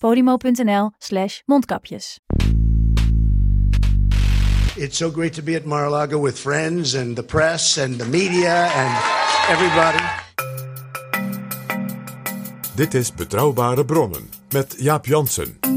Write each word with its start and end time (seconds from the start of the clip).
podimo.nl 0.00 0.90
slash 0.98 1.42
mondkapjes. 1.46 2.18
It's 4.76 4.96
so 4.96 5.10
great 5.10 5.34
to 5.34 5.42
be 5.42 5.54
at 5.56 5.66
Mar-a-Lago 5.66 6.18
with 6.18 6.38
friends 6.38 6.94
and 6.94 7.16
the 7.16 7.22
press 7.22 7.76
and 7.76 7.98
the 7.98 8.06
media 8.06 8.70
and 8.74 8.98
everybody. 9.48 10.04
Dit 12.74 12.94
is 12.94 13.14
Betrouwbare 13.14 13.84
Bronnen 13.84 14.28
met 14.52 14.76
Jaap 14.78 15.06
Jansen. 15.06 15.69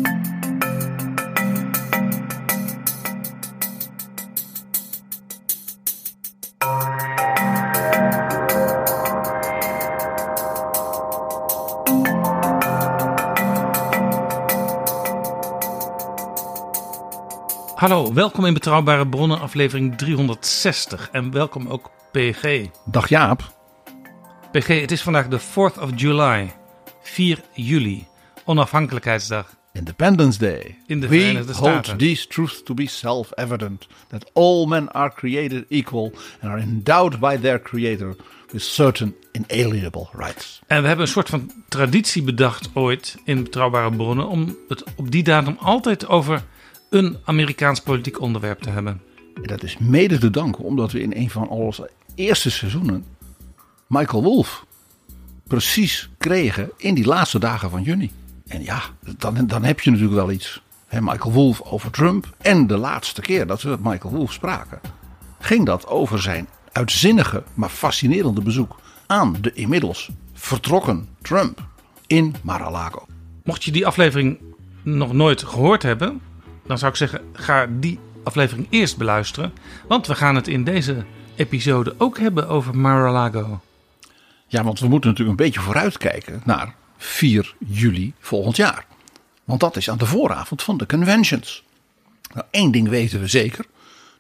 Hallo, 17.84 18.14
welkom 18.14 18.46
in 18.46 18.54
Betrouwbare 18.54 19.08
Bronnen, 19.08 19.40
aflevering 19.40 19.98
360. 19.98 21.10
En 21.12 21.32
welkom 21.32 21.68
ook 21.68 21.92
PG. 22.12 22.66
Dag 22.86 23.10
Jaap. 23.10 23.54
PG, 24.52 24.68
het 24.68 24.92
is 24.92 25.02
vandaag 25.02 25.28
de 25.28 25.40
4th 25.40 25.82
of 25.82 25.90
July, 25.96 26.54
4 27.02 27.40
juli, 27.54 28.08
onafhankelijkheidsdag. 28.46 29.56
Independence 29.74 30.40
Day. 30.40 30.78
In 30.88 31.00
de 31.00 31.08
We 31.08 31.44
hold 31.54 32.00
these 32.00 32.28
truths 32.28 32.64
to 32.64 32.74
be 32.74 32.88
self-evident. 32.88 33.88
That 34.08 34.32
all 34.34 34.66
men 34.66 34.92
are 34.92 35.14
created 35.16 35.66
equal 35.70 36.12
and 36.42 36.52
are 36.52 36.62
endowed 36.62 37.20
by 37.20 37.38
their 37.38 37.62
creator 37.62 38.16
with 38.52 38.62
certain 38.62 39.16
inalienable 39.32 40.10
rights. 40.12 40.62
En 40.68 40.82
we 40.82 40.88
hebben 40.88 41.06
een 41.06 41.12
soort 41.12 41.30
van 41.30 41.52
traditie 41.68 42.24
bedacht 42.24 42.70
ooit 42.74 43.18
in 43.24 43.44
Betrouwbare 43.44 43.96
Bronnen 43.96 44.28
om 44.28 44.58
het 44.68 44.84
op 44.96 45.12
die 45.12 45.24
datum 45.24 45.58
altijd 45.60 46.08
over 46.08 46.44
een 46.94 47.18
Amerikaans 47.24 47.82
politiek 47.82 48.22
onderwerp 48.22 48.62
te 48.62 48.70
hebben. 48.70 49.02
En 49.36 49.44
dat 49.44 49.64
is 49.64 49.78
mede 49.78 50.18
te 50.18 50.30
danken 50.30 50.64
omdat 50.64 50.92
we 50.92 51.02
in 51.02 51.14
een 51.16 51.30
van 51.30 51.48
onze 51.48 51.90
eerste 52.16 52.52
seizoenen 52.52 53.06
Michael 53.88 54.24
Wolff 54.24 54.66
precies 55.48 56.10
kregen 56.18 56.72
in 56.78 56.94
die 56.94 57.06
laatste 57.06 57.40
dagen 57.40 57.70
van 57.70 57.84
juni. 57.84 58.12
En 58.48 58.64
ja, 58.64 58.82
dan, 59.18 59.48
dan 59.48 59.64
heb 59.64 59.80
je 59.80 59.90
natuurlijk 59.90 60.18
wel 60.18 60.32
iets. 60.32 60.62
Michael 60.90 61.32
Wolff 61.32 61.62
over 61.62 61.92
Trump. 61.92 62.36
En 62.42 62.68
de 62.68 62.78
laatste 62.78 63.22
keer 63.22 63.48
dat 63.48 63.62
we 63.62 63.70
met 63.70 63.84
Michael 63.84 64.14
Wolff 64.14 64.34
spraken, 64.34 64.80
ging 65.40 65.66
dat 65.66 65.88
over 65.88 66.22
zijn 66.22 66.48
uitzinnige, 66.72 67.44
maar 67.54 67.70
fascinerende 67.70 68.42
bezoek 68.42 68.80
aan 69.08 69.36
de 69.42 69.54
inmiddels 69.54 70.10
vertrokken 70.34 71.08
Trump 71.22 71.66
in 72.08 72.36
Mar-a-Lago. 72.42 73.06
Mocht 73.44 73.64
je 73.64 73.72
die 73.72 73.88
aflevering 73.88 74.38
nog 74.84 75.14
nooit 75.14 75.44
gehoord 75.44 75.84
hebben, 75.84 76.22
dan 76.66 76.78
zou 76.78 76.92
ik 76.92 76.98
zeggen: 76.98 77.22
ga 77.34 77.68
die 77.70 78.00
aflevering 78.24 78.68
eerst 78.70 78.98
beluisteren. 78.98 79.54
Want 79.88 80.08
we 80.08 80.16
gaan 80.16 80.36
het 80.36 80.48
in 80.48 80.64
deze 80.64 81.06
episode 81.36 81.96
ook 81.98 82.20
hebben 82.20 82.48
over 82.48 82.78
Mar-a-Lago. 82.78 83.62
Ja, 84.48 84.64
want 84.64 84.80
we 84.80 84.88
moeten 84.88 85.10
natuurlijk 85.10 85.40
een 85.40 85.46
beetje 85.46 85.62
vooruitkijken 85.62 86.42
naar 86.46 86.76
4 86.98 87.56
juli 87.68 88.14
volgend 88.20 88.56
jaar. 88.56 88.86
Want 89.44 89.60
dat 89.60 89.78
is 89.78 89.90
aan 89.90 89.98
de 89.98 90.06
vooravond 90.06 90.64
van 90.64 90.78
de 90.78 90.86
conventions. 90.86 91.64
Nou, 92.34 92.46
één 92.52 92.72
ding 92.72 92.90
weten 92.90 93.20
we 93.20 93.28
zeker. 93.28 93.66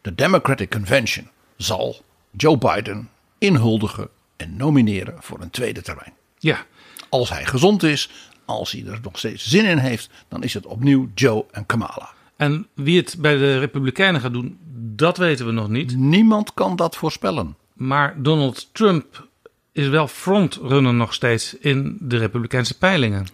De 0.01 0.15
Democratic 0.15 0.69
Convention 0.71 1.29
zal 1.57 2.01
Joe 2.31 2.57
Biden 2.57 3.09
inhuldigen 3.37 4.07
en 4.37 4.57
nomineren 4.57 5.15
voor 5.19 5.41
een 5.41 5.49
tweede 5.49 5.81
termijn. 5.81 6.13
Ja, 6.39 6.65
Als 7.09 7.29
hij 7.29 7.45
gezond 7.45 7.83
is, 7.83 8.09
als 8.45 8.71
hij 8.71 8.85
er 8.85 8.99
nog 9.01 9.17
steeds 9.17 9.49
zin 9.49 9.65
in 9.65 9.77
heeft, 9.77 10.09
dan 10.27 10.43
is 10.43 10.53
het 10.53 10.65
opnieuw 10.65 11.09
Joe 11.15 11.45
en 11.51 11.65
Kamala. 11.65 12.09
En 12.43 12.67
wie 12.75 12.97
het 12.97 13.15
bij 13.19 13.37
de 13.37 13.59
Republikeinen 13.59 14.21
gaat 14.21 14.33
doen, 14.33 14.57
dat 14.95 15.17
weten 15.17 15.45
we 15.45 15.51
nog 15.51 15.69
niet. 15.69 15.97
Niemand 15.97 16.53
kan 16.53 16.75
dat 16.75 16.95
voorspellen. 16.95 17.57
Maar 17.73 18.21
Donald 18.21 18.73
Trump 18.73 19.27
is 19.71 19.87
wel 19.87 20.07
frontrunner 20.07 20.93
nog 20.93 21.13
steeds 21.13 21.57
in 21.57 21.97
de 21.99 22.17
Republikeinse 22.17 22.77
peilingen. 22.77 23.27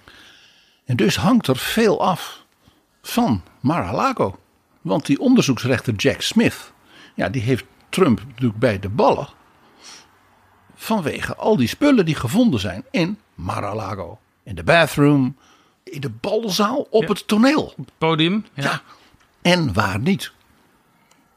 En 0.86 0.96
dus 0.96 1.16
hangt 1.16 1.48
er 1.48 1.58
veel 1.58 2.02
af 2.04 2.44
van 3.02 3.44
Mar-a-Lago. 3.60 4.40
Want 4.82 5.06
die 5.06 5.20
onderzoeksrechter 5.20 5.94
Jack 5.94 6.22
Smith, 6.22 6.72
ja, 7.16 7.30
die 7.30 7.42
heeft 7.42 7.66
Trump 7.90 8.22
natuurlijk 8.28 8.60
bij 8.60 8.80
de 8.80 8.90
ballen. 8.90 9.28
Vanwege 10.76 11.36
al 11.36 11.58
die 11.58 11.68
spullen 11.68 12.06
die 12.06 12.16
gevonden 12.16 12.60
zijn 12.60 12.86
in 12.92 13.20
Mar-a-Lago. 13.36 14.20
In 14.44 14.56
de 14.56 14.64
bathroom, 14.64 15.38
in 15.84 16.02
de 16.02 16.10
balzaal, 16.10 16.88
op 16.90 17.02
Ja. 17.02 17.08
het 17.08 17.28
toneel. 17.28 17.74
Podium, 17.98 18.46
ja. 18.54 18.64
Ja. 18.64 18.82
En 19.42 19.74
waar 19.74 20.00
niet. 20.00 20.32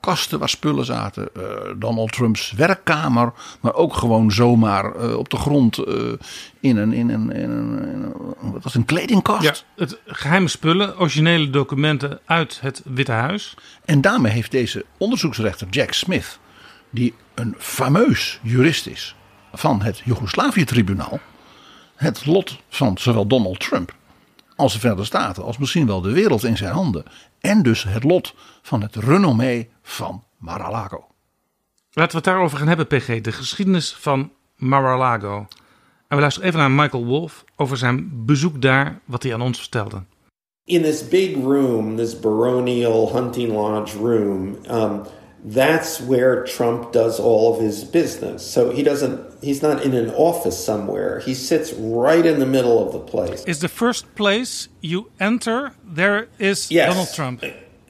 Kasten 0.00 0.38
waar 0.38 0.48
spullen 0.48 0.84
zaten. 0.84 1.28
eh, 1.34 1.42
Donald 1.76 2.12
Trumps 2.12 2.52
werkkamer. 2.52 3.32
Maar 3.60 3.74
ook 3.74 3.94
gewoon 3.94 4.30
zomaar 4.32 4.94
eh, 4.94 5.16
op 5.16 5.28
de 5.30 5.36
grond 5.36 5.78
eh, 5.78 5.94
in, 6.60 6.76
een, 6.76 6.92
in, 6.92 7.08
een, 7.10 7.30
in, 7.32 7.50
een, 7.50 7.78
in 7.92 8.02
een- 8.02 8.50
wat 8.52 8.62
was 8.62 8.74
een 8.74 8.84
kledingkast. 8.84 9.42
Ja, 9.42 9.54
het 9.84 9.98
geheime 10.06 10.48
spullen, 10.48 10.98
originele 10.98 11.50
documenten 11.50 12.20
uit 12.24 12.60
het 12.60 12.82
Witte 12.84 13.12
Huis. 13.12 13.54
En 13.84 14.00
daarmee 14.00 14.32
heeft 14.32 14.50
deze 14.50 14.84
onderzoeksrechter 14.98 15.66
Jack 15.70 15.92
Smith, 15.92 16.38
die 16.90 17.14
een 17.34 17.54
fameus 17.58 18.38
jurist 18.42 18.86
is 18.86 19.14
van 19.52 19.82
het 19.82 20.00
Joegoslavië-tribunaal, 20.04 21.20
het 21.96 22.26
lot 22.26 22.58
van 22.69 22.98
zowel 22.98 23.26
Donald 23.26 23.60
Trump 23.60 23.94
als 24.56 24.72
de 24.72 24.78
Verenigde 24.78 25.06
Staten, 25.06 25.44
als 25.44 25.58
misschien 25.58 25.86
wel 25.86 26.00
de 26.00 26.12
wereld 26.12 26.44
in 26.44 26.56
zijn 26.56 26.72
handen. 26.72 27.04
En 27.42 27.62
dus 27.62 27.82
het 27.82 28.04
lot 28.04 28.34
van 28.62 28.82
het 28.82 28.97
renommee 28.97 29.70
van 29.82 30.25
Mar-a-Lago. 30.36 31.04
Laten 31.92 32.10
we 32.10 32.16
het 32.16 32.25
daarover 32.25 32.58
gaan 32.58 32.69
hebben, 32.69 32.86
PG. 32.86 33.20
De 33.20 33.32
geschiedenis 33.32 33.94
van 33.94 34.32
Mar-a-Lago. 34.56 35.47
En 36.08 36.16
we 36.16 36.20
luisteren 36.20 36.48
even 36.48 36.60
naar 36.60 36.70
Michael 36.70 37.04
Wolff 37.04 37.44
over 37.56 37.76
zijn 37.76 38.25
bezoek 38.26 38.62
daar, 38.62 39.00
wat 39.04 39.22
hij 39.22 39.34
aan 39.34 39.42
ons 39.42 39.58
vertelde. 39.58 40.02
in 40.64 40.82
this 40.82 41.02
big 41.02 41.36
room, 41.36 41.97
this 41.97 42.14
baronial 42.14 43.12
hunting 43.12 43.52
lodge 43.52 43.99
room, 43.99 44.56
um, 44.70 45.02
that's 45.44 46.00
where 46.00 46.44
Trump 46.44 46.93
does 46.93 47.19
all 47.19 47.55
of 47.55 47.61
his 47.61 47.85
business. 47.85 48.47
So 48.47 48.71
he 48.71 48.83
doesn't, 48.83 49.43
he's 49.43 49.61
not 49.61 49.83
in 49.83 49.93
an 49.94 50.11
office 50.11 50.62
somewhere. 50.65 51.19
He 51.21 51.35
sits 51.35 51.73
right 51.73 52.25
in 52.25 52.39
the 52.39 52.47
middle 52.47 52.85
of 52.85 52.93
the 52.93 53.00
place. 53.00 53.44
Is 53.44 53.61
the 53.61 53.69
first 53.69 54.15
place 54.15 54.69
you 54.81 55.11
enter, 55.19 55.75
there 55.85 56.29
is 56.39 56.71
Yes. 56.71 56.91
Donald 56.93 57.12
Trump. 57.15 57.44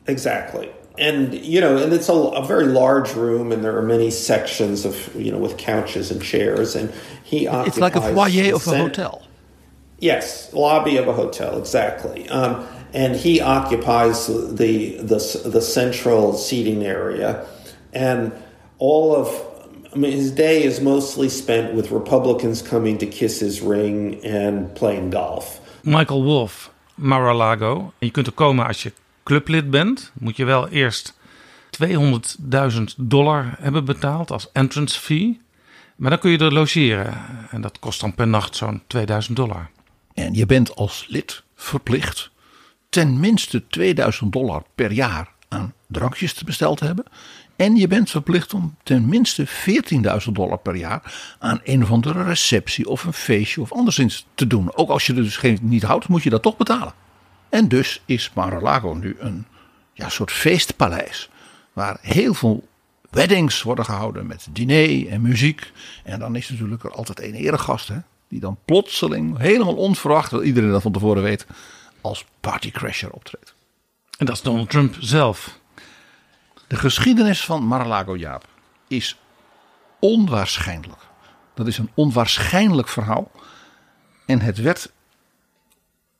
Exactly. 0.07 0.71
And, 0.99 1.35
you 1.35 1.61
know, 1.61 1.77
and 1.77 1.93
it's 1.93 2.09
a, 2.09 2.15
a 2.15 2.45
very 2.45 2.67
large 2.67 3.15
room 3.15 3.53
and 3.53 3.65
there 3.65 3.77
are 3.77 3.83
many 3.83 4.11
sections 4.11 4.85
of, 4.85 5.15
you 5.15 5.31
know, 5.31 5.39
with 5.39 5.59
couches 5.59 6.11
and 6.11 6.23
chairs. 6.23 6.75
And 6.75 6.93
he 7.23 7.47
It's 7.47 7.79
like 7.79 7.97
a 7.97 8.01
foyer 8.01 8.55
of 8.55 8.67
a 8.67 8.77
hotel. 8.79 9.23
Yes, 9.99 10.53
lobby 10.53 10.97
of 10.97 11.07
a 11.07 11.13
hotel, 11.13 11.59
exactly. 11.59 12.29
Um, 12.29 12.67
and 12.95 13.17
he 13.17 13.41
occupies 13.41 14.27
the, 14.27 14.97
the 15.03 15.51
the 15.51 15.61
central 15.61 16.35
seating 16.35 16.85
area, 16.85 17.45
and 17.93 18.33
all 18.79 19.15
of 19.15 19.29
I 19.95 19.99
mean, 19.99 20.13
his 20.13 20.35
day 20.35 20.65
is 20.65 20.81
mostly 20.81 21.29
spent 21.29 21.75
with 21.75 21.91
Republicans 21.91 22.63
coming 22.63 22.99
to 22.99 23.07
kiss 23.07 23.41
his 23.41 23.61
ring 23.61 24.25
and 24.25 24.75
playing 24.75 25.11
golf. 25.11 25.61
Michael 25.83 26.25
Wolff, 26.25 26.71
Mar-a-Lago. 26.95 27.93
En 27.99 28.07
je 28.07 28.11
kunt 28.11 28.27
er 28.27 28.33
komen 28.33 28.67
als 28.67 28.83
je 28.83 28.93
clublid 29.23 29.71
bent, 29.71 30.13
moet 30.19 30.37
je 30.37 30.45
wel 30.45 30.69
eerst 30.69 31.15
200.000 31.85 32.83
dollar 32.97 33.55
hebben 33.59 33.85
betaald 33.85 34.31
als 34.31 34.49
entrance 34.53 35.01
fee. 35.01 35.41
Maar 35.97 36.11
dan 36.11 36.19
kun 36.19 36.31
je 36.31 36.39
er 36.39 36.53
logeren. 36.53 37.15
En 37.51 37.61
dat 37.61 37.79
kost 37.79 38.01
dan 38.01 38.15
per 38.15 38.29
nacht 38.29 38.57
zo'n 38.57 38.83
2000 38.87 39.37
dollar. 39.37 39.71
En 40.15 40.35
je 40.35 40.47
bent 40.47 40.77
als 40.77 41.07
lid 41.09 41.43
verplicht 41.55 42.32
ten 42.93 43.21
minste 43.21 43.67
2000 43.67 44.33
dollar 44.33 44.63
per 44.75 44.93
jaar 44.93 45.29
aan 45.49 45.73
drankjes 45.87 46.35
te 46.35 46.45
besteld 46.45 46.79
te 46.79 46.85
hebben. 46.85 47.05
En 47.57 47.77
je 47.77 47.87
bent 47.87 48.11
verplicht 48.11 48.55
om 48.55 48.77
ten 48.83 49.09
minste 49.09 49.47
14.000 49.49 50.33
dollar 50.33 50.59
per 50.59 50.77
jaar 50.77 51.37
aan 51.39 51.61
een 51.65 51.83
of 51.83 51.91
andere 51.91 52.23
receptie 52.23 52.89
of 52.89 53.05
een 53.05 53.13
feestje 53.13 53.61
of 53.61 53.73
anderszins 53.73 54.27
te 54.35 54.47
doen. 54.47 54.77
Ook 54.77 54.89
als 54.89 55.07
je 55.07 55.15
er 55.15 55.23
dus 55.23 55.37
geen, 55.37 55.59
niet 55.63 55.83
houdt, 55.83 56.09
moet 56.09 56.23
je 56.23 56.31
dat 56.31 56.43
toch 56.43 56.57
betalen. 56.57 56.93
En 57.49 57.69
dus 57.69 58.03
is 58.05 58.31
Mar-a-Lago 58.35 58.95
nu 58.95 59.17
een 59.19 59.47
ja, 59.93 60.09
soort 60.09 60.33
feestpaleis. 60.33 61.31
Waar 61.73 61.99
heel 62.01 62.35
veel 62.35 62.69
weddings 63.11 63.63
worden 63.63 63.85
gehouden 63.85 64.27
met 64.27 64.47
diner 64.51 65.09
en 65.09 65.23
muziek. 65.23 65.73
En 66.05 66.19
dan 66.19 66.37
is 66.37 66.51
natuurlijk 66.51 66.85
er 66.85 66.93
altijd 66.93 67.23
een 67.23 67.35
eregast. 67.35 67.89
Hè, 67.89 67.99
die 68.29 68.41
dan 68.41 68.59
plotseling, 68.65 69.39
helemaal 69.39 69.77
onverwacht, 69.77 70.31
dat 70.31 70.43
iedereen 70.43 70.71
dat 70.71 70.83
van 70.83 70.93
tevoren 70.93 71.23
weet, 71.23 71.47
als 72.03 72.25
partycrasher 72.41 73.11
optreedt. 73.11 73.55
En 74.19 74.27
dat 74.27 74.37
is 74.37 74.43
Donald 74.43 74.71
Trump 74.71 74.97
zelf. 75.01 75.59
De 76.67 76.77
geschiedenis 76.77 77.45
van 77.45 77.65
Mar-a-Lago 77.65 78.17
Jaap 78.17 78.47
is 78.89 79.19
onwaarschijnlijk. 80.01 81.01
Dat 81.55 81.67
is 81.67 81.79
een 81.79 81.91
onwaarschijnlijk 81.95 82.89
verhaal. 82.89 83.31
En 84.27 84.41
het 84.41 84.59
werd 84.59 84.93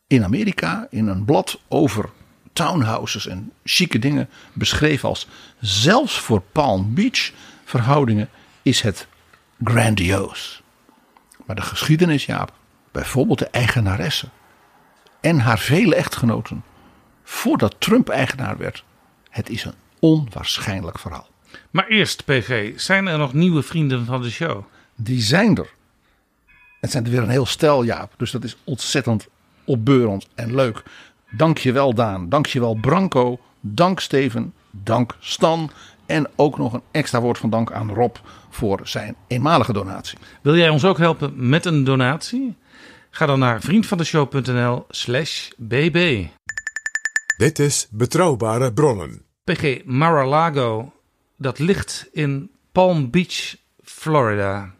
in 0.07 0.25
Amerika 0.25 0.87
in 0.91 1.07
een 1.07 1.25
blad 1.25 1.61
over 1.69 2.11
townhouses 2.53 3.27
en 3.27 3.53
chique 3.65 3.99
dingen 3.99 4.29
beschreven 4.53 5.09
als 5.09 5.27
zelfs 5.61 6.19
voor 6.19 6.41
Palm 6.41 6.95
Beach 6.95 7.33
verhoudingen 7.65 8.29
is 8.63 8.81
het 8.81 9.07
grandioos. 9.65 10.63
Maar 11.47 11.57
de 11.57 11.63
geschiedenis, 11.63 12.27
Jaap, 12.27 12.53
bijvoorbeeld 12.91 13.39
de 13.39 13.49
eigenaresse 13.49 14.29
en 15.23 15.39
haar 15.39 15.59
vele 15.59 15.95
echtgenoten, 15.95 16.65
voordat 17.23 17.75
Trump 17.79 18.09
eigenaar 18.09 18.57
werd, 18.57 18.85
het 19.31 19.51
is 19.51 19.65
een 19.65 19.75
onwaarschijnlijk 19.99 20.99
verhaal. 20.99 21.29
Maar 21.71 21.87
eerst, 21.87 22.25
PG, 22.25 22.73
zijn 22.77 23.07
er 23.07 23.19
nog 23.19 23.33
nieuwe 23.33 23.63
vrienden 23.63 24.05
van 24.05 24.23
de 24.23 24.31
show? 24.31 24.65
Die 24.97 25.21
zijn 25.21 25.57
er. 25.57 25.71
Het 26.81 26.91
zijn 26.91 27.05
er 27.05 27.11
weer 27.11 27.23
een 27.23 27.29
heel 27.29 27.47
stel, 27.47 27.85
Jaap. 27.85 28.13
Dus 28.17 28.31
dat 28.31 28.45
is 28.45 28.57
ontzettend 28.65 29.29
opbeurend 29.65 30.29
en 30.35 30.55
leuk. 30.55 30.83
Dank 31.31 31.59
je 31.59 31.73
wel, 31.73 31.95
Daan. 31.95 32.29
Dank 32.29 32.47
je 32.47 32.61
wel, 32.61 32.75
Branko. 32.75 33.41
Dank 33.61 34.01
Steven. 34.01 34.55
Dank 34.71 35.17
Stan. 35.21 35.71
En 36.07 36.29
ook 36.37 36.59
nog 36.59 36.73
een 36.73 36.83
extra 36.91 37.21
woord 37.21 37.39
van 37.39 37.51
dank 37.51 37.73
aan 37.73 37.95
Rob 37.95 38.17
voor 38.51 38.81
zijn 38.83 39.17
eenmalige 39.27 39.73
donatie. 39.73 40.19
Wil 40.41 40.57
jij 40.57 40.69
ons 40.69 40.85
ook 40.85 40.99
helpen 40.99 41.49
met 41.49 41.65
een 41.65 41.85
donatie? 41.85 42.57
Ga 43.15 43.27
dan 43.27 43.39
naar 43.39 43.61
vriendvandeshow.nl 43.61 44.85
slash 44.89 45.51
bb. 45.57 46.27
Dit 47.37 47.59
is 47.59 47.87
Betrouwbare 47.91 48.73
Bronnen. 48.73 49.23
PG 49.45 49.85
Mar-a-Lago, 49.85 50.93
dat 51.37 51.59
ligt 51.59 52.09
in 52.13 52.51
Palm 52.73 53.11
Beach, 53.11 53.57
Florida. 53.83 54.75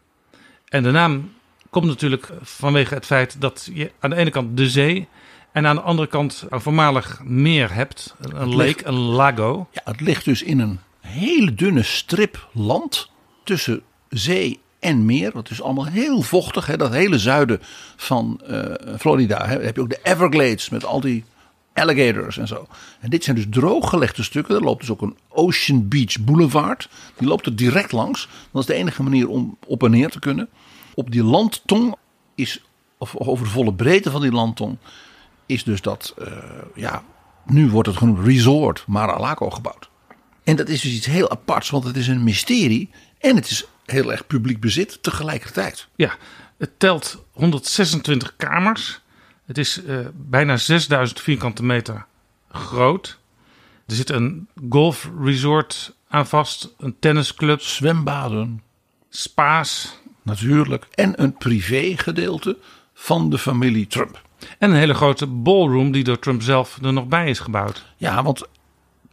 En 0.67 0.83
de 0.83 0.91
naam 0.91 1.33
komt 1.69 1.85
natuurlijk 1.85 2.29
vanwege 2.41 2.93
het 2.93 3.05
feit 3.05 3.41
dat 3.41 3.69
je 3.73 3.91
aan 3.99 4.09
de 4.09 4.15
ene 4.15 4.29
kant 4.29 4.57
de 4.57 4.69
zee 4.69 5.07
en 5.51 5.67
aan 5.67 5.75
de 5.75 5.81
andere 5.81 6.07
kant 6.07 6.45
een 6.49 6.61
voormalig 6.61 7.21
meer 7.23 7.73
hebt. 7.73 8.15
Een 8.19 8.55
lake, 8.55 8.85
een 8.85 8.99
lago. 8.99 9.67
Ja, 9.71 9.81
het 9.85 10.01
ligt 10.01 10.25
dus 10.25 10.43
in 10.43 10.59
een 10.59 10.79
hele 10.99 11.53
dunne 11.53 11.83
strip 11.83 12.47
land 12.51 13.09
tussen 13.43 13.83
zee 14.09 14.59
en 14.83 15.05
meer. 15.05 15.31
Dat 15.31 15.49
is 15.49 15.61
allemaal 15.61 15.85
heel 15.85 16.21
vochtig. 16.21 16.65
Hè? 16.65 16.77
Dat 16.77 16.91
hele 16.91 17.19
zuiden 17.19 17.59
van 17.95 18.41
uh, 18.49 18.63
Florida. 18.99 19.47
Hè? 19.47 19.59
heb 19.59 19.75
je 19.75 19.81
ook 19.81 19.89
de 19.89 19.99
Everglades 20.03 20.69
met 20.69 20.85
al 20.85 20.99
die 20.99 21.23
alligators 21.73 22.37
en 22.37 22.47
zo. 22.47 22.67
En 22.99 23.09
dit 23.09 23.23
zijn 23.23 23.35
dus 23.35 23.45
drooggelegde 23.49 24.23
stukken. 24.23 24.55
Er 24.55 24.61
loopt 24.61 24.79
dus 24.79 24.89
ook 24.89 25.01
een 25.01 25.17
Ocean 25.29 25.87
Beach 25.87 26.19
Boulevard. 26.19 26.89
Die 27.17 27.27
loopt 27.27 27.45
er 27.45 27.55
direct 27.55 27.91
langs. 27.91 28.27
Dat 28.51 28.61
is 28.61 28.67
de 28.67 28.73
enige 28.73 29.03
manier 29.03 29.27
om 29.27 29.57
op 29.67 29.83
en 29.83 29.91
neer 29.91 30.09
te 30.09 30.19
kunnen. 30.19 30.49
Op 30.93 31.11
die 31.11 31.23
landtong 31.23 31.95
is, 32.35 32.63
of 32.97 33.15
over 33.15 33.45
de 33.45 33.51
volle 33.51 33.73
breedte 33.73 34.11
van 34.11 34.21
die 34.21 34.31
landtong, 34.31 34.77
is 35.45 35.63
dus 35.63 35.81
dat, 35.81 36.13
uh, 36.19 36.27
ja, 36.75 37.03
nu 37.45 37.69
wordt 37.69 37.87
het 37.87 37.97
genoemd 37.97 38.25
Resort 38.25 38.83
Mar-a-Lago 38.87 39.49
gebouwd. 39.49 39.89
En 40.43 40.55
dat 40.55 40.69
is 40.69 40.81
dus 40.81 40.93
iets 40.93 41.05
heel 41.05 41.29
aparts, 41.29 41.69
want 41.69 41.83
het 41.83 41.97
is 41.97 42.07
een 42.07 42.23
mysterie 42.23 42.89
en 43.19 43.35
het 43.35 43.49
is 43.49 43.65
heel 43.85 44.11
erg 44.11 44.27
publiek 44.27 44.59
bezit 44.59 45.03
tegelijkertijd. 45.03 45.87
Ja, 45.95 46.15
het 46.57 46.79
telt 46.79 47.25
126 47.31 48.35
kamers. 48.35 49.01
Het 49.45 49.57
is 49.57 49.83
uh, 49.83 49.99
bijna 50.13 50.57
6000 50.57 51.21
vierkante 51.21 51.63
meter 51.63 52.05
groot. 52.51 53.19
Er 53.87 53.95
zit 53.95 54.09
een 54.09 54.47
golfresort 54.69 55.95
aan 56.07 56.27
vast, 56.27 56.73
een 56.77 56.95
tennisclub, 56.99 57.61
zwembaden, 57.61 58.61
spa's. 59.09 60.01
Natuurlijk. 60.23 60.87
En 60.93 61.21
een 61.21 61.37
privégedeelte 61.37 62.57
van 62.93 63.29
de 63.29 63.37
familie 63.37 63.87
Trump. 63.87 64.21
En 64.59 64.69
een 64.69 64.77
hele 64.77 64.93
grote 64.93 65.27
ballroom 65.27 65.91
die 65.91 66.03
door 66.03 66.19
Trump 66.19 66.41
zelf 66.41 66.77
er 66.83 66.93
nog 66.93 67.07
bij 67.07 67.29
is 67.29 67.39
gebouwd. 67.39 67.85
Ja, 67.97 68.23
want 68.23 68.43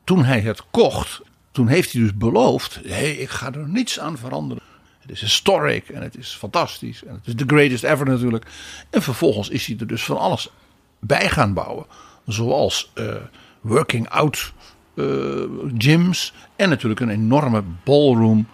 toen 0.04 0.24
hij 0.24 0.40
het 0.40 0.62
kocht, 0.70 1.20
toen 1.50 1.68
heeft 1.68 1.92
hij 1.92 2.02
dus 2.02 2.14
beloofd: 2.14 2.74
hé, 2.74 2.90
hey, 2.90 3.12
ik 3.12 3.28
ga 3.28 3.52
er 3.52 3.68
niets 3.68 4.00
aan 4.00 4.18
veranderen. 4.18 4.62
Het 5.00 5.10
is 5.10 5.20
historic 5.20 5.88
en 5.88 6.02
het 6.02 6.16
is 6.16 6.34
fantastisch. 6.34 7.04
En 7.04 7.14
het 7.14 7.26
is 7.26 7.34
the 7.34 7.44
greatest 7.46 7.84
ever 7.84 8.06
natuurlijk. 8.06 8.46
En 8.90 9.02
vervolgens 9.02 9.48
is 9.48 9.66
hij 9.66 9.76
er 9.80 9.86
dus 9.86 10.04
van 10.04 10.18
alles 10.18 10.50
bij 10.98 11.28
gaan 11.28 11.54
bouwen. 11.54 11.86
Zoals 12.26 12.90
uh, 12.94 13.14
working 13.60 14.08
out 14.08 14.52
uh, 14.94 15.44
gyms. 15.78 16.32
En 16.56 16.68
natuurlijk 16.68 17.00
een 17.00 17.10
enorme 17.10 17.62
ballroom. 17.84 18.46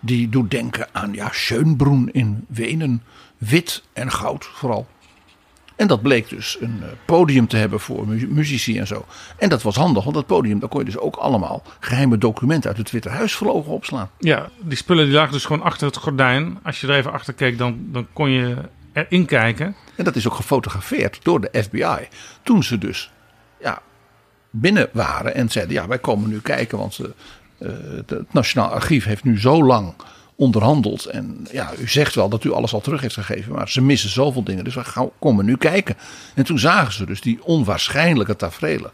Die 0.00 0.28
doet 0.28 0.50
denken 0.50 0.88
aan 0.92 1.12
ja, 1.12 1.28
Schönbrunn 1.32 2.12
in 2.12 2.44
Wenen. 2.48 3.02
Wit 3.38 3.82
en 3.92 4.10
goud 4.10 4.44
vooral. 4.44 4.86
En 5.76 5.86
dat 5.86 6.02
bleek 6.02 6.28
dus 6.28 6.56
een 6.60 6.78
eh, 6.82 6.88
podium 7.04 7.46
te 7.46 7.56
hebben 7.56 7.80
voor 7.80 8.08
muzici 8.08 8.78
en 8.78 8.86
zo. 8.86 9.04
En 9.36 9.48
dat 9.48 9.62
was 9.62 9.76
handig, 9.76 10.02
want 10.02 10.16
dat 10.16 10.26
podium, 10.26 10.58
daar 10.58 10.68
kon 10.68 10.78
je 10.78 10.86
dus 10.86 10.98
ook 10.98 11.16
allemaal 11.16 11.62
geheime 11.80 12.18
documenten 12.18 12.68
uit 12.68 12.78
het 12.78 12.90
Witte 12.90 13.08
Huis 13.08 13.34
vlogen 13.34 13.72
opslaan. 13.72 14.10
Ja, 14.18 14.48
die 14.62 14.76
spullen 14.76 15.04
die 15.04 15.14
lagen 15.14 15.32
dus 15.32 15.44
gewoon 15.44 15.62
achter 15.62 15.86
het 15.86 15.96
gordijn. 15.96 16.58
Als 16.62 16.80
je 16.80 16.86
er 16.86 16.94
even 16.94 17.12
achter 17.12 17.34
keek, 17.34 17.58
dan, 17.58 17.78
dan 17.80 18.06
kon 18.12 18.30
je 18.30 18.56
erin 18.92 19.26
kijken. 19.26 19.76
En 19.96 20.04
dat 20.04 20.16
is 20.16 20.26
ook 20.26 20.34
gefotografeerd 20.34 21.18
door 21.22 21.40
de 21.40 21.62
FBI. 21.62 22.08
Toen 22.42 22.62
ze 22.62 22.78
dus 22.78 23.10
ja, 23.60 23.82
binnen 24.50 24.88
waren 24.92 25.34
en 25.34 25.50
zeiden: 25.50 25.74
Ja, 25.74 25.86
wij 25.86 25.98
komen 25.98 26.28
nu 26.28 26.40
kijken, 26.40 26.78
want 26.78 26.94
ze, 26.94 27.14
uh, 27.58 27.70
het 28.06 28.32
Nationaal 28.32 28.68
Archief 28.68 29.04
heeft 29.04 29.24
nu 29.24 29.40
zo 29.40 29.64
lang 29.64 29.94
onderhandeld. 30.36 31.04
En 31.04 31.46
ja, 31.52 31.72
u 31.78 31.88
zegt 31.88 32.14
wel 32.14 32.28
dat 32.28 32.44
u 32.44 32.52
alles 32.52 32.72
al 32.72 32.80
terug 32.80 33.00
heeft 33.00 33.14
gegeven, 33.14 33.52
maar 33.52 33.68
ze 33.68 33.82
missen 33.82 34.10
zoveel 34.10 34.42
dingen. 34.42 34.64
Dus 34.64 34.74
we 34.74 34.84
gaan, 34.84 35.10
komen 35.18 35.44
nu 35.44 35.56
kijken. 35.56 35.96
En 36.34 36.44
toen 36.44 36.58
zagen 36.58 36.92
ze 36.92 37.06
dus 37.06 37.20
die 37.20 37.44
onwaarschijnlijke 37.44 38.36
tafereelen. 38.36 38.90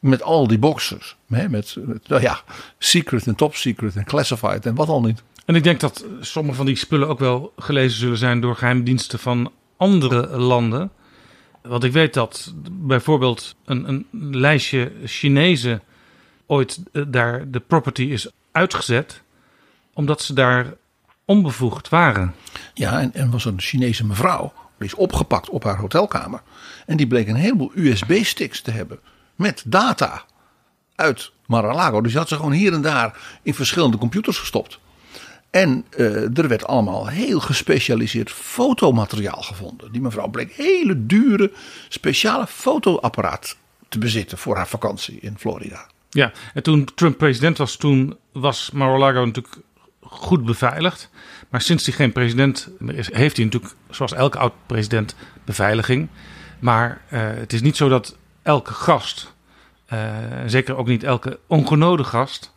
Met 0.00 0.22
al 0.22 0.46
die 0.46 0.58
boxers. 0.58 1.16
Hè, 1.28 1.48
met, 1.48 1.76
nou 2.06 2.22
ja, 2.22 2.40
secret 2.78 3.26
en 3.26 3.34
top 3.34 3.54
secret 3.54 3.96
en 3.96 4.04
classified 4.04 4.66
en 4.66 4.74
wat 4.74 4.88
al 4.88 5.00
niet. 5.00 5.22
En 5.44 5.54
ik 5.54 5.64
denk 5.64 5.80
dat 5.80 6.04
sommige 6.20 6.56
van 6.56 6.66
die 6.66 6.76
spullen 6.76 7.08
ook 7.08 7.18
wel 7.18 7.52
gelezen 7.56 7.98
zullen 7.98 8.18
zijn 8.18 8.40
door 8.40 8.56
geheimdiensten 8.56 9.18
van 9.18 9.52
andere 9.76 10.36
landen. 10.38 10.90
Want 11.62 11.84
ik 11.84 11.92
weet 11.92 12.14
dat 12.14 12.54
bijvoorbeeld 12.70 13.56
een, 13.64 13.88
een 13.88 14.06
lijstje 14.20 14.92
Chinezen 15.04 15.82
ooit 16.46 16.80
eh, 16.92 17.02
daar 17.08 17.50
de 17.50 17.60
property 17.60 18.02
is 18.02 18.30
uitgezet 18.52 19.22
omdat 20.00 20.22
ze 20.22 20.34
daar 20.34 20.74
onbevoegd 21.24 21.88
waren. 21.88 22.34
Ja, 22.74 23.00
en, 23.00 23.14
en 23.14 23.30
was 23.30 23.44
een 23.44 23.60
Chinese 23.60 24.06
mevrouw. 24.06 24.52
Die 24.78 24.88
is 24.88 24.94
opgepakt 24.94 25.48
op 25.48 25.64
haar 25.64 25.76
hotelkamer. 25.76 26.42
En 26.86 26.96
die 26.96 27.06
bleek 27.06 27.28
een 27.28 27.34
heleboel 27.34 27.72
USB-sticks 27.74 28.60
te 28.60 28.70
hebben. 28.70 28.98
Met 29.34 29.62
data 29.66 30.24
uit 30.94 31.32
Mar-a-Lago. 31.46 32.00
Dus 32.00 32.10
die 32.10 32.20
had 32.20 32.28
ze 32.28 32.36
gewoon 32.36 32.52
hier 32.52 32.72
en 32.72 32.82
daar 32.82 33.38
in 33.42 33.54
verschillende 33.54 33.96
computers 33.96 34.38
gestopt. 34.38 34.78
En 35.50 35.84
uh, 35.96 36.38
er 36.38 36.48
werd 36.48 36.66
allemaal 36.66 37.06
heel 37.06 37.40
gespecialiseerd 37.40 38.30
fotomateriaal 38.30 39.42
gevonden. 39.42 39.92
Die 39.92 40.00
mevrouw 40.00 40.28
bleek 40.28 40.52
hele 40.52 41.06
dure 41.06 41.52
speciale 41.88 42.46
fotoapparaat 42.46 43.56
te 43.88 43.98
bezitten 43.98 44.38
voor 44.38 44.56
haar 44.56 44.68
vakantie 44.68 45.18
in 45.20 45.38
Florida. 45.38 45.86
Ja, 46.10 46.32
en 46.54 46.62
toen 46.62 46.88
Trump 46.94 47.18
president 47.18 47.58
was, 47.58 47.76
toen 47.76 48.16
was 48.32 48.70
Mar-a-Lago 48.70 49.24
natuurlijk 49.24 49.56
goed 50.10 50.44
beveiligd. 50.44 51.10
Maar 51.48 51.60
sinds 51.60 51.86
hij 51.86 51.94
geen 51.94 52.12
president 52.12 52.68
is, 52.86 53.12
heeft 53.12 53.36
hij 53.36 53.44
natuurlijk, 53.44 53.74
zoals 53.90 54.12
elke 54.12 54.38
oud-president, 54.38 55.14
beveiliging. 55.44 56.08
Maar 56.58 57.00
uh, 57.12 57.20
het 57.20 57.52
is 57.52 57.60
niet 57.60 57.76
zo 57.76 57.88
dat 57.88 58.16
elke 58.42 58.72
gast 58.72 59.32
Uh, 59.92 59.98
zeker 60.46 60.76
ook 60.76 60.86
niet 60.86 61.04
elke 61.04 61.38
ongenode 61.46 62.04
gast 62.04 62.52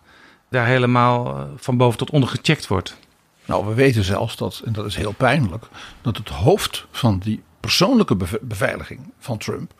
daar 0.49 0.65
helemaal 0.65 1.37
eh, 1.37 1.43
van 1.55 1.77
boven 1.77 1.97
tot 1.97 2.09
onder 2.09 2.29
gecheckt 2.29 2.67
wordt. 2.67 2.97
Nou, 3.45 3.65
we 3.65 3.73
weten 3.73 4.03
zelfs 4.03 4.35
dat, 4.35 4.61
en 4.65 4.73
dat 4.73 4.85
is 4.85 4.95
heel 4.95 5.11
pijnlijk, 5.11 5.65
dat 6.01 6.17
het 6.17 6.29
hoofd 6.29 6.85
van 6.91 7.19
die 7.19 7.43
persoonlijke 7.59 8.15
beveiliging 8.41 9.13
van 9.19 9.37
Trump 9.37 9.73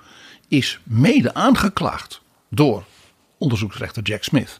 is 0.48 0.80
mede 0.84 1.34
aangeklaagd 1.34 2.22
door 2.50 2.84
onderzoeksrechter 3.38 4.03
Jack 4.03 4.24
Smith. 4.24 4.60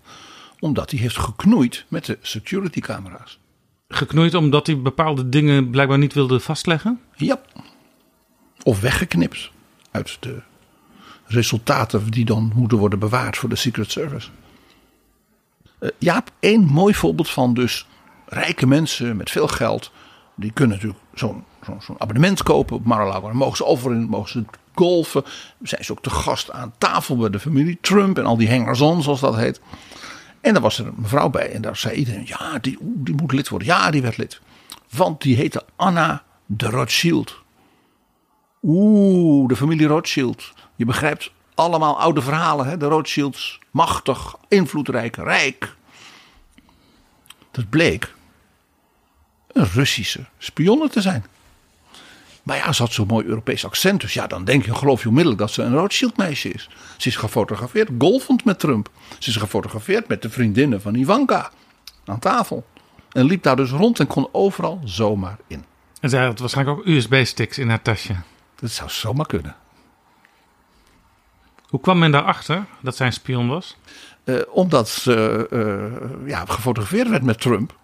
Omdat 0.64 0.92
hij 0.92 1.00
heeft 1.00 1.18
geknoeid 1.18 1.86
met 1.88 2.06
de 2.06 2.18
security 2.22 2.80
camera's. 2.80 3.40
Geknoeid 3.88 4.34
omdat 4.34 4.68
hij 4.68 4.82
bepaalde 4.82 5.30
dingen 5.30 5.70
blijkbaar 5.70 5.98
niet 5.98 6.14
wilde 6.14 6.40
vastleggen? 6.40 7.00
Ja. 7.16 7.42
Of 8.64 8.82
weggeknipt 8.82 9.52
uit 9.92 10.18
de 10.20 10.42
resultaten 11.26 12.12
die 12.12 12.26
dan 12.26 12.52
moeten 12.56 12.78
worden 12.78 13.00
bewaard 13.00 13.38
voor 13.38 13.50
de 13.50 13.56
Secret 13.56 13.92
Service. 13.92 14.30
Uh, 15.80 15.90
Jaap, 15.98 16.32
één 16.40 16.64
mooi 16.64 16.94
voorbeeld 16.94 17.30
van 17.30 17.54
dus 17.54 17.88
rijke 18.26 18.68
mensen 18.68 19.18
met 19.18 19.32
veel 19.32 19.48
geld. 19.48 19.92
Die 20.36 20.52
kunnen 20.52 20.76
natuurlijk 20.76 21.04
zo'n 21.14 21.44
zo'n 21.80 22.02
abonnement 22.02 22.44
kopen 22.44 22.76
op 22.76 22.86
Mar-a-Lago. 22.86 23.28
Dan 23.28 23.36
mogen 23.36 23.58
ze 23.58 23.66
overin, 23.66 24.04
mogen 24.04 24.30
ze 24.30 24.44
golfen. 24.74 25.24
Zijn 25.62 25.84
ze 25.84 25.92
ook 25.92 26.02
te 26.02 26.10
gast 26.10 26.52
aan 26.52 26.74
tafel 26.78 27.18
bij 27.18 27.30
de 27.30 27.40
familie 27.40 27.78
Trump 27.82 28.18
en 28.18 28.26
al 28.26 28.38
die 28.38 28.50
hangers-on 28.50 29.04
zoals 29.04 29.20
dat 29.20 29.36
heet. 29.36 29.62
En 30.44 30.54
daar 30.54 30.62
was 30.62 30.80
er 30.80 30.88
een 30.88 30.94
mevrouw 30.98 31.30
bij 31.30 31.52
en 31.52 31.62
daar 31.62 31.78
zei 31.78 31.96
iedereen, 31.96 32.26
ja 32.26 32.58
die, 32.62 32.78
die 32.82 33.16
moet 33.16 33.32
lid 33.32 33.50
worden. 33.50 33.68
Ja 33.68 33.92
die 33.92 34.02
werd 34.02 34.18
lid. 34.18 34.42
Want 34.90 35.22
die 35.22 35.36
heette 35.36 35.66
Anna 35.76 36.24
de 36.46 36.70
Rothschild. 36.70 37.42
Oeh, 38.64 39.48
de 39.48 39.56
familie 39.56 39.88
Rothschild. 39.88 40.54
Je 40.76 40.86
begrijpt 40.86 41.32
allemaal 41.56 42.00
oude 42.00 42.22
verhalen. 42.22 42.66
Hè? 42.66 42.78
De 42.78 42.86
Rothschilds, 42.86 43.60
machtig, 43.72 44.36
invloedrijk, 44.48 45.16
rijk. 45.16 45.76
Dat 47.52 47.70
bleek 47.70 48.14
een 49.48 49.68
Russische 49.74 50.26
spionne 50.38 50.90
te 50.90 51.02
zijn. 51.02 51.26
Maar 52.44 52.58
ja, 52.58 52.72
ze 52.72 52.82
had 52.82 52.94
zo'n 52.94 53.08
mooi 53.08 53.26
Europees 53.26 53.66
accent. 53.66 54.02
Dus 54.02 54.14
ja, 54.14 54.28
dan 54.28 54.46
denk 54.46 54.66
je, 54.66 54.76
geloof 54.76 55.02
je 55.02 55.08
onmiddellijk 55.08 55.42
dat 55.42 55.52
ze 55.52 55.62
een 55.62 55.76
Rothschild 55.76 56.18
meisje 56.18 56.50
is. 56.50 56.70
Ze 56.98 57.08
is 57.08 57.16
gefotografeerd, 57.16 57.90
golfend 57.98 58.46
met 58.46 58.60
Trump. 58.60 58.90
Ze 59.20 59.30
is 59.30 59.36
gefotografeerd 59.36 60.08
met 60.08 60.22
de 60.22 60.30
vriendinnen 60.30 60.82
van 60.82 60.96
Ivanka. 60.96 61.52
Aan 62.06 62.20
tafel. 62.20 62.66
En 63.12 63.26
liep 63.26 63.44
daar 63.44 63.56
dus 63.56 63.70
rond 63.70 64.00
en 64.00 64.08
kon 64.08 64.28
overal 64.32 64.82
zomaar 64.84 65.38
in. 65.48 65.66
En 66.00 66.10
zij 66.10 66.26
had 66.26 66.40
waarschijnlijk 66.40 66.78
ook 66.78 66.86
USB-sticks 66.86 67.58
in 67.58 67.70
haar 67.70 67.82
tasje. 67.82 68.16
Dat 68.56 68.72
zou 68.72 68.90
zomaar 68.90 69.26
kunnen. 69.26 69.56
Hoe 71.70 71.80
kwam 71.80 72.00
men 72.00 72.12
daarachter 72.12 72.66
dat 72.82 72.96
zij 72.96 73.06
een 73.06 73.14
spion 73.14 73.48
was? 73.48 73.78
Uh, 74.26 74.42
omdat 74.50 74.90
ze 74.90 75.48
uh, 75.52 76.28
ja, 76.30 76.46
gefotografeerd 76.46 77.10
werd 77.10 77.24
met 77.24 77.42
Trump. 77.42 77.76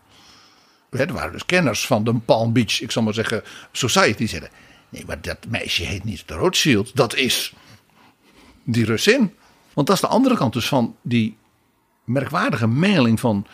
Er 0.90 1.14
waren 1.14 1.32
dus 1.32 1.46
kenners 1.46 1.86
van 1.86 2.04
de 2.04 2.14
Palm 2.14 2.54
Beach, 2.54 2.82
ik 2.82 2.92
zal 2.92 3.04
maar 3.04 3.14
zeggen, 3.14 3.44
Society. 3.72 4.18
Die 4.18 4.28
zeiden: 4.28 4.50
Nee, 4.90 5.04
maar 5.08 5.22
dat 5.22 5.38
meisje 5.48 5.84
heet 5.84 6.04
niet 6.04 6.24
de 6.28 6.34
Rothschild. 6.34 6.96
Dat 6.96 7.16
is 7.16 7.54
die 8.64 8.86
Russin. 8.86 9.34
Want 9.74 9.88
dat 9.88 9.96
is 9.96 10.02
de 10.02 10.08
andere 10.08 10.36
kant 10.36 10.54
dus 10.54 10.68
van 10.68 10.96
die 11.02 11.38
merkwaardige 12.04 12.68
mailing 12.68 13.20
van 13.20 13.48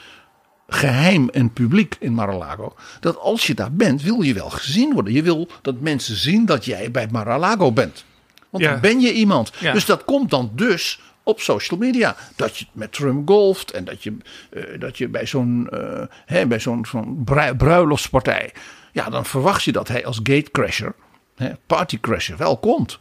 geheim 0.67 1.29
en 1.29 1.53
publiek 1.53 1.95
in 1.99 2.13
Mar-a-Lago. 2.13 2.75
Dat 2.99 3.17
als 3.17 3.47
je 3.47 3.53
daar 3.53 3.71
bent, 3.71 4.01
wil 4.01 4.21
je 4.21 4.33
wel 4.33 4.49
gezien 4.49 4.93
worden. 4.93 5.13
Je 5.13 5.23
wil 5.23 5.47
dat 5.61 5.79
mensen 5.79 6.15
zien 6.15 6.45
dat 6.45 6.65
jij 6.65 6.91
bij 6.91 7.07
Mar-a-Lago 7.11 7.71
bent. 7.71 8.05
Want 8.49 8.63
dan 8.63 8.79
ben 8.79 8.99
je 8.99 9.13
iemand. 9.13 9.51
Dus 9.59 9.85
dat 9.85 10.05
komt 10.05 10.29
dan 10.29 10.51
dus 10.53 10.99
op 11.25 11.39
social 11.39 11.79
media. 11.79 12.15
Dat 12.35 12.57
je 12.57 12.65
met 12.71 12.91
Trump 12.91 13.27
golft 13.27 13.71
en 13.71 13.83
dat 13.83 14.03
je, 14.03 14.17
uh, 14.51 14.79
dat 14.79 14.97
je 14.97 15.07
bij 15.07 15.25
zo'n 15.25 15.69
uh, 16.29 16.45
bij 16.45 16.59
zo'n 16.59 16.85
bruiloftspartij. 17.57 18.53
Ja, 18.91 19.09
dan 19.09 19.25
verwacht 19.25 19.63
je 19.63 19.71
dat 19.71 19.87
hij 19.87 20.05
als 20.05 20.19
gatecrasher, 20.23 20.95
partycrasher, 21.65 22.37
wel 22.37 22.57
komt. 22.57 22.99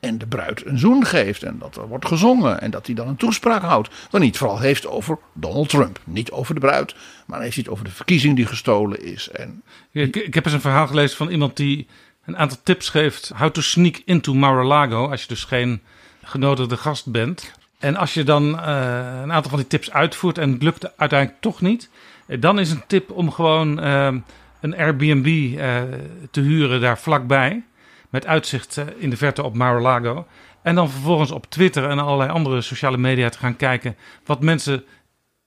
En 0.00 0.18
de 0.18 0.26
bruid 0.26 0.66
een 0.66 0.78
zoen 0.78 1.04
geeft 1.06 1.42
en 1.42 1.58
dat 1.58 1.76
er 1.76 1.88
wordt 1.88 2.06
gezongen 2.06 2.60
en 2.60 2.70
dat 2.70 2.86
hij 2.86 2.94
dan 2.94 3.08
een 3.08 3.16
toespraak 3.16 3.62
houdt. 3.62 3.90
Dan 4.10 4.20
niet 4.20 4.38
vooral 4.38 4.58
heeft 4.58 4.86
over 4.86 5.18
Donald 5.32 5.68
Trump. 5.68 6.00
Niet 6.04 6.30
over 6.30 6.54
de 6.54 6.60
bruid, 6.60 6.94
maar 7.26 7.40
heeft 7.40 7.56
het 7.56 7.68
over 7.68 7.84
de 7.84 7.90
verkiezing 7.90 8.36
die 8.36 8.46
gestolen 8.46 9.04
is. 9.04 9.30
En... 9.30 9.62
Ik, 9.90 10.16
ik 10.16 10.34
heb 10.34 10.44
eens 10.44 10.54
een 10.54 10.60
verhaal 10.60 10.86
gelezen 10.86 11.16
van 11.16 11.28
iemand 11.28 11.56
die 11.56 11.86
een 12.24 12.36
aantal 12.36 12.58
tips 12.62 12.88
geeft. 12.88 13.32
How 13.34 13.50
to 13.50 13.60
sneak 13.60 14.02
into 14.04 14.34
Mar-a-Lago. 14.34 15.08
Als 15.08 15.20
je 15.22 15.28
dus 15.28 15.44
geen 15.44 15.82
genodigde 16.26 16.76
gast 16.76 17.10
bent. 17.10 17.54
En 17.78 17.96
als 17.96 18.14
je 18.14 18.24
dan 18.24 18.42
uh, 18.42 19.20
een 19.22 19.32
aantal 19.32 19.50
van 19.50 19.58
die 19.58 19.66
tips 19.66 19.92
uitvoert 19.92 20.38
en 20.38 20.52
het 20.52 20.62
lukt 20.62 20.98
uiteindelijk 20.98 21.40
toch 21.40 21.60
niet. 21.60 21.90
Dan 22.26 22.58
is 22.58 22.70
een 22.70 22.82
tip 22.86 23.10
om 23.10 23.30
gewoon 23.30 23.84
uh, 23.84 24.14
een 24.60 24.76
Airbnb 24.76 25.26
uh, 25.26 25.82
te 26.30 26.40
huren 26.40 26.80
daar 26.80 26.98
vlakbij. 26.98 27.62
Met 28.10 28.26
uitzicht 28.26 28.80
in 28.96 29.10
de 29.10 29.16
verte 29.16 29.42
op 29.42 29.54
Mar-a-Lago. 29.54 30.26
En 30.62 30.74
dan 30.74 30.90
vervolgens 30.90 31.30
op 31.30 31.46
Twitter 31.50 31.88
en 31.88 31.98
allerlei 31.98 32.30
andere 32.30 32.60
sociale 32.60 32.96
media 32.96 33.28
te 33.28 33.38
gaan 33.38 33.56
kijken. 33.56 33.96
Wat 34.24 34.42
mensen 34.42 34.84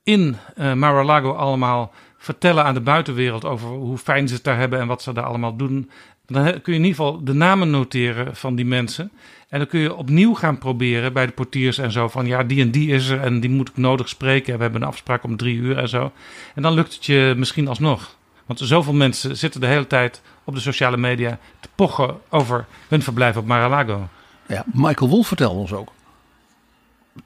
in 0.04 0.38
Mar-a-Lago 0.56 1.34
allemaal 1.34 1.94
vertellen 2.18 2.64
aan 2.64 2.74
de 2.74 2.82
buitenwereld. 2.82 3.46
Over 3.46 3.70
hoe 3.70 3.98
fijn 3.98 4.28
ze 4.28 4.34
het 4.34 4.44
daar 4.44 4.58
hebben 4.58 4.80
en 4.80 4.88
wat 4.88 5.02
ze 5.02 5.14
daar 5.14 5.24
allemaal 5.24 5.56
doen. 5.56 5.90
Dan 6.26 6.44
kun 6.44 6.74
je 6.74 6.80
in 6.80 6.86
ieder 6.86 6.90
geval 6.90 7.24
de 7.24 7.34
namen 7.34 7.70
noteren 7.70 8.36
van 8.36 8.56
die 8.56 8.66
mensen. 8.66 9.12
En 9.50 9.60
dan 9.60 9.68
kun 9.68 9.80
je 9.80 9.96
opnieuw 9.96 10.34
gaan 10.34 10.58
proberen 10.58 11.14
bij 11.14 11.26
de 11.26 11.32
portiers 11.32 11.78
en 11.78 11.92
zo. 11.92 12.08
Van 12.08 12.26
ja, 12.26 12.44
die 12.44 12.62
en 12.62 12.72
die 12.72 12.90
is 12.90 13.08
er 13.08 13.22
en 13.22 13.40
die 13.40 13.50
moet 13.50 13.70
ik 13.70 13.78
nodig 13.78 14.10
spreken. 14.10 14.56
We 14.56 14.62
hebben 14.62 14.82
een 14.82 14.88
afspraak 14.88 15.24
om 15.24 15.38
drie 15.38 15.56
uur 15.56 15.78
en 15.78 15.90
zo. 15.90 16.12
En 16.56 16.62
dan 16.62 16.74
lukt 16.74 16.94
het 16.94 17.06
je 17.06 17.34
misschien 17.38 17.68
alsnog. 17.68 18.18
Want 18.46 18.60
zoveel 18.64 18.94
mensen 18.94 19.38
zitten 19.38 19.62
de 19.62 19.68
hele 19.68 19.88
tijd 19.88 20.22
op 20.44 20.56
de 20.56 20.62
sociale 20.62 20.98
media 20.98 21.40
te 21.60 21.70
pochen 21.76 22.18
over 22.30 22.66
hun 22.88 23.02
verblijf 23.02 23.38
op 23.38 23.46
Mar-a-Lago. 23.46 24.10
Ja, 24.48 24.64
Michael 24.74 25.10
Wolff 25.10 25.28
vertelde 25.28 25.60
ons 25.60 25.74
ook. 25.74 25.92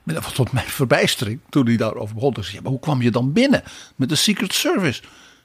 Dat 0.04 0.24
was 0.24 0.34
tot 0.34 0.52
mijn 0.52 0.68
verbijstering 0.68 1.40
toen 1.50 1.66
hij 1.66 1.78
daarover 1.78 2.16
begon. 2.16 2.34
Dus, 2.34 2.52
ja, 2.52 2.62
maar 2.62 2.72
hoe 2.72 2.80
kwam 2.80 3.02
je 3.02 3.12
dan 3.12 3.34
binnen 3.34 3.64
met 3.96 4.10
de 4.10 4.16
Secret 4.16 4.54
Service? 4.54 5.02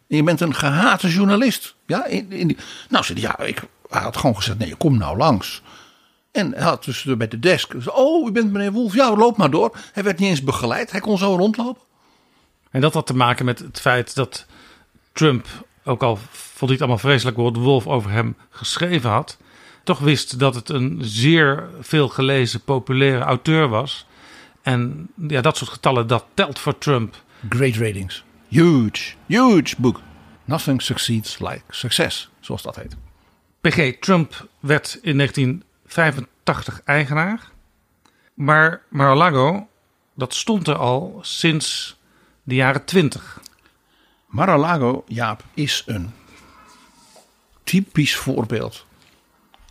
En 0.08 0.16
je 0.16 0.23
bent 0.23 0.40
een 0.40 0.54
gehate 0.54 1.08
journalist. 1.08 1.75
Ja, 1.87 2.06
in, 2.06 2.32
in. 2.32 2.58
Nou, 2.88 3.04
zei 3.04 3.20
hij, 3.20 3.30
ja, 3.30 3.44
ik 3.44 3.62
had 3.88 4.16
gewoon 4.16 4.37
gezegd, 4.37 4.58
nee, 4.58 4.75
kom 4.75 4.99
nou 4.99 5.16
langs. 5.16 5.62
En 6.32 6.52
hij 6.52 6.62
had 6.62 6.85
dus 6.85 7.02
bij 7.02 7.28
de 7.28 7.38
desk, 7.38 7.75
oh, 7.87 8.28
u 8.28 8.32
bent 8.32 8.52
meneer 8.52 8.73
Wolf, 8.73 8.94
ja, 8.94 9.16
loop 9.16 9.37
maar 9.37 9.50
door. 9.50 9.76
Hij 9.92 10.02
werd 10.02 10.18
niet 10.18 10.28
eens 10.28 10.42
begeleid, 10.42 10.90
hij 10.90 11.00
kon 11.00 11.18
zo 11.18 11.37
rondlopen. 11.37 11.82
En 12.70 12.80
dat 12.80 12.94
had 12.94 13.06
te 13.06 13.16
maken 13.16 13.44
met 13.44 13.58
het 13.58 13.80
feit 13.80 14.14
dat 14.14 14.47
Trump, 15.12 15.47
ook 15.85 16.02
al 16.02 16.16
vond 16.16 16.61
hij 16.61 16.70
het 16.70 16.80
allemaal 16.80 16.99
vreselijk 16.99 17.37
wat 17.37 17.56
Wolf 17.56 17.87
over 17.87 18.11
hem 18.11 18.37
geschreven 18.50 19.11
had, 19.11 19.38
toch 19.85 19.99
wist 19.99 20.38
dat 20.38 20.54
het 20.54 20.68
een 20.68 20.99
zeer 21.00 21.68
veel 21.80 22.08
gelezen, 22.08 22.61
populaire 22.61 23.25
auteur 23.25 23.68
was. 23.68 24.06
En 24.62 25.08
ja, 25.28 25.40
dat 25.40 25.56
soort 25.56 25.70
getallen, 25.70 26.06
dat 26.06 26.25
telt 26.35 26.58
voor 26.58 26.78
Trump. 26.78 27.23
Great 27.49 27.75
ratings. 27.76 28.25
Huge, 28.49 29.14
huge 29.26 29.75
book. 29.78 30.00
Nothing 30.44 30.82
succeeds 30.82 31.38
like 31.38 31.62
success, 31.70 32.30
zoals 32.40 32.62
dat 32.62 32.76
heet. 32.76 32.97
PG 33.61 33.99
Trump 34.00 34.49
werd 34.61 34.99
in 35.02 35.62
1985 35.95 36.83
eigenaar. 36.85 37.50
Maar 38.35 38.83
Mar-a-Lago, 38.88 39.68
dat 40.14 40.35
stond 40.35 40.68
er 40.68 40.76
al 40.76 41.18
sinds 41.23 41.97
de 42.42 42.54
jaren 42.54 42.85
20. 42.85 43.40
Mar-a-Lago, 44.26 45.04
Jaap, 45.07 45.45
is 45.54 45.83
een 45.87 46.12
typisch 47.64 48.16
voorbeeld 48.16 48.87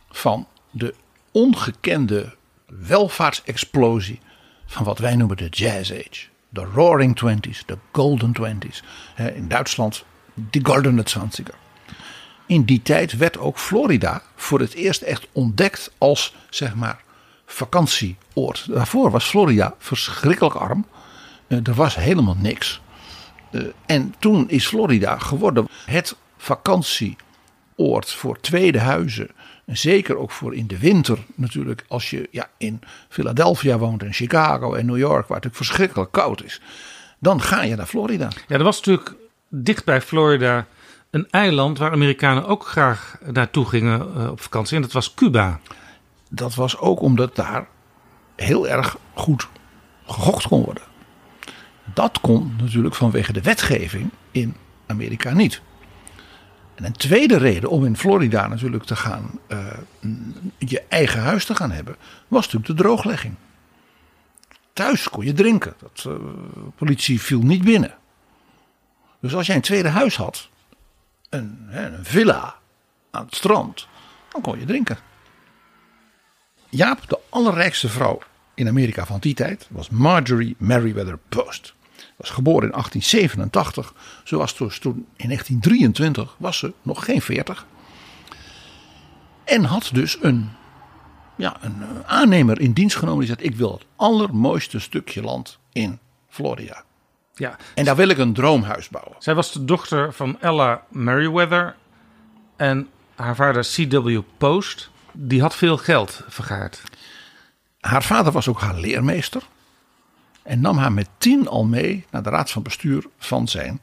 van 0.10 0.48
de 0.72 0.94
ongekende 1.32 2.36
welvaartsexplosie 2.66 4.20
van 4.66 4.84
wat 4.84 5.00
wij 5.00 5.16
noemen 5.16 5.38
de 5.38 5.50
Jazz 5.50 5.92
Age 5.92 6.28
de 6.50 6.64
Roaring 6.64 7.16
Twenties, 7.16 7.64
de 7.66 7.78
Golden 7.92 8.34
Twenties. 8.34 8.84
In 9.16 9.48
Duitsland 9.48 10.06
de 10.34 10.60
Goldene 10.64 11.02
Zwanziger. 11.06 11.54
In 12.48 12.64
die 12.64 12.82
tijd 12.82 13.18
werd 13.18 13.38
ook 13.38 13.58
Florida 13.60 14.22
voor 14.36 14.60
het 14.60 14.74
eerst 14.74 15.02
echt 15.02 15.28
ontdekt 15.32 15.92
als 15.98 16.36
zeg 16.50 16.76
maar 16.76 17.04
vakantieoord. 17.46 18.66
Daarvoor 18.70 19.12
was 19.12 19.26
Florida 19.26 19.76
verschrikkelijk 19.78 20.56
arm. 20.56 20.86
Eh, 21.48 21.68
er 21.68 21.74
was 21.74 21.96
helemaal 21.96 22.38
niks. 22.40 22.82
Eh, 23.52 23.62
en 23.86 24.16
toen 24.20 24.50
is 24.50 24.68
Florida 24.68 25.18
geworden 25.18 25.68
het 25.86 26.16
vakantieoord 26.38 28.12
voor 28.12 28.40
tweede 28.40 28.80
huizen 28.80 29.30
en 29.66 29.78
zeker 29.78 30.18
ook 30.18 30.32
voor 30.32 30.56
in 30.56 30.68
de 30.68 30.78
winter 30.78 31.18
natuurlijk. 31.36 31.86
Als 31.88 32.10
je 32.10 32.28
ja, 32.32 32.50
in 32.58 32.82
Philadelphia 33.10 33.78
woont 33.78 34.04
en 34.04 34.14
Chicago 34.14 34.74
en 34.74 34.86
New 34.86 34.98
York. 34.98 35.28
Waar 35.28 35.38
het 35.38 35.46
natuurlijk 35.46 35.56
verschrikkelijk 35.56 36.12
koud 36.12 36.44
is. 36.44 36.62
Dan 37.20 37.42
ga 37.42 37.64
je 37.64 37.76
naar 37.76 37.86
Florida. 37.86 38.30
Ja, 38.48 38.56
er 38.56 38.64
was 38.64 38.78
natuurlijk 38.78 39.16
dicht 39.50 39.86
bij 39.86 40.02
Florida 40.02 40.68
een 41.18 41.30
eiland 41.30 41.78
waar 41.78 41.92
Amerikanen 41.92 42.46
ook 42.46 42.68
graag 42.68 43.18
naartoe 43.26 43.66
gingen 43.66 44.16
eh, 44.16 44.30
op 44.30 44.42
vakantie. 44.42 44.76
En 44.76 44.82
dat 44.82 44.92
was 44.92 45.14
Cuba. 45.14 45.60
Dat 46.30 46.56
was 46.56 46.78
ook 46.78 47.02
omdat 47.02 47.36
daar 47.36 47.68
heel 48.36 48.68
erg 48.68 48.98
goed 49.14 49.48
gegokt 50.06 50.48
kon 50.48 50.64
worden. 50.64 50.84
Dat 51.94 52.20
kon 52.22 52.56
natuurlijk 52.62 52.96
vanwege 52.96 53.34
de 53.34 53.42
wetgeving 53.42 54.10
in 54.32 54.56
Amerika 54.88 55.34
niet. 55.34 55.62
En 56.76 56.86
een 56.86 56.92
tweede 56.92 57.38
reden 57.38 57.70
om 57.70 57.86
in 57.86 57.98
Florida 57.98 58.48
natuurlijk 58.48 58.84
te 58.84 58.96
gaan, 58.96 59.40
uh, 59.48 59.58
je 60.58 60.82
eigen 60.90 61.22
huis 61.22 61.46
te 61.46 61.56
gaan 61.56 61.72
hebben, 61.72 61.96
was 62.28 62.46
natuurlijk 62.46 62.78
de 62.78 62.84
drooglegging. 62.84 63.36
Thuis 64.74 65.10
kon 65.10 65.26
je 65.26 65.34
drinken. 65.34 65.74
De 65.94 66.10
uh, 66.10 66.18
politie 66.76 67.22
viel 67.22 67.42
niet 67.42 67.64
binnen. 67.64 67.96
Dus 69.20 69.36
als 69.36 69.48
jij 69.48 69.56
een 69.56 69.62
tweede 69.62 69.90
huis 69.90 70.16
had, 70.16 70.50
een, 71.30 71.68
een 71.70 72.06
villa 72.06 72.56
aan 73.12 73.26
het 73.26 73.36
strand, 73.36 73.88
dan 74.32 74.42
kon 74.42 74.60
je 74.60 74.66
drinken. 74.66 74.98
Jaap, 76.70 77.10
de 77.10 77.20
allerrijkste 77.30 77.90
vrouw 77.90 78.20
in 78.54 78.68
Amerika 78.68 79.06
van 79.06 79.20
die 79.20 79.34
tijd, 79.34 79.68
was 79.70 79.90
Marjorie 79.90 80.56
Meriwether 80.58 81.20
Post. 81.30 81.74
Was 82.16 82.30
geboren 82.30 82.64
in 82.64 82.72
1887. 82.72 83.94
Ze 84.24 84.38
was 84.38 84.58
dus 84.58 84.80
toen 84.80 84.96
in 85.16 85.26
1923 85.28 86.36
was 86.40 86.58
ze 86.58 86.74
nog 86.82 87.06
geen 87.06 87.22
40. 87.22 87.66
En 89.44 89.64
had 89.64 89.90
dus 89.94 90.18
een, 90.22 90.50
ja, 91.36 91.58
een 91.62 92.06
aannemer 92.06 92.60
in 92.60 92.74
dienst 92.74 92.96
genomen 92.96 93.26
die 93.26 93.36
zei: 93.36 93.48
Ik 93.48 93.56
wil 93.56 93.72
het 93.72 93.86
allermooiste 93.96 94.80
stukje 94.80 95.22
land 95.22 95.60
in 95.72 96.00
Florida. 96.28 96.84
Ja. 97.38 97.56
En 97.74 97.86
daar 97.86 97.96
wil 97.96 98.08
ik 98.08 98.18
een 98.18 98.34
droomhuis 98.34 98.90
bouwen. 98.90 99.16
Zij 99.20 99.36
was 99.36 99.52
de 99.52 99.66
dochter 99.66 100.14
van 100.14 100.42
Ella 100.42 100.84
Meriwether 100.90 101.76
en 102.56 102.90
haar 103.16 103.36
vader 103.36 103.64
C.W. 103.76 104.20
Post. 104.38 104.90
Die 105.12 105.42
had 105.42 105.56
veel 105.56 105.78
geld 105.78 106.22
vergaard. 106.28 106.82
Haar 107.80 108.04
vader 108.04 108.32
was 108.32 108.48
ook 108.48 108.62
haar 108.62 108.76
leermeester. 108.76 109.42
En 110.44 110.62
nam 110.62 110.78
haar 110.78 110.92
met 110.92 111.10
tien 111.18 111.48
al 111.48 111.66
mee 111.66 112.06
naar 112.12 112.24
de 112.24 112.30
raad 112.30 112.52
van 112.52 112.64
bestuur 112.64 113.06
van 113.18 113.48
zijn 113.48 113.82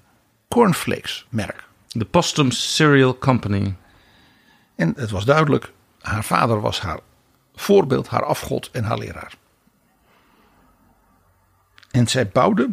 cornflakes 0.49 1.27
merk. 1.29 1.65
De 1.89 2.05
Postum 2.05 2.51
Cereal 2.51 3.19
Company. 3.19 3.75
En 4.75 4.93
het 4.97 5.11
was 5.11 5.25
duidelijk, 5.25 5.73
haar 6.01 6.25
vader 6.25 6.61
was 6.61 6.81
haar 6.81 6.99
voorbeeld, 7.55 8.09
haar 8.09 8.25
afgod 8.25 8.71
en 8.71 8.85
haar 8.85 8.99
leraar. 8.99 9.35
En 11.91 12.07
zij 12.07 12.29
bouwde 12.29 12.71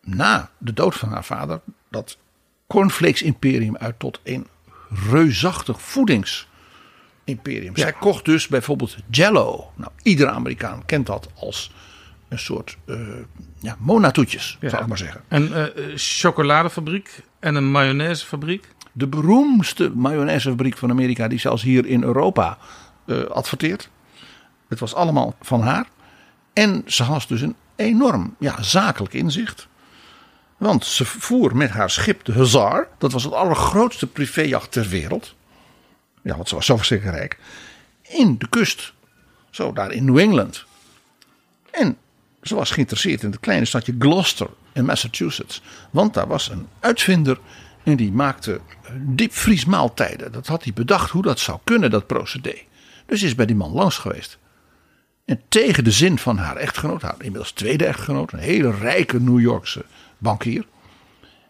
na 0.00 0.50
de 0.58 0.72
dood 0.72 0.94
van 0.94 1.08
haar 1.08 1.24
vader 1.24 1.60
dat 1.88 2.18
cornflakes 2.66 3.22
imperium 3.22 3.76
uit 3.76 3.98
tot 3.98 4.20
een 4.22 4.46
reusachtig 5.10 5.82
voedingsimperium. 5.82 7.76
Zij 7.76 7.92
kocht 7.92 8.24
dus 8.24 8.48
bijvoorbeeld 8.48 8.96
Jello. 9.10 9.72
Nou, 9.74 9.90
iedere 10.02 10.30
Amerikaan 10.30 10.86
kent 10.86 11.06
dat 11.06 11.28
als 11.34 11.72
een 12.28 12.38
soort 12.38 12.76
uh, 12.86 12.98
ja, 13.58 13.76
monatoetjes, 13.78 14.56
ja. 14.60 14.68
zou 14.68 14.82
ik 14.82 14.88
maar 14.88 14.98
zeggen. 14.98 15.22
Een 15.28 15.48
uh, 15.48 15.64
chocoladefabriek 15.94 17.22
en 17.38 17.54
een 17.54 17.70
mayonaisefabriek. 17.70 18.68
De 18.92 19.06
beroemdste 19.06 19.90
mayonaisefabriek 19.94 20.76
van 20.76 20.90
Amerika, 20.90 21.28
die 21.28 21.38
zelfs 21.38 21.62
hier 21.62 21.86
in 21.86 22.02
Europa 22.02 22.58
uh, 23.06 23.24
adverteert. 23.24 23.90
Het 24.68 24.78
was 24.78 24.94
allemaal 24.94 25.34
van 25.40 25.60
haar. 25.60 25.86
En 26.52 26.82
ze 26.86 27.02
had 27.02 27.24
dus 27.28 27.40
een 27.40 27.56
enorm 27.76 28.36
ja, 28.38 28.62
zakelijk 28.62 29.14
inzicht. 29.14 29.68
Want 30.60 30.84
ze 30.84 31.04
voer 31.04 31.56
met 31.56 31.70
haar 31.70 31.90
schip 31.90 32.24
de 32.24 32.32
Hussar. 32.32 32.88
Dat 32.98 33.12
was 33.12 33.24
het 33.24 33.32
allergrootste 33.32 34.06
privéjacht 34.06 34.72
ter 34.72 34.88
wereld. 34.88 35.34
Ja, 36.22 36.36
want 36.36 36.48
ze 36.48 36.54
was 36.54 36.66
zo 36.66 36.76
verschrikkelijk 36.76 37.18
rijk. 37.18 37.38
In 38.02 38.38
de 38.38 38.48
kust. 38.48 38.92
Zo, 39.50 39.72
daar 39.72 39.92
in 39.92 40.04
New 40.04 40.18
England. 40.18 40.64
En 41.70 41.96
ze 42.42 42.54
was 42.54 42.70
geïnteresseerd 42.70 43.22
in 43.22 43.30
het 43.30 43.40
kleine 43.40 43.64
stadje 43.64 43.94
Gloucester 43.98 44.48
in 44.72 44.84
Massachusetts. 44.84 45.62
Want 45.90 46.14
daar 46.14 46.26
was 46.26 46.48
een 46.48 46.68
uitvinder 46.80 47.38
en 47.82 47.96
die 47.96 48.12
maakte 48.12 48.60
diepvriesmaaltijden. 48.96 50.32
Dat 50.32 50.46
had 50.46 50.64
hij 50.64 50.72
bedacht 50.72 51.10
hoe 51.10 51.22
dat 51.22 51.38
zou 51.38 51.58
kunnen, 51.64 51.90
dat 51.90 52.06
procedé. 52.06 52.54
Dus 53.06 53.22
is 53.22 53.34
bij 53.34 53.46
die 53.46 53.56
man 53.56 53.72
langs 53.72 53.98
geweest. 53.98 54.38
En 55.24 55.40
tegen 55.48 55.84
de 55.84 55.90
zin 55.90 56.18
van 56.18 56.36
haar 56.36 56.56
echtgenoot, 56.56 57.02
haar 57.02 57.14
inmiddels 57.18 57.52
tweede 57.52 57.86
echtgenoot, 57.86 58.32
een 58.32 58.38
hele 58.38 58.70
rijke 58.70 59.20
New 59.20 59.40
Yorkse 59.40 59.84
bankier, 60.20 60.66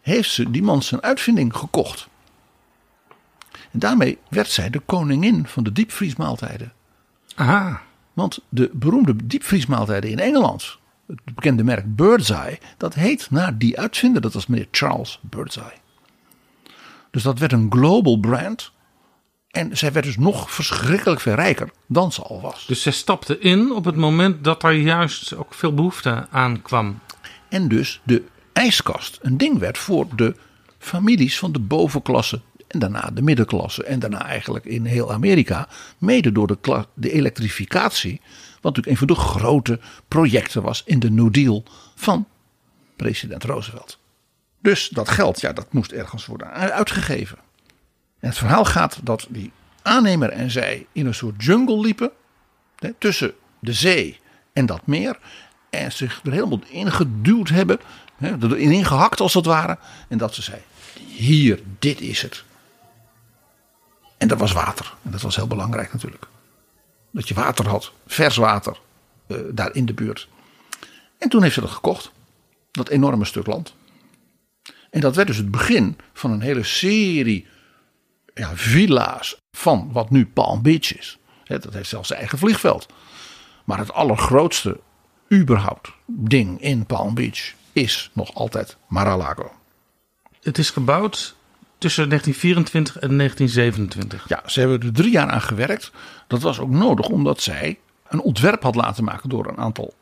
heeft 0.00 0.30
ze 0.30 0.50
die 0.50 0.62
man 0.62 0.83
zijn 0.83 1.02
uitvinding 1.02 1.56
gekocht. 1.56 2.09
En 3.70 3.78
daarmee 3.78 4.18
werd 4.28 4.48
zij 4.48 4.70
de 4.70 4.80
koningin 4.80 5.46
van 5.46 5.64
de 5.64 5.72
diepvriesmaaltijden. 5.72 6.72
Aha. 7.35 7.83
Want 8.12 8.40
de 8.48 8.70
beroemde 8.72 9.26
diepvriesmaaltijden 9.26 10.11
in 10.11 10.18
Engeland, 10.18 10.78
het 11.06 11.20
bekende 11.24 11.64
merk 11.64 11.96
Birdseye, 11.96 12.59
dat 12.76 12.94
heet 12.94 13.30
naar 13.30 13.59
die 13.59 13.78
uitvinder, 13.78 14.22
dat 14.22 14.33
was 14.33 14.46
meneer 14.46 14.68
Charles 14.70 15.18
Birdseye. 15.22 15.78
Dus 17.11 17.22
dat 17.22 17.38
werd 17.38 17.52
een 17.52 17.72
global 17.72 18.18
brand. 18.18 18.72
En 19.50 19.76
zij 19.76 19.92
werd 19.92 20.06
dus 20.06 20.16
nog 20.16 20.50
verschrikkelijk 20.50 21.20
veel 21.20 21.35
rijker 21.35 21.70
dan 21.87 22.12
ze 22.12 22.22
al 22.22 22.40
was. 22.40 22.66
Dus 22.66 22.83
zij 22.83 22.92
stapte 22.92 23.38
in 23.38 23.72
op 23.72 23.85
het 23.85 23.96
moment 23.96 24.44
dat 24.44 24.62
er 24.62 24.72
juist 24.72 25.35
ook 25.35 25.54
veel 25.54 25.74
behoefte 25.74 26.26
aan 26.30 26.62
kwam. 26.62 26.98
En 27.48 27.68
dus 27.68 28.00
de 28.04 28.24
ijskast 28.53 29.19
een 29.23 29.37
ding 29.37 29.59
werd 29.59 29.79
voor 29.79 30.07
de 30.17 30.37
families 30.79 31.39
van 31.39 31.53
de 31.53 31.59
bovenklasse 31.59 32.41
en 32.67 32.79
daarna 32.79 33.11
de 33.13 33.23
middenklasse 33.23 33.85
en 33.85 33.99
daarna 33.99 34.27
eigenlijk 34.27 34.65
in 34.65 34.85
heel 34.85 35.13
Amerika. 35.13 35.69
Mede 35.99 36.33
door 36.33 36.47
de, 36.47 36.85
de 36.95 37.13
elektrificatie, 37.13 38.21
wat 38.61 38.77
natuurlijk 38.77 38.87
een 38.87 38.97
van 38.97 39.07
de 39.07 39.23
grote 39.23 39.81
projecten 40.09 40.63
was 40.63 40.83
in 40.87 40.99
de 40.99 41.11
New 41.11 41.33
Deal 41.33 41.65
van 41.95 42.27
president 42.97 43.45
Roosevelt. 43.45 43.99
Dus 44.63 44.89
dat 44.89 45.09
geld, 45.09 45.41
ja, 45.41 45.53
dat 45.53 45.73
moest 45.73 45.93
ergens 45.93 46.27
worden 46.27 46.51
uitgegeven. 46.51 47.39
En 48.19 48.29
het 48.29 48.39
verhaal 48.39 48.65
gaat 48.65 48.99
dat 49.03 49.27
die 49.29 49.53
aannemer 49.83 50.29
en 50.29 50.51
zij 50.51 50.87
in 50.93 51.07
een 51.07 51.15
soort 51.15 51.45
jungle 51.45 51.81
liepen. 51.81 52.11
Hè, 52.77 52.93
tussen 52.99 53.35
de 53.59 53.73
zee 53.73 54.19
en 54.53 54.67
dat 54.67 54.87
meer. 54.87 55.19
En 55.71 55.93
zich 55.93 56.21
er 56.25 56.33
helemaal 56.33 56.61
ingeduwd 56.69 57.49
hebben. 57.49 57.81
Hè, 58.20 58.56
erin 58.56 58.85
gehakt 58.85 59.20
als 59.20 59.35
het 59.35 59.44
ware. 59.44 59.78
En 60.09 60.18
dat 60.18 60.35
ze 60.35 60.42
zei: 60.42 60.61
Hier, 61.06 61.61
dit 61.78 62.00
is 62.00 62.22
het. 62.22 62.44
En 64.18 64.28
dat 64.28 64.38
was 64.38 64.52
water. 64.52 64.94
En 65.02 65.11
dat 65.11 65.20
was 65.20 65.37
heel 65.37 65.46
belangrijk 65.46 65.92
natuurlijk. 65.92 66.26
Dat 67.11 67.28
je 67.28 67.35
water 67.35 67.68
had, 67.68 67.92
vers 68.06 68.37
water, 68.37 68.80
uh, 69.26 69.38
daar 69.50 69.74
in 69.74 69.87
de 69.87 69.94
buurt. 69.94 70.28
En 71.18 71.28
toen 71.28 71.42
heeft 71.42 71.54
ze 71.54 71.61
dat 71.61 71.70
gekocht. 71.70 72.11
Dat 72.70 72.88
enorme 72.88 73.24
stuk 73.24 73.46
land. 73.46 73.74
En 74.90 75.00
dat 75.00 75.14
werd 75.16 75.28
dus 75.28 75.37
het 75.37 75.50
begin 75.50 75.98
van 76.12 76.30
een 76.30 76.40
hele 76.40 76.62
serie 76.62 77.46
ja, 78.35 78.50
villa's 78.54 79.37
van 79.52 79.88
wat 79.92 80.11
nu 80.11 80.26
Palm 80.26 80.62
Beach 80.62 80.96
is. 80.96 81.18
Dat 81.44 81.72
heeft 81.72 81.88
zelfs 81.88 82.09
zijn 82.09 82.20
eigen 82.20 82.38
vliegveld. 82.38 82.87
Maar 83.64 83.78
het 83.78 83.92
allergrootste 83.92 84.80
überhaupt 85.33 85.90
ding 86.06 86.61
in 86.61 86.87
Palm 86.87 87.14
Beach 87.14 87.52
is 87.72 88.11
nog 88.12 88.35
altijd 88.35 88.76
Mar-a-Lago. 88.88 89.52
Het 90.42 90.59
is 90.59 90.70
gebouwd 90.70 91.37
tussen 91.78 92.09
1924 92.09 92.94
en 92.94 93.16
1927. 93.16 94.28
Ja, 94.28 94.42
ze 94.46 94.61
hebben 94.61 94.80
er 94.80 94.92
drie 94.92 95.11
jaar 95.11 95.30
aan 95.30 95.42
gewerkt. 95.42 95.90
Dat 96.26 96.42
was 96.42 96.59
ook 96.59 96.70
nodig 96.70 97.09
omdat 97.09 97.40
zij 97.40 97.78
een 98.09 98.20
ontwerp 98.20 98.62
had 98.62 98.74
laten 98.74 99.04
maken 99.04 99.28
door 99.28 99.46
een 99.46 99.59
aantal 99.59 99.94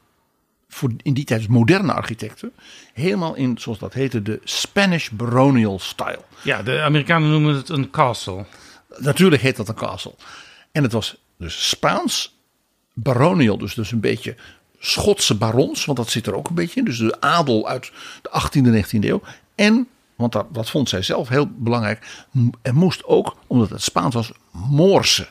voor 0.68 0.90
in 1.02 1.14
die 1.14 1.24
tijd 1.24 1.48
moderne 1.48 1.92
architecten. 1.92 2.52
Helemaal 2.92 3.34
in, 3.34 3.58
zoals 3.58 3.78
dat 3.78 3.92
heette, 3.92 4.22
de 4.22 4.40
Spanish 4.44 5.08
baronial 5.08 5.78
style. 5.78 6.20
Ja, 6.42 6.62
de 6.62 6.80
Amerikanen 6.80 7.30
noemen 7.30 7.54
het 7.54 7.68
een 7.68 7.90
castle. 7.90 8.44
Natuurlijk 8.96 9.42
heet 9.42 9.56
dat 9.56 9.68
een 9.68 9.74
castle. 9.74 10.14
En 10.72 10.82
het 10.82 10.92
was 10.92 11.16
dus 11.38 11.68
Spaans, 11.68 12.38
baronial, 12.92 13.58
dus, 13.58 13.74
dus 13.74 13.92
een 13.92 14.00
beetje 14.00 14.36
Schotse 14.78 15.34
barons, 15.34 15.84
want 15.84 15.98
dat 15.98 16.10
zit 16.10 16.26
er 16.26 16.34
ook 16.34 16.48
een 16.48 16.54
beetje 16.54 16.80
in. 16.80 16.84
Dus 16.84 16.98
de 16.98 17.20
adel 17.20 17.68
uit 17.68 17.92
de 18.22 18.30
18e 18.42 18.66
en 18.66 18.84
19e 18.84 19.04
eeuw. 19.08 19.20
En, 19.54 19.88
want 20.14 20.32
dat, 20.32 20.70
vond 20.70 20.88
zij 20.88 21.02
zelf 21.02 21.28
heel 21.28 21.48
belangrijk, 21.56 22.26
er 22.62 22.74
moest 22.74 23.04
ook, 23.04 23.36
omdat 23.46 23.70
het 23.70 23.82
Spaans 23.82 24.14
was, 24.14 24.32
Moorse 24.50 25.28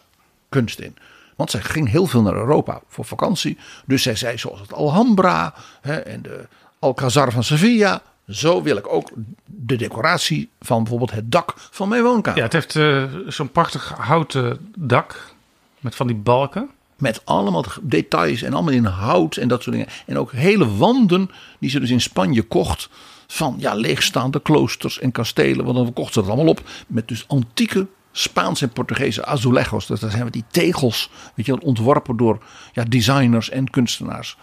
kunst 0.50 0.80
in. 0.80 0.96
Want 1.36 1.52
zij 1.52 1.62
ging 1.62 1.90
heel 1.90 2.06
veel 2.06 2.22
naar 2.22 2.36
Europa 2.36 2.82
voor 2.88 3.06
vakantie. 3.06 3.58
Dus 3.86 4.02
zij 4.02 4.16
zei 4.16 4.38
zoals 4.38 4.60
het 4.60 4.74
Alhambra 4.74 5.54
hè, 5.82 5.96
en 5.96 6.22
de 6.22 6.48
Alcazar 6.80 7.32
van 7.32 7.44
Sevilla. 7.44 8.02
Zo 8.28 8.62
wil 8.62 8.78
ik 8.78 8.88
ook 8.88 9.12
de 9.46 9.76
decoratie 9.76 10.50
van 10.60 10.78
bijvoorbeeld 10.78 11.12
het 11.12 11.32
dak 11.32 11.54
van 11.58 11.90
mijn 11.90 12.04
woonkamer. 12.04 12.38
Ja, 12.38 12.44
het 12.44 12.54
heeft 12.54 12.76
uh, 12.76 13.04
zo'n 13.28 13.52
prachtig 13.52 13.94
houten 13.98 14.72
dak 14.78 15.34
met 15.80 15.96
van 15.96 16.08
die 16.08 16.16
balken. 16.16 16.70
Met 16.98 17.22
allemaal 17.26 17.66
details 17.82 18.42
en 18.42 18.54
allemaal 18.54 18.74
in 18.74 18.86
hout 18.86 19.36
en 19.36 19.48
dat 19.48 19.64
soort 19.64 19.76
dingen. 19.76 19.92
En 20.06 20.18
ook 20.18 20.32
hele 20.32 20.76
wanden 20.76 21.32
die 21.60 21.70
ze 21.70 21.80
dus 21.80 21.90
in 21.90 22.02
Spanje 22.02 22.42
kocht. 22.42 22.90
Van 23.28 23.56
ja, 23.60 23.74
leegstaande 23.74 24.42
kloosters 24.42 25.00
en 25.00 25.12
kastelen. 25.12 25.66
Want 25.66 25.78
dan 25.78 25.94
kocht 25.94 26.14
ze 26.14 26.20
dat 26.20 26.30
allemaal 26.30 26.48
op. 26.48 26.62
Met 26.88 27.08
dus 27.08 27.26
antieke 27.28 27.88
Spaans 28.12 28.62
en 28.62 28.70
Portugese 28.70 29.26
azulejos. 29.26 29.88
Dat 29.88 30.00
zijn 30.00 30.24
we 30.24 30.30
die 30.30 30.44
tegels, 30.52 31.10
weet 31.36 31.46
je, 31.46 31.62
ontworpen 31.62 32.18
door 32.18 32.44
ja, 32.74 32.84
designers 32.84 33.50
en 33.50 33.70
kunstenaars. 33.70 34.38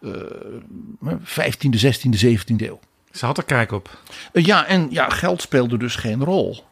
uh, 0.00 0.12
15e, 1.04 1.80
16e, 1.84 2.20
17e 2.26 2.56
eeuw. 2.56 2.80
Ze 3.10 3.26
had 3.26 3.38
er 3.38 3.44
kijk 3.44 3.72
op. 3.72 3.98
Uh, 4.32 4.44
ja, 4.44 4.66
en 4.66 4.86
ja, 4.90 5.08
geld 5.08 5.42
speelde 5.42 5.76
dus 5.76 5.96
geen 5.96 6.24
rol. 6.24 6.64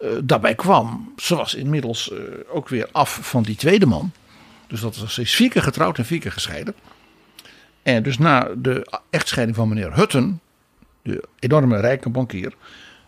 Uh, 0.00 0.10
daarbij 0.24 0.54
kwam, 0.54 1.12
ze 1.16 1.36
was 1.36 1.54
inmiddels 1.54 2.10
uh, 2.12 2.18
ook 2.48 2.68
weer 2.68 2.88
af 2.92 3.18
van 3.22 3.42
die 3.42 3.56
tweede 3.56 3.86
man. 3.86 4.12
Dus 4.68 4.80
dat 4.80 4.96
is 5.16 5.34
vier 5.34 5.50
keer 5.50 5.62
getrouwd 5.62 5.98
en 5.98 6.04
vier 6.04 6.20
keer 6.20 6.32
gescheiden. 6.32 6.74
En 7.82 8.02
dus 8.02 8.18
na 8.18 8.48
de 8.56 8.92
echtscheiding 9.10 9.56
van 9.56 9.68
meneer 9.68 9.94
Hutton, 9.94 10.40
de 11.02 11.28
enorme 11.38 11.80
rijke 11.80 12.08
bankier, 12.08 12.54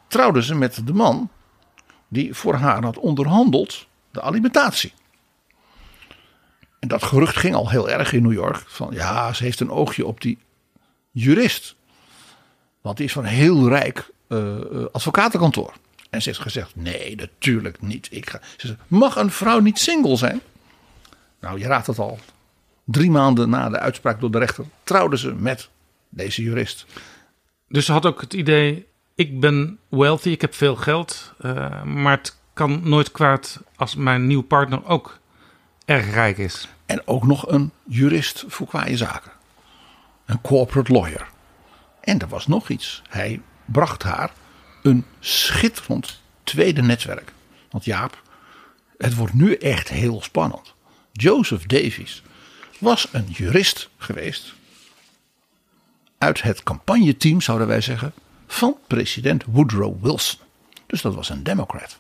trouwde 0.08 0.42
ze 0.42 0.54
met 0.54 0.86
de 0.86 0.92
man 0.92 1.30
die 2.08 2.34
voor 2.34 2.54
haar 2.54 2.82
had 2.82 2.98
onderhandeld 2.98 3.86
de 4.10 4.22
alimentatie. 4.22 4.92
En 6.78 6.88
dat 6.88 7.02
gerucht 7.02 7.36
ging 7.36 7.54
al 7.54 7.70
heel 7.70 7.90
erg 7.90 8.12
in 8.12 8.22
New 8.22 8.32
York. 8.32 8.64
Van 8.66 8.92
ja, 8.92 9.32
ze 9.32 9.44
heeft 9.44 9.60
een 9.60 9.70
oogje 9.70 10.06
op 10.06 10.20
die 10.20 10.38
jurist. 11.10 11.76
Want 12.80 12.96
die 12.96 13.06
is 13.06 13.12
van 13.12 13.24
een 13.24 13.30
heel 13.30 13.68
rijk 13.68 14.10
uh, 14.28 14.56
advocatenkantoor. 14.92 15.72
En 16.10 16.22
ze 16.22 16.28
heeft 16.28 16.40
gezegd: 16.40 16.76
nee, 16.76 17.16
natuurlijk 17.16 17.80
niet. 17.80 18.08
Ik 18.10 18.30
ga. 18.30 18.40
Ze 18.56 18.76
mag 18.86 19.16
een 19.16 19.30
vrouw 19.30 19.58
niet 19.58 19.78
single 19.78 20.16
zijn? 20.16 20.40
Nou, 21.40 21.58
je 21.58 21.66
raadt 21.66 21.86
het 21.86 21.98
al. 21.98 22.18
Drie 22.84 23.10
maanden 23.10 23.50
na 23.50 23.68
de 23.68 23.78
uitspraak 23.78 24.20
door 24.20 24.30
de 24.30 24.38
rechter 24.38 24.64
trouwden 24.82 25.18
ze 25.18 25.34
met 25.34 25.68
deze 26.08 26.42
jurist. 26.42 26.86
Dus 27.68 27.84
ze 27.84 27.92
had 27.92 28.06
ook 28.06 28.20
het 28.20 28.32
idee: 28.32 28.86
ik 29.14 29.40
ben 29.40 29.78
wealthy, 29.88 30.28
ik 30.28 30.40
heb 30.40 30.54
veel 30.54 30.76
geld, 30.76 31.32
uh, 31.40 31.82
maar 31.82 32.16
het 32.16 32.38
kan 32.52 32.80
nooit 32.88 33.10
kwaad 33.10 33.60
als 33.76 33.94
mijn 33.94 34.26
nieuwe 34.26 34.44
partner 34.44 34.86
ook 34.86 35.18
erg 35.84 36.12
rijk 36.12 36.38
is. 36.38 36.68
En 36.86 37.06
ook 37.06 37.26
nog 37.26 37.48
een 37.48 37.72
jurist 37.84 38.44
voor 38.48 38.66
kwaaie 38.66 38.96
zaken. 38.96 39.30
Een 40.26 40.40
corporate 40.40 40.92
lawyer. 40.92 41.28
En 42.00 42.18
er 42.18 42.28
was 42.28 42.46
nog 42.46 42.68
iets. 42.68 43.02
Hij 43.08 43.40
bracht 43.64 44.02
haar 44.02 44.32
een 44.82 45.04
schitterend 45.20 46.20
tweede 46.42 46.82
netwerk. 46.82 47.32
Want 47.70 47.84
Jaap, 47.84 48.22
het 48.98 49.14
wordt 49.14 49.34
nu 49.34 49.54
echt 49.54 49.88
heel 49.88 50.22
spannend. 50.22 50.74
Joseph 51.12 51.66
Davies 51.66 52.22
was 52.78 53.08
een 53.12 53.26
jurist 53.26 53.88
geweest. 53.96 54.54
Uit 56.18 56.42
het 56.42 56.62
campagneteam, 56.62 57.40
zouden 57.40 57.66
wij 57.66 57.80
zeggen, 57.80 58.12
van 58.46 58.76
president 58.86 59.44
Woodrow 59.44 60.02
Wilson. 60.02 60.40
Dus 60.86 61.02
dat 61.02 61.14
was 61.14 61.28
een 61.28 61.42
democrat. 61.42 61.98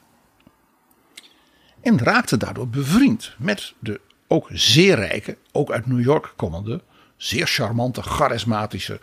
En 1.80 1.98
raakte 1.98 2.36
daardoor 2.36 2.68
bevriend 2.68 3.34
met 3.38 3.72
de 3.78 4.00
ook 4.26 4.48
zeer 4.52 4.94
rijke, 4.94 5.36
ook 5.52 5.70
uit 5.70 5.86
New 5.86 6.00
York 6.00 6.32
komende, 6.36 6.82
zeer 7.16 7.46
charmante, 7.46 8.02
charismatische 8.02 8.98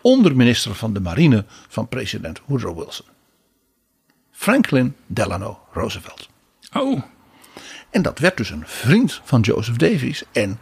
onderminister 0.00 0.74
van 0.74 0.92
de 0.92 1.00
marine 1.00 1.44
van 1.68 1.88
president 1.88 2.40
Woodrow 2.46 2.78
Wilson. 2.78 3.06
Franklin 4.30 4.96
Delano 5.06 5.60
Roosevelt. 5.72 6.28
Oh. 6.72 7.02
En 7.90 8.02
dat 8.02 8.18
werd 8.18 8.36
dus 8.36 8.50
een 8.50 8.66
vriend 8.66 9.20
van 9.24 9.40
Joseph 9.40 9.76
Davies. 9.76 10.24
En 10.32 10.58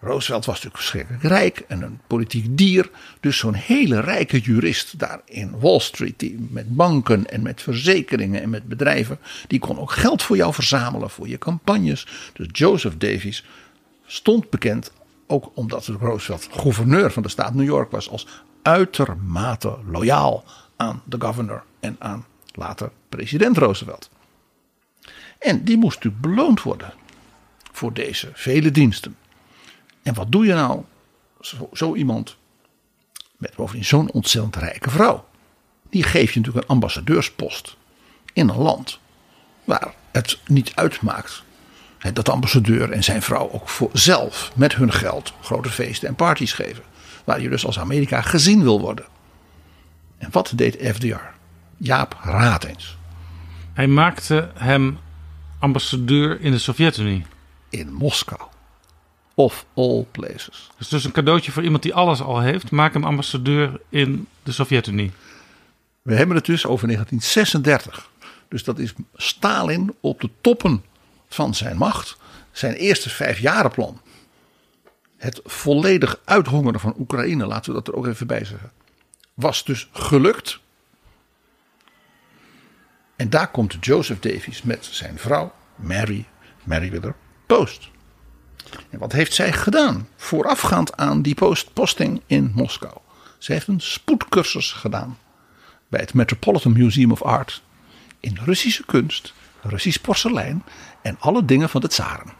Roosevelt 0.00 0.44
was 0.44 0.54
natuurlijk 0.54 0.82
verschrikkelijk 0.82 1.22
rijk 1.22 1.64
en 1.68 1.82
een 1.82 2.00
politiek 2.06 2.56
dier. 2.56 2.90
Dus 3.20 3.38
zo'n 3.38 3.54
hele 3.54 4.00
rijke 4.00 4.40
jurist 4.40 4.98
daar 4.98 5.20
in 5.24 5.60
Wall 5.60 5.78
Street, 5.78 6.18
die 6.18 6.48
met 6.50 6.76
banken 6.76 7.30
en 7.30 7.42
met 7.42 7.62
verzekeringen 7.62 8.42
en 8.42 8.50
met 8.50 8.68
bedrijven, 8.68 9.18
die 9.46 9.58
kon 9.58 9.78
ook 9.78 9.92
geld 9.92 10.22
voor 10.22 10.36
jou 10.36 10.54
verzamelen 10.54 11.10
voor 11.10 11.28
je 11.28 11.38
campagnes. 11.38 12.06
Dus 12.32 12.46
Joseph 12.52 12.96
Davies 12.96 13.44
stond 14.06 14.50
bekend, 14.50 14.92
ook 15.26 15.50
omdat 15.54 15.86
Roosevelt 15.86 16.48
gouverneur 16.50 17.12
van 17.12 17.22
de 17.22 17.28
staat 17.28 17.54
New 17.54 17.66
York 17.66 17.90
was, 17.90 18.10
als 18.10 18.26
uitermate 18.62 19.76
loyaal 19.90 20.44
aan 20.76 21.02
de 21.04 21.16
governor 21.20 21.62
en 21.80 21.96
aan 21.98 22.24
later 22.52 22.90
president 23.08 23.56
Roosevelt. 23.56 24.10
En 25.38 25.64
die 25.64 25.76
moest 25.76 25.96
natuurlijk 25.96 26.22
beloond 26.22 26.62
worden 26.62 26.92
voor 27.72 27.92
deze 27.92 28.30
vele 28.32 28.70
diensten. 28.70 29.16
En 30.02 30.14
wat 30.14 30.32
doe 30.32 30.46
je 30.46 30.54
nou, 30.54 30.82
zo, 31.72 31.94
iemand, 31.94 32.36
met 33.36 33.54
bovendien 33.54 33.84
zo'n 33.84 34.10
ontzettend 34.10 34.56
rijke 34.56 34.90
vrouw? 34.90 35.28
Die 35.90 36.02
geef 36.02 36.32
je 36.32 36.38
natuurlijk 36.38 36.64
een 36.64 36.74
ambassadeurspost 36.74 37.76
in 38.32 38.48
een 38.48 38.58
land 38.58 38.98
waar 39.64 39.94
het 40.10 40.38
niet 40.46 40.72
uitmaakt 40.74 41.42
dat 42.12 42.24
de 42.24 42.32
ambassadeur 42.32 42.92
en 42.92 43.04
zijn 43.04 43.22
vrouw 43.22 43.50
ook 43.50 43.68
voor 43.68 43.90
zelf 43.92 44.50
met 44.54 44.74
hun 44.74 44.92
geld 44.92 45.32
grote 45.40 45.70
feesten 45.70 46.08
en 46.08 46.14
parties 46.14 46.52
geven. 46.52 46.82
Waar 47.24 47.40
je 47.40 47.48
dus 47.48 47.66
als 47.66 47.78
Amerika 47.78 48.20
gezien 48.20 48.62
wil 48.62 48.80
worden. 48.80 49.06
En 50.18 50.28
wat 50.30 50.52
deed 50.54 50.76
FDR? 50.94 51.20
Jaap, 51.76 52.18
raad 52.22 52.64
eens. 52.64 52.96
Hij 53.72 53.86
maakte 53.86 54.50
hem 54.54 54.98
ambassadeur 55.58 56.40
in 56.40 56.50
de 56.50 56.58
Sovjet-Unie. 56.58 57.24
In 57.68 57.92
Moskou. 57.92 58.40
Of 59.34 59.66
all 59.74 60.06
places. 60.10 60.70
Dus 60.78 60.88
dus 60.88 61.04
een 61.04 61.12
cadeautje 61.12 61.52
voor 61.52 61.62
iemand 61.62 61.82
die 61.82 61.94
alles 61.94 62.20
al 62.20 62.40
heeft. 62.40 62.70
Maak 62.70 62.92
hem 62.92 63.04
ambassadeur 63.04 63.80
in 63.88 64.26
de 64.42 64.52
Sovjet-Unie. 64.52 65.12
We 66.02 66.14
hebben 66.14 66.36
het 66.36 66.46
dus 66.46 66.66
over 66.66 66.86
1936. 66.86 68.10
Dus 68.48 68.64
dat 68.64 68.78
is 68.78 68.94
Stalin 69.14 69.94
op 70.00 70.20
de 70.20 70.30
toppen 70.40 70.84
van 71.28 71.54
zijn 71.54 71.76
macht. 71.76 72.16
Zijn 72.52 72.74
eerste 72.74 73.10
vijfjarenplan. 73.10 74.00
Het 75.16 75.40
volledig 75.44 76.20
uithongeren 76.24 76.80
van 76.80 76.94
Oekraïne, 76.98 77.46
laten 77.46 77.72
we 77.72 77.76
dat 77.76 77.88
er 77.88 77.94
ook 77.94 78.06
even 78.06 78.26
bij 78.26 78.44
zeggen. 78.44 78.70
Was 79.34 79.64
dus 79.64 79.88
gelukt. 79.92 80.60
En 83.18 83.30
daar 83.30 83.50
komt 83.50 83.76
Joseph 83.80 84.20
Davies 84.20 84.62
met 84.62 84.88
zijn 84.90 85.18
vrouw 85.18 85.52
Mary 85.76 86.24
Meriwether 86.64 87.14
Post. 87.46 87.88
En 88.90 88.98
wat 88.98 89.12
heeft 89.12 89.34
zij 89.34 89.52
gedaan 89.52 90.08
voorafgaand 90.16 90.96
aan 90.96 91.22
die 91.22 91.34
post 91.34 91.72
posting 91.72 92.22
in 92.26 92.52
Moskou? 92.54 92.96
Ze 93.38 93.52
heeft 93.52 93.66
een 93.66 93.80
spoedcursus 93.80 94.72
gedaan 94.72 95.18
bij 95.88 96.00
het 96.00 96.14
Metropolitan 96.14 96.72
Museum 96.72 97.12
of 97.12 97.22
Art 97.22 97.62
in 98.20 98.38
Russische 98.44 98.84
kunst, 98.86 99.34
Russisch 99.62 100.00
porselein 100.00 100.64
en 101.02 101.16
alle 101.20 101.44
dingen 101.44 101.68
van 101.68 101.80
de 101.80 101.88
tsaren. 101.88 102.32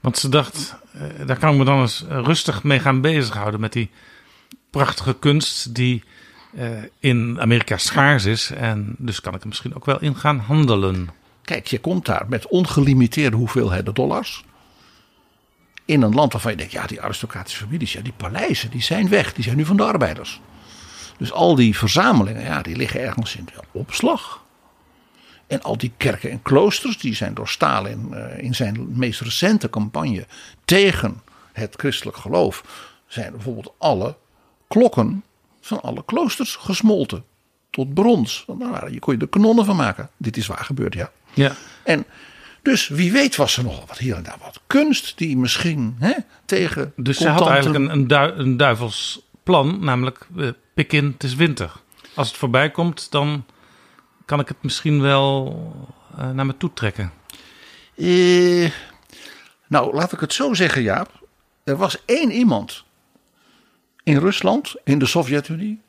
Want 0.00 0.18
ze 0.18 0.28
dacht, 0.28 0.74
eh, 0.92 1.26
daar 1.26 1.38
kan 1.38 1.52
ik 1.52 1.58
me 1.58 1.64
dan 1.64 1.80
eens 1.80 2.04
rustig 2.08 2.62
mee 2.62 2.80
gaan 2.80 3.00
bezighouden 3.00 3.60
met 3.60 3.72
die 3.72 3.90
prachtige 4.70 5.18
kunst 5.18 5.74
die 5.74 6.04
uh, 6.52 6.68
in 6.98 7.40
Amerika 7.40 7.76
schaars 7.76 8.24
is. 8.24 8.50
En 8.50 8.94
dus 8.98 9.20
kan 9.20 9.34
ik 9.34 9.40
er 9.40 9.48
misschien 9.48 9.74
ook 9.74 9.84
wel 9.84 10.00
in 10.00 10.16
gaan 10.16 10.38
handelen. 10.38 11.08
Kijk, 11.42 11.66
je 11.66 11.78
komt 11.78 12.06
daar 12.06 12.26
met 12.28 12.46
ongelimiteerde 12.46 13.36
hoeveelheden 13.36 13.94
dollars. 13.94 14.44
In 15.84 16.02
een 16.02 16.14
land 16.14 16.32
waarvan 16.32 16.50
je 16.50 16.56
denkt, 16.56 16.72
ja, 16.72 16.86
die 16.86 17.00
aristocratische 17.00 17.64
families, 17.64 17.92
ja, 17.92 18.00
die 18.00 18.12
paleizen, 18.16 18.70
die 18.70 18.82
zijn 18.82 19.08
weg. 19.08 19.32
Die 19.32 19.44
zijn 19.44 19.56
nu 19.56 19.64
van 19.64 19.76
de 19.76 19.82
arbeiders. 19.82 20.40
Dus 21.18 21.32
al 21.32 21.54
die 21.54 21.76
verzamelingen, 21.76 22.42
ja, 22.42 22.62
die 22.62 22.76
liggen 22.76 23.00
ergens 23.00 23.36
in 23.36 23.44
de 23.44 23.60
opslag. 23.72 24.42
En 25.46 25.62
al 25.62 25.76
die 25.76 25.92
kerken 25.96 26.30
en 26.30 26.42
kloosters, 26.42 26.98
die 26.98 27.14
zijn 27.14 27.34
door 27.34 27.48
Stalin 27.48 28.08
uh, 28.12 28.38
in 28.38 28.54
zijn 28.54 28.88
meest 28.98 29.20
recente 29.20 29.70
campagne 29.70 30.26
tegen 30.64 31.22
het 31.52 31.74
christelijk 31.76 32.16
geloof, 32.16 32.64
zijn 33.06 33.32
bijvoorbeeld 33.32 33.72
alle 33.78 34.16
klokken 34.68 35.24
van 35.70 35.80
alle 35.82 36.04
kloosters 36.04 36.56
gesmolten 36.56 37.24
tot 37.70 37.94
brons. 37.94 38.44
Nou, 38.58 38.92
je 38.92 38.98
kon 38.98 39.14
je 39.14 39.20
er 39.20 39.28
kanonnen 39.28 39.64
van 39.64 39.76
maken. 39.76 40.10
Dit 40.16 40.36
is 40.36 40.46
waar 40.46 40.64
gebeurd, 40.64 40.94
ja. 40.94 41.10
ja. 41.34 41.52
En 41.84 42.04
dus 42.62 42.88
wie 42.88 43.12
weet 43.12 43.36
was 43.36 43.56
er 43.56 43.64
nog 43.64 43.86
wat 43.86 43.98
hier 43.98 44.16
en 44.16 44.22
daar 44.22 44.38
wat 44.42 44.60
kunst 44.66 45.18
die 45.18 45.36
misschien 45.36 45.96
hè, 45.98 46.12
tegen. 46.44 46.92
Dus 46.96 47.18
ze 47.18 47.28
had 47.28 47.48
eigenlijk 47.48 47.84
een, 47.84 47.92
een, 47.92 48.06
du 48.06 48.14
een 48.14 48.56
duivels 48.56 49.20
plan, 49.42 49.84
namelijk 49.84 50.26
uh, 50.36 50.50
pik 50.74 50.92
in, 50.92 51.04
het 51.04 51.22
is 51.22 51.34
winter. 51.34 51.72
Als 52.14 52.28
het 52.28 52.36
voorbij 52.36 52.70
komt, 52.70 53.10
dan 53.10 53.44
kan 54.24 54.40
ik 54.40 54.48
het 54.48 54.62
misschien 54.62 55.00
wel 55.00 55.56
uh, 56.18 56.30
naar 56.30 56.46
me 56.46 56.56
toe 56.56 56.72
trekken. 56.74 57.12
Uh, 57.94 58.70
nou, 59.68 59.94
laat 59.94 60.12
ik 60.12 60.20
het 60.20 60.32
zo 60.32 60.54
zeggen, 60.54 60.82
Jaap. 60.82 61.10
Er 61.64 61.76
was 61.76 62.04
één 62.04 62.30
iemand 62.30 62.84
in 64.02 64.18
Rusland, 64.18 64.74
in 64.84 64.98
de 64.98 65.06
Sovjet-Unie, 65.06 65.80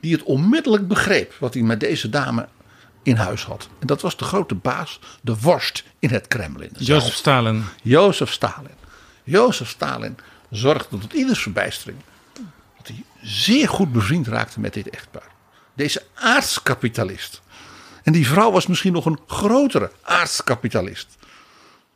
die 0.00 0.12
het 0.12 0.22
onmiddellijk 0.22 0.88
begreep 0.88 1.34
wat 1.38 1.54
hij 1.54 1.62
met 1.62 1.80
deze 1.80 2.08
dame 2.08 2.48
in 3.02 3.16
huis 3.16 3.44
had. 3.44 3.68
En 3.78 3.86
dat 3.86 4.00
was 4.00 4.16
de 4.16 4.24
grote 4.24 4.54
baas, 4.54 5.00
de 5.20 5.36
worst 5.40 5.84
in 5.98 6.10
het 6.10 6.28
Kremlin. 6.28 6.70
Jozef 6.78 7.14
Stalin. 7.14 7.64
Jozef 7.82 8.30
Stalin. 8.30 8.74
Jozef 9.24 9.68
Stalin 9.68 10.16
zorgde 10.50 10.98
tot 10.98 11.12
ieders 11.12 11.42
verbijstering 11.42 11.98
dat 12.76 12.86
hij 12.86 13.04
zeer 13.22 13.68
goed 13.68 13.92
bevriend 13.92 14.26
raakte 14.26 14.60
met 14.60 14.74
dit 14.74 14.90
echtpaar. 14.90 15.30
Deze 15.74 16.02
aardskapitalist. 16.14 17.42
En 18.02 18.12
die 18.12 18.26
vrouw 18.26 18.50
was 18.50 18.66
misschien 18.66 18.92
nog 18.92 19.06
een 19.06 19.18
grotere 19.26 19.90
aardskapitalist. 20.02 21.16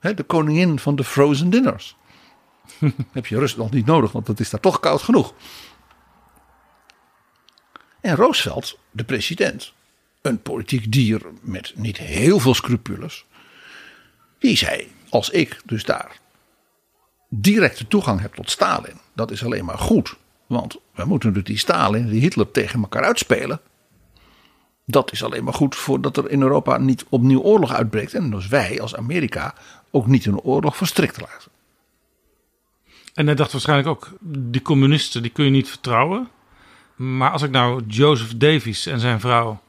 De 0.01 0.23
koningin 0.23 0.79
van 0.79 0.97
de 0.97 1.05
frozen 1.05 1.51
dinners. 1.51 1.97
heb 3.13 3.27
je 3.27 3.39
Rusland 3.39 3.73
niet 3.73 3.87
nodig, 3.87 4.13
want 4.13 4.27
het 4.27 4.41
is 4.41 4.51
daar 4.51 4.61
toch 4.61 4.81
koud 4.81 5.03
genoeg. 5.03 5.35
En 8.01 8.17
Roosevelt, 8.17 8.79
de 8.91 9.05
president, 9.05 9.73
een 10.23 10.43
politiek 10.43 10.93
dier 10.93 11.23
met 11.41 11.73
niet 11.75 11.97
heel 11.97 12.39
veel 12.39 12.55
scrupules, 12.55 13.25
die 14.39 14.57
zei: 14.57 14.93
Als 15.09 15.31
ik 15.31 15.61
dus 15.65 15.85
daar 15.85 16.21
directe 17.29 17.87
toegang 17.87 18.21
heb 18.21 18.35
tot 18.35 18.51
Stalin, 18.51 19.01
dat 19.13 19.31
is 19.31 19.45
alleen 19.45 19.65
maar 19.65 19.79
goed. 19.79 20.17
Want 20.47 20.77
we 20.95 21.05
moeten 21.05 21.33
dus 21.33 21.45
die 21.45 21.59
Stalin 21.59 22.09
die 22.09 22.21
Hitler 22.21 22.51
tegen 22.51 22.81
elkaar 22.81 23.05
uitspelen. 23.05 23.61
Dat 24.85 25.13
is 25.13 25.25
alleen 25.25 25.45
maar 25.45 25.55
goed 25.55 25.77
voordat 25.77 26.17
er 26.17 26.31
in 26.31 26.43
Europa 26.43 26.79
niet 26.79 27.05
opnieuw 27.09 27.41
oorlog 27.41 27.73
uitbreekt. 27.73 28.15
En 28.15 28.31
dus 28.31 28.49
wij 28.49 28.81
als 28.81 28.97
Amerika 28.97 29.55
ook 29.91 30.07
niet 30.07 30.27
in 30.27 30.33
een 30.33 30.41
oorlog 30.41 30.77
verstrikt 30.77 31.21
laten. 31.21 31.51
En 33.17 33.27
hij 33.27 33.35
dacht 33.35 33.53
waarschijnlijk 33.53 33.89
ook, 33.89 34.09
die 34.29 34.63
communisten 34.63 35.23
die 35.23 35.31
kun 35.31 35.45
je 35.45 35.51
niet 35.51 35.69
vertrouwen. 35.69 36.29
Maar 36.97 37.31
als 37.31 37.43
ik 37.43 37.51
nou 37.51 37.83
Joseph 37.87 38.37
Davies 38.37 38.87
en 38.87 39.01
zijn 39.01 39.21
vrouw 39.21 39.61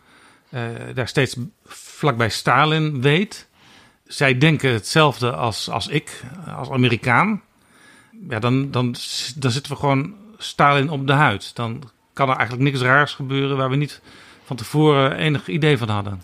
eh, 0.50 0.62
daar 0.94 1.08
steeds 1.08 1.36
vlakbij 1.66 2.30
Stalin 2.30 3.02
weet. 3.02 3.48
Zij 4.06 4.38
denken 4.38 4.72
hetzelfde 4.74 5.32
als, 5.32 5.70
als 5.70 5.88
ik, 5.88 6.24
als 6.56 6.70
Amerikaan. 6.70 7.42
Ja, 8.30 8.40
dan, 8.40 8.72
dan, 8.72 8.96
dan 9.36 9.52
zitten 9.52 9.72
we 9.72 9.78
gewoon 9.78 10.14
Stalin 10.38 10.90
op 10.90 11.08
de 11.08 11.14
huid. 11.14 11.56
Dan 11.56 11.84
kan 12.14 12.30
er 12.30 12.36
eigenlijk 12.36 12.72
niks 12.72 12.84
raars 12.84 13.14
gebeuren 13.14 13.58
waar 13.58 13.70
we 13.70 13.76
niet 13.76 14.02
van 14.44 14.56
tevoren 14.56 15.16
enig 15.16 15.48
idee 15.48 15.78
van 15.78 15.90
hadden. 15.90 16.22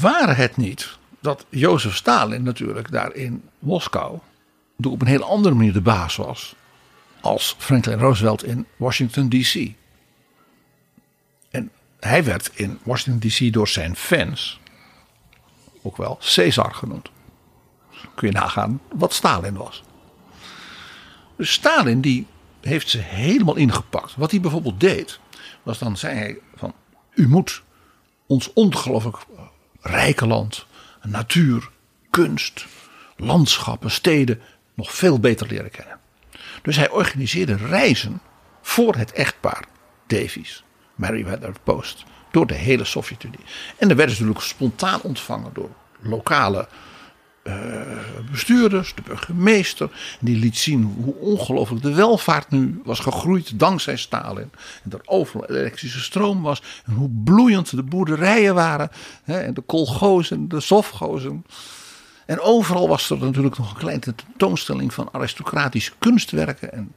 Waar 0.00 0.36
het 0.36 0.56
niet 0.56 0.98
dat 1.20 1.46
Jozef 1.48 1.96
Stalin 1.96 2.42
natuurlijk 2.42 2.90
daar 2.90 3.14
in 3.14 3.42
Moskou 3.58 4.18
op 4.82 5.00
een 5.00 5.06
hele 5.06 5.24
andere 5.24 5.54
manier 5.54 5.72
de 5.72 5.80
baas 5.80 6.16
was 6.16 6.54
als 7.20 7.54
Franklin 7.58 7.98
Roosevelt 7.98 8.44
in 8.44 8.66
Washington 8.76 9.28
DC. 9.28 9.70
En 11.50 11.70
hij 12.00 12.24
werd 12.24 12.50
in 12.54 12.78
Washington 12.82 13.30
DC 13.30 13.52
door 13.52 13.68
zijn 13.68 13.96
fans 13.96 14.60
ook 15.82 15.96
wel 15.96 16.18
Caesar 16.34 16.74
genoemd. 16.74 17.10
Kun 18.14 18.28
je 18.28 18.34
nagaan 18.34 18.80
wat 18.94 19.12
Stalin 19.12 19.56
was. 19.56 19.82
Dus 21.36 21.52
Stalin 21.52 22.00
die 22.00 22.26
heeft 22.60 22.88
ze 22.88 22.98
helemaal 22.98 23.56
ingepakt. 23.56 24.16
Wat 24.16 24.30
hij 24.30 24.40
bijvoorbeeld 24.40 24.80
deed, 24.80 25.20
was 25.62 25.78
dan 25.78 25.96
zei 25.96 26.16
hij 26.18 26.38
van 26.54 26.74
u 27.14 27.28
moet 27.28 27.62
ons 28.26 28.52
ongelooflijk 28.52 29.16
rijke 29.80 30.26
land, 30.26 30.66
natuur, 31.02 31.70
kunst, 32.10 32.66
landschappen, 33.16 33.90
steden 33.90 34.40
nog 34.76 34.94
veel 34.94 35.20
beter 35.20 35.46
leren 35.46 35.70
kennen. 35.70 35.98
Dus 36.62 36.76
hij 36.76 36.90
organiseerde 36.90 37.56
reizen 37.56 38.20
voor 38.62 38.94
het 38.94 39.12
echtpaar 39.12 39.64
Davies, 40.06 40.64
Meriwether 40.94 41.52
Post, 41.62 42.04
door 42.30 42.46
de 42.46 42.54
hele 42.54 42.84
Sovjet-Unie. 42.84 43.44
En 43.78 43.88
dan 43.88 43.96
werden 43.96 44.16
ze 44.16 44.22
natuurlijk 44.22 44.50
spontaan 44.50 45.00
ontvangen 45.02 45.50
door 45.54 45.70
lokale 46.00 46.68
uh, 47.46 47.54
bestuurders, 48.30 48.94
de 48.94 49.02
burgemeester. 49.02 49.90
Die 50.20 50.36
liet 50.36 50.56
zien 50.56 50.82
hoe 51.02 51.14
ongelooflijk 51.14 51.82
de 51.82 51.94
welvaart 51.94 52.50
nu 52.50 52.80
was 52.84 52.98
gegroeid 52.98 53.58
dankzij 53.58 53.96
Stalin. 53.96 54.50
En 54.84 54.92
er 54.92 55.00
overal 55.04 55.48
elektrische 55.48 56.00
stroom 56.00 56.42
was. 56.42 56.62
En 56.84 56.92
hoe 56.92 57.10
bloeiend 57.24 57.76
de 57.76 57.82
boerderijen 57.82 58.54
waren. 58.54 58.90
Hè, 59.22 59.38
en 59.38 59.54
de 59.54 59.60
kolgozen, 59.60 60.48
de 60.48 60.60
sofgozen. 60.60 61.44
En 62.26 62.40
overal 62.40 62.88
was 62.88 63.10
er 63.10 63.18
natuurlijk 63.18 63.58
nog 63.58 63.70
een 63.70 63.76
kleine 63.76 64.00
tentoonstelling 64.00 64.94
van 64.94 65.08
aristocratische 65.12 65.92
kunstwerken. 65.98 66.72
En 66.72 66.94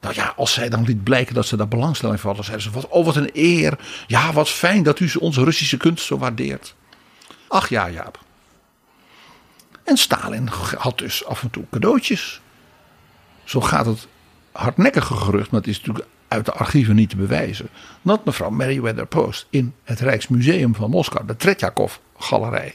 nou 0.00 0.14
ja, 0.14 0.32
als 0.36 0.52
zij 0.52 0.68
dan 0.68 0.84
liet 0.84 1.04
blijken 1.04 1.34
dat 1.34 1.46
ze 1.46 1.56
daar 1.56 1.68
belangstelling 1.68 2.20
voor 2.20 2.34
hadden, 2.34 2.44
zeiden 2.44 2.66
ze: 2.66 2.72
wat, 2.72 2.88
Oh, 2.88 3.04
wat 3.04 3.16
een 3.16 3.30
eer. 3.32 3.78
Ja, 4.06 4.32
wat 4.32 4.48
fijn 4.48 4.82
dat 4.82 5.00
u 5.00 5.10
onze 5.18 5.44
Russische 5.44 5.76
kunst 5.76 6.04
zo 6.04 6.18
waardeert. 6.18 6.74
Ach 7.48 7.68
ja, 7.68 7.90
Jaap. 7.90 8.20
En 9.84 9.96
Stalin 9.96 10.48
had 10.78 10.98
dus 10.98 11.24
af 11.24 11.42
en 11.42 11.50
toe 11.50 11.64
cadeautjes. 11.70 12.40
Zo 13.44 13.60
gaat 13.60 13.86
het 13.86 14.06
hardnekkige 14.52 15.14
gerucht, 15.14 15.50
maar 15.50 15.60
het 15.60 15.68
is 15.68 15.78
natuurlijk 15.78 16.06
uit 16.28 16.44
de 16.44 16.52
archieven 16.52 16.94
niet 16.94 17.10
te 17.10 17.16
bewijzen. 17.16 17.68
Dat 18.02 18.24
mevrouw 18.24 18.50
Meriwether 18.50 19.06
Post 19.06 19.46
in 19.50 19.74
het 19.84 20.00
Rijksmuseum 20.00 20.74
van 20.74 20.90
Moskou, 20.90 21.26
de 21.26 21.36
Tretjakov-galerij, 21.36 22.74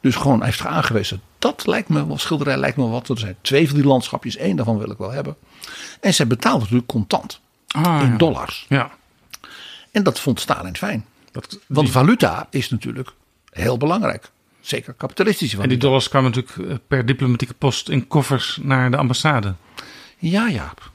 dus 0.00 0.14
gewoon 0.16 0.42
heeft 0.42 0.66
aangewezen. 0.66 1.20
Dat 1.38 1.66
lijkt 1.66 1.88
me 1.88 2.06
wel, 2.06 2.18
schilderij 2.18 2.56
lijkt 2.56 2.76
me 2.76 2.86
wat. 2.88 3.08
Er 3.08 3.18
zijn 3.18 3.36
twee 3.40 3.66
van 3.68 3.76
die 3.76 3.86
landschapjes, 3.86 4.36
één 4.36 4.56
daarvan 4.56 4.78
wil 4.78 4.90
ik 4.90 4.98
wel 4.98 5.10
hebben. 5.10 5.36
En 6.00 6.14
zij 6.14 6.26
betaalde 6.26 6.60
natuurlijk 6.60 6.88
contant. 6.88 7.40
Ah, 7.66 8.00
in 8.02 8.10
ja. 8.10 8.16
dollars. 8.16 8.66
Ja. 8.68 8.90
En 9.90 10.02
dat 10.02 10.20
vond 10.20 10.40
Stalin 10.40 10.76
fijn. 10.76 11.04
Dat, 11.32 11.58
Want 11.66 11.86
die- 11.86 11.94
valuta 11.96 12.46
is 12.50 12.70
natuurlijk 12.70 13.12
heel 13.50 13.76
belangrijk. 13.76 14.30
Zeker 14.60 14.92
kapitalistische 14.92 15.54
en 15.56 15.60
die 15.60 15.68
valuta. 15.68 15.86
dollars 15.86 16.08
kwamen 16.08 16.30
natuurlijk 16.34 16.70
eh, 16.70 16.76
per 16.88 17.06
diplomatieke 17.06 17.54
post 17.54 17.88
in 17.88 18.06
koffers 18.06 18.58
naar 18.62 18.90
de 18.90 18.96
ambassade. 18.96 19.54
Ja, 20.18 20.48
Jaap. 20.48 20.90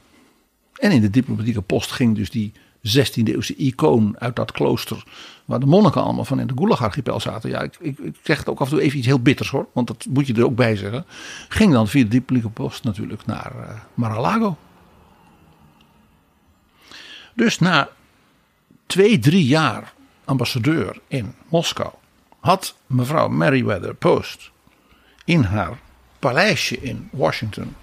En 0.74 0.90
in 0.90 1.00
de 1.00 1.10
diplomatieke 1.10 1.62
post 1.62 1.92
ging 1.92 2.16
dus 2.16 2.30
die 2.30 2.52
16e 2.86 3.22
eeuwse 3.24 3.56
icoon 3.56 4.14
uit 4.18 4.36
dat 4.36 4.52
klooster. 4.52 5.04
Waar 5.44 5.60
de 5.60 5.66
monniken 5.66 6.02
allemaal 6.02 6.24
van 6.24 6.40
in 6.40 6.46
de 6.46 6.54
Gulag-archipel 6.56 7.20
zaten. 7.20 7.50
Ja, 7.50 7.62
ik, 7.62 7.76
ik, 7.80 7.98
zeg 8.22 8.38
het 8.38 8.48
ook 8.48 8.60
af 8.60 8.70
en 8.70 8.72
toe 8.72 8.82
even 8.82 8.98
iets 8.98 9.06
heel 9.06 9.20
bitters 9.20 9.50
hoor. 9.50 9.66
Want 9.72 9.86
dat 9.86 10.06
moet 10.08 10.26
je 10.26 10.34
er 10.34 10.44
ook 10.44 10.54
bij 10.56 10.76
zeggen. 10.76 11.04
Ging 11.48 11.72
dan 11.72 11.88
via 11.88 12.02
de 12.02 12.08
diplomatieke 12.08 12.62
post 12.62 12.84
natuurlijk 12.84 13.26
naar 13.26 13.52
eh 13.58 13.80
Mar-a-Lago. 13.94 14.56
Dus 17.34 17.58
na 17.58 17.88
twee, 18.86 19.18
drie 19.18 19.46
jaar 19.46 19.92
ambassadeur 20.24 21.00
in 21.08 21.34
Moskou. 21.48 21.90
Had 22.40 22.74
mevrouw 22.86 23.28
Meriwether 23.28 23.94
Post 23.94 24.50
in 25.24 25.42
haar 25.42 25.78
paleisje 26.18 26.80
in 26.80 27.08
Washington 27.12 27.74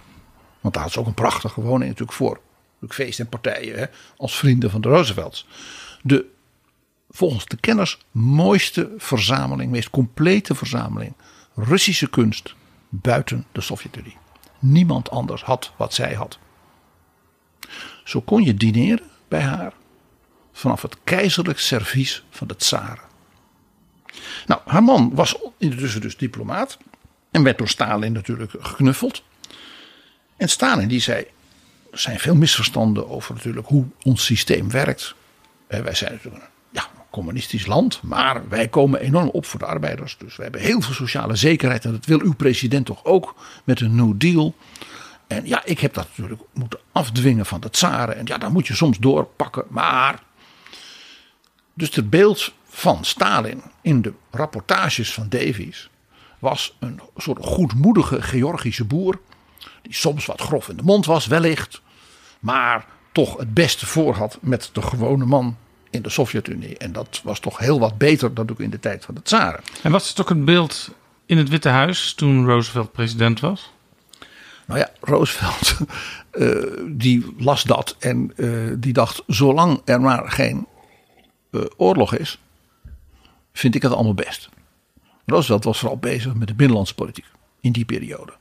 want 0.64 0.76
daar 0.76 0.84
had 0.84 0.92
ze 0.92 1.00
ook 1.00 1.06
een 1.06 1.14
prachtige 1.14 1.62
woning 1.62 1.90
natuurlijk 1.90 2.18
voor. 2.18 2.40
Natuurlijk 2.84 3.10
feest 3.10 3.20
en 3.20 3.40
partijen 3.40 3.90
als 4.18 4.38
vrienden 4.38 4.72
van 4.72 4.82
de 4.82 4.88
Roosevelts. 4.88 5.48
De 6.02 6.26
volgens 7.10 7.46
de 7.46 7.58
kenners 7.58 7.98
mooiste 8.12 8.92
verzameling, 8.98 9.72
meest 9.72 9.90
complete 9.90 10.56
verzameling 10.56 11.14
Russische 11.56 12.10
kunst 12.10 12.56
buiten 12.90 13.46
de 13.52 13.62
Sovjet-Unie. 13.62 14.18
Niemand 14.60 15.10
anders 15.10 15.44
had 15.44 15.72
wat 15.78 15.94
zij 15.94 16.14
had. 16.14 16.40
Zo 18.04 18.22
kon 18.22 18.44
je 18.44 18.54
dineren 18.54 19.06
bij 19.28 19.42
haar 19.42 19.74
vanaf 20.52 20.82
het 20.82 20.98
keizerlijk 21.04 21.60
servies 21.60 22.24
van 22.30 22.48
de 22.48 22.56
tsaren. 22.56 23.04
Nou, 24.46 24.62
haar 24.66 24.84
man 24.84 25.16
was 25.16 25.38
intussen 25.58 26.02
dus 26.02 26.18
diplomaat 26.18 26.78
en 27.32 27.44
werd 27.44 27.58
door 27.58 27.70
Stalin 27.70 28.12
natuurlijk 28.12 28.52
geknuffeld. 28.60 29.24
En 30.38 30.50
Stalin 30.50 30.88
die 30.88 31.02
zei, 31.02 31.26
er 31.94 32.00
zijn 32.00 32.20
veel 32.20 32.36
misverstanden 32.36 33.10
over 33.10 33.34
natuurlijk 33.34 33.68
hoe 33.68 33.86
ons 34.04 34.26
systeem 34.26 34.70
werkt. 34.72 35.16
Eh, 35.68 35.80
Wij 35.80 35.94
zijn 35.94 36.12
natuurlijk 36.12 36.44
een 36.44 36.82
communistisch 37.10 37.66
land, 37.66 38.02
maar 38.02 38.50
wij 38.50 38.68
komen 38.68 39.00
enorm 39.00 39.30
op 39.30 39.46
voor 39.46 39.60
de 39.60 39.66
arbeiders. 39.66 40.18
Dus 40.18 40.36
we 40.36 40.44
hebben 40.44 40.62
heel 40.62 40.82
veel 40.82 40.94
sociale 40.94 41.36
zekerheid 41.36 41.86
en 41.86 41.92
dat 41.92 42.06
wil 42.06 42.22
uw 42.22 42.34
president 42.34 42.86
toch 42.86 43.06
ook 43.06 43.36
met 43.64 43.82
een 43.82 43.96
New 43.96 44.14
Deal. 44.18 44.56
En 45.28 45.48
ja, 45.48 45.66
ik 45.66 45.80
heb 45.80 45.94
dat 45.94 46.08
natuurlijk 46.08 46.42
moeten 46.54 46.80
afdwingen 46.92 47.46
van 47.46 47.62
de 47.62 47.70
tsaren. 47.70 48.18
En 48.18 48.26
ja, 48.26 48.38
daar 48.38 48.52
moet 48.52 48.68
je 48.68 48.76
soms 48.76 48.98
doorpakken, 48.98 49.66
maar... 49.70 50.24
Dus 51.74 51.96
het 51.96 52.10
beeld 52.10 52.54
van 52.68 53.06
Stalin 53.06 53.62
in 53.82 54.02
de 54.02 54.14
rapportages 54.32 55.14
van 55.14 55.30
Davies 55.30 55.90
was 56.40 56.76
een 56.80 57.00
soort 57.18 57.46
goedmoedige 57.46 58.22
Georgische 58.22 58.86
boer 58.86 59.20
die 59.84 59.94
soms 59.94 60.26
wat 60.26 60.42
grof 60.42 60.70
in 60.70 60.78
de 60.78 60.84
mond 60.84 61.06
was, 61.06 61.28
wellicht. 61.28 61.82
Maar 62.40 62.86
toch 63.12 63.38
het 63.38 63.54
beste 63.54 63.86
voor 63.86 64.16
had 64.16 64.38
met 64.42 64.70
de 64.74 64.82
gewone 64.82 65.26
man 65.26 65.58
in 65.90 66.02
de 66.02 66.10
Sovjet-Unie. 66.10 66.78
En 66.78 66.92
dat 66.92 67.22
was 67.24 67.40
toch 67.40 67.58
heel 67.58 67.80
wat 67.80 67.98
beter 67.98 68.34
dan 68.34 68.50
ook 68.50 68.60
in 68.60 68.70
de 68.70 68.80
tijd 68.80 69.06
van 69.06 69.16
de 69.16 69.22
tsaren. 69.22 69.64
En 69.82 69.92
was 69.92 70.10
het 70.10 70.22
ook 70.22 70.30
een 70.30 70.46
beeld 70.46 70.90
in 71.26 71.38
het 71.38 71.50
Witte 71.50 71.70
Huis 71.70 72.14
toen 72.14 72.46
Roosevelt 72.46 72.92
president 72.92 73.40
was? 73.40 73.72
Nou 74.66 74.80
ja, 74.80 74.90
Roosevelt 75.02 75.78
eh, 76.32 76.48
die 76.88 77.36
las 77.38 77.64
dat 77.64 77.96
en 78.00 78.34
eh, 78.36 78.74
die 78.78 78.94
dacht: 78.94 79.24
zolang 79.28 79.82
er 79.86 80.02
maar 80.02 80.32
geen 80.32 80.68
eh, 81.52 81.62
oorlog 81.78 82.16
is, 82.16 82.40
vind 83.54 83.76
ik 83.76 83.82
het 83.82 83.94
allemaal 83.94 84.14
best. 84.14 84.50
Roosevelt 85.26 85.64
was 85.64 85.80
vooral 85.80 85.98
bezig 85.98 86.34
met 86.34 86.48
de 86.48 86.54
binnenlandse 86.54 86.96
politiek 86.96 87.26
in 87.62 87.72
die 87.72 87.86
periode. 87.86 88.34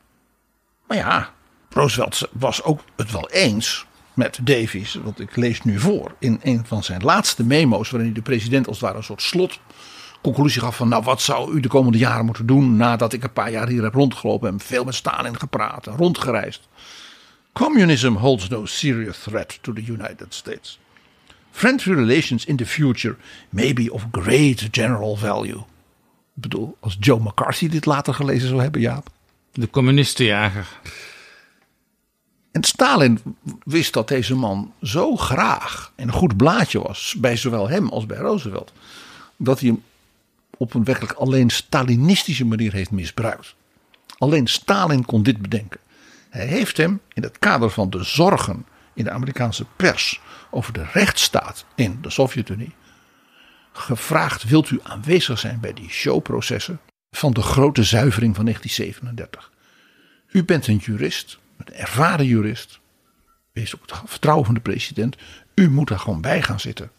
Maar 0.87 0.97
ja, 0.97 1.31
Roosevelt 1.71 2.29
was 2.33 2.63
ook 2.63 2.81
het 2.97 3.13
wel 3.13 3.31
eens 3.31 3.87
met 4.15 4.39
Davies, 4.43 4.99
wat 5.03 5.21
ik 5.21 5.37
lees 5.37 5.63
nu 5.63 5.79
voor, 5.79 6.15
in 6.19 6.41
een 6.43 6.65
van 6.67 6.85
zijn 6.85 7.03
laatste 7.03 7.45
memo's, 7.45 7.91
waarin 7.91 8.09
hij 8.09 8.19
de 8.19 8.29
president 8.29 8.67
als 8.67 8.77
het 8.77 8.85
ware 8.85 8.99
een 8.99 9.05
soort 9.05 9.23
slot 9.23 9.61
conclusie 10.23 10.61
gaf 10.61 10.77
van, 10.77 10.89
nou 10.89 11.03
wat 11.03 11.21
zou 11.21 11.55
u 11.55 11.61
de 11.61 11.69
komende 11.69 11.99
jaren 11.99 12.25
moeten 12.25 12.47
doen 12.47 12.77
nadat 12.77 13.13
ik 13.13 13.23
een 13.23 13.33
paar 13.33 13.51
jaar 13.51 13.69
hier 13.69 13.83
heb 13.83 13.95
rondgelopen 13.95 14.49
en 14.49 14.61
veel 14.61 14.85
met 14.85 14.95
Stalin 14.95 15.39
gepraat 15.39 15.87
en 15.87 15.97
rondgereisd. 15.97 16.69
Communism 17.53 18.13
holds 18.13 18.49
no 18.49 18.67
serious 18.67 19.19
threat 19.19 19.59
to 19.61 19.73
the 19.73 19.85
United 19.85 20.35
States. 20.35 20.79
Friendly 21.51 21.95
relations 21.95 22.45
in 22.45 22.57
the 22.57 22.67
future 22.67 23.17
may 23.49 23.73
be 23.73 23.93
of 23.93 24.07
great 24.11 24.69
general 24.71 25.17
value. 25.17 25.59
Ik 26.35 26.43
bedoel, 26.43 26.77
als 26.81 26.97
Joe 27.01 27.21
McCarthy 27.21 27.69
dit 27.69 27.87
later 27.87 28.15
gelezen 28.15 28.49
zou 28.49 28.61
hebben, 28.61 28.81
Jaap. 28.81 29.11
De 29.53 29.71
communistenjager. 29.71 30.69
En 32.53 32.65
Stalin 32.65 33.21
wist 33.65 33.93
dat 33.93 34.09
deze 34.09 34.35
man 34.35 34.73
zo 34.83 35.17
graag 35.17 35.93
en 35.97 36.09
een 36.09 36.15
goed 36.15 36.37
blaadje 36.37 36.83
was 36.83 37.15
bij 37.19 37.37
zowel 37.37 37.69
hem 37.69 37.89
als 37.89 38.07
bij 38.07 38.19
Roosevelt, 38.19 38.73
dat 39.37 39.61
hij 39.61 39.69
hem 39.69 39.83
op 40.57 40.75
een 40.75 40.85
werkelijk 40.85 41.13
alleen 41.13 41.51
Stalinistische 41.51 42.45
manier 42.45 42.73
heeft 42.73 42.91
misbruikt. 42.91 43.55
Alleen 44.19 44.47
Stalin 44.47 45.05
kon 45.05 45.23
dit 45.23 45.43
bedenken. 45.43 45.81
Hij 46.31 46.47
heeft 46.47 46.77
hem 46.77 47.01
in 47.13 47.23
het 47.23 47.39
kader 47.39 47.71
van 47.71 47.91
de 47.91 48.05
zorgen 48.05 48.67
in 48.95 49.05
de 49.05 49.11
Amerikaanse 49.11 49.65
pers 49.77 50.21
over 50.51 50.73
de 50.73 50.85
rechtsstaat 50.93 51.65
in 51.75 51.99
de 52.01 52.11
Sovjet-Unie 52.11 52.75
gevraagd: 53.73 54.45
wilt 54.45 54.71
u 54.71 54.81
aanwezig 54.83 55.39
zijn 55.39 55.61
bij 55.61 55.73
die 55.73 55.91
showprocessen 55.91 56.81
van 57.13 57.33
de 57.33 57.43
grote 57.43 57.83
zuivering 57.83 58.35
van 58.35 58.45
1937? 58.45 59.51
U 60.29 60.45
bent 60.45 60.67
een 60.67 60.77
jurist, 60.77 61.39
een 61.57 61.75
ervaren 61.75 62.27
jurist. 62.27 62.81
Wees 63.53 63.75
op 63.75 63.81
het 63.81 64.01
vertrouwen 64.05 64.45
van 64.45 64.55
de 64.55 64.61
president. 64.61 65.17
U 65.55 65.71
moet 65.71 65.89
daar 65.89 65.99
gewoon 65.99 66.21
bij 66.21 66.43
gaan 66.43 66.61
zitten. 66.61 66.91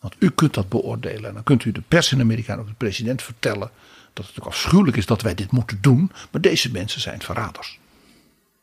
Want 0.00 0.14
u 0.18 0.30
kunt 0.30 0.54
dat 0.54 0.68
beoordelen. 0.68 1.28
En 1.28 1.34
dan 1.34 1.42
kunt 1.42 1.64
u 1.64 1.72
de 1.72 1.80
pers 1.80 2.12
in 2.12 2.20
Amerika 2.20 2.52
en 2.52 2.58
ook 2.58 2.66
de 2.66 2.74
president 2.74 3.22
vertellen. 3.22 3.70
dat 4.12 4.26
het 4.26 4.40
ook 4.40 4.46
afschuwelijk 4.46 4.96
is 4.96 5.06
dat 5.06 5.22
wij 5.22 5.34
dit 5.34 5.50
moeten 5.50 5.78
doen. 5.80 6.12
Maar 6.30 6.40
deze 6.40 6.70
mensen 6.70 7.00
zijn 7.00 7.22
verraders. 7.22 7.78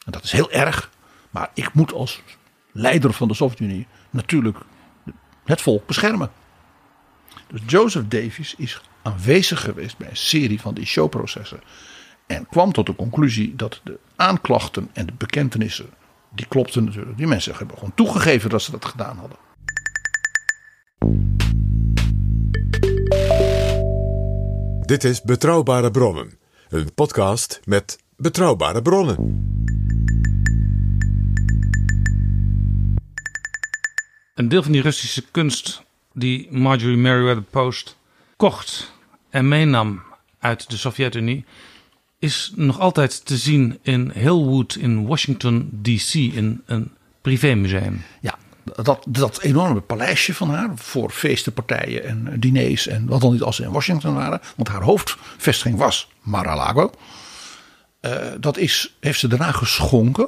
En 0.05 0.11
dat 0.11 0.23
is 0.23 0.31
heel 0.31 0.51
erg. 0.51 0.89
Maar 1.29 1.51
ik 1.53 1.73
moet 1.73 1.93
als 1.93 2.21
leider 2.71 3.13
van 3.13 3.27
de 3.27 3.33
Sovjet-Unie 3.33 3.87
natuurlijk 4.09 4.57
het 5.45 5.61
volk 5.61 5.87
beschermen. 5.87 6.31
Dus 7.47 7.61
Joseph 7.65 8.07
Davies 8.07 8.55
is 8.55 8.81
aanwezig 9.01 9.61
geweest 9.61 9.97
bij 9.97 10.09
een 10.09 10.17
serie 10.17 10.61
van 10.61 10.73
die 10.73 10.85
showprocessen. 10.85 11.61
En 12.27 12.47
kwam 12.47 12.71
tot 12.71 12.85
de 12.85 12.95
conclusie 12.95 13.55
dat 13.55 13.81
de 13.83 13.99
aanklachten 14.15 14.89
en 14.93 15.05
de 15.05 15.13
bekentenissen, 15.17 15.89
die 16.29 16.45
klopten 16.47 16.83
natuurlijk. 16.83 17.17
Die 17.17 17.27
mensen 17.27 17.55
hebben 17.55 17.77
gewoon 17.77 17.95
toegegeven 17.95 18.49
dat 18.49 18.61
ze 18.61 18.71
dat 18.71 18.85
gedaan 18.85 19.17
hadden. 19.17 19.37
Dit 24.85 25.03
is 25.03 25.21
Betrouwbare 25.21 25.91
Bronnen, 25.91 26.37
een 26.69 26.93
podcast 26.93 27.59
met 27.63 27.99
betrouwbare 28.15 28.81
bronnen. 28.81 29.15
Een 34.35 34.49
deel 34.49 34.63
van 34.63 34.71
die 34.71 34.81
Russische 34.81 35.23
kunst 35.31 35.83
die 36.13 36.47
Marjorie 36.51 36.97
Merriweather 36.97 37.43
Post 37.43 37.97
kocht 38.41 38.91
en 39.29 39.47
meenam 39.47 40.01
uit 40.39 40.69
de 40.69 40.77
Sovjet-Unie, 40.77 41.45
is 42.19 42.51
nog 42.55 42.79
altijd 42.79 43.25
te 43.25 43.37
zien 43.37 43.79
in 43.81 44.11
Hillwood 44.13 44.75
in 44.75 45.07
Washington 45.07 45.69
DC 45.81 46.13
in 46.13 46.61
een 46.65 46.91
privémuseum. 47.21 48.03
Ja, 48.21 48.37
dat, 48.83 49.05
dat 49.07 49.39
enorme 49.41 49.81
paleisje 49.81 50.33
van 50.33 50.49
haar 50.49 50.71
voor 50.75 51.09
feesten, 51.09 51.53
partijen 51.53 52.03
en 52.03 52.39
diners 52.39 52.87
en 52.87 53.05
wat 53.05 53.21
dan 53.21 53.31
niet 53.31 53.41
als 53.41 53.55
ze 53.55 53.63
in 53.63 53.71
Washington 53.71 54.13
waren. 54.13 54.41
Want 54.55 54.69
haar 54.69 54.83
hoofdvestiging 54.83 55.77
was 55.77 56.09
Mar-a-Lago. 56.21 56.91
Uh, 58.01 58.15
dat 58.39 58.57
is, 58.57 58.95
heeft 58.99 59.19
ze 59.19 59.27
daarna 59.27 59.51
geschonken 59.51 60.27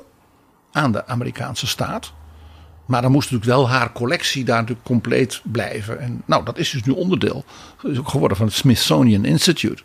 aan 0.71 0.91
de 0.91 1.08
Amerikaanse 1.08 1.67
staat. 1.67 2.13
Maar 2.86 3.02
dan 3.02 3.12
moest 3.12 3.32
natuurlijk 3.32 3.58
wel 3.58 3.69
haar 3.69 3.91
collectie 3.91 4.43
daar 4.43 4.60
natuurlijk 4.60 4.86
compleet 4.86 5.41
blijven. 5.43 6.00
En 6.00 6.22
nou, 6.26 6.46
dat 6.46 6.58
is 6.58 6.69
dus 6.69 6.84
nu 6.84 6.93
onderdeel 6.93 7.46
geworden 7.84 8.38
van 8.38 8.46
het 8.46 8.56
Smithsonian 8.56 9.26
Institute. 9.26 9.84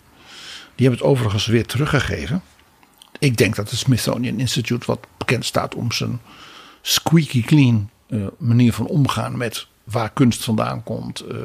Die 0.75 0.87
hebben 0.87 1.07
het 1.07 1.11
overigens 1.15 1.47
weer 1.47 1.67
teruggegeven. 1.67 2.43
Ik 3.19 3.37
denk 3.37 3.57
dat 3.57 3.71
het 3.71 3.79
Smithsonian 3.79 4.39
Institute, 4.39 4.87
wat 4.87 5.07
bekend 5.17 5.45
staat 5.45 5.75
om 5.75 5.93
zijn 5.93 6.21
squeaky 6.83 7.43
clean 7.43 7.91
uh, 8.09 8.27
manier 8.39 8.73
van 8.73 8.87
omgaan 8.87 9.37
met 9.37 9.67
waar 9.85 10.11
kunst 10.11 10.45
vandaan 10.45 10.83
komt. 10.83 11.25
Uh, 11.31 11.39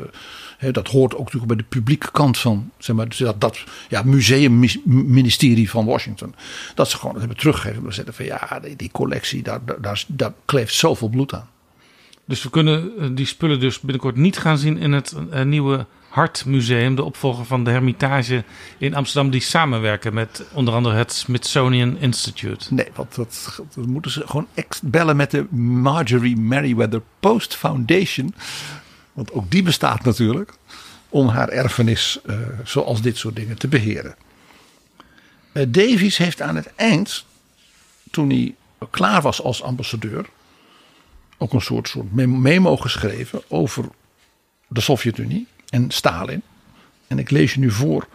he, 0.63 0.71
dat 0.71 0.87
hoort 0.87 1.13
ook 1.13 1.23
natuurlijk 1.23 1.47
bij 1.47 1.57
de 1.57 1.63
publieke 1.63 2.11
kant 2.11 2.37
van 2.37 2.71
zeg 2.77 2.95
maar, 2.95 3.07
dat, 3.17 3.41
dat 3.41 3.63
ja, 3.89 4.03
museumministerie 4.03 5.69
van 5.69 5.85
Washington. 5.85 6.35
Dat 6.75 6.89
ze 6.89 6.97
gewoon 6.97 7.11
dat 7.11 7.21
hebben 7.21 7.39
teruggegeven. 7.39 7.83
We 7.83 7.91
zetten 7.91 8.13
van 8.13 8.25
ja, 8.25 8.59
die, 8.61 8.75
die 8.75 8.91
collectie, 8.91 9.43
daar, 9.43 9.59
daar, 9.81 10.03
daar 10.07 10.33
kleeft 10.45 10.73
zoveel 10.73 11.09
bloed 11.09 11.33
aan. 11.33 11.49
Dus 12.25 12.43
we 12.43 12.49
kunnen 12.49 12.91
eh, 12.99 13.07
die 13.11 13.25
spullen 13.25 13.59
dus 13.59 13.79
binnenkort 13.79 14.15
niet 14.15 14.37
gaan 14.37 14.57
zien 14.57 14.77
in 14.77 14.91
het 14.91 15.15
uh, 15.33 15.41
nieuwe 15.41 15.85
Hartmuseum, 16.13 16.95
de 16.95 17.03
opvolger 17.03 17.45
van 17.45 17.63
de 17.63 17.71
Hermitage 17.71 18.43
in 18.77 18.95
Amsterdam, 18.95 19.31
die 19.31 19.41
samenwerken 19.41 20.13
met 20.13 20.45
onder 20.53 20.73
andere 20.73 20.95
het 20.95 21.13
Smithsonian 21.13 21.97
Institute. 21.97 22.73
Nee, 22.73 22.87
want 22.95 23.15
dat, 23.15 23.61
dat 23.75 23.85
moeten 23.85 24.11
ze 24.11 24.27
gewoon 24.27 24.47
bellen 24.83 25.15
met 25.15 25.31
de 25.31 25.45
Marjorie 25.55 26.37
Merriweather 26.37 27.01
Post 27.19 27.55
Foundation. 27.55 28.33
Want 29.13 29.31
ook 29.31 29.51
die 29.51 29.63
bestaat 29.63 30.03
natuurlijk 30.03 30.53
om 31.09 31.27
haar 31.27 31.49
erfenis, 31.49 32.19
uh, 32.25 32.37
zoals 32.63 33.01
dit 33.01 33.17
soort 33.17 33.35
dingen, 33.35 33.57
te 33.57 33.67
beheren. 33.67 34.15
Uh, 35.53 35.63
Davies 35.67 36.17
heeft 36.17 36.41
aan 36.41 36.55
het 36.55 36.75
eind, 36.75 37.25
toen 38.11 38.29
hij 38.29 38.55
klaar 38.89 39.21
was 39.21 39.41
als 39.41 39.63
ambassadeur, 39.63 40.25
ook 41.37 41.53
een 41.53 41.61
soort, 41.61 41.87
soort 41.87 42.13
memo 42.13 42.77
geschreven 42.77 43.41
over 43.47 43.85
de 44.67 44.81
Sovjet-Unie 44.81 45.47
en 45.69 45.91
Stalin. 45.91 46.41
En 47.07 47.19
ik 47.19 47.29
lees 47.29 47.53
je 47.53 47.59
nu 47.59 47.71
voor 47.71 48.07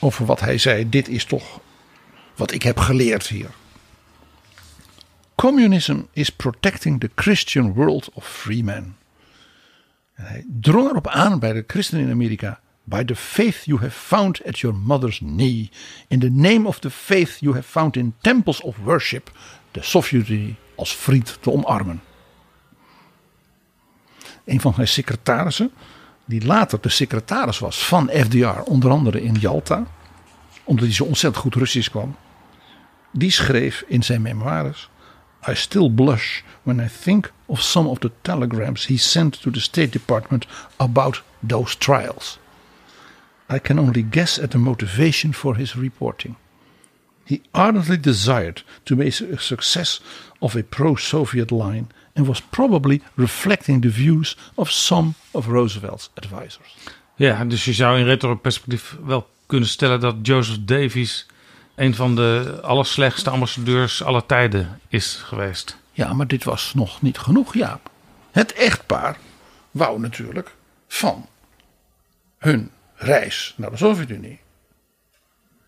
over 0.00 0.26
wat 0.26 0.40
hij 0.40 0.58
zei. 0.58 0.88
Dit 0.88 1.08
is 1.08 1.24
toch 1.24 1.60
wat 2.34 2.52
ik 2.52 2.62
heb 2.62 2.78
geleerd 2.78 3.26
hier. 3.26 3.50
Communism 5.34 6.00
is 6.12 6.30
protecting 6.30 7.00
the 7.00 7.10
Christian 7.14 7.72
world 7.72 8.10
of 8.12 8.26
free 8.26 8.64
men. 8.64 8.96
En 10.20 10.26
hij 10.26 10.44
drong 10.60 10.90
erop 10.90 11.08
aan 11.08 11.38
bij 11.38 11.52
de 11.52 11.64
christenen 11.66 12.04
in 12.04 12.12
Amerika. 12.12 12.60
By 12.84 13.04
the 13.04 13.16
faith 13.16 13.64
you 13.64 13.80
have 13.80 13.98
found 13.98 14.44
at 14.44 14.58
your 14.58 14.76
mother's 14.76 15.18
knee. 15.18 15.70
In 16.08 16.18
the 16.18 16.30
name 16.30 16.68
of 16.68 16.78
the 16.78 16.90
faith 16.90 17.36
you 17.38 17.54
have 17.54 17.68
found 17.68 17.96
in 17.96 18.14
temples 18.20 18.60
of 18.60 18.76
worship. 18.76 19.30
De 19.70 19.82
Sovjet-Unie 19.82 20.56
als 20.74 20.96
vriend 20.96 21.38
te 21.40 21.52
omarmen. 21.52 22.02
Een 24.44 24.60
van 24.60 24.74
zijn 24.74 24.88
secretarissen 24.88 25.70
die 26.24 26.46
later 26.46 26.80
de 26.80 26.88
secretaris 26.88 27.58
was 27.58 27.84
van 27.84 28.08
FDR, 28.08 28.60
onder 28.64 28.90
andere 28.90 29.22
in 29.22 29.34
Yalta, 29.34 29.86
omdat 30.64 30.84
hij 30.84 30.94
zo 30.94 31.04
ontzettend 31.04 31.42
goed 31.42 31.54
Russisch 31.54 31.90
kwam, 31.90 32.16
die 33.12 33.30
schreef 33.30 33.84
in 33.86 34.02
zijn 34.02 34.22
memoires: 34.22 34.90
I 35.46 35.54
still 35.54 35.88
blush 35.88 36.44
when 36.64 36.80
I 36.80 36.88
think 36.88 37.30
of 37.48 37.62
some 37.62 37.90
of 37.90 38.00
the 38.00 38.10
telegrams 38.22 38.84
he 38.84 38.98
sent 38.98 39.34
to 39.42 39.50
the 39.50 39.60
State 39.60 39.90
Department 39.92 40.46
about 40.78 41.22
those 41.42 41.74
trials. 41.74 42.38
I 43.48 43.58
can 43.58 43.78
only 43.78 44.02
guess 44.02 44.38
at 44.38 44.50
the 44.50 44.58
motivation 44.58 45.32
for 45.32 45.56
his 45.56 45.76
reporting. 45.76 46.36
He 47.24 47.42
ardently 47.52 47.96
desired 47.96 48.62
to 48.84 48.96
make 48.96 49.20
a 49.20 49.38
success 49.38 50.00
of 50.40 50.56
a 50.56 50.62
pro 50.62 50.96
Soviet 50.96 51.50
line 51.50 51.86
and 52.14 52.26
was 52.26 52.40
probably 52.40 53.00
reflecting 53.16 53.80
the 53.80 53.88
views 53.88 54.36
of 54.56 54.70
some 54.70 55.14
of 55.32 55.48
Roosevelt's 55.48 56.10
advisors. 56.16 56.76
Ja, 57.16 57.44
dus 57.44 57.64
je 57.64 57.72
zou 57.72 57.98
in 57.98 58.04
retro-perspectief 58.04 58.96
wel 59.04 59.28
kunnen 59.46 59.68
stellen 59.68 60.00
dat 60.00 60.16
Joseph 60.22 60.58
Davies 60.60 61.26
een 61.80 61.94
van 61.94 62.16
de 62.16 62.58
allerslechtste 62.62 63.30
ambassadeurs 63.30 64.02
aller 64.02 64.26
tijden 64.26 64.80
is 64.88 65.14
geweest. 65.14 65.76
Ja, 65.92 66.12
maar 66.12 66.26
dit 66.26 66.44
was 66.44 66.74
nog 66.74 67.02
niet 67.02 67.18
genoeg, 67.18 67.54
Jaap. 67.54 67.90
Het 68.30 68.52
echtpaar 68.52 69.16
wou 69.70 70.00
natuurlijk 70.00 70.54
van 70.88 71.28
hun 72.38 72.70
reis 72.94 73.54
naar 73.56 73.70
de 73.70 73.76
Sovjet-Unie 73.76 74.40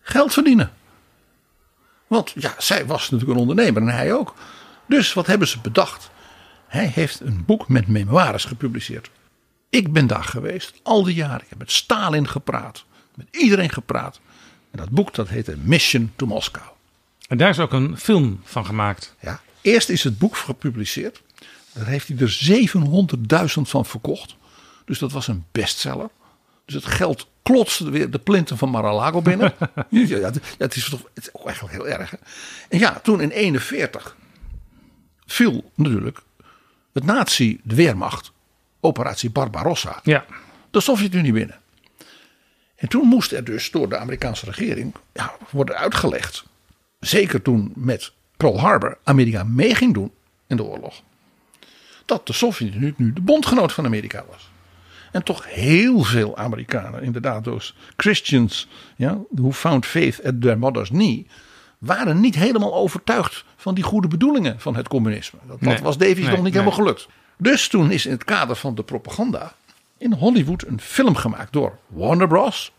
geld 0.01 0.33
verdienen. 0.33 0.71
Want 2.07 2.33
ja, 2.35 2.53
zij 2.57 2.85
was 2.85 3.09
natuurlijk 3.09 3.39
een 3.39 3.47
ondernemer 3.47 3.81
en 3.81 3.87
hij 3.87 4.13
ook. 4.13 4.33
Dus 4.85 5.13
wat 5.13 5.27
hebben 5.27 5.47
ze 5.47 5.59
bedacht? 5.59 6.09
Hij 6.67 6.85
heeft 6.85 7.19
een 7.19 7.45
boek 7.45 7.67
met 7.67 7.87
memoires 7.87 8.45
gepubliceerd. 8.45 9.09
Ik 9.69 9.93
ben 9.93 10.07
daar 10.07 10.23
geweest, 10.23 10.79
al 10.83 11.03
die 11.03 11.15
jaren. 11.15 11.41
Ik 11.41 11.49
heb 11.49 11.57
met 11.57 11.71
Stalin 11.71 12.27
gepraat, 12.27 12.85
met 13.15 13.27
iedereen 13.31 13.69
gepraat. 13.69 14.19
En 14.73 14.79
dat 14.79 14.89
boek 14.89 15.13
dat 15.13 15.29
heette 15.29 15.57
Mission 15.57 16.11
to 16.15 16.25
Moskou. 16.25 16.65
En 17.27 17.37
daar 17.37 17.49
is 17.49 17.59
ook 17.59 17.73
een 17.73 17.97
film 17.97 18.41
van 18.43 18.65
gemaakt. 18.65 19.15
Ja, 19.19 19.41
eerst 19.61 19.89
is 19.89 20.03
het 20.03 20.17
boek 20.17 20.37
gepubliceerd. 20.37 21.21
Daar 21.73 21.85
heeft 21.87 22.07
hij 22.07 22.17
er 22.17 22.69
700.000 23.55 23.61
van 23.61 23.85
verkocht. 23.85 24.35
Dus 24.85 24.99
dat 24.99 25.11
was 25.11 25.27
een 25.27 25.45
bestseller. 25.51 26.09
Dus 26.65 26.75
het 26.75 26.85
geld 26.85 27.27
klotste 27.43 27.89
weer 27.89 28.09
de 28.11 28.19
plinten 28.19 28.57
van 28.57 28.69
Mar-a-Lago 28.69 29.21
binnen. 29.21 29.53
ja, 29.89 30.17
ja, 30.17 30.31
het, 30.57 30.75
is 30.75 30.89
toch, 30.89 31.01
het 31.13 31.23
is 31.23 31.29
ook 31.33 31.45
eigenlijk 31.45 31.75
heel 31.75 31.87
erg. 31.87 32.11
Hè? 32.11 32.17
En 32.69 32.79
ja, 32.79 32.99
toen 33.03 33.21
in 33.21 33.29
41 33.29 34.15
viel 35.25 35.71
natuurlijk 35.75 36.19
het 36.93 37.03
nazi, 37.05 37.59
de 37.63 37.75
Weermacht, 37.75 38.31
operatie 38.79 39.29
Barbarossa, 39.29 39.99
Ja. 40.03 40.25
de 40.71 40.79
Sovjet-Unie 40.81 41.31
binnen. 41.33 41.59
En 42.83 42.89
toen 42.89 43.07
moest 43.07 43.31
er 43.31 43.43
dus 43.43 43.71
door 43.71 43.89
de 43.89 43.97
Amerikaanse 43.97 44.45
regering 44.45 44.93
ja, 45.13 45.33
worden 45.49 45.75
uitgelegd. 45.75 46.43
Zeker 46.99 47.41
toen 47.41 47.71
met 47.75 48.11
Pearl 48.37 48.59
Harbor 48.59 48.97
Amerika 49.03 49.43
mee 49.43 49.75
ging 49.75 49.93
doen 49.93 50.11
in 50.47 50.57
de 50.57 50.63
oorlog. 50.63 51.01
Dat 52.05 52.27
de 52.27 52.33
Sovjet-Unie 52.33 52.93
nu 52.97 53.13
de 53.13 53.21
bondgenoot 53.21 53.73
van 53.73 53.85
Amerika 53.85 54.23
was. 54.29 54.51
En 55.11 55.23
toch 55.23 55.45
heel 55.53 56.03
veel 56.03 56.37
Amerikanen, 56.37 57.03
inderdaad, 57.03 57.43
those 57.43 57.73
Christians, 57.97 58.67
ja, 58.95 59.17
who 59.29 59.51
found 59.51 59.85
faith 59.85 60.23
at 60.23 60.41
their 60.41 60.57
mother's 60.57 60.89
knee, 60.89 61.27
waren 61.77 62.19
niet 62.19 62.35
helemaal 62.35 62.73
overtuigd 62.73 63.45
van 63.55 63.75
die 63.75 63.83
goede 63.83 64.07
bedoelingen 64.07 64.59
van 64.59 64.75
het 64.75 64.87
communisme. 64.87 65.39
Dat, 65.47 65.61
dat 65.61 65.79
was 65.79 65.97
Davies 65.97 66.15
Nee, 66.17 66.25
nog 66.25 66.33
niet 66.33 66.43
nee. 66.43 66.51
helemaal 66.51 66.77
gelukt. 66.77 67.07
Dus 67.37 67.67
toen 67.67 67.91
is 67.91 68.05
in 68.05 68.11
het 68.11 68.23
kader 68.23 68.55
van 68.55 68.75
de 68.75 68.83
propaganda 68.83 69.53
in 70.03 70.13
Hollywood 70.13 70.67
een 70.67 70.81
film 70.81 71.15
gemaakt 71.15 71.53
door 71.53 71.77
Warner 71.87 72.27
Bros. 72.27 72.71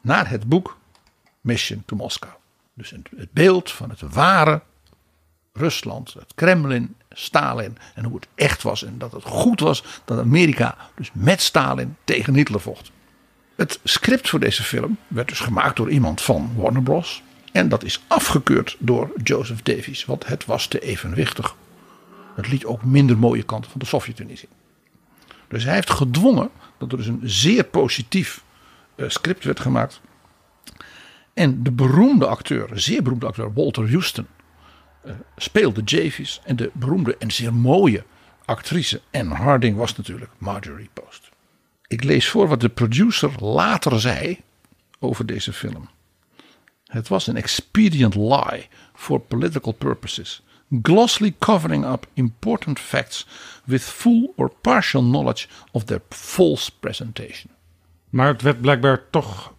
naar 0.00 0.30
het 0.30 0.48
boek 0.48 0.78
Mission 1.40 1.82
to 1.86 1.96
Moscow. 1.96 2.30
Dus 2.74 2.90
het, 2.90 3.32
beeld 3.32 3.70
van 3.70 3.90
het 3.90 4.00
ware 4.00 4.62
Rusland, 5.52 6.14
het 6.14 6.32
Kremlin, 6.34 6.96
Stalin 7.10 7.76
en 7.94 8.04
hoe 8.04 8.14
het 8.14 8.26
echt 8.34 8.62
was. 8.62 8.84
En 8.84 8.98
dat 8.98 9.12
het 9.12 9.24
goed 9.24 9.60
was 9.60 9.84
dat 10.04 10.18
Amerika 10.18 10.76
dus 10.94 11.10
met 11.12 11.40
Stalin 11.40 11.96
tegen 12.04 12.34
Hitler 12.34 12.60
vocht. 12.60 12.90
Het 13.56 13.80
script 13.84 14.28
voor 14.28 14.40
deze 14.40 14.62
film 14.62 14.96
werd 15.06 15.28
dus 15.28 15.40
gemaakt 15.40 15.76
door 15.76 15.90
iemand 15.90 16.20
van 16.20 16.52
Warner 16.56 16.82
Bros. 16.82 17.22
En 17.52 17.68
dat 17.68 17.84
is 17.84 18.02
afgekeurd 18.06 18.76
door 18.78 19.12
Joseph 19.22 19.62
Davies, 19.62 20.04
want 20.04 20.26
het 20.26 20.44
was 20.44 20.66
te 20.66 20.80
evenwichtig. 20.80 21.54
Het 22.34 22.48
liet 22.48 22.64
ook 22.64 22.84
minder 22.84 23.18
mooie 23.18 23.42
kanten 23.42 23.70
van 23.70 23.80
de 23.80 23.86
Sovjet-Unie 23.86 24.36
zien. 24.36 24.61
Dus 25.52 25.64
hij 25.64 25.74
heeft 25.74 25.90
gedwongen 25.90 26.50
dat 26.78 26.92
er 26.92 26.98
dus 26.98 27.06
een 27.06 27.20
zeer 27.22 27.64
positief 27.64 28.44
eh, 28.94 29.08
script 29.08 29.44
werd 29.44 29.60
gemaakt. 29.60 30.00
En 31.34 31.62
de 31.62 31.72
beroemde 31.72 32.26
acteur, 32.26 32.68
zeer 32.74 33.02
beroemde 33.02 33.26
acteur 33.26 33.52
Walter 33.52 33.90
Houston, 33.90 34.26
eh, 35.02 35.12
speelde 35.36 35.84
Davies. 35.84 36.40
En 36.44 36.56
de 36.56 36.70
beroemde 36.72 37.16
en 37.16 37.30
zeer 37.30 37.54
mooie 37.54 38.04
actrice 38.44 39.00
Anne 39.10 39.34
Harding 39.34 39.76
was 39.76 39.96
natuurlijk 39.96 40.30
Marjorie 40.38 40.90
Post. 40.92 41.30
Ik 41.86 42.04
lees 42.04 42.28
voor 42.28 42.48
wat 42.48 42.60
de 42.60 42.68
producer 42.68 43.30
later 43.38 44.00
zei 44.00 44.40
over 44.98 45.26
deze 45.26 45.52
film. 45.52 45.88
Het 46.86 47.08
was 47.08 47.26
een 47.26 47.36
expedient 47.36 48.14
lie 48.14 48.68
for 48.94 49.20
political 49.20 49.72
purposes, 49.72 50.42
glossily 50.82 51.34
covering 51.38 51.84
up 51.84 52.06
important 52.14 52.78
facts 52.78 53.26
with 53.64 53.82
full 53.82 54.32
or 54.36 54.52
partial 54.60 55.02
knowledge 55.02 55.46
of 55.70 55.84
their 55.84 56.00
false 56.08 56.70
presentation. 56.80 57.50
Maar 58.10 58.26
het 58.26 58.42
werd 58.42 58.60
blijkbaar 58.60 59.02
toch 59.10 59.52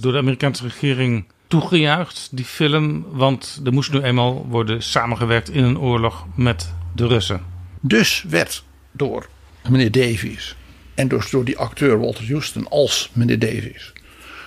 door 0.00 0.12
de 0.12 0.18
Amerikaanse 0.18 0.62
regering 0.62 1.24
toegejuicht, 1.46 2.28
die 2.32 2.44
film. 2.44 3.04
Want 3.10 3.60
er 3.64 3.72
moest 3.72 3.92
nu 3.92 4.00
eenmaal 4.00 4.46
worden 4.46 4.82
samengewerkt 4.82 5.50
in 5.50 5.64
een 5.64 5.78
oorlog 5.78 6.26
met 6.34 6.74
de 6.94 7.06
Russen. 7.06 7.44
Dus 7.80 8.24
werd 8.28 8.64
door 8.90 9.28
meneer 9.68 9.90
Davies 9.90 10.56
en 10.94 11.08
dus 11.08 11.30
door 11.30 11.44
die 11.44 11.58
acteur 11.58 11.98
Walter 11.98 12.26
Houston 12.26 12.68
als 12.68 13.10
meneer 13.12 13.38
Davies 13.38 13.92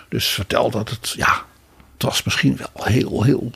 dus 0.10 0.28
verteld 0.28 0.74
dat 0.74 0.90
het, 0.90 1.14
ja, 1.18 1.46
het 1.94 2.04
was 2.04 2.24
misschien 2.24 2.58
wel 2.58 2.86
heel, 2.86 3.24
heel, 3.24 3.52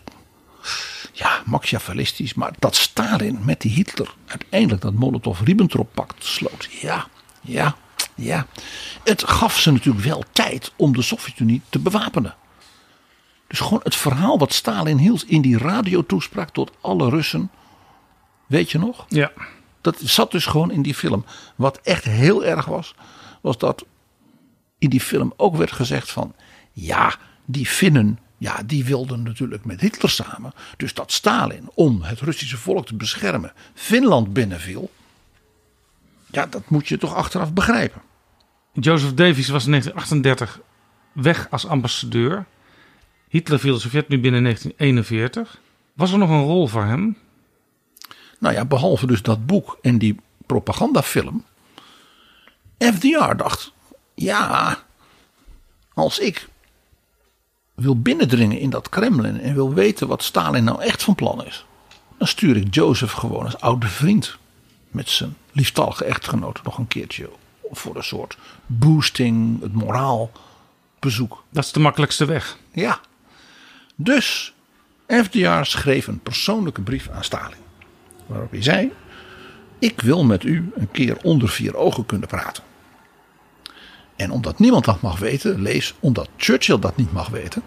ja, 1.19 1.41
machiavellistisch, 1.45 2.33
maar 2.33 2.53
dat 2.59 2.75
Stalin 2.75 3.39
met 3.41 3.61
die 3.61 3.71
Hitler 3.71 4.13
uiteindelijk 4.25 4.81
dat 4.81 4.93
Molotov-Ribbentrop-pact 4.93 6.25
sloot. 6.25 6.69
Ja, 6.81 7.07
ja, 7.41 7.75
ja. 8.15 8.47
Het 9.03 9.23
gaf 9.23 9.59
ze 9.59 9.71
natuurlijk 9.71 10.05
wel 10.05 10.23
tijd 10.31 10.71
om 10.75 10.93
de 10.93 11.01
Sovjet-Unie 11.01 11.61
te 11.69 11.79
bewapenen. 11.79 12.35
Dus 13.47 13.59
gewoon 13.59 13.79
het 13.83 13.95
verhaal 13.95 14.37
wat 14.37 14.53
Stalin 14.53 14.97
hield 14.97 15.27
in 15.27 15.41
die 15.41 15.57
radiotoespraak 15.57 16.49
tot 16.49 16.71
alle 16.81 17.09
Russen. 17.09 17.51
Weet 18.45 18.71
je 18.71 18.77
nog? 18.77 19.05
Ja. 19.07 19.31
Dat 19.81 19.99
zat 19.99 20.31
dus 20.31 20.45
gewoon 20.45 20.71
in 20.71 20.81
die 20.81 20.95
film. 20.95 21.25
Wat 21.55 21.79
echt 21.83 22.03
heel 22.03 22.45
erg 22.45 22.65
was, 22.65 22.95
was 23.41 23.57
dat 23.57 23.85
in 24.77 24.89
die 24.89 25.01
film 25.01 25.33
ook 25.37 25.55
werd 25.55 25.71
gezegd 25.71 26.11
van... 26.11 26.33
Ja, 26.71 27.15
die 27.45 27.65
Finnen, 27.65 28.19
ja, 28.39 28.61
die 28.65 28.85
wilden 28.85 29.23
natuurlijk 29.23 29.65
met 29.65 29.81
Hitler 29.81 30.11
samen. 30.11 30.53
Dus 30.77 30.93
dat 30.93 31.11
Stalin, 31.11 31.69
om 31.73 32.01
het 32.01 32.19
Russische 32.19 32.57
volk 32.57 32.85
te 32.85 32.95
beschermen, 32.95 33.53
Finland 33.73 34.33
binnenviel. 34.33 34.91
Ja, 36.31 36.45
dat 36.45 36.69
moet 36.69 36.87
je 36.87 36.97
toch 36.97 37.15
achteraf 37.15 37.53
begrijpen. 37.53 38.01
Joseph 38.73 39.13
Davies 39.13 39.47
was 39.49 39.65
in 39.65 39.71
1938 39.71 40.59
weg 41.11 41.47
als 41.49 41.67
ambassadeur. 41.67 42.45
Hitler 43.29 43.59
viel 43.59 43.73
de 43.73 43.79
Sovjet-Unie 43.79 44.21
binnen 44.21 44.43
1941. 44.43 45.59
Was 45.93 46.11
er 46.11 46.17
nog 46.17 46.29
een 46.29 46.43
rol 46.43 46.67
voor 46.67 46.83
hem? 46.83 47.17
Nou 48.39 48.53
ja, 48.53 48.65
behalve 48.65 49.07
dus 49.07 49.21
dat 49.21 49.45
boek 49.45 49.77
en 49.81 49.97
die 49.97 50.19
propagandafilm. 50.45 51.45
FDR 52.77 53.35
dacht, 53.35 53.73
ja, 54.15 54.77
als 55.93 56.19
ik 56.19 56.47
wil 57.81 58.01
binnendringen 58.01 58.59
in 58.59 58.69
dat 58.69 58.89
Kremlin 58.89 59.41
en 59.41 59.53
wil 59.53 59.73
weten 59.73 60.07
wat 60.07 60.23
Stalin 60.23 60.63
nou 60.63 60.81
echt 60.81 61.03
van 61.03 61.15
plan 61.15 61.45
is, 61.45 61.65
dan 62.17 62.27
stuur 62.27 62.57
ik 62.57 62.75
Joseph 62.75 63.11
gewoon 63.11 63.45
als 63.45 63.59
oude 63.59 63.87
vriend 63.87 64.37
met 64.89 65.09
zijn 65.09 65.35
lieftallige 65.51 66.05
echtgenoot 66.05 66.63
nog 66.63 66.77
een 66.77 66.87
keertje 66.87 67.29
voor 67.71 67.95
een 67.95 68.03
soort 68.03 68.37
boosting, 68.65 69.61
het 69.61 69.73
moraal 69.73 70.31
bezoek. 70.99 71.43
Dat 71.49 71.63
is 71.63 71.71
de 71.71 71.79
makkelijkste 71.79 72.25
weg. 72.25 72.57
Ja. 72.71 72.99
Dus 73.95 74.53
FDR 75.07 75.63
schreef 75.63 76.07
een 76.07 76.19
persoonlijke 76.19 76.81
brief 76.81 77.09
aan 77.09 77.23
Stalin. 77.23 77.57
Waarop 78.25 78.51
hij 78.51 78.63
zei: 78.63 78.91
Ik 79.79 80.01
wil 80.01 80.23
met 80.23 80.43
u 80.43 80.71
een 80.75 80.91
keer 80.91 81.17
onder 81.23 81.49
vier 81.49 81.75
ogen 81.75 82.05
kunnen 82.05 82.27
praten. 82.27 82.63
En 84.19 84.31
omdat 84.31 84.59
niemand 84.59 84.85
dat 84.85 85.01
mag 85.01 85.19
weten, 85.19 85.61
lees 85.61 85.93
omdat 85.99 86.29
Churchill 86.37 86.79
dat 86.79 86.95
niet 86.95 87.13
mag 87.13 87.27
weten, 87.27 87.61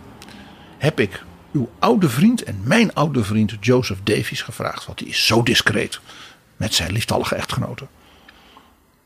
heb 0.78 1.00
ik 1.00 1.24
uw 1.52 1.70
oude 1.78 2.08
vriend 2.08 2.42
en 2.42 2.60
mijn 2.64 2.94
oude 2.94 3.24
vriend 3.24 3.56
Joseph 3.60 4.00
Davies 4.02 4.42
gevraagd. 4.42 4.86
Want 4.86 4.98
die 4.98 5.08
is 5.08 5.26
zo 5.26 5.42
discreet 5.42 6.00
met 6.56 6.74
zijn 6.74 6.92
lieftallige 6.92 7.34
echtgenote. 7.34 7.86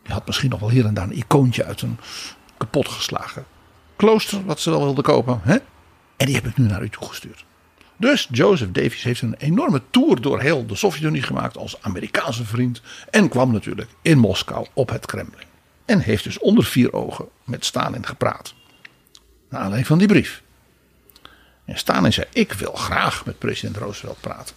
Die 0.03 0.13
had 0.13 0.27
misschien 0.27 0.51
nog 0.51 0.61
wel 0.61 0.71
hier 0.71 0.85
en 0.85 0.95
daar 0.95 1.05
een 1.05 1.17
icoontje 1.17 1.65
uit 1.65 1.83
een 1.83 1.99
kapotgeslagen 2.57 3.45
klooster, 3.97 4.45
wat 4.45 4.61
ze 4.61 4.71
wel 4.71 4.85
wilden 4.85 5.05
kopen. 5.05 5.41
Hè? 5.43 5.57
En 6.17 6.27
die 6.27 6.35
heb 6.35 6.47
ik 6.47 6.57
nu 6.57 6.67
naar 6.67 6.83
u 6.83 6.89
toegestuurd. 6.89 7.45
Dus 7.97 8.29
Joseph 8.31 8.73
Davies 8.73 9.03
heeft 9.03 9.23
een 9.23 9.35
enorme 9.39 9.83
tour 9.91 10.21
door 10.21 10.41
heel 10.41 10.67
de 10.67 10.75
Sovjet-Unie 10.75 11.23
gemaakt 11.23 11.57
als 11.57 11.83
Amerikaanse 11.83 12.45
vriend. 12.45 12.83
En 13.11 13.29
kwam 13.29 13.53
natuurlijk 13.53 13.91
in 14.03 14.19
Moskou 14.19 14.67
op 14.73 14.89
het 14.89 15.07
Kremlin. 15.07 15.56
En 15.87 16.01
heeft 16.01 16.25
dus 16.25 16.39
onder 16.39 16.65
vier 16.65 16.93
ogen 16.93 17.29
met 17.45 17.65
Stalin 17.65 18.07
gepraat. 18.07 18.55
Naar 19.49 19.61
aanleiding 19.61 19.87
van 19.87 19.99
die 19.99 20.09
brief. 20.09 20.43
En 21.65 21.79
Stalin 21.79 22.13
zei: 22.13 22.27
Ik 22.33 22.53
wil 22.53 22.73
graag 22.73 23.25
met 23.25 23.39
president 23.39 23.77
Roosevelt 23.77 24.21
praten. 24.21 24.55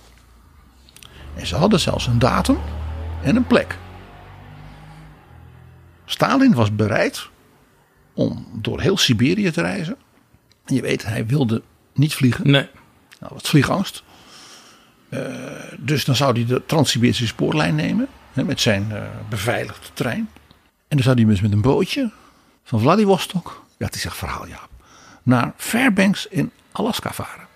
En 1.35 1.47
ze 1.47 1.55
hadden 1.55 1.79
zelfs 1.79 2.07
een 2.07 2.19
datum 2.19 2.59
en 3.23 3.35
een 3.35 3.47
plek. 3.47 3.77
Stalin 6.05 6.53
was 6.53 6.75
bereid 6.75 7.27
om 8.13 8.47
door 8.53 8.81
heel 8.81 8.97
Siberië 8.97 9.51
te 9.51 9.61
reizen. 9.61 9.97
En 10.65 10.75
je 10.75 10.81
weet, 10.81 11.05
hij 11.05 11.25
wilde 11.25 11.61
niet 11.93 12.13
vliegen. 12.13 12.51
Nee. 12.51 12.67
Nou, 13.19 13.33
wat 13.33 13.47
vliegangst. 13.47 14.03
Eh, 15.09 15.21
dus 15.77 16.05
dan 16.05 16.15
zou 16.15 16.33
hij 16.33 16.45
de 16.45 16.65
Trans-Siberische 16.65 17.27
spoorlijn 17.27 17.75
nemen. 17.75 18.07
Hè, 18.33 18.43
met 18.43 18.61
zijn 18.61 18.91
eh, 18.91 19.01
beveiligde 19.29 19.87
trein. 19.93 20.29
En 20.89 20.97
dan 20.97 21.03
zou 21.03 21.15
hij 21.15 21.25
dus 21.25 21.41
met 21.41 21.51
een 21.51 21.61
bootje 21.61 22.11
van 22.63 22.79
Vladivostok. 22.79 23.63
Ja, 23.77 23.85
het 23.85 23.95
is 23.95 24.05
echt 24.05 24.17
verhaal, 24.17 24.47
ja. 24.47 24.59
Naar 25.23 25.53
Fairbanks 25.57 26.27
in 26.27 26.51
Alaska 26.71 27.13
varen. 27.13 27.47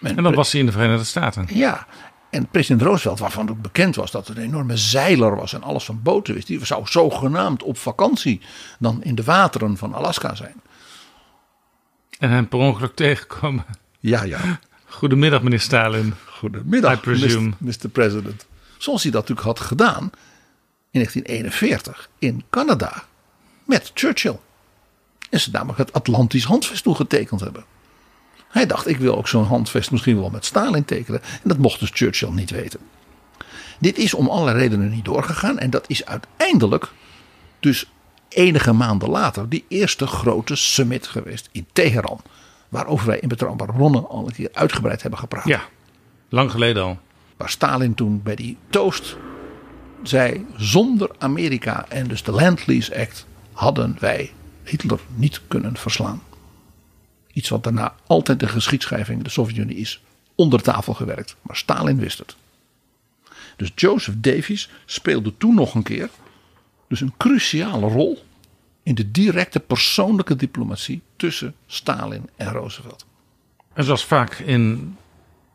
En 0.00 0.22
dan 0.22 0.34
was 0.34 0.52
hij 0.52 0.60
in 0.60 0.66
de 0.66 0.72
Verenigde 0.72 1.04
Staten. 1.04 1.46
Ja, 1.52 1.86
en 2.30 2.48
president 2.48 2.82
Roosevelt, 2.82 3.18
waarvan 3.18 3.50
ook 3.50 3.62
bekend 3.62 3.96
was 3.96 4.10
dat 4.10 4.28
het 4.28 4.36
een 4.36 4.42
enorme 4.42 4.76
zeiler 4.76 5.36
was 5.36 5.52
en 5.52 5.62
alles 5.62 5.84
van 5.84 6.02
boten 6.02 6.34
wist, 6.34 6.46
die 6.46 6.64
zou 6.66 6.86
zogenaamd 6.86 7.62
op 7.62 7.78
vakantie 7.78 8.40
dan 8.78 9.02
in 9.02 9.14
de 9.14 9.24
wateren 9.24 9.76
van 9.76 9.94
Alaska 9.94 10.34
zijn. 10.34 10.60
En 12.18 12.30
hem 12.30 12.48
per 12.48 12.58
ongeluk 12.58 12.94
tegenkomen. 12.94 13.64
Ja, 13.98 14.22
ja. 14.22 14.60
Goedemiddag, 14.86 15.42
meneer 15.42 15.60
Stalin. 15.60 16.14
Goedemiddag, 16.26 16.92
I 16.92 16.96
presume. 16.96 17.52
Mr. 17.58 17.76
Mr. 17.82 17.88
President. 17.88 18.46
Zoals 18.78 19.02
hij 19.02 19.12
dat 19.12 19.28
natuurlijk 19.28 19.58
had 19.58 19.66
gedaan 19.66 20.10
in 20.90 21.00
1941 21.00 22.10
in 22.18 22.44
Canada 22.50 23.04
met 23.64 23.90
Churchill. 23.94 24.38
En 25.30 25.40
ze 25.40 25.50
namelijk 25.50 25.78
het 25.78 25.92
Atlantisch 25.92 26.44
handvest 26.44 26.82
toegetekend 26.82 27.40
hebben. 27.40 27.64
Hij 28.48 28.66
dacht, 28.66 28.86
ik 28.86 28.96
wil 28.96 29.16
ook 29.16 29.28
zo'n 29.28 29.44
handvest 29.44 29.90
misschien 29.90 30.20
wel 30.20 30.30
met 30.30 30.44
Stalin 30.44 30.84
tekenen. 30.84 31.22
En 31.22 31.48
dat 31.48 31.58
mocht 31.58 31.80
dus 31.80 31.90
Churchill 31.92 32.30
niet 32.30 32.50
weten. 32.50 32.80
Dit 33.78 33.98
is 33.98 34.14
om 34.14 34.28
allerlei 34.28 34.58
redenen 34.58 34.90
niet 34.90 35.04
doorgegaan. 35.04 35.58
En 35.58 35.70
dat 35.70 35.84
is 35.88 36.04
uiteindelijk, 36.04 36.88
dus 37.60 37.90
enige 38.28 38.72
maanden 38.72 39.08
later, 39.08 39.48
die 39.48 39.64
eerste 39.68 40.06
grote 40.06 40.56
summit 40.56 41.06
geweest 41.06 41.48
in 41.52 41.66
Teheran. 41.72 42.20
Waarover 42.68 43.06
wij 43.06 43.18
in 43.18 43.28
Betrouwbare 43.28 43.72
Bronnen 43.72 44.08
al 44.08 44.26
een 44.26 44.32
keer 44.32 44.50
uitgebreid 44.52 45.02
hebben 45.02 45.20
gepraat. 45.20 45.46
Ja, 45.46 45.62
lang 46.28 46.50
geleden 46.50 46.82
al. 46.82 46.98
Waar 47.36 47.50
Stalin 47.50 47.94
toen 47.94 48.22
bij 48.22 48.34
die 48.34 48.56
toast 48.70 49.16
zei: 50.02 50.46
zonder 50.56 51.10
Amerika 51.18 51.86
en 51.88 52.08
dus 52.08 52.22
de 52.22 52.32
Land-Lease 52.32 52.98
Act 52.98 53.26
hadden 53.52 53.96
wij 54.00 54.32
Hitler 54.64 55.00
niet 55.14 55.40
kunnen 55.48 55.76
verslaan. 55.76 56.22
Iets 57.32 57.48
wat 57.48 57.64
daarna 57.64 57.94
altijd 58.06 58.40
de 58.40 58.48
geschiedschrijving, 58.48 59.22
de 59.22 59.30
Sovjet-Unie 59.30 59.76
is, 59.76 60.02
onder 60.34 60.62
tafel 60.62 60.94
gewerkt. 60.94 61.36
Maar 61.42 61.56
Stalin 61.56 61.98
wist 61.98 62.18
het. 62.18 62.36
Dus 63.56 63.72
Joseph 63.74 64.16
Davies 64.18 64.70
speelde 64.84 65.36
toen 65.36 65.54
nog 65.54 65.74
een 65.74 65.82
keer 65.82 66.10
dus 66.88 67.00
een 67.00 67.14
cruciale 67.16 67.86
rol 67.86 68.22
in 68.82 68.94
de 68.94 69.10
directe 69.10 69.60
persoonlijke 69.60 70.36
diplomatie 70.36 71.02
tussen 71.16 71.54
Stalin 71.66 72.28
en 72.36 72.52
Roosevelt. 72.52 73.06
En 73.72 73.84
zoals 73.84 74.04
vaak 74.04 74.34
in 74.34 74.96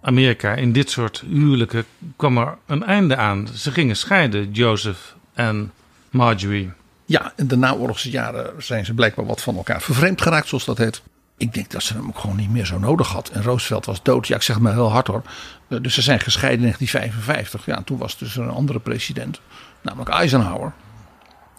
Amerika, 0.06 0.54
in 0.56 0.72
dit 0.72 0.90
soort 0.90 1.24
huwelijken, 1.28 1.86
kwam 2.16 2.38
er 2.38 2.58
een 2.66 2.84
einde 2.84 3.16
aan. 3.16 3.48
Ze 3.56 3.72
gingen 3.72 3.96
scheiden, 3.96 4.52
Joseph 4.52 5.16
en 5.34 5.72
Marjorie. 6.10 6.72
Ja, 7.06 7.34
in 7.36 7.48
de 7.48 7.56
naoorlogse 7.58 8.10
jaren 8.10 8.64
zijn 8.64 8.86
ze 8.86 8.94
blijkbaar 8.94 9.26
wat 9.26 9.42
van 9.42 9.56
elkaar 9.56 9.82
vervreemd 9.82 10.22
geraakt, 10.22 10.48
zoals 10.48 10.66
dat 10.66 10.78
heet. 10.78 11.02
Ik 11.38 11.54
denk 11.54 11.72
dat 11.72 11.84
ze 11.84 11.94
hem 11.94 12.08
ook 12.08 12.20
gewoon 12.20 12.36
niet 12.36 12.50
meer 12.50 12.66
zo 12.66 12.80
nodig 12.80 13.08
had. 13.08 13.30
En 13.30 13.44
Roosevelt 13.44 13.86
was 13.86 14.04
dood. 14.04 14.28
Ja, 14.28 14.36
ik 14.36 14.42
zeg 14.42 14.60
maar 14.60 14.74
heel 14.74 14.92
hard 14.92 15.08
hoor. 15.08 15.22
Eh, 15.68 15.78
Dus 15.82 15.94
ze 15.94 16.02
zijn 16.02 16.20
gescheiden 16.20 16.66
in 16.66 16.74
1955. 16.78 17.66
Ja, 17.66 17.76
en 17.78 17.84
toen 17.84 17.98
was 17.98 18.18
dus 18.18 18.36
een 18.36 18.50
andere 18.50 18.80
president. 18.80 19.42
Namelijk 19.82 20.10
Eisenhower. 20.10 20.74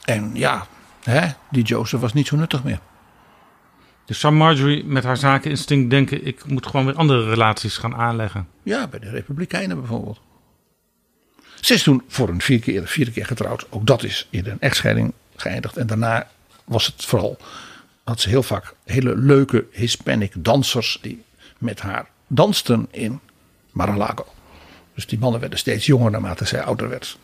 En 0.05 0.31
ja, 0.35 0.67
hè, 1.03 1.29
die 1.51 1.65
Joseph 1.65 2.01
was 2.01 2.13
niet 2.13 2.27
zo 2.27 2.37
nuttig 2.37 2.65
meer. 2.65 2.79
Dus 4.05 4.21
zou 4.21 4.35
Marjorie 4.35 4.85
met 4.85 5.05
haar 5.05 5.17
zakeninstinct 5.17 5.91
denken: 5.91 6.27
ik 6.27 6.47
moet 6.47 6.67
gewoon 6.67 6.87
weer 6.87 6.95
andere 6.95 7.29
relaties 7.29 7.77
gaan 7.77 7.95
aanleggen? 7.97 8.49
Ja, 8.63 8.87
bij 8.87 8.99
de 8.99 9.11
Republikeinen 9.11 9.79
bijvoorbeeld. 9.79 10.21
Ze 11.61 11.75
is 11.75 11.83
toen 11.83 12.03
voor 12.09 12.29
een 12.29 12.41
vier 12.41 12.61
keer, 12.61 12.87
vierde 12.87 13.11
keer 13.11 13.27
getrouwd. 13.27 13.67
Ook 13.71 13.87
dat 13.87 14.03
is 14.03 14.27
in 14.31 14.47
een 14.47 14.61
echtscheiding 14.61 15.13
geëindigd. 15.37 15.77
En 15.77 15.87
daarna 15.87 16.29
was 16.65 16.87
het 16.87 17.05
vooral, 17.05 17.39
had 18.05 18.21
ze 18.21 18.29
heel 18.29 18.43
vaak 18.43 18.75
hele 18.85 19.17
leuke 19.17 19.67
Hispanic 19.73 20.33
dansers 20.37 20.99
die 21.03 21.23
met 21.59 21.81
haar 21.81 22.09
dansten 22.27 22.89
in 22.91 23.21
Mar-a-Lago. 23.71 24.27
Dus 24.95 25.07
die 25.07 25.19
mannen 25.19 25.41
werden 25.41 25.59
steeds 25.59 25.87
jonger 25.87 26.11
naarmate 26.11 26.45
zij 26.45 26.63
ouder 26.63 26.89
werd. 26.89 27.19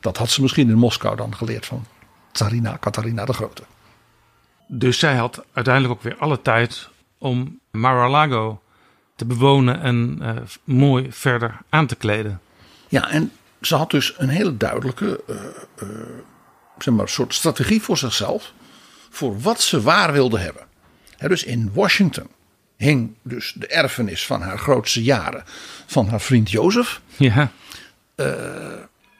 Dat 0.00 0.16
had 0.16 0.30
ze 0.30 0.42
misschien 0.42 0.68
in 0.68 0.78
Moskou 0.78 1.16
dan 1.16 1.36
geleerd 1.36 1.66
van 1.66 1.86
Tsarina 2.32 2.76
Katarina 2.76 3.24
de 3.24 3.32
Grote. 3.32 3.62
Dus 4.66 4.98
zij 4.98 5.16
had 5.16 5.44
uiteindelijk 5.52 5.94
ook 5.94 6.02
weer 6.02 6.16
alle 6.16 6.42
tijd 6.42 6.88
om 7.18 7.60
Mar-a-Lago 7.70 8.62
te 9.16 9.24
bewonen 9.24 9.80
en 9.80 10.18
eh, 10.20 10.36
mooi 10.64 11.12
verder 11.12 11.58
aan 11.68 11.86
te 11.86 11.96
kleden. 11.96 12.40
Ja, 12.88 13.10
en 13.10 13.32
ze 13.60 13.74
had 13.74 13.90
dus 13.90 14.14
een 14.18 14.28
hele 14.28 14.56
duidelijke 14.56 15.22
eh, 15.28 15.36
eh, 15.76 15.88
zeg 16.78 16.94
maar, 16.94 17.08
soort 17.08 17.34
strategie 17.34 17.82
voor 17.82 17.98
zichzelf. 17.98 18.52
Voor 19.10 19.40
wat 19.40 19.60
ze 19.60 19.82
waar 19.82 20.12
wilde 20.12 20.38
hebben. 20.38 20.66
Dus 21.18 21.44
in 21.44 21.70
Washington 21.72 22.26
hing 22.76 23.14
dus 23.22 23.52
de 23.56 23.66
erfenis 23.66 24.26
van 24.26 24.40
haar 24.40 24.58
grootste 24.58 25.02
jaren 25.02 25.44
van 25.86 26.08
haar 26.08 26.20
vriend 26.20 26.50
Jozef. 26.50 27.00
Ja, 27.16 27.50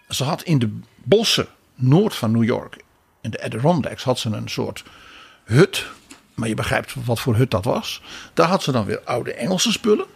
Ze 0.08 0.24
had 0.24 0.42
in 0.42 0.58
de 0.58 0.78
bossen 1.02 1.46
noord 1.74 2.14
van 2.14 2.30
New 2.30 2.44
York, 2.44 2.76
in 3.20 3.30
de 3.30 3.42
Adirondacks, 3.42 4.02
had 4.02 4.18
ze 4.18 4.30
een 4.30 4.48
soort 4.48 4.84
hut. 5.44 5.86
Maar 6.34 6.48
je 6.48 6.54
begrijpt 6.54 6.94
wat 7.04 7.20
voor 7.20 7.36
hut 7.36 7.50
dat 7.50 7.64
was. 7.64 8.02
Daar 8.34 8.48
had 8.48 8.62
ze 8.62 8.72
dan 8.72 8.84
weer 8.84 9.00
oude 9.04 9.34
Engelse 9.34 9.72
spullen. 9.72 10.06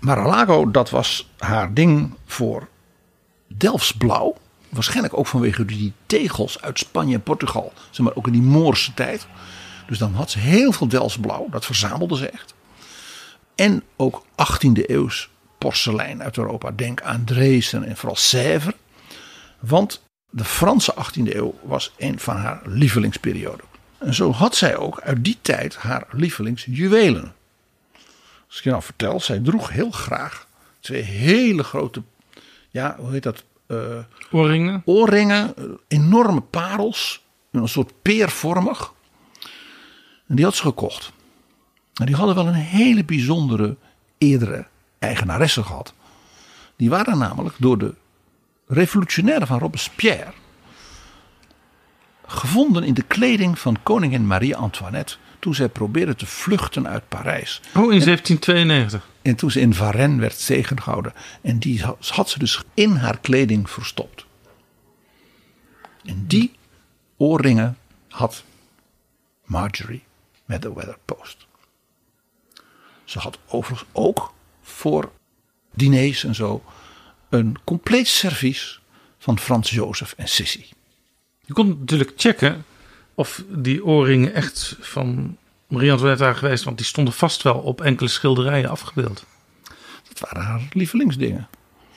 Mar-a-Lago, 0.00 0.70
dat 0.70 0.90
was 0.90 1.28
haar 1.38 1.74
ding 1.74 2.14
voor 2.26 2.68
Delfsblauw. 3.46 4.36
Waarschijnlijk 4.68 5.18
ook 5.18 5.26
vanwege 5.26 5.64
die 5.64 5.92
tegels 6.06 6.62
uit 6.62 6.78
Spanje 6.78 7.14
en 7.14 7.22
Portugal. 7.22 7.72
Zeg 7.90 8.06
maar 8.06 8.16
ook 8.16 8.26
in 8.26 8.32
die 8.32 8.42
Moorse 8.42 8.94
tijd. 8.94 9.26
Dus 9.86 9.98
dan 9.98 10.14
had 10.14 10.30
ze 10.30 10.38
heel 10.38 10.72
veel 10.72 10.88
Delfsblauw. 10.88 11.46
Dat 11.50 11.64
verzamelde 11.66 12.16
ze 12.16 12.28
echt. 12.28 12.54
En 13.54 13.82
ook 13.96 14.24
18e 14.30 14.84
eeuws 14.86 15.30
porselein 15.58 16.22
uit 16.22 16.36
Europa. 16.36 16.70
Denk 16.70 17.02
aan 17.02 17.24
Dresden 17.24 17.84
en 17.84 17.96
vooral 17.96 18.16
Sèvres. 18.16 18.74
Want 19.58 20.02
de 20.30 20.44
Franse 20.44 20.94
18e 20.94 21.34
eeuw 21.34 21.54
was 21.62 21.92
een 21.96 22.18
van 22.18 22.36
haar 22.36 22.60
lievelingsperioden. 22.64 23.69
En 24.00 24.14
zo 24.14 24.32
had 24.32 24.56
zij 24.56 24.76
ook 24.76 25.00
uit 25.00 25.24
die 25.24 25.38
tijd 25.42 25.76
haar 25.76 26.06
lievelingsjuwelen. 26.10 27.34
Als 28.48 28.58
ik 28.58 28.64
je 28.64 28.70
nou 28.70 28.82
vertel, 28.82 29.20
zij 29.20 29.38
droeg 29.38 29.70
heel 29.70 29.90
graag 29.90 30.46
twee 30.80 31.02
hele 31.02 31.62
grote, 31.62 32.02
ja, 32.70 32.96
hoe 32.98 33.10
heet 33.10 33.22
dat? 33.22 33.44
eh, 33.70 33.98
oorringen. 34.30 34.82
oorringen, 34.84 35.56
eh, 35.56 35.64
enorme 35.88 36.40
parels, 36.40 37.24
een 37.50 37.68
soort 37.68 37.92
peervormig. 38.02 38.92
En 40.26 40.36
die 40.36 40.44
had 40.44 40.54
ze 40.54 40.62
gekocht. 40.62 41.12
En 41.94 42.06
die 42.06 42.14
hadden 42.14 42.34
wel 42.34 42.46
een 42.46 42.54
hele 42.54 43.04
bijzondere 43.04 43.76
eerdere 44.18 44.66
eigenaressen 44.98 45.64
gehad. 45.64 45.94
Die 46.76 46.90
waren 46.90 47.18
namelijk 47.18 47.54
door 47.58 47.78
de 47.78 47.94
revolutionaire 48.66 49.46
van 49.46 49.58
Robespierre 49.58 50.32
gevonden 52.30 52.84
in 52.84 52.94
de 52.94 53.02
kleding 53.02 53.58
van 53.58 53.82
koningin 53.82 54.26
Marie-Antoinette 54.26 55.16
toen 55.38 55.54
zij 55.54 55.68
probeerde 55.68 56.14
te 56.14 56.26
vluchten 56.26 56.88
uit 56.88 57.08
Parijs. 57.08 57.60
Oh, 57.64 57.92
in 57.92 58.00
1792. 58.04 59.08
En 59.22 59.36
toen 59.36 59.50
ze 59.50 59.60
in 59.60 59.74
Varennes 59.74 60.20
werd 60.20 60.46
tegengehouden. 60.46 61.12
En 61.42 61.58
die 61.58 61.82
had 61.82 62.30
ze 62.30 62.38
dus 62.38 62.62
in 62.74 62.96
haar 62.96 63.18
kleding 63.18 63.70
verstopt. 63.70 64.26
En 66.04 66.24
die 66.26 66.52
oorringen 67.16 67.78
had 68.08 68.44
Marjorie 69.44 70.02
met 70.44 70.62
de 70.62 70.72
Weather 70.72 70.98
Post. 71.04 71.46
Ze 73.04 73.18
had 73.18 73.38
overigens 73.46 73.88
ook 73.92 74.34
voor 74.62 75.12
diners 75.74 76.24
en 76.24 76.34
zo 76.34 76.64
een 77.28 77.56
compleet 77.64 78.08
servies 78.08 78.80
van 79.18 79.38
Frans 79.38 79.70
Jozef 79.70 80.14
en 80.16 80.28
Sissy. 80.28 80.64
Je 81.50 81.56
kon 81.56 81.76
natuurlijk 81.78 82.12
checken 82.16 82.64
of 83.14 83.42
die 83.48 83.84
oorringen 83.84 84.34
echt 84.34 84.76
van 84.80 85.36
Marie 85.66 85.90
Antoinette 85.90 86.22
waren 86.22 86.38
geweest, 86.38 86.64
want 86.64 86.76
die 86.76 86.86
stonden 86.86 87.14
vast 87.14 87.42
wel 87.42 87.54
op 87.54 87.80
enkele 87.80 88.08
schilderijen 88.08 88.70
afgebeeld. 88.70 89.24
Dat 90.08 90.20
waren 90.20 90.42
haar 90.42 90.68
lievelingsdingen. 90.72 91.48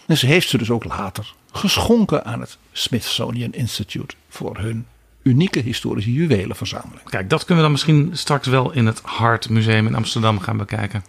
En 0.07 0.17
ze 0.17 0.25
heeft 0.25 0.49
ze 0.49 0.57
dus 0.57 0.69
ook 0.69 0.83
later 0.83 1.33
geschonken 1.51 2.25
aan 2.25 2.39
het 2.39 2.57
Smithsonian 2.71 3.53
Institute 3.53 4.15
voor 4.29 4.57
hun 4.57 4.87
unieke 5.23 5.59
historische 5.59 6.13
juwelenverzameling. 6.13 7.09
Kijk, 7.09 7.29
dat 7.29 7.39
kunnen 7.45 7.57
we 7.57 7.61
dan 7.61 7.71
misschien 7.71 8.17
straks 8.17 8.47
wel 8.47 8.71
in 8.71 8.85
het 8.85 9.01
Hart 9.03 9.49
Museum 9.49 9.87
in 9.87 9.95
Amsterdam 9.95 10.39
gaan 10.39 10.57
bekijken. 10.57 11.03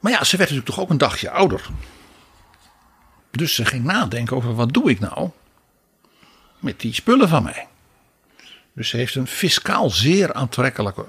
Maar 0.00 0.12
ja, 0.12 0.24
ze 0.24 0.36
werd 0.36 0.50
natuurlijk 0.50 0.76
toch 0.76 0.80
ook 0.80 0.90
een 0.90 0.98
dagje 0.98 1.30
ouder. 1.30 1.66
Dus 3.30 3.54
ze 3.54 3.64
ging 3.64 3.84
nadenken 3.84 4.36
over 4.36 4.54
wat 4.54 4.72
doe 4.72 4.90
ik 4.90 5.00
nou 5.00 5.30
met 6.58 6.80
die 6.80 6.94
spullen 6.94 7.28
van 7.28 7.42
mij. 7.42 7.68
Dus 8.72 8.88
ze 8.88 8.96
heeft 8.96 9.14
een 9.14 9.26
fiscaal 9.26 9.90
zeer 9.90 10.32
aantrekkelijke 10.32 11.04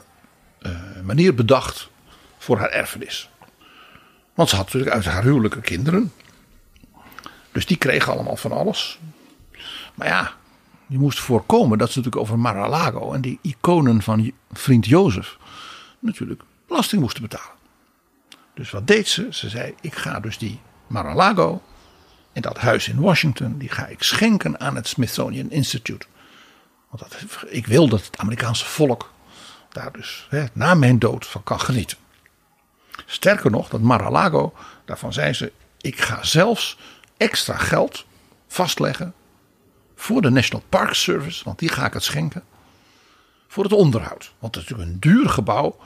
eh, 0.60 0.72
manier 1.04 1.36
bedacht 1.36 1.90
voor 2.38 2.58
haar 2.58 2.70
erfenis. 2.70 3.30
Want 4.34 4.50
ze 4.50 4.56
had 4.56 4.66
natuurlijk 4.66 4.92
uit 4.96 5.06
haar 5.06 5.24
huwelijke 5.24 5.62
kinderen. 5.62 6.14
Dus 7.52 7.66
die 7.66 7.78
kregen 7.78 8.14
allemaal 8.14 8.36
van 8.36 8.52
alles. 8.52 9.00
Maar 9.96 10.08
ja, 10.08 10.34
je 10.88 10.98
moest 10.98 11.20
voorkomen 11.20 11.78
dat 11.78 11.92
ze 11.92 11.98
natuurlijk 11.98 12.26
over 12.26 12.40
Mar-a-Lago 12.40 13.14
en 13.14 13.22
die 13.22 13.40
iconen 13.42 14.02
van 14.02 14.32
vriend 14.52 14.86
Jozef 14.86 15.38
natuurlijk 16.00 16.42
belasting 16.68 17.02
moesten 17.02 17.22
betalen. 17.22 17.58
Dus 18.54 18.72
wat 18.72 18.88
deed 18.88 19.08
ze? 19.08 19.28
Ze 19.30 19.50
zei: 19.50 19.74
Ik 19.82 19.96
ga 19.96 20.20
dus 20.20 20.38
die 20.38 20.60
Mar-a-Lago 20.88 21.62
en 22.40 22.54
dat 22.54 22.58
huis 22.58 22.88
in 22.88 23.00
Washington, 23.00 23.58
die 23.58 23.70
ga 23.70 23.88
ik 23.88 24.04
schenken 24.04 24.60
aan 24.60 24.76
het 24.76 24.88
Smithsonian 24.88 25.52
Institute. 25.52 26.06
Want 26.90 27.04
ik 27.48 27.68
wil 27.68 27.88
dat 27.88 28.06
het 28.06 28.18
Amerikaanse 28.18 28.66
volk 28.66 29.12
daar 29.70 29.92
dus 29.92 30.28
hè, 30.30 30.46
na 30.54 30.74
mijn 30.74 31.00
dood 31.00 31.26
van 31.26 31.44
kan 31.44 31.60
genieten. 31.60 31.98
Sterker 33.06 33.52
nog, 33.52 33.70
dat 33.70 33.82
Mar-a-Lago, 33.82 34.54
daarvan 34.86 35.14
zei 35.14 35.34
ze: 35.34 35.52
Ik 35.82 36.02
ga 36.02 36.24
zelfs 36.24 36.78
extra 37.18 37.58
geld 37.58 38.06
vastleggen 38.48 39.14
voor 39.96 40.22
de 40.22 40.30
National 40.30 40.66
Park 40.70 40.94
Service, 40.94 41.44
want 41.44 41.60
die 41.60 41.70
ga 41.70 41.86
ik 41.86 41.94
het 41.94 42.04
schenken. 42.04 42.44
voor 43.48 43.64
het 43.64 43.74
onderhoud. 43.74 44.32
Want 44.40 44.56
het 44.56 44.64
is 44.64 44.70
natuurlijk 44.70 44.90
een 44.90 45.12
duur 45.12 45.30
gebouw 45.30 45.78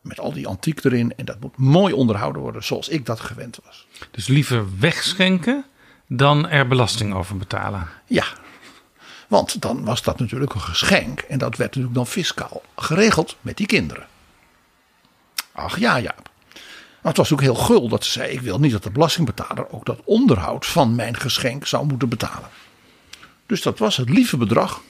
met 0.00 0.20
al 0.20 0.32
die 0.32 0.46
antiek 0.46 0.84
erin. 0.84 1.12
En 1.16 1.24
dat 1.24 1.40
moet 1.40 1.56
mooi 1.56 1.94
onderhouden 1.94 2.42
worden 2.42 2.64
zoals 2.64 2.88
ik 2.88 3.06
dat 3.06 3.20
gewend 3.20 3.58
was. 3.64 3.86
Dus 4.10 4.26
liever 4.26 4.78
wegschenken 4.78 5.64
dan 6.12 6.48
er 6.48 6.68
belasting 6.68 7.14
over 7.14 7.36
betalen. 7.36 7.88
Ja, 8.06 8.24
want 9.28 9.62
dan 9.62 9.84
was 9.84 10.02
dat 10.02 10.18
natuurlijk 10.18 10.54
een 10.54 10.60
geschenk. 10.60 11.20
En 11.20 11.38
dat 11.38 11.56
werd 11.56 11.68
natuurlijk 11.70 11.94
dan 11.94 12.06
fiscaal 12.06 12.62
geregeld 12.76 13.36
met 13.40 13.56
die 13.56 13.66
kinderen. 13.66 14.06
Ach 15.52 15.78
ja, 15.78 15.96
ja. 15.96 16.14
Maar 17.02 17.12
het 17.12 17.16
was 17.16 17.32
ook 17.32 17.40
heel 17.40 17.54
gul 17.54 17.88
dat 17.88 18.04
ze 18.04 18.10
zei: 18.10 18.32
Ik 18.32 18.40
wil 18.40 18.60
niet 18.60 18.72
dat 18.72 18.82
de 18.82 18.90
belastingbetaler 18.90 19.70
ook 19.70 19.84
dat 19.84 20.00
onderhoud 20.04 20.66
van 20.66 20.94
mijn 20.94 21.16
geschenk 21.16 21.66
zou 21.66 21.86
moeten 21.86 22.08
betalen. 22.08 22.48
Dus 23.46 23.62
dat 23.62 23.78
was 23.78 23.96
het 23.96 24.08
lieve 24.08 24.36
bedrag 24.36 24.82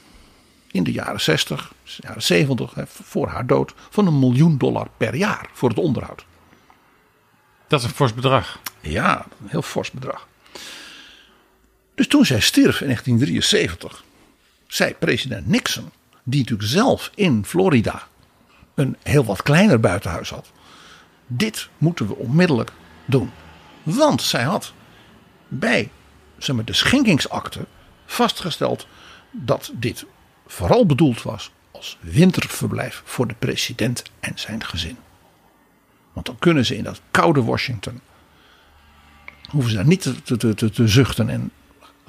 in 0.71 0.85
de 0.85 0.93
jaren 0.93 1.21
60, 1.21 1.73
jaren 1.85 2.23
70, 2.23 2.73
voor 2.87 3.29
haar 3.29 3.47
dood, 3.47 3.75
van 3.91 4.07
een 4.07 4.19
miljoen 4.19 4.59
dollar 4.59 4.89
per 4.97 5.15
jaar 5.15 5.49
voor 5.53 5.69
het 5.69 5.79
onderhoud. 5.79 6.25
Dat 7.69 7.81
is 7.81 7.87
een 7.87 7.95
fors 7.95 8.15
bedrag. 8.15 8.59
Ja, 8.81 9.27
een 9.43 9.49
heel 9.49 9.63
fors 9.63 9.91
bedrag. 9.91 10.29
Dus 12.01 12.09
toen 12.09 12.27
zij 12.27 12.41
stierf 12.41 12.81
in 12.81 12.87
1973, 12.87 14.05
zei 14.67 14.95
president 14.95 15.47
Nixon, 15.47 15.91
die 16.23 16.41
natuurlijk 16.41 16.69
zelf 16.69 17.11
in 17.15 17.45
Florida 17.45 18.09
een 18.75 18.97
heel 19.03 19.25
wat 19.25 19.43
kleiner 19.43 19.81
buitenhuis 19.81 20.31
had. 20.31 20.53
Dit 21.27 21.69
moeten 21.79 22.07
we 22.07 22.15
onmiddellijk 22.15 22.73
doen. 23.05 23.31
Want 23.83 24.23
zij 24.23 24.43
had 24.43 24.73
bij 25.49 25.91
zeg 26.39 26.65
de 26.65 26.73
schenkingsakte 26.73 27.67
vastgesteld 28.07 28.87
dat 29.31 29.73
dit 29.75 30.05
vooral 30.47 30.87
bedoeld 30.87 31.23
was 31.23 31.51
als 31.71 31.99
winterverblijf 32.01 33.03
voor 33.05 33.29
de 33.29 33.35
president 33.39 34.03
en 34.21 34.33
zijn 34.35 34.65
gezin. 34.65 34.97
Want 36.13 36.27
dan 36.27 36.39
kunnen 36.39 36.67
ze 36.67 36.77
in 36.77 36.85
dat 36.85 37.01
koude 37.11 37.43
Washington, 37.43 38.01
hoeven 39.51 39.71
ze 39.71 39.77
daar 39.77 39.87
niet 39.87 40.03
te, 40.25 40.55
te, 40.55 40.71
te 40.71 40.89
zuchten 40.89 41.29
en 41.29 41.53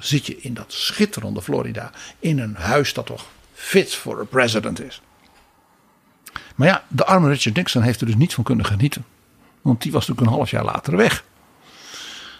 zit 0.04 0.26
je 0.26 0.36
in 0.40 0.54
dat 0.54 0.72
schitterende 0.72 1.42
Florida 1.42 1.90
in 2.18 2.38
een 2.38 2.54
huis 2.54 2.92
dat 2.92 3.06
toch 3.06 3.26
fit 3.52 3.94
for 3.94 4.20
a 4.20 4.24
president 4.24 4.80
is. 4.80 5.02
Maar 6.54 6.68
ja, 6.68 6.84
de 6.88 7.04
arme 7.04 7.28
Richard 7.28 7.56
Nixon 7.56 7.82
heeft 7.82 8.00
er 8.00 8.06
dus 8.06 8.14
niet 8.14 8.34
van 8.34 8.44
kunnen 8.44 8.64
genieten. 8.64 9.04
Want 9.60 9.82
die 9.82 9.92
was 9.92 10.00
natuurlijk 10.00 10.30
een 10.30 10.36
half 10.36 10.50
jaar 10.50 10.64
later 10.64 10.96
weg. 10.96 11.24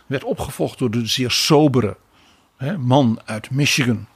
Werd 0.07 0.25
opgevolgd 0.25 0.79
door 0.79 0.91
de 0.91 1.07
zeer 1.07 1.31
sobere 1.31 1.97
hè, 2.57 2.79
man 2.79 3.21
uit 3.25 3.51
Michigan. 3.51 4.07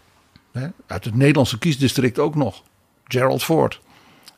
Hè, 0.52 0.68
uit 0.86 1.04
het 1.04 1.14
Nederlandse 1.14 1.58
kiesdistrict 1.58 2.18
ook 2.18 2.34
nog. 2.34 2.62
Gerald 3.04 3.42
Ford. 3.42 3.80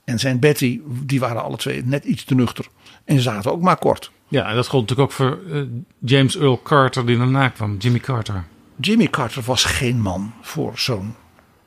En 0.05 0.19
zijn 0.19 0.39
Betty, 0.39 0.81
die 0.87 1.21
waren 1.21 1.43
alle 1.43 1.57
twee 1.57 1.85
net 1.85 2.05
iets 2.05 2.25
te 2.25 2.35
nuchter. 2.35 2.67
En 3.05 3.21
zaten 3.21 3.53
ook 3.53 3.63
maar 3.63 3.79
kort. 3.79 4.11
Ja, 4.29 4.49
en 4.49 4.55
dat 4.55 4.67
gold 4.67 4.89
natuurlijk 4.89 5.11
ook 5.11 5.17
voor 5.17 5.41
uh, 5.47 5.63
James 5.99 6.37
Earl 6.37 6.63
Carter 6.63 7.07
die 7.07 7.17
daarna 7.17 7.49
kwam. 7.49 7.77
Jimmy 7.77 7.99
Carter. 7.99 8.45
Jimmy 8.81 9.07
Carter 9.07 9.43
was 9.43 9.65
geen 9.65 10.01
man 10.01 10.33
voor 10.41 10.79
zo'n 10.79 11.15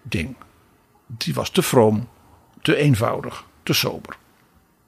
ding. 0.02 0.36
Die 1.08 1.34
was 1.34 1.50
te 1.50 1.62
vroom, 1.62 2.08
te 2.62 2.76
eenvoudig, 2.76 3.46
te 3.64 3.74
sober. 3.74 4.16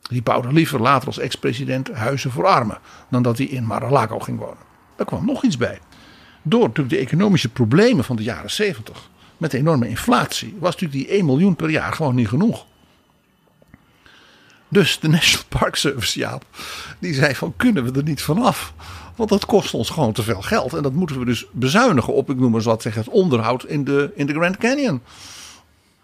Die 0.01 0.21
bouwde 0.21 0.53
liever 0.53 0.81
later 0.81 1.07
als 1.07 1.17
ex-president 1.17 1.91
huizen 1.91 2.31
voor 2.31 2.45
armen 2.45 2.77
dan 3.09 3.23
dat 3.23 3.37
hij 3.37 3.47
in 3.47 3.65
Mar-a-Lago 3.65 4.19
ging 4.19 4.39
wonen. 4.39 4.63
Daar 4.95 5.05
kwam 5.05 5.25
nog 5.25 5.43
iets 5.43 5.57
bij. 5.57 5.79
Door 6.41 6.61
natuurlijk 6.67 6.95
de 6.95 7.01
economische 7.01 7.49
problemen 7.49 8.03
van 8.03 8.15
de 8.15 8.23
jaren 8.23 8.51
70 8.51 9.09
met 9.37 9.51
de 9.51 9.57
enorme 9.57 9.89
inflatie 9.89 10.55
was 10.59 10.71
natuurlijk 10.73 11.05
die 11.05 11.17
1 11.17 11.25
miljoen 11.25 11.55
per 11.55 11.69
jaar 11.69 11.93
gewoon 11.93 12.15
niet 12.15 12.27
genoeg. 12.27 12.65
Dus 14.67 14.99
de 14.99 15.07
National 15.07 15.45
Park 15.59 15.75
Service, 15.75 16.19
Jaap, 16.19 16.45
die 16.99 17.13
zei 17.13 17.35
van 17.35 17.53
kunnen 17.55 17.83
we 17.83 17.99
er 17.99 18.03
niet 18.03 18.21
vanaf? 18.21 18.73
Want 19.15 19.29
dat 19.29 19.45
kost 19.45 19.73
ons 19.73 19.89
gewoon 19.89 20.13
te 20.13 20.23
veel 20.23 20.41
geld. 20.41 20.73
En 20.73 20.83
dat 20.83 20.93
moeten 20.93 21.19
we 21.19 21.25
dus 21.25 21.45
bezuinigen 21.51 22.13
op, 22.13 22.29
ik 22.29 22.37
noem 22.37 22.51
maar 22.51 22.61
zo 22.61 22.69
wat 22.69 22.81
zeggen, 22.81 23.03
het 23.03 23.11
onderhoud 23.11 23.65
in 23.65 23.83
de, 23.83 24.11
in 24.15 24.25
de 24.25 24.33
Grand 24.33 24.57
Canyon. 24.57 25.01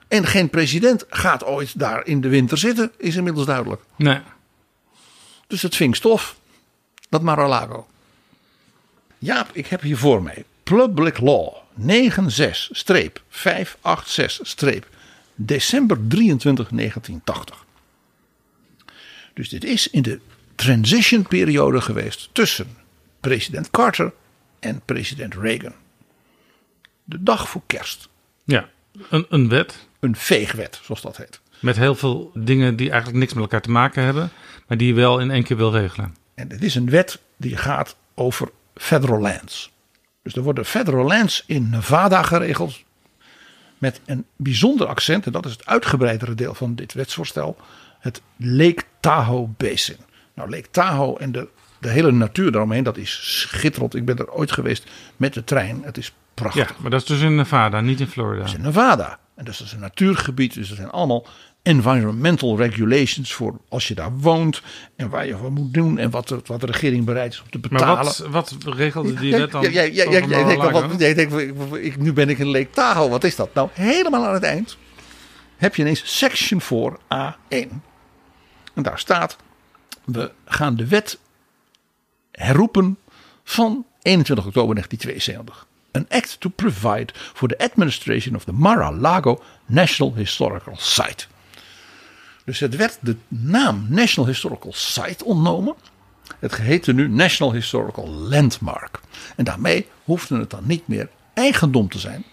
En 0.08 0.26
geen 0.26 0.50
president 0.50 1.06
gaat 1.10 1.46
ooit 1.46 1.80
daar 1.80 2.06
in 2.06 2.22
de 2.22 2.28
winter 2.28 2.58
zitten, 2.58 2.92
is 2.98 3.16
inmiddels 3.16 3.46
duidelijk. 3.46 3.82
Nee. 3.96 4.20
Dus 5.48 5.62
het 5.62 5.76
ving 5.76 5.96
stof, 5.96 6.36
dat 7.10 7.22
Mar-a-Lago. 7.22 7.88
Jaap, 9.18 9.50
ik 9.52 9.68
heb 9.68 9.82
hier 9.82 9.98
voor 9.98 10.24
mij 10.24 10.44
Public 10.64 11.20
Law 11.20 11.54
96-586- 11.88 11.88
december 15.36 15.98
23 16.08 16.68
1980. 16.70 17.66
Dus 19.34 19.50
dit 19.50 19.64
is 19.64 19.90
in 19.90 20.02
de 20.02 20.20
transition 20.56 21.28
periode 21.28 21.82
geweest 21.82 22.30
tussen 22.32 22.78
president 23.20 23.70
Carter 23.70 24.14
en 24.60 24.82
president 24.86 25.36
Reagan. 25.36 25.74
De 27.04 27.24
dag 27.24 27.50
voor 27.50 27.62
kerst. 27.68 28.10
Ja, 28.44 28.70
een, 29.10 29.26
een 29.30 29.50
wet. 29.50 29.88
Een 30.00 30.16
veegwet, 30.16 30.80
zoals 30.84 31.02
dat 31.02 31.18
heet. 31.18 31.40
Met 31.60 31.78
heel 31.78 31.96
veel 31.96 32.32
dingen 32.34 32.76
die 32.76 32.90
eigenlijk 32.90 33.20
niks 33.20 33.34
met 33.34 33.44
elkaar 33.44 33.62
te 33.62 33.72
maken 33.72 34.04
hebben, 34.04 34.30
maar 34.68 34.78
die 34.78 34.88
je 34.88 34.94
wel 34.94 35.20
in 35.20 35.32
één 35.32 35.44
keer 35.44 35.58
wil 35.58 35.72
regelen. 35.72 36.16
En 36.34 36.48
dit 36.48 36.64
is 36.64 36.76
een 36.76 36.90
wet 36.90 37.20
die 37.38 37.58
gaat 37.58 37.96
over 38.14 38.50
federal 38.76 39.20
lands. 39.20 39.72
Dus 40.24 40.34
er 40.34 40.42
worden 40.42 40.66
federal 40.66 41.06
lands 41.06 41.44
in 41.48 41.70
Nevada 41.70 42.24
geregeld. 42.24 42.84
Met 43.78 44.02
een 44.06 44.26
bijzonder 44.36 44.88
accent, 44.88 45.26
en 45.26 45.32
dat 45.32 45.46
is 45.46 45.52
het 45.52 45.66
uitgebreidere 45.66 46.36
deel 46.36 46.54
van 46.54 46.76
dit 46.76 46.94
wetsvoorstel: 46.94 47.58
het 48.00 48.22
Lake 48.36 48.84
Tahoe 49.00 49.48
Basin. 49.58 49.98
Nou, 50.34 50.50
Lake 50.50 50.70
Tahoe 50.72 51.20
en 51.20 51.32
de, 51.32 51.48
de 51.80 51.90
hele 51.90 52.12
natuur 52.12 52.52
daaromheen, 52.52 52.84
dat 52.84 52.98
is 52.98 53.20
schitterend. 53.48 53.96
Ik 53.96 54.06
ben 54.06 54.18
er 54.18 54.32
ooit 54.32 54.52
geweest 54.52 54.84
met 55.18 55.34
de 55.34 55.44
trein. 55.44 55.82
Het 55.84 55.98
is 55.98 56.14
prachtig. 56.34 56.70
Ja, 56.70 56.76
maar 56.78 56.92
dat 56.92 57.02
is 57.02 57.08
dus 57.08 57.22
in 57.22 57.36
Nevada, 57.36 57.82
niet 57.82 58.00
in 58.00 58.08
Florida. 58.08 58.40
Dat 58.40 58.48
is 58.48 58.54
in 58.54 58.62
Nevada. 58.62 59.20
En 59.36 59.46
dus 59.46 59.58
dat 59.58 59.68
is 59.68 59.74
een 59.74 59.80
natuurgebied. 59.80 60.54
Dus 60.54 60.70
er 60.70 60.76
zijn 60.76 60.90
allemaal 60.90 61.26
environmental 61.62 62.58
regulations 62.58 63.34
voor 63.34 63.60
als 63.70 63.88
je 63.88 63.96
daar 63.96 64.12
woont. 64.12 64.62
En 64.96 65.10
waar 65.10 65.26
je 65.26 65.38
wat 65.38 65.52
moet 65.52 65.74
doen. 65.74 65.98
En 65.98 66.10
wat 66.10 66.28
de, 66.28 66.42
wat 66.46 66.60
de 66.62 66.66
regering 66.66 67.06
bereid 67.06 67.34
is 67.34 67.42
om 67.42 67.50
te 67.50 67.60
betalen. 67.60 67.96
Maar 67.96 68.04
wat, 68.06 68.56
wat 68.64 68.76
regelde 68.76 69.14
die 69.14 69.36
wet 69.36 69.52
dan? 69.52 69.72
Jij 69.72 71.14
denkt, 71.14 71.98
nu 71.98 72.14
ben 72.14 72.30
ik 72.30 72.40
in 72.40 72.48
Lake 72.48 72.70
Tahoe. 72.70 73.10
Wat 73.10 73.24
is 73.24 73.36
dat? 73.36 73.54
Nou, 73.54 73.70
helemaal 73.74 74.26
aan 74.26 74.34
het 74.34 74.44
eind 74.44 74.78
heb 75.58 75.76
je 75.76 75.82
ineens 75.82 76.18
section 76.18 76.62
voor 76.62 77.00
A1. 77.14 77.70
En 78.74 78.84
daar 78.84 79.00
staat, 79.00 79.38
we 80.06 80.32
gaan 80.46 80.76
de 80.76 80.88
wet 80.88 81.20
herroepen 82.40 82.98
van 83.44 83.86
21 84.02 84.46
oktober 84.46 84.76
1972. 84.76 85.68
An 85.92 86.06
act 86.10 86.40
to 86.40 86.50
provide 86.50 87.14
for 87.34 87.48
the 87.48 87.58
administration 87.58 88.36
of 88.36 88.44
the 88.44 88.54
Mar-a-Lago 88.54 89.42
National 89.66 90.14
Historical 90.16 90.76
Site. 90.78 91.26
Dus 92.46 92.60
het 92.60 92.76
werd 92.76 92.98
de 93.02 93.16
naam 93.28 93.86
National 93.90 94.30
Historical 94.30 94.74
Site 94.74 95.26
ontnomen. 95.26 95.76
Het 96.40 96.56
heette 96.58 96.94
nu 96.94 97.08
National 97.08 97.54
Historical 97.54 98.08
Landmark. 98.10 99.00
En 99.36 99.44
daarmee 99.44 99.88
hoefde 100.04 100.40
het 100.40 100.50
dan 100.50 100.64
niet 100.66 100.88
meer 100.88 101.10
eigendom 101.34 101.90
te 101.90 102.00
zijn 102.00 102.24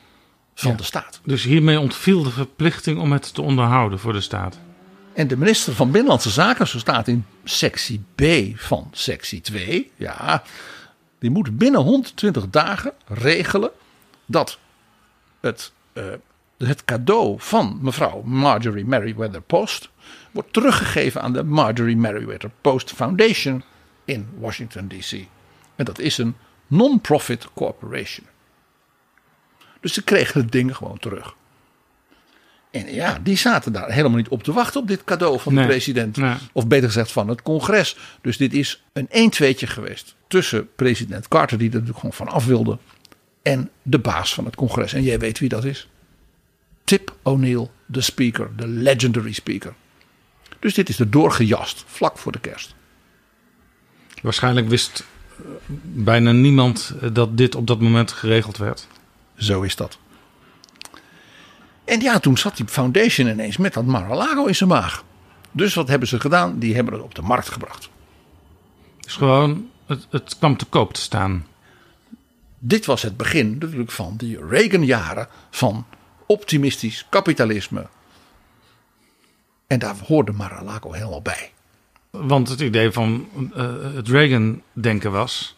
van 0.54 0.70
Ja. 0.70 0.76
de 0.76 0.82
staat. 0.82 1.20
Dus 1.24 1.42
hiermee 1.42 1.80
ontviel 1.80 2.22
de 2.22 2.30
verplichting 2.30 2.98
om 3.00 3.12
het 3.12 3.34
te 3.34 3.42
onderhouden 3.42 3.98
voor 3.98 4.12
de 4.12 4.20
staat. 4.20 4.59
En 5.16 5.28
de 5.28 5.36
minister 5.36 5.72
van 5.72 5.90
Binnenlandse 5.90 6.30
Zaken, 6.30 6.66
zo 6.66 6.78
staat 6.78 7.08
in 7.08 7.26
sectie 7.44 8.04
B 8.14 8.22
van 8.58 8.88
sectie 8.92 9.40
2, 9.40 9.90
ja, 9.96 10.42
die 11.18 11.30
moet 11.30 11.58
binnen 11.58 11.80
120 11.80 12.50
dagen 12.50 12.92
regelen 13.06 13.70
dat 14.26 14.58
het, 15.40 15.72
eh, 15.92 16.04
het 16.58 16.84
cadeau 16.84 17.34
van 17.38 17.78
mevrouw 17.82 18.22
Marjorie 18.22 18.84
Merriweather 18.84 19.40
Post 19.40 19.88
wordt 20.30 20.52
teruggegeven 20.52 21.22
aan 21.22 21.32
de 21.32 21.44
Marjorie 21.44 21.96
Merriweather 21.96 22.50
Post 22.60 22.92
Foundation 22.92 23.62
in 24.04 24.28
Washington 24.38 24.88
DC. 24.88 25.12
En 25.76 25.84
dat 25.84 25.98
is 25.98 26.18
een 26.18 26.36
non-profit 26.66 27.48
corporation. 27.54 28.26
Dus 29.80 29.92
ze 29.92 30.02
kregen 30.02 30.40
het 30.40 30.52
ding 30.52 30.76
gewoon 30.76 30.98
terug. 30.98 31.34
En 32.85 32.95
ja, 32.95 33.18
die 33.22 33.37
zaten 33.37 33.72
daar 33.72 33.93
helemaal 33.93 34.16
niet 34.16 34.29
op 34.29 34.43
te 34.43 34.53
wachten 34.53 34.81
op 34.81 34.89
dit 34.89 35.05
cadeau 35.05 35.41
van 35.41 35.55
Nee, 35.55 35.62
de 35.62 35.68
president. 35.70 36.16
nee. 36.16 36.35
Of 36.53 36.66
beter 36.66 36.87
gezegd 36.87 37.12
van 37.12 37.29
het 37.29 37.43
congres. 37.43 37.97
Dus 38.20 38.37
dit 38.37 38.53
is 38.53 38.83
een 38.93 39.33
1-2'tje 39.33 39.66
geweest 39.66 40.14
tussen 40.29 40.68
president 40.77 41.29
Carter, 41.29 41.59
die 41.59 41.66
er 41.68 41.72
natuurlijk 41.72 41.99
gewoon 42.01 42.14
van 42.16 42.29
af 42.29 42.45
wilde, 42.47 42.79
en 43.43 43.70
de 43.83 43.99
baas 43.99 44.35
van 44.35 44.45
het 44.45 44.57
congres. 44.57 44.93
En 44.93 45.03
jij 45.03 45.18
weet 45.18 45.39
wie 45.39 45.49
dat 45.49 45.64
is? 45.64 45.89
Tip 46.85 47.16
O'Neill, 47.22 47.68
de 47.87 48.01
speaker, 48.01 48.51
de 48.57 48.66
legendary 48.68 49.33
speaker. 49.33 49.74
Dus 50.59 50.74
dit 50.74 50.89
is 50.89 50.99
er 50.99 51.11
doorgejast, 51.11 51.85
vlak 51.87 52.18
voor 52.18 52.33
de 52.33 52.41
kerst. 52.41 52.74
Waarschijnlijk 54.22 54.68
wist 54.68 55.05
eh, 55.39 55.45
bijna 55.83 56.33
niemand 56.33 56.95
eh, 57.01 57.09
dat 57.12 57.37
dit 57.37 57.55
op 57.55 57.66
dat 57.66 57.81
moment 57.81 58.12
geregeld 58.12 58.57
werd. 58.57 58.87
Zo 59.37 59.62
is 59.62 59.77
dat. 59.77 59.99
En 61.87 62.01
ja, 62.01 62.18
toen 62.18 62.39
zat 62.39 62.57
die 62.57 62.66
foundation 62.66 63.28
ineens 63.28 63.57
met 63.57 63.74
dat 63.74 63.84
Mar-a-Lago 63.84 64.45
in 64.45 64.55
zijn 64.55 64.68
maag. 64.68 65.05
Dus 65.51 65.74
wat 65.74 65.89
hebben 65.89 66.09
ze 66.09 66.20
gedaan? 66.20 66.59
Die 66.59 66.74
hebben 66.74 66.95
het 66.95 67.03
op 67.03 67.14
de 67.14 67.22
markt 67.22 67.49
gebracht. 67.49 67.89
Dus 69.01 69.14
gewoon, 69.14 69.70
het, 69.87 70.07
het 70.11 70.37
kwam 70.39 70.57
te 70.57 70.64
koop 70.64 70.95
te 70.95 71.01
staan. 71.01 71.47
Dit 72.59 72.87
was 72.87 73.03
het 73.03 73.16
begin 73.16 73.59
natuurlijk 73.59 73.91
van 73.91 74.16
die 74.16 74.47
Reagan-jaren 74.49 75.28
van 75.51 75.87
optimistisch 76.26 77.07
kapitalisme. 77.11 77.87
En 79.66 79.78
daar 79.78 79.97
hoorde 80.07 80.32
Mar-a-Lago 80.32 80.93
helemaal 80.93 81.22
bij. 81.22 81.53
Want 82.11 82.49
het 82.49 82.61
idee 82.61 82.91
van 82.91 83.28
eh, 83.55 83.95
het 83.95 84.09
Reagan-denken 84.09 85.12
was... 85.12 85.57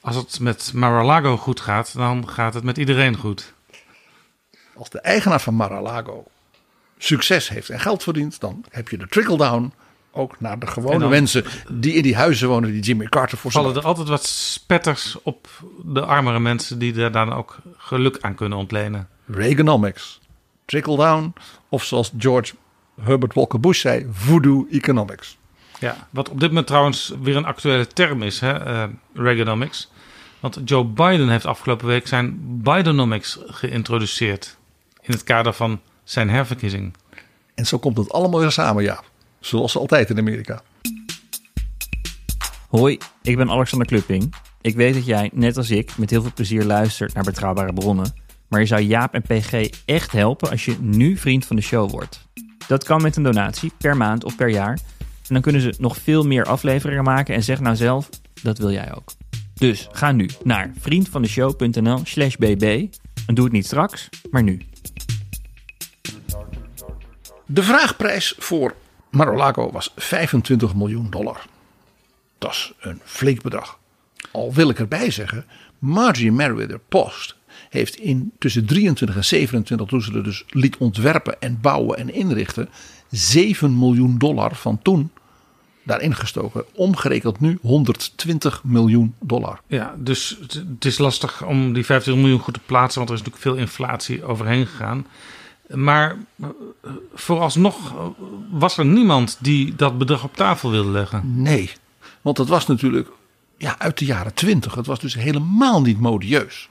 als 0.00 0.16
het 0.16 0.40
met 0.40 0.72
Mar-a-Lago 0.74 1.36
goed 1.36 1.60
gaat, 1.60 1.96
dan 1.96 2.28
gaat 2.28 2.54
het 2.54 2.64
met 2.64 2.78
iedereen 2.78 3.16
goed. 3.16 3.53
Als 4.76 4.90
de 4.90 5.00
eigenaar 5.00 5.40
van 5.40 5.54
Mar-a-Lago 5.54 6.24
succes 6.98 7.48
heeft 7.48 7.70
en 7.70 7.80
geld 7.80 8.02
verdient... 8.02 8.40
dan 8.40 8.64
heb 8.70 8.88
je 8.88 8.98
de 8.98 9.06
trickle-down 9.08 9.72
ook 10.12 10.40
naar 10.40 10.58
de 10.58 10.66
gewone 10.66 10.98
dan- 10.98 11.10
mensen... 11.10 11.44
die 11.72 11.92
in 11.92 12.02
die 12.02 12.16
huizen 12.16 12.48
wonen 12.48 12.72
die 12.72 12.82
Jimmy 12.82 13.06
Carter 13.06 13.38
voor 13.38 13.50
Vallen 13.50 13.76
er 13.76 13.84
altijd 13.84 14.08
wat 14.08 14.26
spetters 14.26 15.16
op 15.22 15.48
de 15.84 16.04
armere 16.04 16.40
mensen... 16.40 16.78
die 16.78 16.92
daar 16.92 17.12
dan 17.12 17.32
ook 17.32 17.56
geluk 17.76 18.18
aan 18.20 18.34
kunnen 18.34 18.58
ontlenen. 18.58 19.08
Reaganomics, 19.26 20.20
trickle-down... 20.64 21.34
of 21.68 21.84
zoals 21.84 22.12
George 22.18 22.54
Herbert 23.00 23.34
Walker 23.34 23.60
Bush 23.60 23.80
zei... 23.80 24.06
voodoo 24.12 24.66
economics. 24.70 25.36
Ja, 25.78 26.08
wat 26.10 26.28
op 26.28 26.40
dit 26.40 26.48
moment 26.48 26.66
trouwens 26.66 27.12
weer 27.22 27.36
een 27.36 27.44
actuele 27.44 27.86
term 27.86 28.22
is, 28.22 28.40
hè, 28.40 28.52
eh, 28.52 28.84
Reaganomics. 29.14 29.90
Want 30.40 30.60
Joe 30.64 30.84
Biden 30.84 31.28
heeft 31.28 31.46
afgelopen 31.46 31.86
week 31.86 32.06
zijn 32.06 32.38
Bidenomics 32.62 33.38
geïntroduceerd. 33.46 34.56
In 35.06 35.12
het 35.12 35.24
kader 35.24 35.52
van 35.52 35.80
zijn 36.04 36.30
herverkiezing. 36.30 36.94
En 37.54 37.66
zo 37.66 37.78
komt 37.78 37.96
het 37.96 38.12
allemaal 38.12 38.40
weer 38.40 38.50
samen, 38.50 38.82
ja. 38.82 39.02
Zoals 39.40 39.76
altijd 39.76 40.10
in 40.10 40.18
Amerika. 40.18 40.62
Hoi, 42.68 42.98
ik 43.22 43.36
ben 43.36 43.50
Alexander 43.50 43.86
Klupping. 43.86 44.34
Ik 44.60 44.74
weet 44.74 44.94
dat 44.94 45.06
jij, 45.06 45.30
net 45.32 45.56
als 45.56 45.70
ik, 45.70 45.96
met 45.96 46.10
heel 46.10 46.22
veel 46.22 46.32
plezier 46.34 46.64
luistert 46.64 47.14
naar 47.14 47.24
betrouwbare 47.24 47.72
bronnen. 47.72 48.14
Maar 48.48 48.60
je 48.60 48.66
zou 48.66 48.80
Jaap 48.80 49.14
en 49.14 49.22
PG 49.22 49.68
echt 49.84 50.12
helpen 50.12 50.50
als 50.50 50.64
je 50.64 50.76
nu 50.80 51.16
vriend 51.16 51.46
van 51.46 51.56
de 51.56 51.62
show 51.62 51.90
wordt. 51.90 52.28
Dat 52.66 52.84
kan 52.84 53.02
met 53.02 53.16
een 53.16 53.22
donatie, 53.22 53.72
per 53.78 53.96
maand 53.96 54.24
of 54.24 54.36
per 54.36 54.48
jaar. 54.48 54.78
En 54.98 55.34
dan 55.34 55.40
kunnen 55.40 55.60
ze 55.60 55.74
nog 55.78 55.96
veel 55.96 56.22
meer 56.22 56.44
afleveringen 56.44 57.04
maken 57.04 57.34
en 57.34 57.42
zeg 57.42 57.60
nou 57.60 57.76
zelf, 57.76 58.08
dat 58.42 58.58
wil 58.58 58.70
jij 58.70 58.94
ook. 58.94 59.12
Dus 59.54 59.88
ga 59.92 60.12
nu 60.12 60.28
naar 60.44 60.72
vriendvandeshow.nl 60.78 62.00
slash 62.04 62.36
bb. 62.36 62.86
En 63.26 63.34
doe 63.34 63.44
het 63.44 63.52
niet 63.52 63.66
straks, 63.66 64.08
maar 64.30 64.42
nu. 64.42 64.60
De 67.46 67.62
vraagprijs 67.62 68.34
voor 68.38 68.74
Mar-a-Lago 69.10 69.70
was 69.70 69.92
25 69.96 70.74
miljoen 70.74 71.10
dollar. 71.10 71.46
Dat 72.38 72.50
is 72.50 72.72
een 72.80 73.00
flink 73.04 73.42
bedrag. 73.42 73.78
Al 74.30 74.52
wil 74.52 74.68
ik 74.68 74.78
erbij 74.78 75.10
zeggen, 75.10 75.46
Margie 75.78 76.32
Merriweather 76.32 76.80
Post 76.88 77.36
heeft 77.70 77.96
in 77.96 78.32
tussen 78.38 78.66
23 78.66 79.16
en 79.16 79.24
27, 79.24 79.86
toen 79.86 80.02
ze 80.02 80.12
er 80.12 80.24
dus 80.24 80.44
liet 80.48 80.76
ontwerpen 80.76 81.40
en 81.40 81.60
bouwen 81.60 81.98
en 81.98 82.14
inrichten, 82.14 82.68
7 83.10 83.78
miljoen 83.78 84.18
dollar 84.18 84.54
van 84.54 84.82
toen 84.82 85.10
daarin 85.82 86.14
gestoken. 86.14 86.64
Omgerekend 86.74 87.40
nu 87.40 87.58
120 87.60 88.64
miljoen 88.64 89.14
dollar. 89.20 89.60
Ja, 89.66 89.94
dus 89.98 90.38
het, 90.40 90.84
is 90.84 90.98
lastig 90.98 91.44
om 91.46 91.72
die 91.72 91.84
50 91.84 92.14
miljoen 92.14 92.38
goed 92.38 92.54
te 92.54 92.60
plaatsen, 92.66 92.98
want 92.98 93.10
er 93.10 93.16
is 93.16 93.22
natuurlijk 93.22 93.56
veel 93.56 93.62
inflatie 93.64 94.24
overheen 94.24 94.66
gegaan. 94.66 95.06
Maar 95.68 96.16
eh, 96.40 96.48
vooralsnog 97.14 97.92
eh, 97.92 98.06
was 98.50 98.78
er 98.78 98.86
niemand 98.86 99.38
die 99.40 99.74
dat 99.74 99.98
bedrag 99.98 100.24
op 100.24 100.36
tafel 100.36 100.70
wilde 100.70 100.90
leggen. 100.90 101.42
Nee, 101.42 101.72
want 102.22 102.38
het 102.38 102.48
was 102.48 102.66
natuurlijk 102.66 103.08
ja, 103.58 103.78
uit 103.78 103.98
de 103.98 104.04
jaren 104.04 104.34
20. 104.34 104.74
Het 104.74 104.86
was 104.86 104.98
dus 104.98 105.14
helemaal 105.14 105.82
niet 105.82 106.00
modieus. 106.00 106.68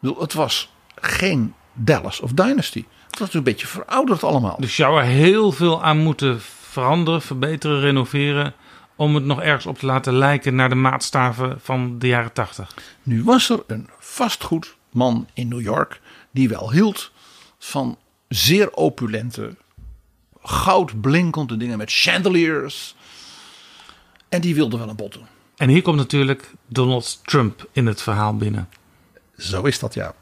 Bedoel, 0.00 0.20
Het 0.20 0.32
was 0.32 0.72
geen 0.94 1.54
Dallas 1.72 2.20
of 2.20 2.32
Dynasty. 2.32 2.84
Het 3.10 3.18
was 3.18 3.34
een 3.34 3.42
beetje 3.42 3.66
verouderd 3.66 4.24
allemaal. 4.24 4.56
Dus 4.58 4.76
je 4.76 4.82
zou 4.82 5.00
er 5.00 5.06
heel 5.06 5.52
veel 5.52 5.82
aan 5.82 5.98
moeten 5.98 6.40
veranderen, 6.60 7.22
verbeteren, 7.22 7.80
renoveren. 7.80 8.54
om 8.96 9.14
het 9.14 9.24
nog 9.24 9.40
ergens 9.40 9.66
op 9.66 9.78
te 9.78 9.86
laten 9.86 10.14
lijken 10.14 10.54
naar 10.54 10.68
de 10.68 10.74
maatstaven 10.74 11.58
van 11.60 11.98
de 11.98 12.06
jaren 12.06 12.32
80. 12.32 12.74
Nu 13.02 13.24
was 13.24 13.48
er 13.48 13.62
een 13.66 13.88
vastgoedman 13.98 15.28
in 15.34 15.48
New 15.48 15.60
York 15.60 16.00
die 16.30 16.48
wel 16.48 16.72
hield 16.72 17.12
van 17.64 17.98
zeer 18.28 18.72
opulente, 18.72 19.56
goudblinkende 20.42 21.56
dingen 21.56 21.78
met 21.78 21.92
chandeliers. 21.92 22.94
En 24.28 24.40
die 24.40 24.54
wilde 24.54 24.78
wel 24.78 24.88
een 24.88 24.96
bod 24.96 25.12
doen. 25.12 25.26
En 25.56 25.68
hier 25.68 25.82
komt 25.82 25.96
natuurlijk 25.96 26.50
Donald 26.66 27.20
Trump 27.24 27.68
in 27.72 27.86
het 27.86 28.02
verhaal 28.02 28.36
binnen. 28.36 28.68
Zo 29.36 29.62
is 29.62 29.78
dat 29.78 29.94
ja. 29.94 30.14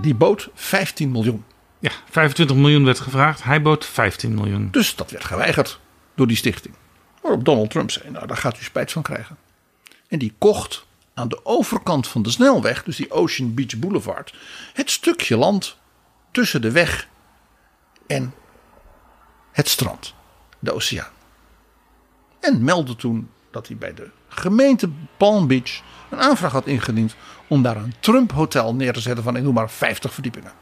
Die 0.00 0.14
bood 0.14 0.48
15 0.54 1.10
miljoen. 1.10 1.44
Ja, 1.78 1.92
25 2.10 2.56
miljoen 2.56 2.84
werd 2.84 3.00
gevraagd. 3.00 3.42
Hij 3.42 3.62
bood 3.62 3.86
15 3.86 4.34
miljoen. 4.34 4.68
Dus 4.70 4.96
dat 4.96 5.10
werd 5.10 5.24
geweigerd 5.24 5.80
door 6.14 6.26
die 6.26 6.36
stichting. 6.36 6.74
Waarop 7.22 7.44
Donald 7.44 7.70
Trump 7.70 7.90
zei, 7.90 8.10
nou 8.10 8.26
daar 8.26 8.36
gaat 8.36 8.60
u 8.60 8.62
spijt 8.62 8.92
van 8.92 9.02
krijgen. 9.02 9.36
En 10.08 10.18
die 10.18 10.34
kocht 10.38 10.86
aan 11.14 11.28
de 11.28 11.44
overkant 11.44 12.08
van 12.08 12.22
de 12.22 12.30
snelweg, 12.30 12.84
dus 12.84 12.96
die 12.96 13.10
Ocean 13.10 13.54
Beach 13.54 13.78
Boulevard, 13.78 14.34
het 14.72 14.90
stukje 14.90 15.36
land 15.36 15.76
tussen 16.30 16.62
de 16.62 16.72
weg 16.72 17.08
en 18.06 18.34
het 19.52 19.68
strand, 19.68 20.14
de 20.58 20.74
oceaan. 20.74 21.12
En 22.40 22.64
meldde 22.64 22.96
toen 22.96 23.30
dat 23.50 23.66
hij 23.66 23.76
bij 23.76 23.94
de 23.94 24.10
gemeente 24.28 24.88
Palm 25.16 25.46
Beach 25.46 25.82
een 26.10 26.20
aanvraag 26.20 26.52
had 26.52 26.66
ingediend 26.66 27.14
om 27.46 27.62
daar 27.62 27.76
een 27.76 27.94
Trump 28.00 28.32
Hotel 28.32 28.74
neer 28.74 28.92
te 28.92 29.00
zetten 29.00 29.24
van 29.24 29.36
ik 29.36 29.42
noem 29.42 29.54
maar 29.54 29.70
50 29.70 30.12
verdiepingen. 30.12 30.52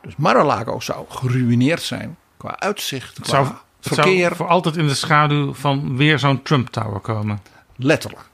Dus 0.00 0.16
Mar-a-Lago 0.16 0.80
zou 0.80 1.06
geruineerd 1.08 1.82
zijn 1.82 2.16
qua 2.36 2.58
uitzicht, 2.58 3.20
qua 3.20 3.30
zou, 3.30 3.46
het 3.46 3.56
verkeer, 3.80 4.24
zou 4.24 4.34
voor 4.34 4.48
altijd 4.48 4.76
in 4.76 4.86
de 4.86 4.94
schaduw 4.94 5.54
van 5.54 5.96
weer 5.96 6.18
zo'n 6.18 6.42
Trump 6.42 6.68
Tower 6.68 7.00
komen. 7.00 7.42
letterlijk. 7.76 8.32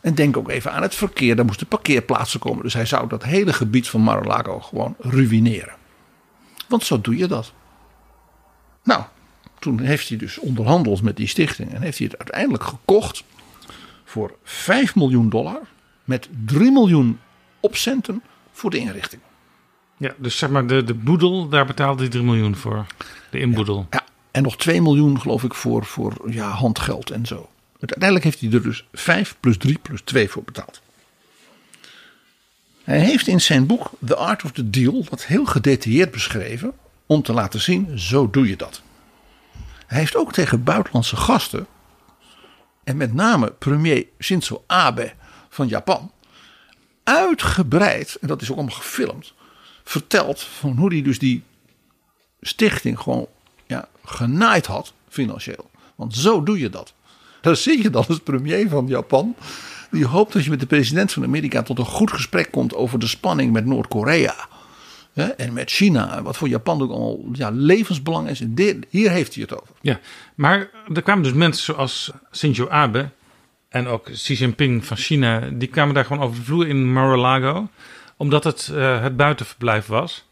En 0.00 0.14
denk 0.14 0.36
ook 0.36 0.48
even 0.48 0.72
aan 0.72 0.82
het 0.82 0.94
verkeer, 0.94 1.36
daar 1.36 1.44
moesten 1.44 1.66
parkeerplaatsen 1.66 2.40
komen. 2.40 2.62
Dus 2.62 2.74
hij 2.74 2.86
zou 2.86 3.08
dat 3.08 3.24
hele 3.24 3.52
gebied 3.52 3.88
van 3.88 4.00
Mar-a-Lago 4.00 4.60
gewoon 4.60 4.94
ruïneren. 4.98 5.74
Want 6.68 6.84
zo 6.84 7.00
doe 7.00 7.16
je 7.16 7.26
dat. 7.26 7.52
Nou, 8.82 9.02
toen 9.58 9.80
heeft 9.80 10.08
hij 10.08 10.18
dus 10.18 10.38
onderhandeld 10.38 11.02
met 11.02 11.16
die 11.16 11.26
stichting 11.26 11.74
en 11.74 11.82
heeft 11.82 11.98
hij 11.98 12.06
het 12.06 12.18
uiteindelijk 12.18 12.64
gekocht 12.64 13.24
voor 14.04 14.36
5 14.42 14.94
miljoen 14.94 15.28
dollar 15.28 15.60
met 16.04 16.28
3 16.44 16.70
miljoen 16.70 17.18
opcenten 17.60 18.22
voor 18.52 18.70
de 18.70 18.78
inrichting. 18.78 19.22
Ja, 19.96 20.14
dus 20.16 20.38
zeg 20.38 20.50
maar 20.50 20.66
de, 20.66 20.84
de 20.84 20.94
boedel, 20.94 21.48
daar 21.48 21.66
betaalde 21.66 22.02
hij 22.02 22.10
3 22.10 22.24
miljoen 22.24 22.56
voor. 22.56 22.86
De 23.30 23.38
inboedel. 23.38 23.86
Ja, 23.90 24.04
en 24.30 24.42
nog 24.42 24.56
2 24.56 24.82
miljoen 24.82 25.20
geloof 25.20 25.44
ik 25.44 25.54
voor, 25.54 25.84
voor 25.84 26.12
ja, 26.26 26.48
handgeld 26.48 27.10
en 27.10 27.26
zo. 27.26 27.48
Uiteindelijk 27.90 28.24
heeft 28.24 28.40
hij 28.40 28.50
er 28.52 28.62
dus 28.62 28.86
5 28.92 29.36
plus 29.40 29.56
3 29.56 29.78
plus 29.78 30.00
2 30.04 30.28
voor 30.28 30.42
betaald. 30.42 30.80
Hij 32.84 33.00
heeft 33.00 33.26
in 33.26 33.40
zijn 33.40 33.66
boek 33.66 33.90
The 34.06 34.16
Art 34.16 34.44
of 34.44 34.52
the 34.52 34.70
Deal 34.70 35.04
dat 35.10 35.24
heel 35.24 35.44
gedetailleerd 35.44 36.10
beschreven 36.10 36.72
om 37.06 37.22
te 37.22 37.32
laten 37.32 37.60
zien, 37.60 37.98
zo 37.98 38.30
doe 38.30 38.48
je 38.48 38.56
dat. 38.56 38.82
Hij 39.86 39.98
heeft 39.98 40.16
ook 40.16 40.32
tegen 40.32 40.64
buitenlandse 40.64 41.16
gasten, 41.16 41.66
en 42.84 42.96
met 42.96 43.14
name 43.14 43.50
premier 43.50 44.06
Shinzo 44.20 44.64
Abe 44.66 45.12
van 45.48 45.68
Japan, 45.68 46.12
uitgebreid, 47.04 48.16
en 48.20 48.28
dat 48.28 48.42
is 48.42 48.50
ook 48.50 48.56
allemaal 48.56 48.76
gefilmd, 48.76 49.32
verteld 49.84 50.40
van 50.40 50.76
hoe 50.76 50.92
hij 50.92 51.02
dus 51.02 51.18
die 51.18 51.42
stichting 52.40 52.98
gewoon 52.98 53.26
ja, 53.66 53.88
genaaid 54.04 54.66
had 54.66 54.92
financieel. 55.08 55.70
Want 55.94 56.16
zo 56.16 56.42
doe 56.42 56.58
je 56.58 56.70
dat. 56.70 56.94
Daar 57.46 57.56
zie 57.56 57.82
je 57.82 57.90
dan 57.90 58.04
als 58.08 58.18
premier 58.18 58.68
van 58.68 58.86
Japan. 58.86 59.34
Die 59.90 60.06
hoopt 60.06 60.32
dat 60.32 60.44
je 60.44 60.50
met 60.50 60.60
de 60.60 60.66
president 60.66 61.12
van 61.12 61.24
Amerika 61.24 61.62
tot 61.62 61.78
een 61.78 61.84
goed 61.84 62.12
gesprek 62.12 62.50
komt 62.50 62.74
over 62.74 62.98
de 62.98 63.06
spanning 63.06 63.52
met 63.52 63.66
Noord-Korea. 63.66 64.34
En 65.36 65.52
met 65.52 65.70
China. 65.70 66.22
Wat 66.22 66.36
voor 66.36 66.48
Japan 66.48 66.82
ook 66.82 66.90
al 66.90 67.28
ja, 67.32 67.50
levensbelang 67.50 68.28
is. 68.28 68.42
Hier 68.88 69.10
heeft 69.10 69.34
hij 69.34 69.42
het 69.42 69.60
over. 69.60 69.74
Ja, 69.80 70.00
maar 70.34 70.70
er 70.94 71.02
kwamen 71.02 71.22
dus 71.22 71.32
mensen 71.32 71.64
zoals 71.64 72.10
Shinzo 72.32 72.68
Abe 72.68 73.10
en 73.68 73.86
ook 73.86 74.04
Xi 74.04 74.34
Jinping 74.34 74.84
van 74.84 74.96
China, 74.96 75.48
die 75.52 75.68
kwamen 75.68 75.94
daar 75.94 76.04
gewoon 76.04 76.22
over 76.22 76.38
de 76.38 76.44
vloer 76.44 76.68
in 76.68 76.92
Mar-a-Lago, 76.92 77.68
omdat 78.16 78.44
het 78.44 78.70
eh, 78.74 79.02
het 79.02 79.16
buitenverblijf 79.16 79.86
was. 79.86 80.24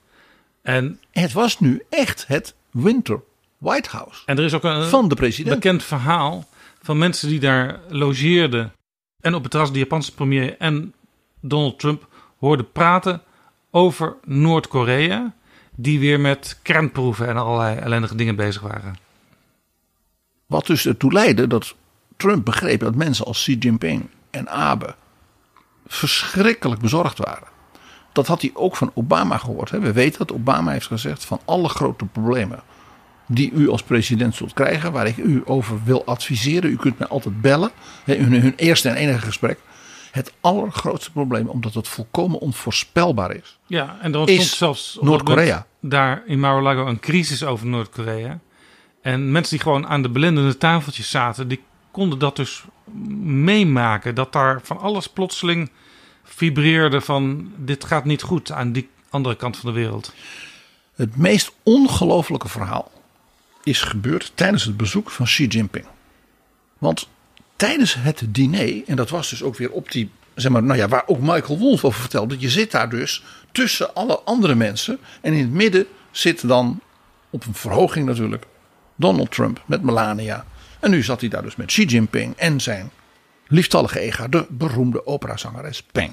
En, 0.62 1.00
Het 1.10 1.32
was 1.32 1.60
nu 1.60 1.82
echt 1.90 2.24
het 2.26 2.54
Winter 2.70 3.20
White 3.58 3.88
House 3.90 4.22
en 4.26 4.38
er 4.38 4.44
is 4.44 4.54
ook 4.54 4.64
een 4.64 4.84
van 4.84 5.08
de 5.08 5.14
president. 5.14 5.54
bekend 5.54 5.82
verhaal 5.82 6.46
van 6.84 6.98
mensen 6.98 7.28
die 7.28 7.40
daar 7.40 7.80
logeerden 7.88 8.72
en 9.20 9.34
op 9.34 9.42
het 9.42 9.50
terras 9.50 9.72
de 9.72 9.78
Japanse 9.78 10.14
premier 10.14 10.56
en 10.58 10.94
Donald 11.40 11.78
Trump 11.78 12.08
hoorden 12.38 12.72
praten 12.72 13.22
over 13.70 14.16
Noord-Korea, 14.24 15.34
die 15.74 15.98
weer 15.98 16.20
met 16.20 16.58
kernproeven 16.62 17.28
en 17.28 17.36
allerlei 17.36 17.76
ellendige 17.76 18.14
dingen 18.14 18.36
bezig 18.36 18.62
waren. 18.62 18.96
Wat 20.46 20.66
dus 20.66 20.86
ertoe 20.86 21.12
leidde 21.12 21.46
dat 21.46 21.74
Trump 22.16 22.44
begreep 22.44 22.80
dat 22.80 22.94
mensen 22.94 23.24
als 23.24 23.42
Xi 23.42 23.56
Jinping 23.58 24.08
en 24.30 24.48
Abe 24.48 24.94
verschrikkelijk 25.86 26.80
bezorgd 26.80 27.18
waren. 27.18 27.48
Dat 28.12 28.26
had 28.26 28.40
hij 28.40 28.50
ook 28.54 28.76
van 28.76 28.90
Obama 28.94 29.38
gehoord. 29.38 29.70
Hè. 29.70 29.80
We 29.80 29.92
weten 29.92 30.18
dat 30.18 30.32
Obama 30.32 30.70
heeft 30.70 30.86
gezegd 30.86 31.24
van 31.24 31.40
alle 31.44 31.68
grote 31.68 32.04
problemen 32.04 32.62
die 33.34 33.50
u 33.50 33.68
als 33.68 33.82
president 33.82 34.34
zult 34.34 34.52
krijgen, 34.52 34.92
waar 34.92 35.06
ik 35.06 35.16
u 35.16 35.42
over 35.44 35.84
wil 35.84 36.04
adviseren. 36.04 36.70
U 36.70 36.76
kunt 36.76 36.98
mij 36.98 37.08
altijd 37.08 37.40
bellen. 37.40 37.70
Hun, 38.04 38.32
hun 38.32 38.54
eerste 38.56 38.88
en 38.88 38.96
enige 38.96 39.26
gesprek. 39.26 39.58
Het 40.10 40.32
allergrootste 40.40 41.12
probleem, 41.12 41.48
omdat 41.48 41.74
het 41.74 41.88
volkomen 41.88 42.38
onvoorspelbaar 42.38 43.34
is. 43.34 43.58
Ja, 43.66 43.96
en 44.00 44.12
er 44.12 44.18
ontstond 44.18 44.40
is 44.40 44.56
zelfs 44.56 44.98
Noord-Korea. 45.00 45.66
daar 45.80 46.22
in 46.26 46.40
Mar-a-Lago 46.40 46.86
een 46.86 47.00
crisis 47.00 47.44
over 47.44 47.66
Noord-Korea. 47.66 48.38
En 49.02 49.32
mensen 49.32 49.54
die 49.56 49.62
gewoon 49.62 49.86
aan 49.86 50.02
de 50.02 50.08
belendende 50.08 50.56
tafeltjes 50.56 51.10
zaten, 51.10 51.48
die 51.48 51.62
konden 51.90 52.18
dat 52.18 52.36
dus 52.36 52.64
meemaken. 53.24 54.14
Dat 54.14 54.32
daar 54.32 54.60
van 54.62 54.78
alles 54.78 55.08
plotseling 55.08 55.70
vibreerde 56.24 57.00
van 57.00 57.52
dit 57.56 57.84
gaat 57.84 58.04
niet 58.04 58.22
goed 58.22 58.52
aan 58.52 58.72
die 58.72 58.88
andere 59.10 59.36
kant 59.36 59.56
van 59.56 59.72
de 59.72 59.80
wereld. 59.80 60.12
Het 60.94 61.16
meest 61.16 61.52
ongelofelijke 61.62 62.48
verhaal 62.48 62.90
is 63.64 63.82
gebeurd 63.82 64.32
tijdens 64.34 64.64
het 64.64 64.76
bezoek 64.76 65.10
van 65.10 65.26
Xi 65.26 65.46
Jinping. 65.46 65.86
Want 66.78 67.08
tijdens 67.56 67.94
het 67.94 68.22
diner, 68.28 68.82
en 68.86 68.96
dat 68.96 69.10
was 69.10 69.30
dus 69.30 69.42
ook 69.42 69.56
weer 69.56 69.70
op 69.70 69.90
die, 69.90 70.10
zeg 70.34 70.52
maar, 70.52 70.62
nou 70.62 70.78
ja, 70.78 70.88
waar 70.88 71.02
ook 71.06 71.20
Michael 71.20 71.58
Wolff 71.58 71.84
over 71.84 72.00
vertelde. 72.00 72.36
Je 72.38 72.50
zit 72.50 72.70
daar 72.70 72.88
dus 72.88 73.24
tussen 73.52 73.94
alle 73.94 74.20
andere 74.20 74.54
mensen. 74.54 74.98
En 75.20 75.32
in 75.32 75.40
het 75.40 75.50
midden 75.50 75.86
zit 76.10 76.48
dan, 76.48 76.80
op 77.30 77.46
een 77.46 77.54
verhoging 77.54 78.06
natuurlijk, 78.06 78.46
Donald 78.96 79.30
Trump 79.30 79.62
met 79.66 79.82
Melania. 79.82 80.44
En 80.80 80.90
nu 80.90 81.02
zat 81.02 81.20
hij 81.20 81.28
daar 81.28 81.42
dus 81.42 81.56
met 81.56 81.66
Xi 81.66 81.84
Jinping 81.84 82.36
en 82.36 82.60
zijn 82.60 82.90
lieftallige 83.46 84.00
ega, 84.00 84.28
de 84.28 84.46
beroemde 84.48 85.06
operazangeres 85.06 85.82
Peng. 85.82 86.12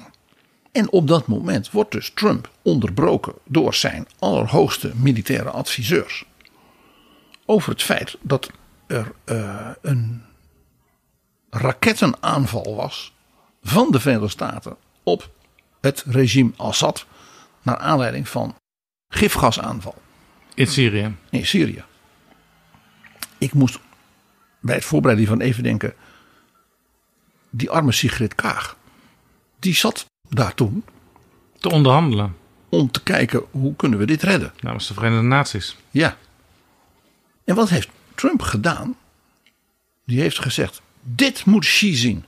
En 0.71 0.91
op 0.91 1.07
dat 1.07 1.27
moment 1.27 1.71
wordt 1.71 1.91
dus 1.91 2.11
Trump 2.15 2.49
onderbroken 2.61 3.33
door 3.45 3.73
zijn 3.73 4.07
allerhoogste 4.19 4.91
militaire 4.95 5.49
adviseurs. 5.49 6.25
Over 7.51 7.71
het 7.71 7.83
feit 7.83 8.17
dat 8.21 8.51
er 8.87 9.11
eh, 9.23 9.69
een 9.81 10.23
rakettenaanval 11.49 12.75
was 12.75 13.13
van 13.63 13.91
de 13.91 13.99
Verenigde 13.99 14.29
Staten 14.29 14.77
op 15.03 15.29
het 15.81 16.03
regime 16.07 16.51
Assad. 16.55 17.05
Naar 17.61 17.77
aanleiding 17.77 18.27
van 18.27 18.55
gifgasaanval 19.09 20.01
In 20.53 20.67
Syrië. 20.67 21.15
in 21.29 21.45
Syrië. 21.45 21.83
Ik 23.37 23.53
moest 23.53 23.79
bij 24.59 24.75
het 24.75 24.85
voorbereiden 24.85 25.27
hiervan 25.27 25.45
even 25.47 25.63
denken. 25.63 25.93
Die 27.49 27.69
arme 27.69 27.91
Sigrid 27.91 28.35
Kaag. 28.35 28.77
Die 29.59 29.75
zat 29.75 30.05
daar 30.29 30.53
toen 30.53 30.83
Te 31.59 31.69
onderhandelen 31.69 32.35
om 32.69 32.91
te 32.91 33.03
kijken 33.03 33.43
hoe 33.51 33.75
kunnen 33.75 33.99
we 33.99 34.05
dit 34.05 34.23
redden. 34.23 34.53
namens 34.59 34.87
de 34.87 34.93
Verenigde 34.93 35.25
Naties. 35.27 35.77
Ja. 35.89 36.17
En 37.51 37.57
wat 37.57 37.69
heeft 37.69 37.89
Trump 38.15 38.41
gedaan? 38.41 38.95
Die 40.05 40.21
heeft 40.21 40.39
gezegd: 40.39 40.81
dit 41.01 41.45
moet 41.45 41.65
Xi 41.65 41.95
zien. 41.95 42.25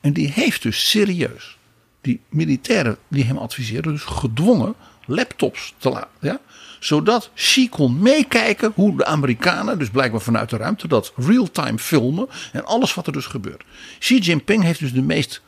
En 0.00 0.12
die 0.12 0.30
heeft 0.32 0.62
dus 0.62 0.90
serieus 0.90 1.56
die 2.00 2.20
militairen 2.28 2.96
die 3.08 3.24
hem 3.24 3.38
adviseerden, 3.38 3.92
dus 3.92 4.02
gedwongen 4.02 4.74
laptops 5.06 5.74
te 5.78 5.88
laten. 5.88 6.10
Ja? 6.20 6.40
Zodat 6.80 7.30
Xi 7.34 7.68
kon 7.68 7.98
meekijken 7.98 8.72
hoe 8.74 8.96
de 8.96 9.04
Amerikanen, 9.04 9.78
dus 9.78 9.90
blijkbaar 9.90 10.20
vanuit 10.20 10.50
de 10.50 10.56
ruimte, 10.56 10.88
dat 10.88 11.12
real-time 11.16 11.78
filmen 11.78 12.28
en 12.52 12.64
alles 12.64 12.94
wat 12.94 13.06
er 13.06 13.12
dus 13.12 13.26
gebeurt. 13.26 13.64
Xi 13.98 14.18
Jinping 14.18 14.62
heeft 14.62 14.80
dus 14.80 14.92
de 14.92 15.02
meest 15.02 15.42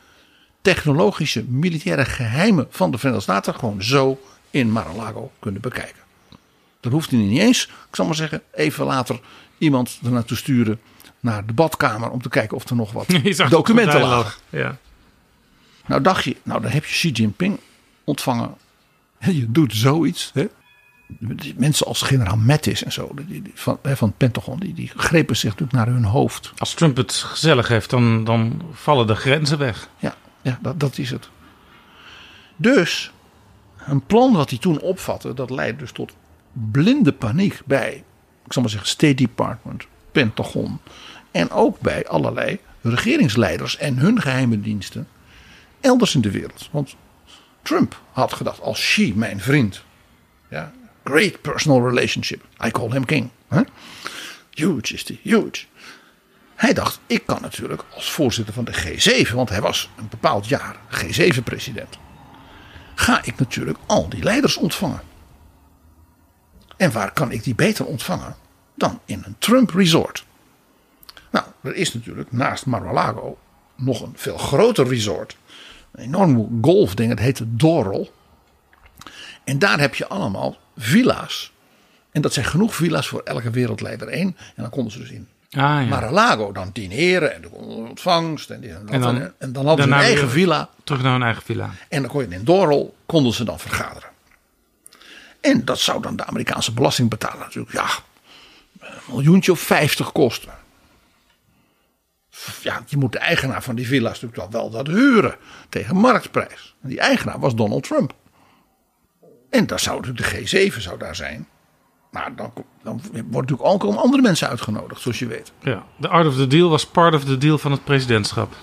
technologische 0.61 1.43
militaire 1.43 2.05
geheimen 2.05 2.67
van 2.69 2.91
de 2.91 2.97
Verenigde 2.97 3.23
Staten 3.23 3.55
gewoon 3.55 3.83
zo 3.83 4.19
in 4.49 4.71
Mar-a-Lago 4.71 5.31
kunnen 5.39 5.61
bekijken. 5.61 6.08
Dan 6.79 6.91
hoeft 6.91 7.11
hij 7.11 7.19
niet 7.19 7.39
eens, 7.39 7.65
ik 7.65 7.95
zal 7.95 8.05
maar 8.05 8.15
zeggen, 8.15 8.41
even 8.51 8.85
later 8.85 9.19
iemand 9.57 9.99
er 10.03 10.11
naartoe 10.11 10.37
sturen 10.37 10.79
naar 11.19 11.45
de 11.45 11.53
badkamer 11.53 12.09
om 12.09 12.21
te 12.21 12.29
kijken 12.29 12.57
of 12.57 12.69
er 12.69 12.75
nog 12.75 12.91
wat 12.91 13.07
documenten 13.49 14.01
lagen. 14.01 14.39
Ja. 14.49 14.77
Nou 15.85 16.01
dacht 16.01 16.23
je, 16.23 16.35
nou 16.43 16.61
dan 16.61 16.71
heb 16.71 16.85
je 16.85 16.91
Xi 16.91 17.11
Jinping 17.11 17.59
ontvangen. 18.03 18.55
En 19.17 19.35
je 19.39 19.51
doet 19.51 19.73
zoiets. 19.75 20.31
Hè? 20.33 20.47
Mensen 21.55 21.85
als 21.85 22.01
generaal 22.01 22.37
Mattis 22.37 22.83
en 22.83 22.91
zo, 22.91 23.11
die, 23.15 23.41
die, 23.41 23.51
van, 23.55 23.79
hè, 23.81 23.97
van 23.97 24.07
het 24.07 24.17
Pentagon, 24.17 24.59
die, 24.59 24.73
die 24.73 24.91
grepen 24.95 25.37
zich 25.37 25.49
natuurlijk 25.49 25.77
naar 25.77 25.87
hun 25.87 26.03
hoofd. 26.03 26.51
Als 26.57 26.73
Trump 26.73 26.97
het 26.97 27.13
gezellig 27.13 27.67
heeft, 27.67 27.89
dan, 27.89 28.23
dan 28.23 28.61
vallen 28.71 29.07
de 29.07 29.15
grenzen 29.15 29.57
weg. 29.57 29.89
Ja, 29.97 30.15
ja 30.41 30.59
dat, 30.61 30.79
dat 30.79 30.97
is 30.97 31.11
het. 31.11 31.29
Dus, 32.55 33.11
een 33.85 34.05
plan 34.05 34.33
wat 34.33 34.49
hij 34.49 34.59
toen 34.59 34.79
opvatte, 34.79 35.33
dat 35.33 35.49
leidde 35.49 35.79
dus 35.79 35.91
tot 35.91 36.13
blinde 36.71 37.13
paniek 37.13 37.61
bij, 37.65 38.03
ik 38.45 38.53
zal 38.53 38.61
maar 38.61 38.71
zeggen, 38.71 38.89
State 38.89 39.13
Department, 39.13 39.85
Pentagon. 40.11 40.79
En 41.31 41.51
ook 41.51 41.79
bij 41.79 42.07
allerlei 42.07 42.59
regeringsleiders 42.81 43.77
en 43.77 43.97
hun 43.97 44.21
geheime 44.21 44.61
diensten 44.61 45.07
elders 45.81 46.15
in 46.15 46.21
de 46.21 46.31
wereld. 46.31 46.69
Want 46.71 46.95
Trump 47.61 48.01
had 48.11 48.33
gedacht, 48.33 48.61
als 48.61 48.79
Xi, 48.79 49.13
mijn 49.15 49.39
vriend, 49.39 49.83
ja, 50.49 50.71
great 51.03 51.41
personal 51.41 51.87
relationship, 51.89 52.45
I 52.65 52.71
call 52.71 52.91
him 52.91 53.05
king. 53.05 53.29
Hè? 53.47 53.61
Huge 54.49 54.93
is 54.93 55.05
die, 55.05 55.19
huge. 55.23 55.65
Hij 56.55 56.73
dacht, 56.73 56.99
ik 57.07 57.25
kan 57.25 57.41
natuurlijk 57.41 57.83
als 57.95 58.11
voorzitter 58.11 58.53
van 58.53 58.63
de 58.63 58.73
G7, 58.73 59.33
want 59.33 59.49
hij 59.49 59.61
was 59.61 59.89
een 59.97 60.07
bepaald 60.09 60.47
jaar 60.47 60.75
G7-president, 60.91 61.97
ga 62.95 63.23
ik 63.23 63.37
natuurlijk 63.37 63.77
al 63.85 64.09
die 64.09 64.23
leiders 64.23 64.57
ontvangen. 64.57 65.01
En 66.79 66.91
waar 66.91 67.11
kan 67.13 67.31
ik 67.31 67.43
die 67.43 67.55
beter 67.55 67.85
ontvangen 67.85 68.35
dan 68.75 68.99
in 69.05 69.23
een 69.25 69.35
Trump 69.39 69.69
resort? 69.69 70.25
Nou, 71.31 71.45
er 71.61 71.75
is 71.75 71.93
natuurlijk 71.93 72.31
naast 72.31 72.65
Mar-a-Lago 72.65 73.37
nog 73.75 74.01
een 74.01 74.13
veel 74.15 74.37
groter 74.37 74.87
resort. 74.87 75.37
Een 75.91 76.03
enorm 76.03 76.59
golfding, 76.61 77.09
het 77.09 77.19
heet 77.19 77.41
Doral. 77.45 78.11
En 79.43 79.59
daar 79.59 79.79
heb 79.79 79.95
je 79.95 80.07
allemaal 80.07 80.57
villa's. 80.77 81.51
En 82.11 82.21
dat 82.21 82.33
zijn 82.33 82.45
genoeg 82.45 82.75
villa's 82.75 83.07
voor 83.07 83.21
elke 83.23 83.49
wereldleider 83.49 84.07
één. 84.07 84.37
En 84.55 84.61
dan 84.61 84.69
konden 84.69 84.91
ze 84.91 84.99
dus 84.99 85.09
in 85.09 85.27
Ah, 85.51 85.61
ja. 85.61 85.85
Mar-a-Lago 85.85 86.51
dan 86.51 86.69
dineren 86.73 87.35
en 87.35 87.41
de 87.41 87.51
ontvangst. 87.51 88.49
En, 88.49 88.63
en, 88.63 89.01
dan 89.01 89.31
en 89.37 89.53
dan, 89.53 89.65
hadden 89.65 89.85
ze 89.85 89.91
een 89.91 89.97
eigen 89.97 90.29
villa. 90.29 90.69
Terug 90.83 91.01
naar 91.01 91.11
hun 91.11 91.23
eigen 91.23 91.43
villa. 91.43 91.69
En 91.89 92.01
dan 92.01 92.11
kon 92.11 92.21
je 92.21 92.35
in 92.35 92.43
Doral, 92.43 92.95
konden 93.05 93.33
ze 93.33 93.43
dan 93.43 93.59
vergaderen. 93.59 94.09
En 95.41 95.65
dat 95.65 95.79
zou 95.79 96.01
dan 96.01 96.15
de 96.15 96.25
Amerikaanse 96.25 96.73
belastingbetaler 96.73 97.39
natuurlijk, 97.39 97.71
ja, 97.71 97.87
een 98.79 98.87
miljoentje 99.07 99.51
of 99.51 99.59
vijftig 99.59 100.11
kosten. 100.11 100.53
Ja, 102.61 102.83
je 102.87 102.97
moet 102.97 103.11
de 103.11 103.19
eigenaar 103.19 103.63
van 103.63 103.75
die 103.75 103.87
villa's 103.87 104.21
natuurlijk 104.21 104.51
wel, 104.51 104.69
dat 104.69 104.87
huren 104.87 105.35
tegen 105.69 105.95
marktprijs. 105.95 106.75
En 106.81 106.89
die 106.89 106.99
eigenaar 106.99 107.39
was 107.39 107.55
Donald 107.55 107.83
Trump. 107.83 108.13
En 109.49 109.67
daar 109.67 109.79
zou 109.79 109.99
natuurlijk 110.01 110.49
de 110.49 110.69
G7 110.71 110.77
zou 110.77 110.97
daar 110.97 111.15
zijn. 111.15 111.47
Maar 112.11 112.35
dan, 112.35 112.53
dan 112.83 113.01
wordt 113.11 113.49
natuurlijk 113.49 113.69
ook 113.69 113.83
om 113.83 113.97
andere 113.97 114.21
mensen 114.21 114.49
uitgenodigd, 114.49 115.01
zoals 115.01 115.19
je 115.19 115.27
weet. 115.27 115.51
Ja. 115.59 115.85
De 115.97 116.07
art 116.07 116.27
of 116.27 116.35
the 116.35 116.47
deal 116.47 116.69
was 116.69 116.85
part 116.85 117.13
of 117.13 117.23
the 117.23 117.37
deal 117.37 117.57
van 117.57 117.71
het 117.71 117.83
presidentschap. 117.83 118.55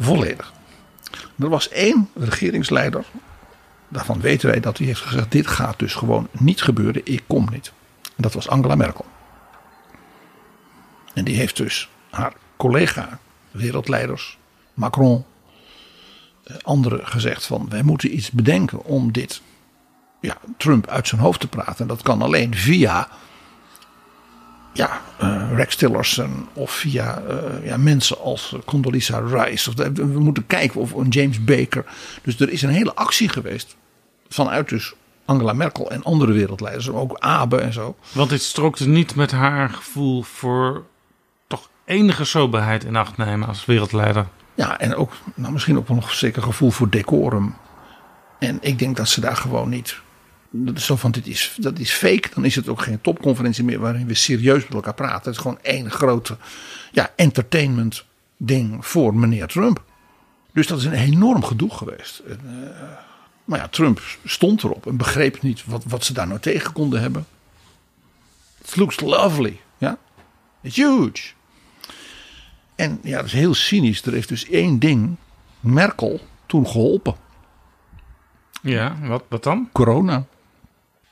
Volledig. 0.00 0.52
Er 1.38 1.48
was 1.48 1.68
één 1.68 2.10
regeringsleider. 2.14 3.04
Daarvan 3.92 4.20
weten 4.20 4.48
wij 4.48 4.60
dat 4.60 4.78
hij 4.78 4.86
heeft 4.86 5.00
gezegd: 5.00 5.30
dit 5.30 5.46
gaat 5.46 5.78
dus 5.78 5.94
gewoon 5.94 6.28
niet 6.30 6.62
gebeuren. 6.62 7.00
Ik 7.04 7.22
kom 7.26 7.48
niet. 7.50 7.72
En 8.02 8.22
dat 8.22 8.32
was 8.32 8.48
Angela 8.48 8.74
Merkel. 8.74 9.04
En 11.14 11.24
die 11.24 11.36
heeft 11.36 11.56
dus 11.56 11.88
haar 12.10 12.32
collega, 12.56 13.18
wereldleiders, 13.50 14.38
Macron, 14.74 15.24
eh, 16.44 16.56
anderen 16.62 17.06
gezegd 17.06 17.46
van 17.46 17.68
wij 17.68 17.82
moeten 17.82 18.16
iets 18.16 18.30
bedenken 18.30 18.84
om 18.84 19.12
dit 19.12 19.42
ja, 20.20 20.36
Trump 20.56 20.86
uit 20.86 21.08
zijn 21.08 21.20
hoofd 21.20 21.40
te 21.40 21.48
praten. 21.48 21.78
En 21.78 21.86
dat 21.86 22.02
kan 22.02 22.22
alleen 22.22 22.54
via 22.54 23.08
ja, 24.72 25.00
eh, 25.18 25.50
Rex 25.54 25.76
Tillerson 25.76 26.48
of 26.52 26.70
via 26.70 27.22
eh, 27.28 27.66
ja, 27.66 27.76
mensen 27.76 28.18
als 28.18 28.56
Condoleezza 28.64 29.18
Rice. 29.18 29.70
Of, 29.70 29.74
we 29.94 30.20
moeten 30.20 30.46
kijken 30.46 30.80
of 30.80 30.92
een 30.92 31.08
James 31.08 31.44
Baker. 31.44 31.84
Dus 32.22 32.40
er 32.40 32.50
is 32.50 32.62
een 32.62 32.70
hele 32.70 32.94
actie 32.94 33.28
geweest 33.28 33.76
vanuit 34.32 34.68
dus 34.68 34.94
Angela 35.24 35.52
Merkel 35.52 35.90
en 35.90 36.02
andere 36.02 36.32
wereldleiders. 36.32 36.90
Ook 36.90 37.18
Abe 37.18 37.60
en 37.60 37.72
zo. 37.72 37.96
Want 38.12 38.30
dit 38.30 38.42
strookte 38.42 38.88
niet 38.88 39.14
met 39.14 39.30
haar 39.30 39.68
gevoel 39.68 40.22
voor 40.22 40.84
toch 41.46 41.70
enige 41.84 42.24
soberheid 42.24 42.84
in 42.84 42.96
acht 42.96 43.16
nemen 43.16 43.48
als 43.48 43.64
wereldleider. 43.64 44.26
Ja, 44.54 44.78
en 44.78 44.94
ook 44.94 45.12
nou, 45.34 45.52
misschien 45.52 45.78
ook 45.78 45.88
wel 45.88 45.96
nog 45.96 46.14
zeker 46.14 46.42
gevoel 46.42 46.70
voor 46.70 46.90
decorum. 46.90 47.54
En 48.38 48.58
ik 48.60 48.78
denk 48.78 48.96
dat 48.96 49.08
ze 49.08 49.20
daar 49.20 49.36
gewoon 49.36 49.68
niet. 49.68 50.00
dat 50.50 50.76
is 50.76 50.86
Zo 50.86 50.96
van, 50.96 51.10
dit 51.10 51.26
is, 51.26 51.56
dat 51.60 51.78
is 51.78 51.92
fake. 51.92 52.28
Dan 52.34 52.44
is 52.44 52.54
het 52.54 52.68
ook 52.68 52.82
geen 52.82 53.00
topconferentie 53.00 53.64
meer 53.64 53.78
waarin 53.78 54.06
we 54.06 54.14
serieus 54.14 54.62
met 54.62 54.74
elkaar 54.74 54.94
praten. 54.94 55.24
Het 55.24 55.34
is 55.34 55.40
gewoon 55.42 55.58
één 55.62 55.90
grote 55.90 56.36
ja, 56.92 57.10
entertainment 57.16 58.04
ding 58.36 58.86
voor 58.86 59.14
meneer 59.14 59.46
Trump. 59.46 59.82
Dus 60.52 60.66
dat 60.66 60.78
is 60.78 60.84
een 60.84 60.92
enorm 60.92 61.44
gedoe 61.44 61.70
geweest. 61.70 62.18
En, 62.18 62.40
eh, 62.44 63.11
maar 63.44 63.58
ja, 63.58 63.68
Trump 63.68 64.02
stond 64.24 64.62
erop 64.62 64.86
en 64.86 64.96
begreep 64.96 65.42
niet 65.42 65.64
wat, 65.64 65.84
wat 65.84 66.04
ze 66.04 66.12
daar 66.12 66.26
nou 66.26 66.40
tegen 66.40 66.72
konden 66.72 67.00
hebben. 67.00 67.26
It 68.62 68.76
looks 68.76 69.00
lovely. 69.00 69.60
Ja? 69.78 69.98
It's 70.60 70.76
huge. 70.76 71.32
En 72.74 72.98
ja, 73.02 73.16
dat 73.16 73.26
is 73.26 73.32
heel 73.32 73.54
cynisch. 73.54 74.02
Er 74.02 74.12
heeft 74.12 74.28
dus 74.28 74.48
één 74.48 74.78
ding 74.78 75.16
Merkel 75.60 76.20
toen 76.46 76.66
geholpen. 76.66 77.14
Ja, 78.62 78.96
wat, 79.02 79.24
wat 79.28 79.42
dan? 79.42 79.68
Corona. 79.72 80.26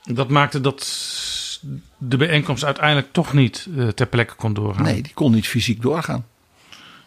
Dat 0.03 0.29
maakte 0.29 0.61
dat 0.61 0.81
de 1.97 2.17
bijeenkomst 2.17 2.63
uiteindelijk 2.63 3.13
toch 3.13 3.33
niet 3.33 3.67
uh, 3.69 3.87
ter 3.87 4.07
plekke 4.07 4.35
kon 4.35 4.53
doorgaan. 4.53 4.83
Nee, 4.83 5.01
die 5.01 5.13
kon 5.13 5.31
niet 5.31 5.47
fysiek 5.47 5.81
doorgaan. 5.81 6.25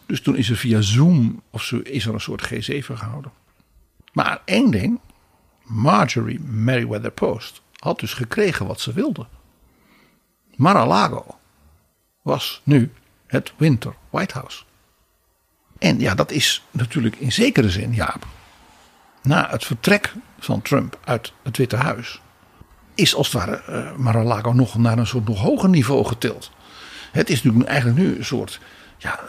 Dus 0.05 0.21
toen 0.21 0.35
is 0.35 0.49
er 0.49 0.55
via 0.55 0.81
Zoom 0.81 1.41
of 1.49 1.63
zo 1.63 1.79
is 1.83 2.05
er 2.05 2.13
een 2.13 2.21
soort 2.21 2.53
G7 2.53 2.85
gehouden. 2.85 3.31
Maar 4.13 4.41
één 4.45 4.71
ding, 4.71 4.99
Marjorie 5.65 6.39
Merriweather 6.39 7.11
Post 7.11 7.61
had 7.79 7.99
dus 7.99 8.13
gekregen 8.13 8.67
wat 8.67 8.79
ze 8.79 8.93
wilde. 8.93 9.25
Mar-a-Lago 10.55 11.25
was 12.21 12.61
nu 12.63 12.91
het 13.27 13.53
Winter 13.57 13.95
White 14.09 14.33
House. 14.33 14.63
En 15.77 15.99
ja, 15.99 16.15
dat 16.15 16.31
is 16.31 16.63
natuurlijk 16.71 17.15
in 17.15 17.31
zekere 17.31 17.69
zin, 17.69 17.93
Jaap. 17.93 18.25
Na 19.21 19.49
het 19.49 19.65
vertrek 19.65 20.13
van 20.39 20.61
Trump 20.61 20.99
uit 21.03 21.33
het 21.43 21.57
Witte 21.57 21.75
Huis. 21.75 22.21
Is 22.95 23.15
als 23.15 23.31
het 23.31 23.35
ware 23.35 23.61
uh, 23.69 23.95
Mar-a-Lago 23.95 24.53
nog 24.53 24.77
naar 24.77 24.97
een 24.97 25.07
soort 25.07 25.27
nog 25.27 25.39
hoger 25.39 25.69
niveau 25.69 26.05
getild. 26.05 26.51
Het 27.11 27.29
is 27.29 27.43
natuurlijk 27.43 27.69
eigenlijk 27.69 27.99
nu 27.99 28.17
een 28.17 28.25
soort. 28.25 28.59
Ja, 28.97 29.19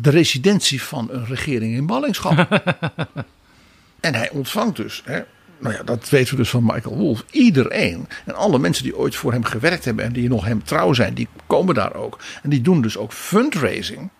de 0.00 0.10
residentie 0.10 0.82
van 0.82 1.08
een 1.10 1.26
regering 1.26 1.74
in 1.74 1.86
ballingschap. 1.86 2.38
en 4.00 4.14
hij 4.14 4.30
ontvangt 4.30 4.76
dus 4.76 5.02
hè, 5.04 5.22
nou 5.64 5.76
ja, 5.76 5.82
dat 5.82 6.08
weten 6.08 6.30
we 6.30 6.40
dus 6.40 6.50
van 6.50 6.64
Michael 6.64 6.96
Wolff. 6.96 7.24
Iedereen 7.30 8.08
en 8.24 8.34
alle 8.34 8.58
mensen 8.58 8.84
die 8.84 8.96
ooit 8.96 9.16
voor 9.16 9.32
hem 9.32 9.44
gewerkt 9.44 9.84
hebben 9.84 10.04
en 10.04 10.12
die 10.12 10.28
nog 10.28 10.44
hem 10.44 10.64
trouw 10.64 10.92
zijn, 10.92 11.14
die 11.14 11.28
komen 11.46 11.74
daar 11.74 11.94
ook. 11.94 12.18
En 12.42 12.50
die 12.50 12.60
doen 12.60 12.82
dus 12.82 12.96
ook 12.96 13.12
fundraising 13.12 14.10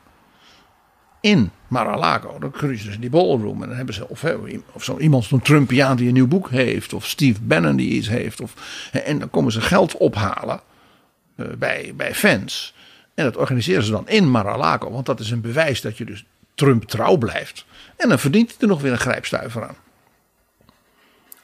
in 1.21 1.51
Mar-a-Lago. 1.69 2.39
Dan 2.39 2.51
kun 2.51 2.69
je 2.69 2.85
dus 2.85 2.95
in 2.95 3.01
die 3.01 3.11
ballroom 3.11 3.63
en 3.63 3.69
dan 3.69 3.77
hebben 3.77 3.95
ze 3.95 4.09
of, 4.09 4.25
of 4.73 4.85
zo 4.85 4.99
iemand, 4.99 5.25
zo'n 5.25 5.43
Trumpiaan 5.43 5.97
die 5.97 6.07
een 6.07 6.15
nieuw 6.15 6.29
boek 6.29 6.51
heeft, 6.51 6.93
of 6.93 7.07
Steve 7.07 7.41
Bannon 7.41 7.77
die 7.77 7.91
iets 7.91 8.09
heeft. 8.09 8.41
Of, 8.41 8.55
en 8.93 9.19
dan 9.19 9.31
komen 9.31 9.53
ze 9.53 9.61
geld 9.61 9.97
ophalen 9.97 10.61
uh, 11.37 11.47
bij, 11.59 11.93
bij 11.97 12.15
fans. 12.15 12.75
En 13.15 13.25
dat 13.25 13.37
organiseren 13.37 13.85
ze 13.85 13.91
dan 13.91 14.09
in 14.09 14.31
Mar-a-Lago, 14.31 14.91
want 14.91 15.07
dat 15.07 15.21
is 15.21 15.31
een 15.31 15.41
bewijs 15.41 15.81
dat 15.81 15.99
je 15.99 16.05
dus 16.05 16.25
Trump 16.55 16.85
trouw 16.85 17.17
blijft. 17.17 17.67
En 17.97 18.09
dan 18.09 18.19
verdient 18.19 18.49
hij 18.51 18.59
er 18.61 18.69
nog 18.69 18.83
weer 18.83 18.93
een 18.93 18.99
grijpstuiver 18.99 19.69
aan. 19.69 19.77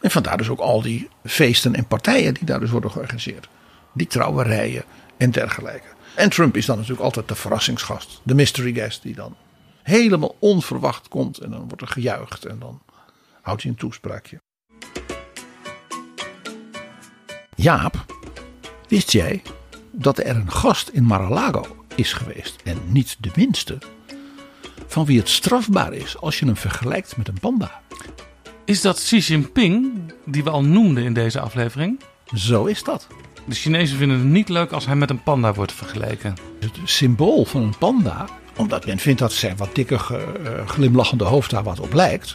En 0.00 0.10
vandaar 0.10 0.36
dus 0.36 0.48
ook 0.48 0.58
al 0.58 0.82
die 0.82 1.08
feesten 1.24 1.74
en 1.74 1.86
partijen 1.86 2.34
die 2.34 2.44
daar 2.44 2.60
dus 2.60 2.70
worden 2.70 2.90
georganiseerd. 2.90 3.48
Die 3.92 4.06
trouwerijen 4.06 4.84
en 5.16 5.30
dergelijke. 5.30 5.86
En 6.14 6.30
Trump 6.30 6.56
is 6.56 6.66
dan 6.66 6.76
natuurlijk 6.76 7.04
altijd 7.04 7.28
de 7.28 7.34
verrassingsgast. 7.34 8.20
De 8.22 8.34
mystery 8.34 8.72
guest 8.72 9.02
die 9.02 9.14
dan 9.14 9.36
helemaal 9.82 10.36
onverwacht 10.38 11.08
komt. 11.08 11.38
En 11.38 11.50
dan 11.50 11.66
wordt 11.66 11.82
er 11.82 11.88
gejuicht 11.88 12.44
en 12.44 12.58
dan 12.58 12.82
houdt 13.42 13.62
hij 13.62 13.70
een 13.70 13.76
toespraakje. 13.76 14.40
Jaap, 17.54 18.04
wist 18.88 19.12
jij 19.12 19.42
dat 19.90 20.18
er 20.18 20.36
een 20.36 20.50
gast 20.50 20.88
in 20.88 21.04
Mar-a-Lago 21.04 21.84
is 21.94 22.12
geweest? 22.12 22.56
En 22.64 22.78
niet 22.86 23.16
de 23.20 23.30
minste. 23.36 23.78
Van 24.86 25.04
wie 25.04 25.18
het 25.18 25.28
strafbaar 25.28 25.92
is 25.92 26.16
als 26.16 26.38
je 26.38 26.46
hem 26.46 26.56
vergelijkt 26.56 27.16
met 27.16 27.28
een 27.28 27.40
panda. 27.40 27.82
Is 28.64 28.80
dat 28.80 28.96
Xi 28.96 29.18
Jinping, 29.18 29.92
die 30.24 30.44
we 30.44 30.50
al 30.50 30.64
noemden 30.64 31.04
in 31.04 31.12
deze 31.12 31.40
aflevering? 31.40 32.00
Zo 32.34 32.64
is 32.64 32.84
dat. 32.84 33.06
De 33.44 33.54
Chinezen 33.54 33.96
vinden 33.96 34.18
het 34.18 34.26
niet 34.26 34.48
leuk 34.48 34.72
als 34.72 34.86
hij 34.86 34.96
met 34.96 35.10
een 35.10 35.22
panda 35.22 35.54
wordt 35.54 35.72
vergeleken. 35.72 36.34
Het 36.60 36.78
symbool 36.84 37.44
van 37.44 37.62
een 37.62 37.78
panda, 37.78 38.28
omdat 38.56 38.86
men 38.86 38.98
vindt 38.98 39.18
dat 39.18 39.32
zijn 39.32 39.56
wat 39.56 39.74
dikke 39.74 39.94
uh, 39.94 40.68
glimlachende 40.68 41.24
hoofd 41.24 41.50
daar 41.50 41.62
wat 41.62 41.80
op 41.80 41.92
lijkt, 41.92 42.34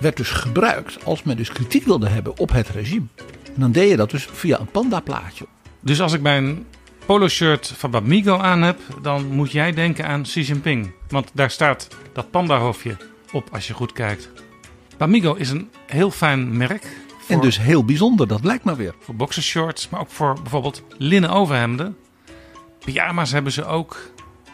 werd 0.00 0.16
dus 0.16 0.30
gebruikt 0.30 1.04
als 1.04 1.22
men 1.22 1.36
dus 1.36 1.52
kritiek 1.52 1.84
wilde 1.84 2.08
hebben 2.08 2.38
op 2.38 2.52
het 2.52 2.68
regime. 2.68 3.06
En 3.54 3.60
dan 3.60 3.72
deed 3.72 3.90
je 3.90 3.96
dat 3.96 4.10
dus 4.10 4.28
via 4.32 4.60
een 4.60 4.70
pandaplaatje. 4.70 5.46
Dus 5.80 6.00
als 6.00 6.12
ik 6.12 6.20
mijn 6.20 6.66
polo 7.06 7.28
shirt 7.28 7.72
van 7.76 7.90
Bamigo 7.90 8.36
aan 8.36 8.62
heb, 8.62 8.78
dan 9.02 9.26
moet 9.26 9.52
jij 9.52 9.72
denken 9.72 10.06
aan 10.06 10.22
Xi 10.22 10.40
Jinping. 10.42 10.92
Want 11.08 11.30
daar 11.32 11.50
staat 11.50 11.88
dat 12.12 12.30
pandahoofdje 12.30 12.96
op 13.32 13.48
als 13.52 13.66
je 13.66 13.74
goed 13.74 13.92
kijkt. 13.92 14.30
Bamigo 15.00 15.34
is 15.34 15.50
een 15.50 15.70
heel 15.86 16.10
fijn 16.10 16.56
merk. 16.56 16.86
En 17.28 17.40
dus 17.40 17.58
heel 17.58 17.84
bijzonder, 17.84 18.28
dat 18.28 18.44
lijkt 18.44 18.64
maar 18.64 18.76
weer. 18.76 18.94
Voor 19.00 19.14
boxershorts, 19.14 19.88
maar 19.88 20.00
ook 20.00 20.10
voor 20.10 20.34
bijvoorbeeld 20.42 20.82
linnen 20.98 21.30
overhemden. 21.30 21.96
Pyjama's 22.84 23.32
hebben 23.32 23.52
ze 23.52 23.64
ook. 23.64 23.96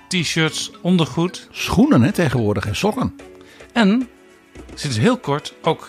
T-shirts, 0.08 0.70
ondergoed. 0.82 1.48
Schoenen 1.50 2.02
hè, 2.02 2.12
tegenwoordig 2.12 2.66
en 2.66 2.76
sokken. 2.76 3.16
En 3.72 4.08
sinds 4.74 4.98
heel 4.98 5.18
kort 5.18 5.54
ook 5.62 5.88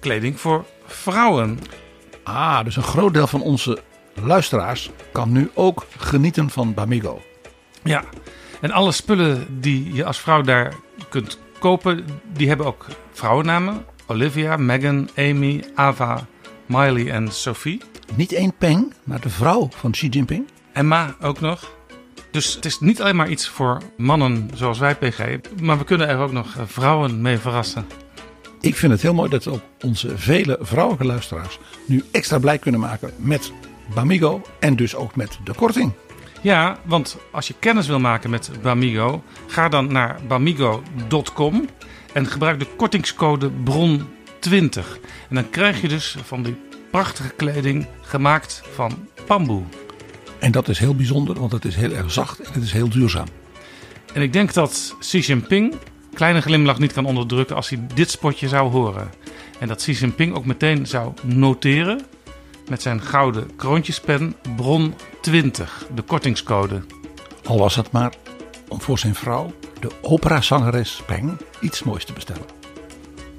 kleding 0.00 0.40
voor 0.40 0.64
vrouwen. 0.86 1.58
Ah, 2.22 2.64
dus 2.64 2.76
een 2.76 2.82
groot 2.82 3.14
deel 3.14 3.26
van 3.26 3.42
onze 3.42 3.82
luisteraars 4.14 4.90
kan 5.12 5.32
nu 5.32 5.50
ook 5.54 5.86
genieten 5.98 6.50
van 6.50 6.74
Bamigo. 6.74 7.22
Ja, 7.82 8.04
en 8.60 8.70
alle 8.70 8.92
spullen 8.92 9.60
die 9.60 9.92
je 9.92 10.04
als 10.04 10.18
vrouw 10.18 10.42
daar 10.42 10.74
kunt 11.08 11.38
kopen, 11.58 12.06
die 12.32 12.48
hebben 12.48 12.66
ook 12.66 12.86
vrouwennamen. 13.12 13.84
Olivia, 14.10 14.56
Megan, 14.56 15.08
Amy, 15.16 15.64
Ava, 15.74 16.26
Miley 16.66 17.10
en 17.10 17.32
Sophie. 17.32 17.80
Niet 18.14 18.32
één 18.32 18.52
Peng, 18.58 18.92
maar 19.04 19.20
de 19.20 19.28
vrouw 19.28 19.68
van 19.70 19.90
Xi 19.90 20.08
Jinping. 20.08 20.46
Emma 20.72 21.16
ook 21.20 21.40
nog. 21.40 21.76
Dus 22.30 22.54
het 22.54 22.64
is 22.64 22.80
niet 22.80 23.00
alleen 23.00 23.16
maar 23.16 23.28
iets 23.28 23.48
voor 23.48 23.82
mannen 23.96 24.50
zoals 24.54 24.78
wij 24.78 24.94
PG, 24.94 25.38
maar 25.62 25.78
we 25.78 25.84
kunnen 25.84 26.08
er 26.08 26.18
ook 26.18 26.32
nog 26.32 26.56
vrouwen 26.66 27.20
mee 27.20 27.38
verrassen. 27.38 27.86
Ik 28.60 28.76
vind 28.76 28.92
het 28.92 29.02
heel 29.02 29.14
mooi 29.14 29.30
dat 29.30 29.46
ook 29.46 29.60
onze 29.80 30.18
vele 30.18 30.58
vrouwelijke 30.60 31.06
luisteraars 31.06 31.58
nu 31.84 32.04
extra 32.10 32.38
blij 32.38 32.58
kunnen 32.58 32.80
maken 32.80 33.12
met 33.16 33.52
Bamigo 33.94 34.42
en 34.60 34.76
dus 34.76 34.94
ook 34.94 35.16
met 35.16 35.38
de 35.44 35.54
korting. 35.54 35.92
Ja, 36.40 36.78
want 36.84 37.18
als 37.32 37.48
je 37.48 37.54
kennis 37.58 37.86
wil 37.86 38.00
maken 38.00 38.30
met 38.30 38.50
Bamigo, 38.62 39.22
ga 39.46 39.68
dan 39.68 39.92
naar 39.92 40.20
bamigo.com 40.28 41.68
en 42.12 42.26
gebruik 42.26 42.58
de 42.58 42.66
kortingscode 42.76 43.50
BRON20. 43.50 44.78
En 45.28 45.34
dan 45.34 45.50
krijg 45.50 45.80
je 45.80 45.88
dus 45.88 46.16
van 46.24 46.42
die 46.42 46.56
prachtige 46.90 47.30
kleding 47.36 47.86
gemaakt 48.00 48.62
van 48.74 49.08
bamboe. 49.26 49.62
En 50.38 50.52
dat 50.52 50.68
is 50.68 50.78
heel 50.78 50.94
bijzonder, 50.94 51.40
want 51.40 51.52
het 51.52 51.64
is 51.64 51.76
heel 51.76 51.92
erg 51.92 52.12
zacht 52.12 52.40
en 52.40 52.52
het 52.52 52.62
is 52.62 52.72
heel 52.72 52.88
duurzaam. 52.88 53.26
En 54.14 54.22
ik 54.22 54.32
denk 54.32 54.52
dat 54.52 54.96
Xi 54.98 55.18
Jinping 55.18 55.74
kleine 56.14 56.40
glimlach 56.40 56.78
niet 56.78 56.92
kan 56.92 57.04
onderdrukken 57.04 57.56
als 57.56 57.68
hij 57.68 57.86
dit 57.94 58.10
spotje 58.10 58.48
zou 58.48 58.70
horen. 58.70 59.10
En 59.58 59.68
dat 59.68 59.78
Xi 59.78 59.92
Jinping 59.92 60.34
ook 60.34 60.44
meteen 60.44 60.86
zou 60.86 61.12
noteren 61.24 62.00
met 62.68 62.82
zijn 62.82 63.00
gouden 63.00 63.56
kroontjespen 63.56 64.34
Bron 64.56 64.94
20, 65.20 65.86
de 65.94 66.02
kortingscode. 66.02 66.82
Al 67.44 67.58
was 67.58 67.76
het 67.76 67.90
maar 67.90 68.12
om 68.68 68.80
voor 68.80 68.98
zijn 68.98 69.14
vrouw, 69.14 69.52
de 69.80 69.90
operazangeres 70.02 71.02
Peng, 71.06 71.40
iets 71.60 71.82
moois 71.82 72.04
te 72.04 72.12
bestellen. 72.12 72.46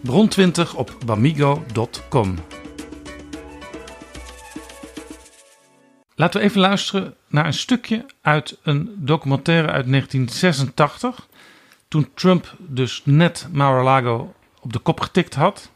Bron 0.02 0.28
20 0.28 0.76
op 0.76 0.98
bamigo.com. 1.06 2.36
Laten 6.16 6.40
we 6.40 6.46
even 6.46 6.60
luisteren 6.62 7.16
naar 7.28 7.46
een 7.46 7.54
stukje 7.54 8.06
uit 8.22 8.60
een 8.64 8.96
documentaire 8.96 9.68
uit 9.68 9.88
1986. 9.88 11.28
Toen 11.88 12.10
Trump 12.14 12.56
dus 12.58 13.02
net 13.06 13.48
Mar-a-Lago 13.52 14.34
op 14.62 14.74
de 14.74 14.80
kop 14.80 15.00
getikt 15.00 15.36
had 15.36 15.72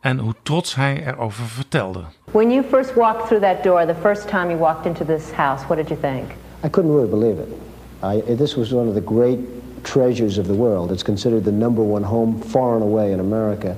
en 0.00 0.18
hoe 0.18 0.34
trots 0.42 0.74
hij 0.74 1.06
erover 1.06 1.44
vertelde. 1.44 2.00
When 2.24 2.50
you 2.50 2.64
first 2.70 2.94
walked 2.94 3.26
through 3.26 3.44
that 3.44 3.62
door, 3.62 3.86
the 3.86 4.00
first 4.00 4.28
time 4.28 4.46
you 4.46 4.58
walked 4.58 4.86
into 4.86 5.04
this 5.04 5.30
house, 5.30 5.64
what 5.66 5.76
did 5.76 5.88
you 5.88 6.00
think? 6.00 6.30
I 6.64 6.68
couldn't 6.70 6.92
really 6.92 7.10
believe 7.10 7.40
it. 7.40 7.65
I, 8.06 8.20
this 8.20 8.56
was 8.56 8.72
one 8.72 8.88
of 8.88 8.94
the 8.94 9.00
great 9.00 9.40
treasures 9.84 10.38
of 10.38 10.46
the 10.46 10.54
world. 10.54 10.92
It's 10.92 11.02
considered 11.02 11.44
the 11.44 11.52
number 11.52 11.82
one 11.82 12.02
home 12.02 12.40
far 12.40 12.74
and 12.74 12.82
away 12.82 13.12
in 13.12 13.20
America. 13.20 13.76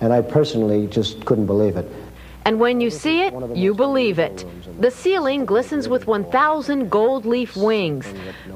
And 0.00 0.12
I 0.12 0.22
personally 0.22 0.86
just 0.86 1.24
couldn't 1.24 1.46
believe 1.46 1.76
it. 1.76 1.90
And 2.46 2.60
when 2.60 2.80
you 2.80 2.90
see 2.90 3.22
it, 3.22 3.56
you 3.56 3.74
believe 3.74 4.18
it. 4.18 4.44
The 4.78 4.90
ceiling 4.90 5.46
glistens 5.46 5.88
with 5.88 6.06
1,000 6.06 6.90
gold 6.90 7.24
leaf 7.24 7.56
wings. 7.56 8.06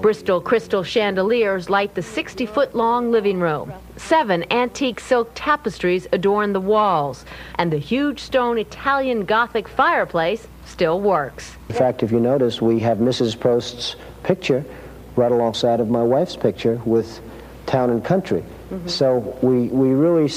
Bristol 0.02 0.42
crystal 0.42 0.82
chandeliers 0.82 1.70
light 1.70 1.94
the 1.94 2.02
60 2.02 2.44
foot 2.44 2.74
long 2.74 3.10
living 3.10 3.40
room. 3.40 3.72
Seven 3.96 4.44
antique 4.52 5.00
silk 5.00 5.30
tapestries 5.34 6.06
adorn 6.12 6.52
the 6.52 6.60
walls. 6.60 7.24
And 7.54 7.72
the 7.72 7.78
huge 7.78 8.20
stone 8.20 8.58
Italian 8.58 9.24
Gothic 9.24 9.66
fireplace 9.66 10.46
still 10.66 11.00
works. 11.00 11.56
In 11.70 11.74
fact, 11.74 12.02
if 12.02 12.12
you 12.12 12.20
notice, 12.20 12.60
we 12.60 12.78
have 12.80 12.98
Mrs. 12.98 13.40
Post's 13.40 13.96
picture 14.22 14.64
right 15.18 15.32
alongside 15.32 15.80
of 15.80 15.90
my 15.90 16.02
wife's 16.02 16.36
picture 16.36 16.80
with 16.86 17.20
town 17.66 17.90
and 17.90 18.02
country. 18.04 18.42
Mm-hmm. 18.70 18.88
So 18.88 19.18
we, 19.42 19.66
we 19.68 19.88
really 19.88 20.32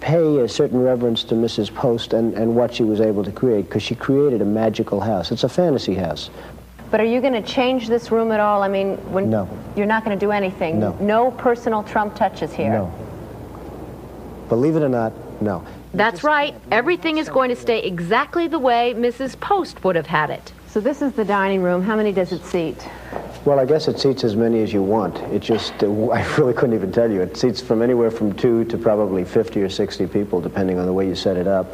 pay 0.00 0.38
a 0.40 0.48
certain 0.48 0.80
reverence 0.80 1.24
to 1.24 1.34
Mrs. 1.34 1.74
Post 1.74 2.12
and, 2.12 2.34
and 2.34 2.54
what 2.54 2.74
she 2.74 2.84
was 2.84 3.00
able 3.00 3.24
to 3.24 3.32
create 3.32 3.62
because 3.62 3.82
she 3.82 3.94
created 3.94 4.42
a 4.42 4.44
magical 4.44 5.00
house. 5.00 5.32
It's 5.32 5.42
a 5.42 5.48
fantasy 5.48 5.94
house. 5.94 6.30
But 6.90 7.00
are 7.00 7.04
you 7.04 7.20
going 7.20 7.32
to 7.32 7.42
change 7.42 7.88
this 7.88 8.12
room 8.12 8.30
at 8.30 8.38
all? 8.38 8.62
I 8.62 8.68
mean, 8.68 8.96
when 9.12 9.30
No. 9.30 9.48
you're 9.74 9.86
not 9.86 10.04
going 10.04 10.16
to 10.16 10.24
do 10.24 10.30
anything. 10.30 10.78
No. 10.78 10.92
No 11.00 11.30
personal 11.32 11.82
Trump 11.82 12.14
touches 12.14 12.52
here. 12.52 12.70
No. 12.70 12.92
Believe 14.48 14.76
it 14.76 14.82
or 14.82 14.88
not, 14.88 15.12
no. 15.42 15.64
That's 15.94 16.22
right. 16.22 16.54
Everything 16.70 17.18
is 17.18 17.28
going 17.28 17.48
to 17.48 17.56
stay 17.56 17.82
exactly 17.82 18.46
the 18.46 18.58
way 18.58 18.94
Mrs. 18.94 19.40
Post 19.40 19.82
would 19.82 19.96
have 19.96 20.06
had 20.06 20.30
it. 20.30 20.52
So 20.68 20.78
this 20.80 21.02
is 21.02 21.12
the 21.12 21.24
dining 21.24 21.62
room. 21.62 21.82
How 21.82 21.96
many 21.96 22.12
does 22.12 22.32
it 22.32 22.44
seat? 22.44 22.76
Well, 23.46 23.60
I 23.60 23.64
guess 23.64 23.86
it 23.86 24.00
seats 24.00 24.24
as 24.24 24.34
many 24.34 24.60
as 24.64 24.72
you 24.72 24.82
want. 24.82 25.18
It 25.32 25.38
just, 25.38 25.72
uh, 25.84 25.86
I 26.10 26.26
really 26.36 26.52
couldn't 26.52 26.74
even 26.74 26.90
tell 26.90 27.08
you. 27.08 27.20
It 27.20 27.36
seats 27.36 27.60
from 27.60 27.80
anywhere 27.80 28.10
from 28.10 28.32
two 28.34 28.64
to 28.64 28.76
probably 28.76 29.24
50 29.24 29.62
or 29.62 29.68
60 29.68 30.08
people, 30.08 30.40
depending 30.40 30.80
on 30.80 30.86
the 30.86 30.92
way 30.92 31.06
you 31.06 31.14
set 31.14 31.36
it 31.36 31.46
up. 31.46 31.68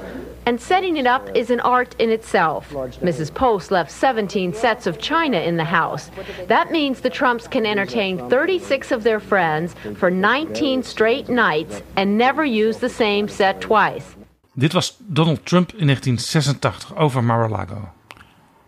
And 0.44 0.60
setting 0.60 0.98
it 0.98 1.06
up 1.06 1.34
is 1.34 1.48
an 1.50 1.60
art 1.60 1.96
in 1.98 2.10
itself. 2.10 2.68
Mrs. 3.00 3.32
Post 3.32 3.70
left 3.70 3.90
17 3.90 4.52
sets 4.52 4.86
of 4.86 4.98
china 4.98 5.38
in 5.38 5.56
the 5.56 5.64
house. 5.64 6.10
That 6.46 6.72
means 6.72 7.00
the 7.00 7.08
Trumps 7.08 7.48
can 7.48 7.64
entertain 7.64 8.28
36 8.28 8.92
of 8.92 9.02
their 9.02 9.20
friends 9.20 9.74
for 9.96 10.10
19 10.10 10.82
straight 10.82 11.30
nights 11.30 11.80
and 11.96 12.18
never 12.18 12.44
use 12.44 12.78
the 12.78 12.90
same 12.90 13.28
set 13.28 13.62
twice. 13.62 14.14
Dit 14.58 14.74
was 14.74 14.90
Donald 14.90 15.46
Trump 15.46 15.72
in 15.74 15.88
1986 15.88 16.92
over 16.98 17.22
Mar-a-Lago. 17.22 17.88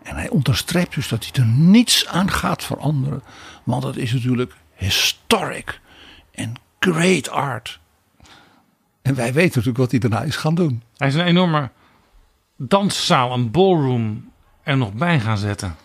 En 0.05 0.15
hij 0.15 0.29
onderstreept 0.29 0.95
dus 0.95 1.07
dat 1.07 1.25
hij 1.25 1.43
er 1.43 1.49
niets 1.49 2.07
aan 2.07 2.31
gaat 2.31 2.63
veranderen. 2.63 3.23
Want 3.63 3.83
het 3.83 3.97
is 3.97 4.13
natuurlijk 4.13 4.53
historic 4.75 5.79
en 6.31 6.53
great 6.79 7.29
art. 7.29 7.79
En 9.01 9.15
wij 9.15 9.33
weten 9.33 9.49
natuurlijk 9.49 9.77
wat 9.77 9.91
hij 9.91 9.99
daarna 9.99 10.21
is 10.21 10.35
gaan 10.35 10.55
doen. 10.55 10.83
Hij 10.97 11.07
is 11.07 11.15
een 11.15 11.25
enorme 11.25 11.69
danszaal, 12.57 13.33
een 13.33 13.51
ballroom 13.51 14.31
er 14.63 14.77
nog 14.77 14.93
bij 14.93 15.19
gaan 15.19 15.37
zetten. 15.37 15.75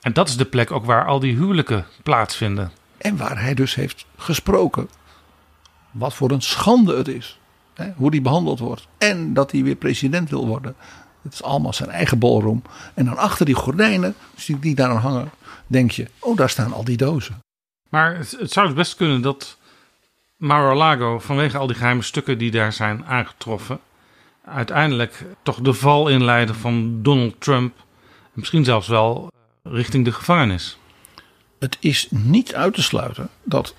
En 0.00 0.12
dat 0.12 0.28
is 0.28 0.36
de 0.36 0.44
plek 0.44 0.70
ook 0.70 0.84
waar 0.84 1.06
al 1.06 1.20
die 1.20 1.34
huwelijken 1.34 1.86
plaatsvinden. 2.02 2.70
En 2.98 3.16
waar 3.16 3.40
hij 3.40 3.54
dus 3.54 3.74
heeft 3.74 4.06
gesproken. 4.16 4.88
Wat 5.90 6.14
voor 6.14 6.30
een 6.30 6.42
schande 6.42 6.96
het 6.96 7.08
is. 7.08 7.38
Hè, 7.74 7.92
hoe 7.96 8.10
die 8.10 8.20
behandeld 8.20 8.58
wordt. 8.58 8.88
En 8.98 9.34
dat 9.34 9.52
hij 9.52 9.62
weer 9.62 9.74
president 9.74 10.30
wil 10.30 10.46
worden. 10.46 10.76
Het 11.26 11.34
is 11.34 11.42
allemaal 11.42 11.72
zijn 11.72 11.90
eigen 11.90 12.18
ballroom. 12.18 12.62
En 12.94 13.04
dan 13.04 13.16
achter 13.16 13.46
die 13.46 13.54
gordijnen, 13.54 14.14
die 14.46 14.58
die 14.58 14.74
daar 14.74 14.90
aan 14.90 14.96
hangen, 14.96 15.30
denk 15.66 15.90
je, 15.90 16.10
oh 16.18 16.36
daar 16.36 16.50
staan 16.50 16.72
al 16.72 16.84
die 16.84 16.96
dozen. 16.96 17.38
Maar 17.88 18.16
het, 18.16 18.36
het 18.38 18.52
zou 18.52 18.66
dus 18.66 18.76
best 18.76 18.96
kunnen 18.96 19.22
dat 19.22 19.58
Mar-a-Lago 20.36 21.18
vanwege 21.18 21.58
al 21.58 21.66
die 21.66 21.76
geheime 21.76 22.02
stukken 22.02 22.38
die 22.38 22.50
daar 22.50 22.72
zijn 22.72 23.04
aangetroffen, 23.04 23.80
uiteindelijk 24.44 25.24
toch 25.42 25.60
de 25.60 25.72
val 25.72 26.08
inleiden 26.08 26.54
van 26.54 27.02
Donald 27.02 27.40
Trump. 27.40 27.84
Misschien 28.32 28.64
zelfs 28.64 28.88
wel 28.88 29.30
richting 29.62 30.04
de 30.04 30.12
gevangenis. 30.12 30.78
Het 31.58 31.76
is 31.80 32.06
niet 32.10 32.54
uit 32.54 32.74
te 32.74 32.82
sluiten 32.82 33.28
dat 33.44 33.74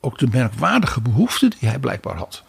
ook 0.00 0.18
de 0.18 0.28
merkwaardige 0.32 1.00
behoefte 1.00 1.48
die 1.48 1.68
hij 1.68 1.78
blijkbaar 1.78 2.16
had. 2.16 2.42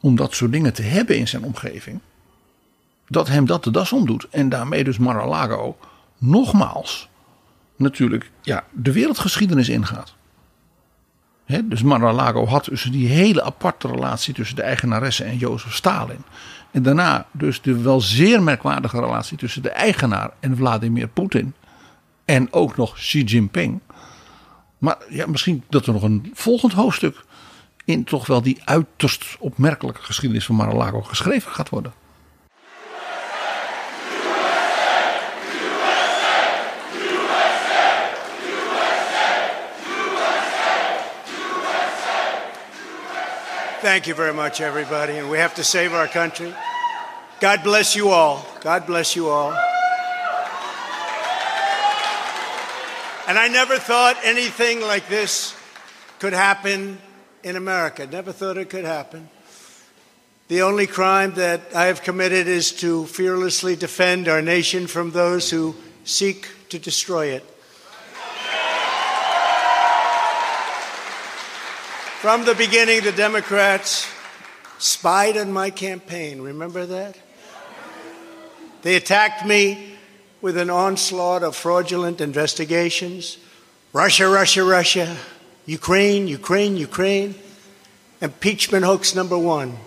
om 0.00 0.16
dat 0.16 0.34
soort 0.34 0.52
dingen 0.52 0.72
te 0.72 0.82
hebben 0.82 1.16
in 1.18 1.28
zijn 1.28 1.44
omgeving. 1.44 2.00
Dat 3.10 3.28
hem 3.28 3.46
dat 3.46 3.64
de 3.64 3.70
das 3.70 3.92
omdoet. 3.92 4.26
En 4.30 4.48
daarmee 4.48 4.84
dus 4.84 4.98
Mar-a-Lago 4.98 5.76
nogmaals 6.18 7.08
natuurlijk 7.76 8.30
ja, 8.42 8.64
de 8.70 8.92
wereldgeschiedenis 8.92 9.68
ingaat. 9.68 10.14
Hè, 11.44 11.68
dus 11.68 11.82
Mar-a-Lago 11.82 12.46
had 12.46 12.64
dus 12.64 12.82
die 12.82 13.08
hele 13.08 13.42
aparte 13.42 13.88
relatie 13.88 14.34
tussen 14.34 14.56
de 14.56 14.62
eigenaresse 14.62 15.24
en 15.24 15.36
Jozef 15.36 15.74
Stalin. 15.74 16.24
En 16.70 16.82
daarna 16.82 17.26
dus 17.32 17.62
de 17.62 17.80
wel 17.80 18.00
zeer 18.00 18.42
merkwaardige 18.42 19.00
relatie 19.00 19.36
tussen 19.36 19.62
de 19.62 19.70
eigenaar 19.70 20.30
en 20.40 20.56
Vladimir 20.56 21.08
Poetin. 21.08 21.54
En 22.24 22.52
ook 22.52 22.76
nog 22.76 22.94
Xi 22.94 23.22
Jinping. 23.22 23.80
Maar 24.78 24.96
ja, 25.08 25.26
misschien 25.26 25.62
dat 25.68 25.86
er 25.86 25.92
nog 25.92 26.02
een 26.02 26.30
volgend 26.34 26.72
hoofdstuk 26.72 27.24
in 27.84 28.04
toch 28.04 28.26
wel 28.26 28.42
die 28.42 28.60
uiterst 28.64 29.36
opmerkelijke 29.38 30.02
geschiedenis 30.02 30.44
van 30.44 30.54
Mar-a-Lago 30.54 31.02
geschreven 31.02 31.52
gaat 31.52 31.68
worden. 31.68 31.92
Thank 43.80 44.06
you 44.06 44.12
very 44.12 44.34
much, 44.34 44.60
everybody. 44.60 45.16
And 45.16 45.30
we 45.30 45.38
have 45.38 45.54
to 45.54 45.64
save 45.64 45.94
our 45.94 46.06
country. 46.06 46.52
God 47.40 47.62
bless 47.64 47.96
you 47.96 48.10
all. 48.10 48.44
God 48.60 48.86
bless 48.86 49.16
you 49.16 49.30
all. 49.30 49.52
And 53.26 53.38
I 53.38 53.48
never 53.50 53.78
thought 53.78 54.18
anything 54.22 54.82
like 54.82 55.08
this 55.08 55.56
could 56.18 56.34
happen 56.34 56.98
in 57.42 57.56
America. 57.56 58.06
Never 58.06 58.32
thought 58.32 58.58
it 58.58 58.68
could 58.68 58.84
happen. 58.84 59.30
The 60.48 60.60
only 60.60 60.86
crime 60.86 61.32
that 61.36 61.62
I 61.74 61.86
have 61.86 62.02
committed 62.02 62.48
is 62.48 62.72
to 62.80 63.06
fearlessly 63.06 63.76
defend 63.76 64.28
our 64.28 64.42
nation 64.42 64.88
from 64.88 65.12
those 65.12 65.48
who 65.48 65.74
seek 66.04 66.48
to 66.68 66.78
destroy 66.78 67.28
it. 67.28 67.49
From 72.20 72.44
the 72.44 72.54
beginning, 72.54 73.00
the 73.00 73.12
Democrats 73.12 74.06
spied 74.78 75.38
on 75.38 75.54
my 75.54 75.70
campaign. 75.70 76.42
Remember 76.42 76.84
that? 76.84 77.16
They 78.82 78.96
attacked 78.96 79.46
me 79.46 79.96
with 80.42 80.58
an 80.58 80.68
onslaught 80.68 81.42
of 81.42 81.56
fraudulent 81.56 82.20
investigations 82.20 83.38
Russia, 83.94 84.28
Russia, 84.28 84.62
Russia, 84.64 85.16
Ukraine, 85.64 86.28
Ukraine, 86.28 86.76
Ukraine. 86.76 87.36
Impeachment 88.20 88.84
hoax 88.84 89.14
number 89.14 89.38
one, 89.38 89.78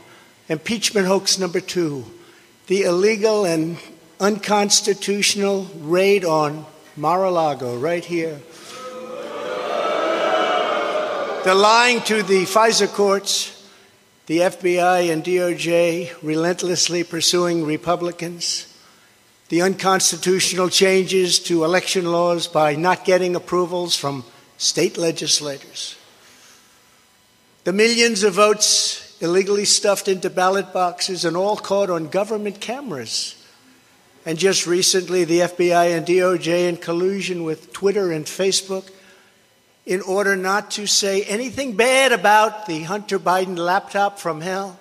impeachment 0.49 1.05
hoax 1.05 1.37
number 1.37 1.59
two, 1.59 2.03
the 2.65 2.81
illegal 2.81 3.45
and 3.45 3.77
unconstitutional 4.19 5.69
raid 5.75 6.25
on 6.25 6.65
Mar 6.97 7.25
a 7.25 7.29
Lago 7.29 7.77
right 7.77 8.03
here. 8.03 8.39
The 11.43 11.53
lying 11.53 11.99
to 12.03 12.23
the 12.23 12.45
FISA 12.45 12.87
courts, 12.87 13.67
the 14.27 14.37
FBI 14.37 15.11
and 15.11 15.25
DOJ 15.25 16.13
relentlessly 16.23 17.03
pursuing 17.03 17.65
Republicans, 17.65 18.73
the 19.49 19.61
unconstitutional 19.61 20.69
changes 20.69 21.39
to 21.39 21.65
election 21.65 22.05
laws 22.05 22.47
by 22.47 22.77
not 22.77 23.03
getting 23.03 23.35
approvals 23.35 23.97
from 23.97 24.23
state 24.57 24.97
legislators, 24.97 25.97
the 27.65 27.73
millions 27.73 28.23
of 28.23 28.35
votes 28.35 29.17
illegally 29.21 29.65
stuffed 29.65 30.07
into 30.07 30.29
ballot 30.29 30.71
boxes 30.71 31.25
and 31.25 31.35
all 31.35 31.57
caught 31.57 31.89
on 31.89 32.07
government 32.07 32.61
cameras. 32.61 33.35
And 34.25 34.37
just 34.39 34.65
recently, 34.65 35.25
the 35.25 35.39
FBI 35.39 35.97
and 35.97 36.07
DOJ, 36.07 36.69
in 36.69 36.77
collusion 36.77 37.43
with 37.43 37.73
Twitter 37.73 38.13
and 38.13 38.23
Facebook, 38.23 38.89
in 39.85 40.01
order 40.01 40.35
not 40.35 40.71
to 40.71 40.87
say 40.87 41.23
anything 41.23 41.75
bad 41.75 42.11
about 42.11 42.67
the 42.67 42.83
Hunter 42.83 43.19
Biden 43.19 43.57
laptop 43.57 44.19
from 44.19 44.41
hell, 44.41 44.79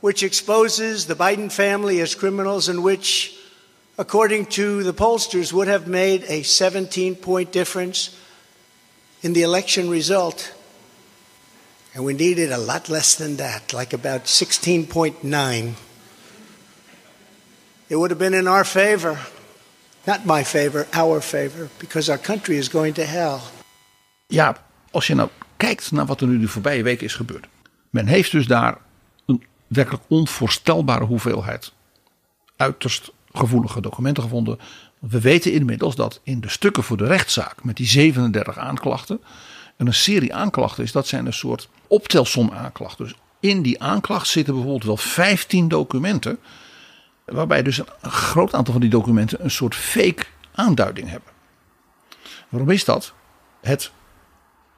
which 0.00 0.22
exposes 0.22 1.06
the 1.06 1.14
Biden 1.14 1.52
family 1.52 2.00
as 2.00 2.14
criminals 2.14 2.68
and 2.68 2.82
which, 2.82 3.36
according 3.98 4.46
to 4.46 4.82
the 4.82 4.94
pollsters, 4.94 5.52
would 5.52 5.68
have 5.68 5.86
made 5.86 6.24
a 6.28 6.42
17 6.42 7.16
point 7.16 7.52
difference 7.52 8.18
in 9.22 9.34
the 9.34 9.42
election 9.42 9.90
result. 9.90 10.54
And 11.94 12.04
we 12.04 12.14
needed 12.14 12.50
a 12.50 12.58
lot 12.58 12.88
less 12.88 13.14
than 13.14 13.36
that, 13.36 13.72
like 13.72 13.92
about 13.92 14.24
16.9. 14.24 15.74
It 17.88 17.96
would 17.96 18.10
have 18.10 18.18
been 18.18 18.34
in 18.34 18.48
our 18.48 18.64
favor, 18.64 19.20
not 20.06 20.26
my 20.26 20.42
favor, 20.42 20.88
our 20.94 21.20
favor, 21.20 21.68
because 21.78 22.08
our 22.08 22.18
country 22.18 22.56
is 22.56 22.68
going 22.68 22.94
to 22.94 23.04
hell. 23.04 23.50
Ja, 24.26 24.56
als 24.90 25.06
je 25.06 25.14
nou 25.14 25.28
kijkt 25.56 25.90
naar 25.92 26.06
wat 26.06 26.20
er 26.20 26.26
nu 26.26 26.40
de 26.40 26.48
voorbije 26.48 26.82
weken 26.82 27.06
is 27.06 27.14
gebeurd. 27.14 27.46
Men 27.90 28.06
heeft 28.06 28.30
dus 28.30 28.46
daar 28.46 28.78
een 29.26 29.44
werkelijk 29.66 30.04
onvoorstelbare 30.08 31.04
hoeveelheid 31.04 31.72
uiterst 32.56 33.12
gevoelige 33.32 33.80
documenten 33.80 34.22
gevonden. 34.22 34.58
We 34.98 35.20
weten 35.20 35.52
inmiddels 35.52 35.96
dat 35.96 36.20
in 36.22 36.40
de 36.40 36.48
stukken 36.48 36.82
voor 36.82 36.96
de 36.96 37.06
rechtszaak 37.06 37.64
met 37.64 37.76
die 37.76 37.86
37 37.86 38.58
aanklachten. 38.58 39.20
En 39.76 39.86
een 39.86 39.94
serie 39.94 40.34
aanklachten 40.34 40.84
is 40.84 40.92
dat 40.92 41.06
zijn 41.06 41.26
een 41.26 41.32
soort 41.32 41.68
optelsom 41.86 42.50
aanklachten. 42.50 43.04
Dus 43.04 43.14
in 43.40 43.62
die 43.62 43.82
aanklacht 43.82 44.26
zitten 44.26 44.54
bijvoorbeeld 44.54 44.84
wel 44.84 44.96
15 44.96 45.68
documenten. 45.68 46.38
Waarbij 47.24 47.62
dus 47.62 47.78
een 47.78 48.10
groot 48.10 48.54
aantal 48.54 48.72
van 48.72 48.82
die 48.82 48.90
documenten 48.90 49.44
een 49.44 49.50
soort 49.50 49.74
fake 49.74 50.24
aanduiding 50.54 51.08
hebben. 51.08 51.30
Waarom 52.48 52.70
is 52.70 52.84
dat? 52.84 53.12
Het 53.60 53.92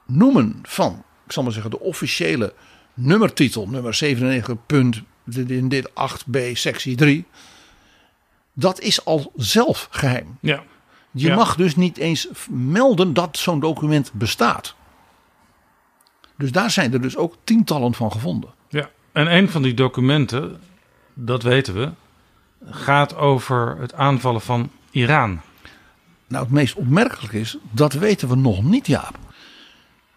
noemen 0.07 0.59
van, 0.63 1.03
ik 1.27 1.33
zal 1.33 1.43
maar 1.43 1.53
zeggen, 1.53 1.71
de 1.71 1.81
officiële 1.81 2.55
nummertitel, 2.95 3.69
nummer 3.69 3.95
97. 3.95 5.03
in 5.47 5.69
dit 5.69 5.91
8b 5.91 6.53
sectie 6.53 6.97
3. 6.97 7.25
Dat 8.53 8.81
is 8.81 9.05
al 9.05 9.33
zelf 9.37 9.89
geheim. 9.91 10.39
Ja. 10.41 10.63
Je 11.11 11.27
Ja. 11.29 11.35
mag 11.35 11.57
dus 11.57 11.77
niet 11.77 11.97
eens 11.97 12.29
melden 12.51 13.15
dat 13.15 13.37
zo'n 13.39 13.61
document 13.61 14.13
bestaat. 14.13 14.75
Dus 16.37 16.53
daar 16.53 16.71
zijn 16.71 16.93
er 16.93 17.01
dus 17.01 17.17
ook 17.17 17.35
tientallen 17.45 17.95
van 17.95 18.13
gevonden. 18.13 18.51
Ja, 18.69 18.91
en 19.13 19.37
een 19.37 19.49
van 19.51 19.63
die 19.63 19.75
documenten, 19.75 20.61
dat 21.15 21.43
weten 21.43 21.75
we, 21.75 21.91
gaat 22.71 23.17
over 23.17 23.77
het 23.81 23.95
aanvallen 23.95 24.41
van 24.41 24.71
Iran. 24.91 25.41
Nou, 26.29 26.45
het 26.45 26.53
meest 26.53 26.75
opmerkelijke 26.75 27.41
is, 27.41 27.57
dat 27.71 27.93
weten 27.93 28.29
we 28.29 28.37
nog 28.37 28.63
niet, 28.63 28.87
Jaap. 28.87 29.19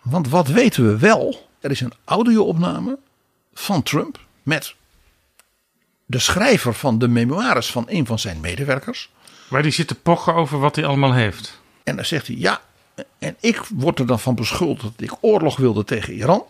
Want 0.02 0.30
wat 0.30 0.48
weten 0.48 0.88
we 0.88 0.98
wel? 0.98 1.48
Er 1.60 1.72
is 1.72 1.82
een 1.82 1.94
audio-opname 2.06 2.98
van 3.54 3.84
Trump 3.84 4.20
met 4.44 4.76
de 6.06 6.20
schrijver 6.20 6.74
van 6.74 7.00
de 7.00 7.08
memoires 7.08 7.72
van 7.72 7.86
een 7.88 8.06
van 8.06 8.20
zijn 8.20 8.40
medewerkers. 8.40 9.10
Waar 9.50 9.62
die 9.62 9.72
zit 9.72 9.88
te 9.88 9.96
pochen 9.96 10.34
over 10.34 10.60
wat 10.60 10.76
hij 10.76 10.86
allemaal 10.86 11.14
heeft. 11.14 11.62
En 11.84 11.96
dan 11.96 12.06
zegt 12.06 12.28
hij, 12.28 12.36
ja, 12.36 12.62
en 13.20 13.36
ik 13.40 13.62
word 13.76 14.00
er 14.00 14.08
dan 14.08 14.20
van 14.20 14.36
beschuldigd 14.36 14.82
dat 14.82 14.94
ik 14.98 15.18
oorlog 15.22 15.58
wilde 15.58 15.84
tegen 15.84 16.14
Iran. 16.14 16.44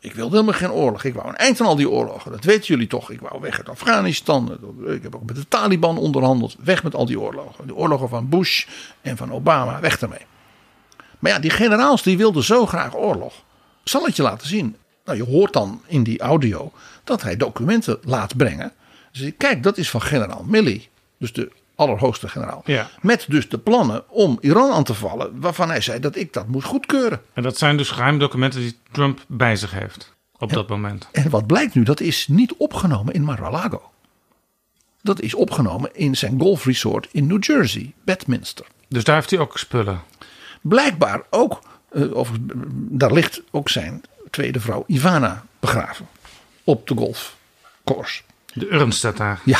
Ik 0.00 0.12
wilde 0.12 0.36
helemaal 0.36 0.58
geen 0.58 0.70
oorlog. 0.72 1.04
Ik 1.04 1.14
wou 1.14 1.28
een 1.28 1.36
eind 1.36 1.60
aan 1.60 1.66
al 1.66 1.76
die 1.76 1.90
oorlogen. 1.90 2.30
Dat 2.30 2.44
weten 2.44 2.66
jullie 2.66 2.86
toch. 2.86 3.10
Ik 3.10 3.20
wou 3.20 3.40
weg 3.40 3.58
uit 3.58 3.68
Afghanistan. 3.68 4.58
Ik 4.86 5.02
heb 5.02 5.14
ook 5.14 5.24
met 5.24 5.36
de 5.36 5.48
Taliban 5.48 5.98
onderhandeld. 5.98 6.56
Weg 6.58 6.82
met 6.82 6.94
al 6.94 7.06
die 7.06 7.20
oorlogen. 7.20 7.66
De 7.66 7.74
oorlogen 7.74 8.08
van 8.08 8.28
Bush 8.28 8.66
en 9.00 9.16
van 9.16 9.32
Obama. 9.32 9.80
Weg 9.80 10.00
ermee. 10.00 10.26
Maar 11.20 11.32
ja, 11.32 11.38
die 11.38 11.50
generaals 11.50 12.02
die 12.02 12.16
wilden 12.16 12.44
zo 12.44 12.66
graag 12.66 12.96
oorlog. 12.96 13.34
Ik 13.82 13.88
zal 13.88 14.04
het 14.04 14.16
je 14.16 14.22
laten 14.22 14.48
zien. 14.48 14.76
Nou, 15.04 15.18
je 15.18 15.24
hoort 15.24 15.52
dan 15.52 15.82
in 15.86 16.02
die 16.02 16.20
audio 16.20 16.72
dat 17.04 17.22
hij 17.22 17.36
documenten 17.36 17.98
laat 18.04 18.36
brengen. 18.36 18.72
Dus 19.12 19.30
kijk, 19.36 19.62
dat 19.62 19.78
is 19.78 19.90
van 19.90 20.02
generaal 20.02 20.44
Milley. 20.46 20.88
Dus 21.18 21.32
de 21.32 21.50
allerhoogste 21.74 22.28
generaal. 22.28 22.62
Ja. 22.64 22.90
Met 23.00 23.24
dus 23.28 23.48
de 23.48 23.58
plannen 23.58 24.10
om 24.10 24.38
Iran 24.40 24.72
aan 24.72 24.84
te 24.84 24.94
vallen. 24.94 25.40
Waarvan 25.40 25.68
hij 25.68 25.80
zei 25.80 26.00
dat 26.00 26.16
ik 26.16 26.32
dat 26.32 26.46
moest 26.46 26.66
goedkeuren. 26.66 27.20
En 27.32 27.42
dat 27.42 27.58
zijn 27.58 27.76
dus 27.76 27.90
geheime 27.90 28.18
documenten 28.18 28.60
die 28.60 28.78
Trump 28.92 29.24
bij 29.26 29.56
zich 29.56 29.70
heeft 29.70 30.14
op 30.38 30.52
dat 30.52 30.68
moment. 30.68 31.08
En 31.12 31.30
wat 31.30 31.46
blijkt 31.46 31.74
nu, 31.74 31.82
dat 31.82 32.00
is 32.00 32.28
niet 32.28 32.54
opgenomen 32.56 33.14
in 33.14 33.22
Mar-a-Lago. 33.22 33.90
Dat 35.02 35.20
is 35.20 35.34
opgenomen 35.34 35.90
in 35.92 36.16
zijn 36.16 36.40
golfresort 36.40 37.08
in 37.12 37.26
New 37.26 37.44
Jersey, 37.44 37.92
Bedminster. 38.04 38.66
Dus 38.88 39.04
daar 39.04 39.14
heeft 39.14 39.30
hij 39.30 39.38
ook 39.38 39.58
spullen. 39.58 40.00
Blijkbaar 40.60 41.22
ook, 41.30 41.60
eh, 41.88 42.12
of, 42.12 42.30
daar 42.72 43.12
ligt 43.12 43.42
ook 43.50 43.68
zijn 43.68 44.02
tweede 44.30 44.60
vrouw 44.60 44.84
Ivana 44.86 45.44
begraven. 45.60 46.06
Op 46.64 46.88
de 46.88 46.94
golfcourse. 46.94 48.22
De 48.52 48.72
urn 48.72 48.92
staat 48.92 49.16
daar. 49.16 49.40
Ja. 49.44 49.58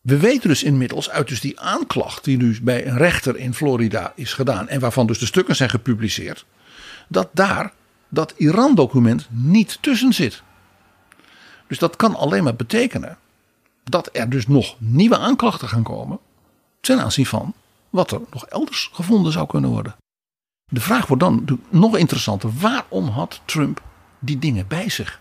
We 0.00 0.18
weten 0.18 0.48
dus 0.48 0.62
inmiddels 0.62 1.10
uit 1.10 1.28
dus 1.28 1.40
die 1.40 1.60
aanklacht 1.60 2.24
die 2.24 2.36
nu 2.36 2.58
bij 2.62 2.86
een 2.86 2.96
rechter 2.96 3.36
in 3.36 3.54
Florida 3.54 4.12
is 4.16 4.32
gedaan. 4.32 4.68
En 4.68 4.80
waarvan 4.80 5.06
dus 5.06 5.18
de 5.18 5.26
stukken 5.26 5.56
zijn 5.56 5.70
gepubliceerd. 5.70 6.44
Dat 7.08 7.28
daar 7.32 7.72
dat 8.08 8.34
Iran-document 8.36 9.26
niet 9.30 9.78
tussen 9.80 10.12
zit. 10.12 10.42
Dus 11.66 11.78
dat 11.78 11.96
kan 11.96 12.14
alleen 12.14 12.44
maar 12.44 12.56
betekenen 12.56 13.18
dat 13.84 14.08
er 14.12 14.30
dus 14.30 14.46
nog 14.46 14.76
nieuwe 14.78 15.18
aanklachten 15.18 15.68
gaan 15.68 15.82
komen. 15.82 16.18
Ten 16.80 17.00
aanzien 17.00 17.26
van 17.26 17.54
wat 17.90 18.10
er 18.10 18.20
nog 18.32 18.46
elders 18.46 18.90
gevonden 18.92 19.32
zou 19.32 19.46
kunnen 19.46 19.70
worden. 19.70 19.96
De 20.72 20.80
vraag 20.80 21.06
wordt 21.06 21.22
dan 21.22 21.58
nog 21.68 21.96
interessanter. 21.96 22.50
Waarom 22.60 23.08
had 23.08 23.40
Trump 23.44 23.82
die 24.18 24.38
dingen 24.38 24.66
bij 24.68 24.88
zich? 24.88 25.20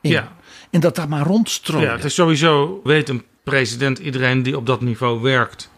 In- 0.00 0.10
Ja. 0.10 0.32
En 0.70 0.80
dat 0.80 0.94
daar 0.96 1.08
maar 1.08 1.26
rondstrooide. 1.26 1.86
Ja, 1.90 1.94
het 1.96 2.04
is 2.04 2.14
sowieso, 2.14 2.80
weet 2.84 3.08
een 3.08 3.24
president, 3.42 3.98
iedereen 3.98 4.42
die 4.42 4.56
op 4.56 4.66
dat 4.66 4.80
niveau 4.80 5.20
werkt, 5.20 5.70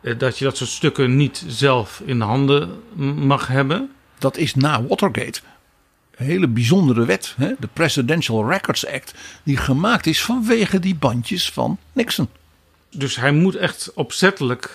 eh, 0.00 0.18
dat 0.18 0.38
je 0.38 0.44
dat 0.44 0.56
soort 0.56 0.70
stukken 0.70 1.16
niet 1.16 1.44
zelf 1.46 2.02
in 2.04 2.18
de 2.18 2.24
handen 2.24 2.80
mag 3.26 3.46
hebben. 3.46 3.90
Dat 4.18 4.36
is 4.36 4.54
na 4.54 4.82
Watergate 4.82 5.40
een 6.16 6.26
hele 6.26 6.48
bijzondere 6.48 7.04
wet. 7.04 7.34
Hè? 7.36 7.52
De 7.58 7.68
Presidential 7.72 8.48
Records 8.50 8.86
Act. 8.86 9.14
Die 9.42 9.56
gemaakt 9.56 10.06
is 10.06 10.22
vanwege 10.22 10.78
die 10.78 10.94
bandjes 10.94 11.50
van 11.52 11.78
Nixon. 11.92 12.28
Dus 12.90 13.16
hij 13.16 13.32
moet 13.32 13.54
echt 13.56 13.90
opzettelijk 13.94 14.74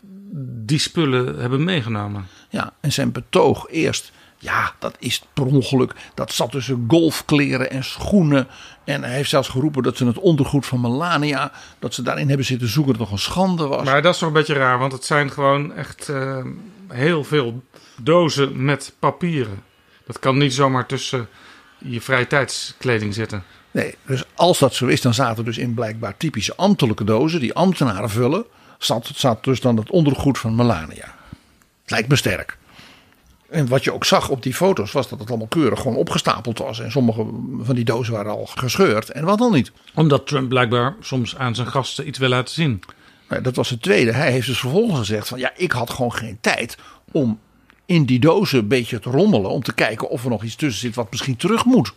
die 0.65 0.79
spullen 0.79 1.39
hebben 1.39 1.63
meegenomen. 1.63 2.27
Ja, 2.49 2.73
en 2.79 2.91
zijn 2.91 3.11
betoog 3.11 3.67
eerst. 3.69 4.11
Ja, 4.37 4.73
dat 4.79 4.95
is 4.99 5.23
per 5.33 5.45
ongeluk. 5.45 5.93
Dat 6.13 6.33
zat 6.33 6.51
tussen 6.51 6.85
golfkleren 6.87 7.71
en 7.71 7.83
schoenen. 7.83 8.47
En 8.83 9.03
hij 9.03 9.13
heeft 9.13 9.29
zelfs 9.29 9.47
geroepen 9.47 9.83
dat 9.83 9.97
ze 9.97 10.05
het 10.05 10.17
ondergoed 10.19 10.65
van 10.65 10.81
Melania. 10.81 11.51
dat 11.79 11.93
ze 11.93 12.01
daarin 12.01 12.27
hebben 12.27 12.45
zitten 12.45 12.67
zoeken. 12.67 12.93
dat 12.93 13.01
nog 13.01 13.11
een 13.11 13.19
schande 13.19 13.67
was. 13.67 13.85
Maar 13.85 14.01
dat 14.01 14.13
is 14.13 14.19
toch 14.19 14.27
een 14.27 14.33
beetje 14.33 14.53
raar, 14.53 14.79
want 14.79 14.91
het 14.91 15.05
zijn 15.05 15.31
gewoon 15.31 15.73
echt 15.73 16.09
eh, 16.09 16.45
heel 16.87 17.23
veel 17.23 17.63
dozen 18.01 18.65
met 18.65 18.93
papieren. 18.99 19.63
Dat 20.05 20.19
kan 20.19 20.37
niet 20.37 20.53
zomaar 20.53 20.85
tussen 20.85 21.27
je 21.77 22.01
vrije 22.01 22.27
tijdskleding 22.27 23.13
zitten. 23.13 23.43
Nee, 23.71 23.95
dus 24.05 24.23
als 24.33 24.59
dat 24.59 24.73
zo 24.73 24.85
is, 24.85 25.01
dan 25.01 25.13
zaten 25.13 25.45
dus 25.45 25.57
in 25.57 25.73
blijkbaar 25.73 26.17
typische 26.17 26.55
ambtelijke 26.55 27.03
dozen. 27.03 27.39
die 27.39 27.53
ambtenaren 27.53 28.09
vullen. 28.09 28.45
Zat, 28.79 29.11
zat 29.15 29.43
dus 29.43 29.61
dan 29.61 29.77
het 29.77 29.89
ondergoed 29.89 30.37
van 30.37 30.55
Melania. 30.55 31.15
Lijkt 31.85 32.07
me 32.07 32.15
sterk. 32.15 32.57
En 33.49 33.67
wat 33.67 33.83
je 33.83 33.93
ook 33.93 34.05
zag 34.05 34.29
op 34.29 34.43
die 34.43 34.53
foto's 34.53 34.91
was 34.91 35.09
dat 35.09 35.19
het 35.19 35.29
allemaal 35.29 35.47
keurig 35.47 35.81
gewoon 35.81 35.97
opgestapeld 35.97 36.57
was. 36.57 36.79
En 36.79 36.91
sommige 36.91 37.25
van 37.59 37.75
die 37.75 37.83
dozen 37.83 38.13
waren 38.13 38.31
al 38.31 38.45
gescheurd. 38.45 39.09
En 39.09 39.25
wat 39.25 39.37
dan 39.37 39.51
niet. 39.51 39.71
Omdat 39.93 40.27
Trump 40.27 40.49
blijkbaar 40.49 40.95
soms 41.01 41.35
aan 41.35 41.55
zijn 41.55 41.67
gasten 41.67 42.07
iets 42.07 42.17
wil 42.17 42.29
laten 42.29 42.53
zien. 42.53 42.81
Nou, 43.29 43.41
dat 43.41 43.55
was 43.55 43.69
het 43.69 43.81
tweede. 43.81 44.11
Hij 44.11 44.31
heeft 44.31 44.47
dus 44.47 44.59
vervolgens 44.59 44.99
gezegd 44.99 45.27
van 45.27 45.39
ja, 45.39 45.51
ik 45.55 45.71
had 45.71 45.89
gewoon 45.89 46.13
geen 46.13 46.37
tijd 46.41 46.77
om 47.11 47.39
in 47.85 48.05
die 48.05 48.19
dozen 48.19 48.59
een 48.59 48.67
beetje 48.67 48.99
te 48.99 49.09
rommelen. 49.09 49.51
Om 49.51 49.63
te 49.63 49.73
kijken 49.73 50.09
of 50.09 50.23
er 50.23 50.29
nog 50.29 50.43
iets 50.43 50.55
tussen 50.55 50.81
zit 50.81 50.95
wat 50.95 51.11
misschien 51.11 51.37
terug 51.37 51.65
moet. 51.65 51.93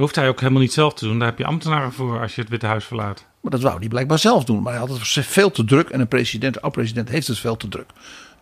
Hoeft 0.00 0.16
hij 0.16 0.28
ook 0.28 0.40
helemaal 0.40 0.60
niet 0.60 0.72
zelf 0.72 0.94
te 0.94 1.04
doen. 1.04 1.18
Daar 1.18 1.28
heb 1.28 1.38
je 1.38 1.44
ambtenaren 1.44 1.92
voor 1.92 2.20
als 2.20 2.34
je 2.34 2.40
het 2.40 2.50
Witte 2.50 2.66
Huis 2.66 2.84
verlaat. 2.84 3.26
Maar 3.40 3.50
dat 3.50 3.60
wou 3.60 3.78
hij 3.78 3.88
blijkbaar 3.88 4.18
zelf 4.18 4.44
doen. 4.44 4.62
Maar 4.62 4.72
hij 4.72 4.80
had 4.80 4.90
het 4.90 5.26
veel 5.26 5.50
te 5.50 5.64
druk. 5.64 5.88
En 5.88 6.00
een 6.00 6.08
president, 6.08 6.62
oud-president 6.62 7.08
heeft 7.08 7.26
het 7.26 7.38
veel 7.38 7.56
te 7.56 7.68
druk. 7.68 7.90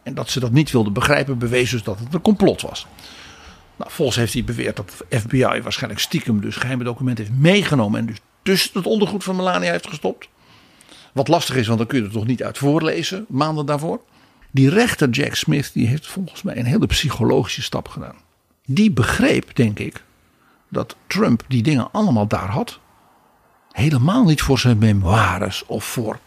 En 0.02 0.14
dat 0.14 0.30
ze 0.30 0.40
dat 0.40 0.52
niet 0.52 0.70
wilden 0.70 0.92
begrijpen 0.92 1.38
bewees 1.38 1.70
dus 1.70 1.82
dat 1.82 1.98
het 1.98 2.14
een 2.14 2.20
complot 2.20 2.60
was. 2.60 2.86
Nou, 3.76 3.90
volgens 3.90 4.16
heeft 4.16 4.32
hij 4.32 4.44
beweerd 4.44 4.76
dat 4.76 5.04
FBI 5.08 5.60
waarschijnlijk 5.62 6.00
stiekem 6.02 6.40
dus 6.40 6.56
geheime 6.56 6.84
documenten 6.84 7.24
heeft 7.24 7.38
meegenomen. 7.38 8.00
En 8.00 8.06
dus 8.06 8.20
tussen 8.42 8.70
het 8.72 8.86
ondergoed 8.86 9.24
van 9.24 9.36
Melania 9.36 9.70
heeft 9.70 9.88
gestopt. 9.88 10.28
Wat 11.12 11.28
lastig 11.28 11.56
is, 11.56 11.66
want 11.66 11.78
dan 11.78 11.88
kun 11.88 11.98
je 11.98 12.04
er 12.04 12.12
toch 12.12 12.26
niet 12.26 12.42
uit 12.42 12.58
voorlezen, 12.58 13.24
maanden 13.28 13.66
daarvoor. 13.66 14.00
Die 14.50 14.70
rechter 14.70 15.08
Jack 15.08 15.34
Smith, 15.34 15.70
die 15.72 15.86
heeft 15.86 16.06
volgens 16.06 16.42
mij 16.42 16.56
een 16.56 16.64
hele 16.64 16.86
psychologische 16.86 17.62
stap 17.62 17.88
gedaan. 17.88 18.16
Die 18.66 18.90
begreep, 18.90 19.50
denk 19.54 19.78
ik, 19.78 20.02
dat 20.68 20.96
Trump 21.06 21.42
die 21.48 21.62
dingen 21.62 21.88
allemaal 21.92 22.26
daar 22.26 22.48
had. 22.48 22.78
Helemaal 23.72 24.24
niet 24.24 24.42
voor 24.42 24.58
zijn 24.58 24.78
memoires 24.78 25.66
of 25.66 25.84
voor. 25.84 26.18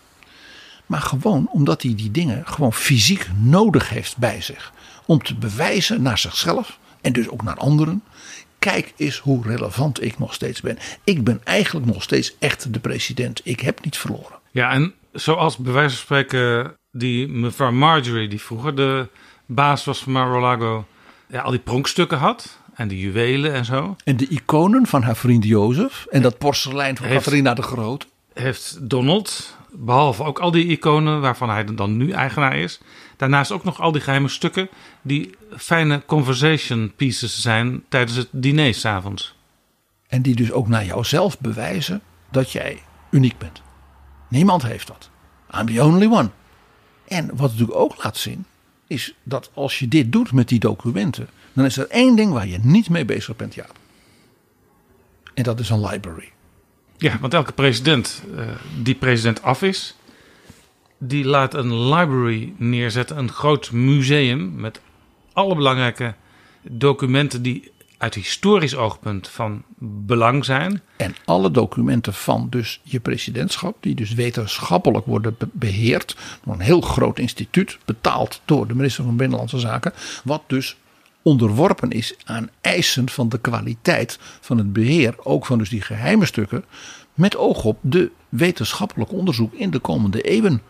Maar 0.86 1.02
gewoon 1.02 1.48
omdat 1.52 1.82
hij 1.82 1.96
die 1.96 2.12
dingen 2.12 2.48
gewoon 2.48 2.74
fysiek 2.74 3.28
nodig 3.38 3.90
heeft 3.90 4.18
bij 4.18 4.42
zich. 4.42 4.74
Om 5.06 5.24
te 5.24 5.36
bewijzen 5.36 6.02
naar 6.02 6.18
zichzelf 6.18 6.80
en 7.02 7.14
dus 7.14 7.30
ook 7.30 7.44
naar 7.44 7.58
anderen. 7.58 8.04
Kijk 8.60 8.94
eens 8.98 9.18
hoe 9.18 9.44
relevant 9.44 10.04
ik 10.04 10.20
nog 10.20 10.34
steeds 10.34 10.62
ben. 10.62 10.78
Ik 11.04 11.24
ben 11.24 11.42
eigenlijk 11.44 11.86
nog 11.86 12.04
steeds 12.04 12.36
echt 12.40 12.74
de 12.74 12.80
president. 12.80 13.42
Ik 13.44 13.60
heb 13.60 13.84
niet 13.84 13.98
verloren. 13.98 14.40
Ja, 14.52 14.72
en 14.72 14.94
zoals 15.12 15.58
bij 15.58 15.74
wijze 15.74 15.96
van 15.96 16.04
spreken 16.04 16.76
die 16.92 17.28
mevrouw 17.28 17.72
Marjorie, 17.72 18.28
die 18.28 18.42
vroeger 18.42 18.76
de 18.76 19.08
baas 19.46 19.84
was 19.84 20.00
van 20.00 20.12
Mar-a-Lago, 20.12 20.86
ja, 21.28 21.42
al 21.42 21.52
die 21.52 21.60
pronkstukken 21.60 22.18
had. 22.18 22.60
En 22.82 22.88
de 22.88 23.00
juwelen 23.00 23.54
en 23.54 23.66
zo. 23.66 23.96
En 24.04 24.18
de 24.18 24.28
iconen 24.28 24.88
van 24.88 25.04
haar 25.04 25.16
vriend 25.16 25.44
Jozef. 25.44 26.06
En 26.10 26.22
dat 26.22 26.38
porselein 26.38 26.98
van 26.98 27.06
Heeft- 27.06 27.18
Catharina 27.18 27.54
de 27.54 27.62
Groot. 27.62 28.08
Heeft 28.34 28.90
Donald, 28.90 29.58
behalve 29.72 30.24
ook 30.24 30.40
al 30.40 30.52
die 30.52 30.66
iconen 30.66 31.22
waarvan 31.22 31.50
hij 31.50 31.66
dan 31.66 31.98
nu 31.98 32.12
eigenaar 32.12 32.56
is. 32.56 32.80
Daarnaast 33.18 33.52
ook 33.52 33.64
nog 33.64 33.80
al 33.82 33.92
die 33.92 34.02
geheime 34.02 34.28
stukken 34.28 34.70
die 35.02 35.30
fijne 35.58 36.04
conversation 36.06 36.92
pieces 36.96 37.42
zijn 37.42 37.84
tijdens 37.90 38.18
het 38.18 38.28
diner 38.32 38.74
s'avonds. 38.74 39.36
En 40.08 40.22
die 40.22 40.36
dus 40.36 40.52
ook 40.52 40.68
naar 40.68 40.86
jouzelf 40.86 41.40
bewijzen 41.40 42.02
dat 42.32 42.52
jij 42.52 42.82
uniek 43.10 43.38
bent. 43.38 43.62
Niemand 44.28 44.64
heeft 44.64 44.88
dat. 44.88 45.10
I'm 45.60 45.66
the 45.76 45.84
only 45.84 46.06
one. 46.06 46.30
En 47.08 47.26
wat 47.28 47.50
het 47.50 47.60
natuurlijk 47.60 47.78
ook 47.80 48.04
laat 48.04 48.18
zien, 48.18 48.46
is 48.88 49.14
dat 49.24 49.52
als 49.54 49.80
je 49.80 49.88
dit 49.88 50.12
doet 50.12 50.32
met 50.32 50.48
die 50.48 50.60
documenten, 50.60 51.28
dan 51.54 51.66
is 51.66 51.78
er 51.78 51.90
één 51.90 52.16
ding 52.16 52.32
waar 52.34 52.48
je 52.48 52.60
niet 52.62 52.90
mee 52.90 53.06
bezig 53.06 53.36
bent, 53.36 53.54
Jaap. 53.54 53.76
En 55.34 55.44
dat 55.44 55.60
is 55.60 55.70
een 55.70 55.86
library. 55.86 56.32
Ja, 56.98 57.18
want 57.20 57.34
elke 57.34 57.52
president 57.52 58.24
uh, 58.36 58.46
die 58.82 58.96
president 58.96 59.42
af 59.42 59.62
is, 59.62 59.96
die 60.98 61.26
laat 61.26 61.54
een 61.54 61.90
library 61.90 62.54
neerzetten, 62.58 63.18
een 63.18 63.32
groot 63.32 63.72
museum 63.72 64.56
met 64.56 64.82
alle 65.34 65.56
belangrijke 65.56 66.14
documenten 66.62 67.42
die 67.42 67.72
uit 67.98 68.14
historisch 68.14 68.76
oogpunt 68.76 69.28
van 69.28 69.64
belang 69.78 70.46
zijn. 70.46 70.82
En 70.98 71.16
alle 71.26 71.52
documenten 71.52 72.14
van 72.14 72.48
dus 72.50 72.80
je 72.84 73.00
presidentschap, 73.00 73.78
die 73.80 73.96
dus 73.96 74.14
wetenschappelijk 74.14 75.06
worden 75.06 75.38
beheerd 75.52 76.16
door 76.44 76.54
een 76.54 76.60
heel 76.60 76.82
groot 76.82 77.20
instituut, 77.20 77.78
betaald 77.86 78.42
door 78.46 78.68
de 78.68 78.76
minister 78.76 79.04
van 79.04 79.16
Binnenlandse 79.16 79.60
Zaken, 79.60 79.94
wat 80.24 80.44
dus 80.48 80.76
onderworpen 81.22 81.90
is 81.90 82.16
aan 82.24 82.50
eisen 82.62 83.10
van 83.10 83.30
de 83.30 83.40
kwaliteit 83.40 84.18
van 84.22 84.58
het 84.58 84.74
beheer, 84.74 85.16
ook 85.24 85.46
van 85.46 85.58
dus 85.58 85.70
die 85.70 85.82
geheime 85.82 86.26
stukken, 86.26 86.66
met 87.14 87.38
oog 87.38 87.64
op 87.64 87.78
de 87.82 88.12
wetenschappelijk 88.30 89.12
onderzoek 89.12 89.54
in 89.54 89.72
de 89.72 89.80
komende 89.80 90.22
eeuwen. 90.22 90.62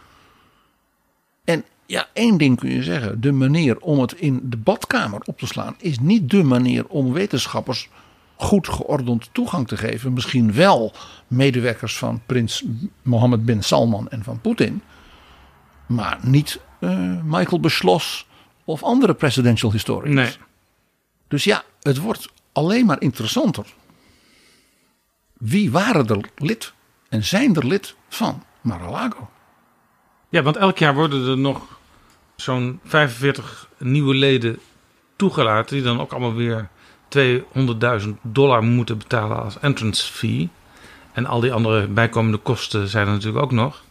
En 1.43 1.63
ja, 1.85 2.07
één 2.13 2.37
ding 2.37 2.59
kun 2.59 2.69
je 2.69 2.83
zeggen. 2.83 3.21
De 3.21 3.31
manier 3.31 3.79
om 3.79 3.99
het 3.99 4.13
in 4.13 4.39
de 4.43 4.57
badkamer 4.57 5.21
op 5.25 5.39
te 5.39 5.47
slaan 5.47 5.75
is 5.77 5.99
niet 5.99 6.29
de 6.29 6.43
manier 6.43 6.87
om 6.87 7.13
wetenschappers 7.13 7.89
goed 8.35 8.67
geordend 8.67 9.29
toegang 9.31 9.67
te 9.67 9.77
geven. 9.77 10.13
Misschien 10.13 10.53
wel 10.53 10.93
medewerkers 11.27 11.97
van 11.97 12.21
prins 12.25 12.63
Mohammed 13.01 13.45
bin 13.45 13.63
Salman 13.63 14.09
en 14.09 14.23
van 14.23 14.41
Poetin. 14.41 14.81
Maar 15.85 16.19
niet 16.21 16.59
uh, 16.79 17.23
Michael 17.23 17.59
Beslos 17.59 18.27
of 18.71 18.83
andere 18.83 19.13
presidential 19.13 19.71
historians. 19.71 20.15
Nee. 20.15 20.35
Dus 21.27 21.43
ja, 21.43 21.63
het 21.81 21.97
wordt 21.97 22.29
alleen 22.51 22.85
maar 22.85 23.01
interessanter. 23.01 23.65
Wie 25.33 25.71
waren 25.71 26.07
er 26.07 26.29
lid 26.35 26.73
en 27.09 27.23
zijn 27.23 27.55
er 27.55 27.65
lid 27.65 27.95
van 28.09 28.43
Mar-a-Lago? 28.61 29.29
Ja, 30.29 30.41
want 30.41 30.55
elk 30.55 30.77
jaar 30.77 30.93
worden 30.93 31.27
er 31.27 31.37
nog 31.37 31.79
zo'n 32.35 32.79
45 32.83 33.69
nieuwe 33.77 34.15
leden 34.15 34.59
toegelaten. 35.15 35.75
Die 35.75 35.85
dan 35.85 36.01
ook 36.01 36.11
allemaal 36.11 36.33
weer 36.33 36.69
200.000 38.03 38.07
dollar 38.21 38.63
moeten 38.63 38.97
betalen 38.97 39.43
als 39.43 39.59
entrance 39.59 40.11
fee. 40.13 40.49
En 41.13 41.25
al 41.25 41.39
die 41.39 41.53
andere 41.53 41.87
bijkomende 41.87 42.37
kosten 42.37 42.87
zijn 42.87 43.07
er 43.07 43.13
natuurlijk 43.13 43.43
ook 43.43 43.51
nog. 43.51 43.83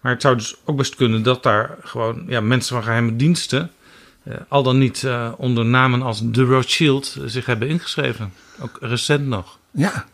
Maar 0.00 0.12
het 0.12 0.22
zou 0.22 0.36
dus 0.36 0.56
ook 0.64 0.76
best 0.76 0.94
kunnen 0.94 1.22
dat 1.22 1.42
daar 1.42 1.76
gewoon 1.82 2.24
ja, 2.26 2.40
mensen 2.40 2.74
van 2.74 2.84
geheime 2.84 3.16
diensten. 3.16 3.70
Eh, 4.30 4.40
al 4.48 4.62
dan 4.62 4.78
niet 4.78 5.04
eh, 5.04 5.32
onder 5.36 5.64
namen 5.64 6.02
als 6.02 6.22
The 6.32 6.44
Rothschild 6.44 7.16
zich 7.24 7.46
hebben 7.46 7.68
ingeschreven. 7.68 8.32
Ook 8.60 8.78
recent 8.80 9.26
nog. 9.26 9.58
Ja, 9.70 10.04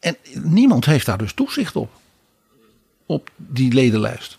en 0.00 0.16
niemand 0.34 0.84
heeft 0.84 1.06
daar 1.06 1.18
dus 1.18 1.32
toezicht 1.32 1.76
op. 1.76 1.90
Op 3.06 3.30
die 3.36 3.72
ledenlijst. 3.72 4.38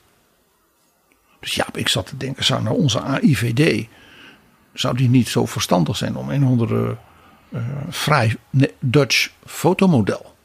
Dus 1.40 1.56
ja, 1.56 1.68
ik 1.74 1.88
zat 1.88 2.06
te 2.06 2.18
denken, 2.18 2.44
zou 2.44 2.64
nou 2.64 2.78
onze 2.78 3.02
AIVD, 3.02 3.88
zou 4.74 4.98
die 4.98 5.10
niet 5.10 5.28
zo 5.28 5.46
verstandig 5.46 5.98
zijn 5.98 6.16
om 6.16 6.30
een 6.30 6.44
of 6.44 6.50
andere 6.50 6.98
vrij 7.90 8.38
Dutch 8.80 9.30
fotomodel. 9.46 10.36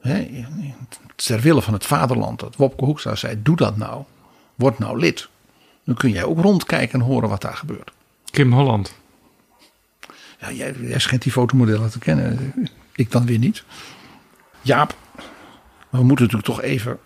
Hè, 0.00 0.44
ter 1.14 1.40
wille 1.40 1.62
van 1.62 1.72
het 1.72 1.86
vaderland, 1.86 2.40
dat 2.40 2.56
Wopke 2.56 2.84
Hoekstra 2.84 3.14
zei, 3.14 3.42
doe 3.42 3.56
dat 3.56 3.76
nou. 3.76 4.04
Word 4.54 4.78
nou 4.78 4.98
lid. 4.98 5.28
Dan 5.84 5.94
kun 5.94 6.10
jij 6.10 6.24
ook 6.24 6.40
rondkijken 6.40 7.00
en 7.00 7.06
horen 7.06 7.28
wat 7.28 7.40
daar 7.40 7.56
gebeurt. 7.56 7.92
Kim 8.30 8.52
Holland. 8.52 8.94
Ja, 10.40 10.52
jij, 10.52 10.74
jij 10.80 10.98
schijnt 10.98 11.22
die 11.22 11.32
fotomodellen 11.32 11.90
te 11.90 11.98
kennen. 11.98 12.54
Ik 12.92 13.10
dan 13.10 13.26
weer 13.26 13.38
niet. 13.38 13.64
Jaap, 14.60 14.96
we 15.90 16.02
moeten 16.02 16.24
natuurlijk 16.24 16.44
toch 16.44 16.62
even 16.62 16.98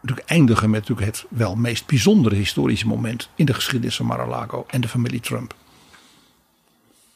natuurlijk 0.00 0.28
eindigen 0.28 0.70
met 0.70 0.80
natuurlijk 0.88 1.06
het 1.06 1.26
wel 1.30 1.56
meest 1.56 1.86
bijzondere 1.86 2.34
historische 2.34 2.86
moment 2.86 3.28
in 3.34 3.46
de 3.46 3.54
geschiedenis 3.54 3.96
van 3.96 4.06
Mar-a-Lago 4.06 4.64
en 4.66 4.80
de 4.80 4.88
familie 4.88 5.20
Trump. 5.20 5.54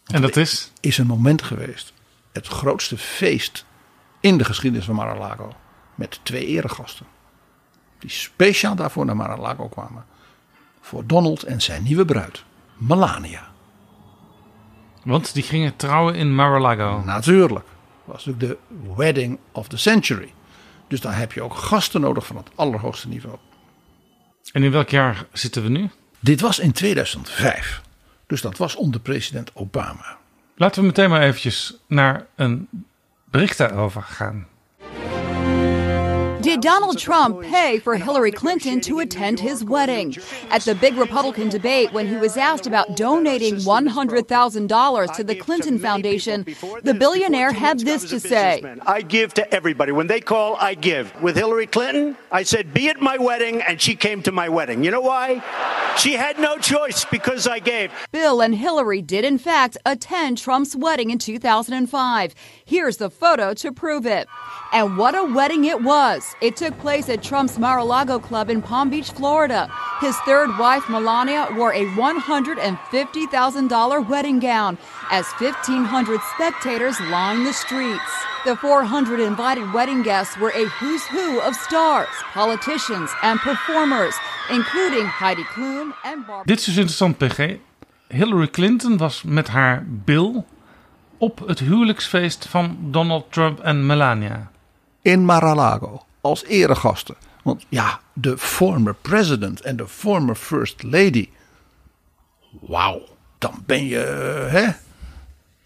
en 0.07 0.23
dat 0.23 0.37
is? 0.37 0.73
Is 0.81 0.99
een 0.99 1.07
moment 1.07 1.43
geweest. 1.43 1.93
Het 2.33 2.47
grootste 2.47 2.99
feest 2.99 3.65
in 4.21 4.39
de 4.39 4.45
geschiedenis 4.45 4.87
van 4.87 4.95
Mar-a-Lago. 4.95 5.55
Met 5.95 6.21
twee 6.23 6.47
eregasten. 6.47 7.07
Die 7.99 8.11
speciaal 8.11 8.75
daarvoor 8.75 9.05
naar 9.05 9.17
Mar-a-Lago 9.17 9.69
kwamen. 9.69 10.05
Voor 10.83 11.07
Donald 11.07 11.43
en 11.43 11.61
zijn 11.61 11.83
nieuwe 11.83 12.05
bruid, 12.05 12.45
Melania. 12.77 13.51
Want 15.05 15.35
die 15.35 15.43
gingen 15.43 15.77
trouwen 15.77 16.15
in 16.15 16.35
Mar-a-Lago. 16.35 17.03
Natuurlijk. 17.05 17.65
Dat 17.65 18.15
was 18.15 18.25
natuurlijk 18.25 18.61
de 18.69 18.95
wedding 18.97 19.39
of 19.53 19.69
the 19.69 19.77
century. 19.77 20.33
Dus 20.89 21.01
dan 21.01 21.13
heb 21.13 21.33
je 21.33 21.43
ook 21.43 21.55
gasten 21.55 22.01
nodig 22.01 22.27
van 22.27 22.37
het 22.37 22.51
allerhoogste 22.55 23.09
niveau. 23.09 23.37
En 24.53 24.63
in 24.63 24.71
welk 24.71 24.89
jaar 24.89 25.27
zitten 25.33 25.63
we 25.63 25.69
nu? 25.69 25.91
Dit 26.19 26.41
was 26.41 26.59
in 26.59 26.73
2005. 26.73 27.83
Dus 28.27 28.41
dat 28.41 28.57
was 28.57 28.77
onder 28.77 29.01
president 29.01 29.51
Obama. 29.55 30.17
Laten 30.57 30.81
we 30.81 30.87
meteen 30.87 31.11
maar 31.11 31.23
eventjes 31.23 31.77
naar 31.87 32.27
een 32.37 32.69
bericht 33.25 33.59
daarover 33.59 34.03
gaan. 34.03 34.47
Did 36.43 36.61
Donald 36.61 36.99
Trump 36.99 37.43
pay 37.43 37.79
for 37.79 37.97
Hillary 37.97 38.33
Clinton 38.33 38.81
to 38.81 38.99
attend 38.99 39.39
his 39.39 39.65
wedding? 39.65 40.17
At 40.51 40.63
the 40.63 40.75
big 40.75 40.97
Republican 40.97 41.49
debate, 41.49 41.93
when 41.93 42.09
he 42.09 42.17
was 42.17 42.37
asked 42.37 42.67
about 42.67 42.97
donating 42.97 43.55
$100,000 43.57 45.15
to 45.15 45.25
the 45.25 45.37
Clinton 45.37 45.79
Foundation, 45.79 46.45
the 46.83 46.95
billionaire 46.95 47.53
had 47.53 47.79
this 47.79 48.11
to 48.11 48.19
say 48.19 48.61
I 48.85 49.03
give 49.03 49.35
to 49.35 49.55
everybody. 49.55 49.93
When 49.93 50.09
they 50.09 50.21
call, 50.21 50.57
I 50.57 50.75
give. 50.75 51.15
With 51.23 51.37
Hillary 51.37 51.69
Clinton, 51.69 52.17
I 52.33 52.43
said, 52.43 52.75
Be 52.75 52.89
at 52.89 53.01
my 53.01 53.19
wedding, 53.19 53.63
and 53.63 53.81
she 53.81 53.95
came 53.95 54.21
to 54.25 54.33
my 54.33 54.49
wedding. 54.49 54.83
You 54.83 54.91
know 54.91 55.01
why? 55.01 55.43
She 55.97 56.15
had 56.15 56.39
no 56.41 56.57
choice 56.59 57.05
because 57.05 57.47
I 57.47 57.61
gave. 57.61 57.93
Bill 58.11 58.41
and 58.41 58.55
Hillary 58.55 59.03
did, 59.03 59.25
in 59.25 59.39
fact, 59.39 59.77
attend 59.87 60.39
Trump's 60.39 60.75
wedding 60.75 61.11
in 61.11 61.19
2005. 61.19 62.35
Here's 62.65 62.97
the 62.97 63.11
photo 63.11 63.55
to 63.55 63.71
prove 63.71 64.07
it. 64.07 64.27
And 64.73 64.97
what 64.97 65.15
a 65.15 65.25
wedding 65.25 65.65
it 65.65 65.83
was! 65.83 66.32
It 66.41 66.57
took 66.57 66.77
place 66.81 67.09
at 67.09 67.23
Trump's 67.23 67.57
Mar 67.59 67.79
a 67.79 67.85
Lago 67.85 68.19
Club 68.19 68.51
in 68.51 68.61
Palm 68.63 68.91
Beach, 68.91 69.13
Florida. 69.13 69.71
His 70.01 70.17
third 70.27 70.59
wife, 70.59 70.89
Melania, 70.89 71.47
wore 71.57 71.73
a 71.73 71.85
$150,000 71.95 74.09
wedding 74.09 74.41
gown 74.41 74.77
as 75.11 75.27
1,500 75.39 76.21
spectators 76.35 76.99
lined 77.11 77.47
the 77.47 77.53
streets. 77.53 78.01
The 78.45 78.57
400 78.57 79.21
invited 79.21 79.73
wedding 79.73 80.03
guests 80.03 80.37
were 80.39 80.51
a 80.51 80.67
who's 80.81 81.07
who 81.07 81.39
of 81.41 81.55
stars, 81.55 82.09
politicians, 82.33 83.11
and 83.23 83.39
performers, 83.41 84.15
including 84.51 85.07
Heidi 85.07 85.45
Klum 85.45 85.95
and 86.05 86.27
Barbara. 86.27 86.45
Dit 86.45 86.59
is 86.59 86.65
dus 86.65 86.77
interessant, 86.77 87.19
PG. 87.19 87.59
Hillary 88.09 88.49
Clinton 88.49 88.97
was 88.97 89.23
met 89.23 89.49
haar 89.49 89.85
Bill 89.87 90.45
op 91.19 91.39
het 91.47 91.59
huwelijksfeest 91.59 92.47
van 92.49 92.77
Donald 92.81 93.33
Trump 93.33 93.61
en 93.61 93.87
Melania 93.87 94.51
in 95.03 95.25
Mar-a-Lago 95.25 96.03
als 96.23 96.45
eregasten. 96.45 97.17
Want 97.43 97.67
ja, 97.69 98.01
de 98.13 98.39
former 98.39 98.95
president 98.95 99.61
en 99.61 99.77
de 99.77 99.89
former 99.89 100.35
first 100.35 100.83
lady. 100.83 101.29
Wauw, 102.61 103.03
dan 103.39 103.63
ben 103.67 103.87
je, 103.87 103.99
hè? 104.51 104.69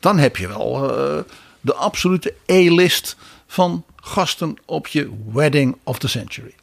Dan 0.00 0.18
heb 0.18 0.36
je 0.36 0.48
wel 0.48 0.84
uh, 0.84 1.22
de 1.60 1.74
absolute 1.74 2.34
A-list 2.50 3.16
van 3.46 3.84
gasten 3.96 4.56
op 4.64 4.86
je 4.86 5.10
wedding 5.32 5.76
of 5.82 5.98
the 5.98 6.08
century. 6.08 6.54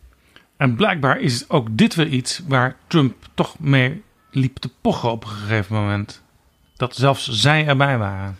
En 0.57 0.75
blijkbaar 0.75 1.19
is 1.19 1.49
ook 1.49 1.67
dit 1.71 1.95
weer 1.95 2.07
iets 2.07 2.41
waar 2.47 2.75
Trump 2.87 3.15
toch 3.33 3.59
mee 3.59 4.03
liep 4.31 4.57
te 4.57 4.69
pochen 4.81 5.11
op 5.11 5.23
een 5.23 5.29
gegeven 5.29 5.75
moment. 5.75 6.21
Dat 6.75 6.95
zelfs 6.95 7.29
zij 7.29 7.67
erbij 7.67 7.97
waren 7.97 8.37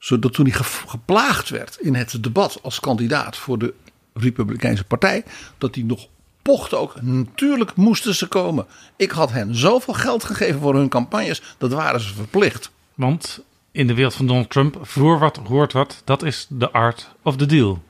zodat 0.00 0.32
toen 0.32 0.46
hij 0.46 0.64
geplaagd 0.86 1.48
werd 1.48 1.76
in 1.80 1.94
het 1.94 2.22
debat 2.22 2.58
als 2.62 2.80
kandidaat 2.80 3.36
voor 3.36 3.58
de 3.58 3.74
Republikeinse 4.14 4.84
Partij, 4.84 5.24
dat 5.58 5.74
hij 5.74 5.84
nog 5.84 6.06
pochte 6.42 6.76
ook. 6.76 7.02
Natuurlijk 7.02 7.74
moesten 7.74 8.14
ze 8.14 8.26
komen. 8.26 8.66
Ik 8.96 9.10
had 9.10 9.32
hen 9.32 9.54
zoveel 9.54 9.94
geld 9.94 10.24
gegeven 10.24 10.60
voor 10.60 10.74
hun 10.74 10.88
campagnes, 10.88 11.42
dat 11.58 11.72
waren 11.72 12.00
ze 12.00 12.14
verplicht. 12.14 12.70
Want 12.94 13.40
in 13.70 13.86
de 13.86 13.94
wereld 13.94 14.14
van 14.14 14.26
Donald 14.26 14.50
Trump, 14.50 14.78
voor 14.82 15.18
wat 15.18 15.36
hoort 15.36 15.72
wat, 15.72 16.02
dat 16.04 16.22
is 16.22 16.46
de 16.48 16.70
art 16.70 17.14
of 17.22 17.36
the 17.36 17.46
deal. 17.46 17.82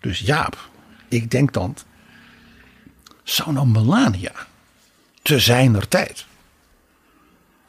Dus 0.00 0.18
Jaap, 0.18 0.68
ik 1.08 1.30
denk 1.30 1.52
dan, 1.52 1.76
zou 3.22 3.52
nou 3.52 3.66
Melania 3.66 4.32
te 5.22 5.38
zijner 5.38 5.88
tijd 5.88 6.26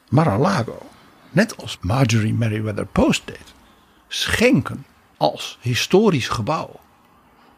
Mar-a-Lago, 0.08 0.86
net 1.30 1.56
als 1.56 1.78
Marjorie 1.80 2.34
Merriweather 2.34 2.86
Post 2.86 3.26
deed, 3.26 3.54
schenken 4.08 4.86
als 5.16 5.58
historisch 5.60 6.28
gebouw 6.28 6.80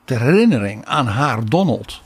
ter 0.05 0.21
herinnering 0.21 0.85
aan 0.85 1.07
haar 1.07 1.45
Donald. 1.45 2.01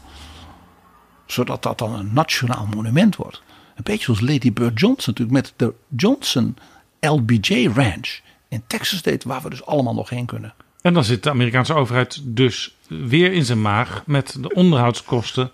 Zodat 1.26 1.62
dat 1.62 1.78
dan 1.78 1.94
een 1.94 2.12
nationaal 2.12 2.66
monument 2.74 3.16
wordt. 3.16 3.42
Een 3.74 3.84
beetje 3.84 4.04
zoals 4.04 4.20
Lady 4.20 4.52
Bird 4.52 4.80
Johnson 4.80 5.14
natuurlijk 5.14 5.46
met 5.46 5.52
de 5.56 5.74
Johnson 5.96 6.56
LBJ 7.00 7.68
Ranch 7.74 8.20
in 8.48 8.62
Texas 8.66 8.98
State, 8.98 9.28
waar 9.28 9.42
we 9.42 9.50
dus 9.50 9.66
allemaal 9.66 9.94
nog 9.94 10.10
heen 10.10 10.26
kunnen. 10.26 10.54
En 10.80 10.94
dan 10.94 11.04
zit 11.04 11.22
de 11.22 11.30
Amerikaanse 11.30 11.74
overheid 11.74 12.20
dus 12.22 12.76
weer 12.86 13.32
in 13.32 13.44
zijn 13.44 13.62
maag 13.62 14.02
met 14.06 14.36
de 14.40 14.54
onderhoudskosten 14.54 15.50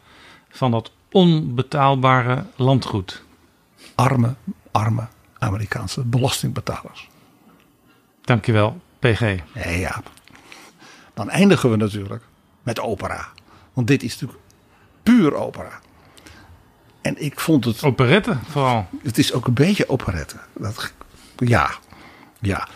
van 0.49 0.71
dat 0.71 0.91
onbetaalbare 1.11 2.45
landgoed. 2.57 3.23
Arme, 3.95 4.35
arme 4.71 5.07
Amerikaanse 5.39 6.05
belastingbetalers. 6.05 7.09
Dankjewel, 8.21 8.81
PG. 8.99 9.21
Nee, 9.55 9.79
ja. 9.79 10.03
Dan 11.15 11.31
eindigen 11.31 11.71
we 11.71 11.77
natuurlijk 11.77 12.23
met 12.65 12.81
opera. 12.81 13.29
Want 13.73 13.87
dit 13.87 14.03
is 14.03 14.13
natuurlijk 14.13 14.41
puur 15.03 15.35
opera. 15.35 15.81
En 17.01 17.23
ik 17.23 17.41
vond 17.41 17.65
het. 17.65 17.83
Operette 17.83 18.39
vooral. 18.49 18.89
Het 19.03 19.19
is 19.19 19.33
ook 19.33 19.47
een 19.47 19.55
beetje 19.55 19.89
operette. 19.89 20.37
Dat, 20.53 20.93
ja, 21.37 21.71
ja. 22.41 22.69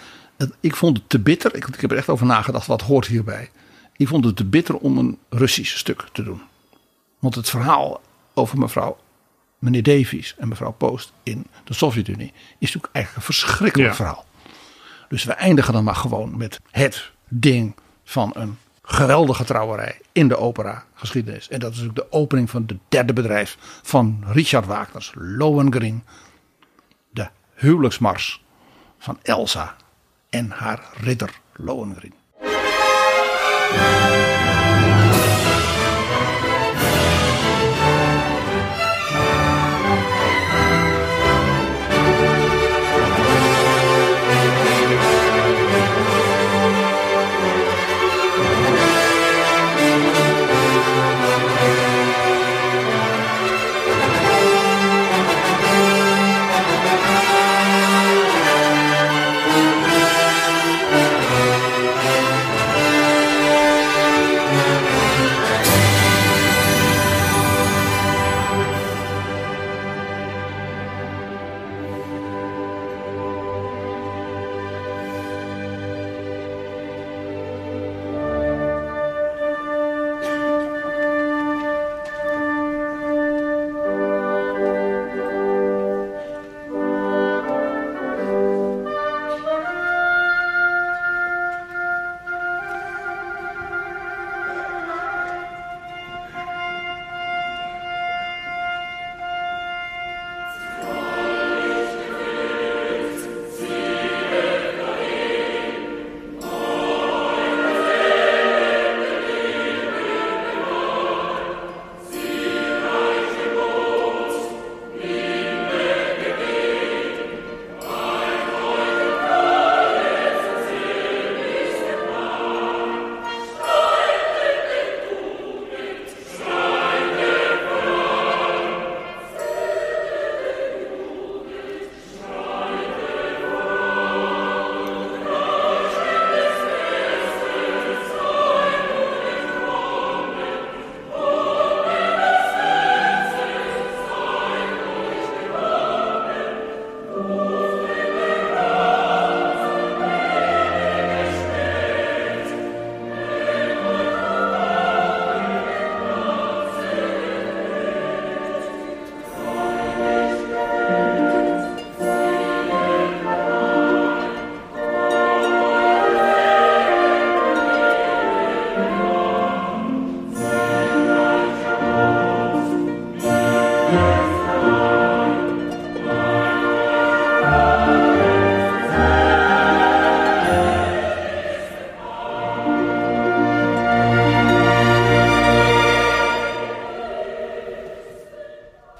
Ik 0.60 0.77
vond 0.77 0.97
het 0.97 1.09
te 1.09 1.19
bitter. 1.19 1.55
Ik, 1.55 1.66
ik 1.66 1.81
heb 1.81 1.90
er 1.90 1.97
echt 1.97 2.09
over 2.09 2.27
nagedacht. 2.27 2.66
Wat 2.66 2.82
hoort 2.82 3.06
hierbij? 3.06 3.51
Ik 3.97 4.09
vond 4.09 4.24
het 4.24 4.36
te 4.36 4.44
bitter 4.44 4.77
om 4.77 4.98
een 4.98 5.19
Russisch 5.28 5.77
stuk 5.77 6.05
te 6.12 6.23
doen. 6.23 6.43
Want 7.19 7.35
het 7.35 7.51
verhaal 7.51 8.01
over 8.35 8.59
mevrouw, 8.59 8.98
meneer 9.59 9.82
Davies 9.82 10.35
en 10.39 10.48
mevrouw 10.48 10.73
Post 10.73 11.12
in 11.23 11.47
de 11.65 11.74
Sovjet-Unie 11.74 12.32
is 12.35 12.35
natuurlijk 12.59 12.94
eigenlijk 12.94 13.16
een 13.16 13.35
verschrikkelijk 13.35 13.94
verhaal. 13.94 14.27
Dus 15.09 15.24
we 15.24 15.32
eindigen 15.32 15.73
dan 15.73 15.85
maar 15.85 15.94
gewoon 15.94 16.36
met 16.36 16.60
het 16.70 17.10
ding 17.28 17.74
van 18.05 18.31
een 18.35 18.59
geweldige 18.90 19.44
trouwerij 19.44 20.01
in 20.12 20.28
de 20.28 20.36
opera 20.36 20.85
geschiedenis. 20.94 21.48
En 21.48 21.60
dat 21.60 21.73
is 21.73 21.85
ook 21.85 21.94
de 21.94 22.12
opening 22.12 22.51
van 22.51 22.65
het 22.66 22.78
derde 22.89 23.12
bedrijf 23.12 23.56
van 23.82 24.24
Richard 24.27 24.66
Wagner's 24.66 25.12
Lohengrin. 25.15 26.05
De 27.10 27.28
huwelijksmars 27.55 28.44
van 28.98 29.19
Elsa 29.23 29.77
en 30.31 30.51
haar 30.51 30.82
ridder 31.01 31.40
Lohengrin. 31.52 32.15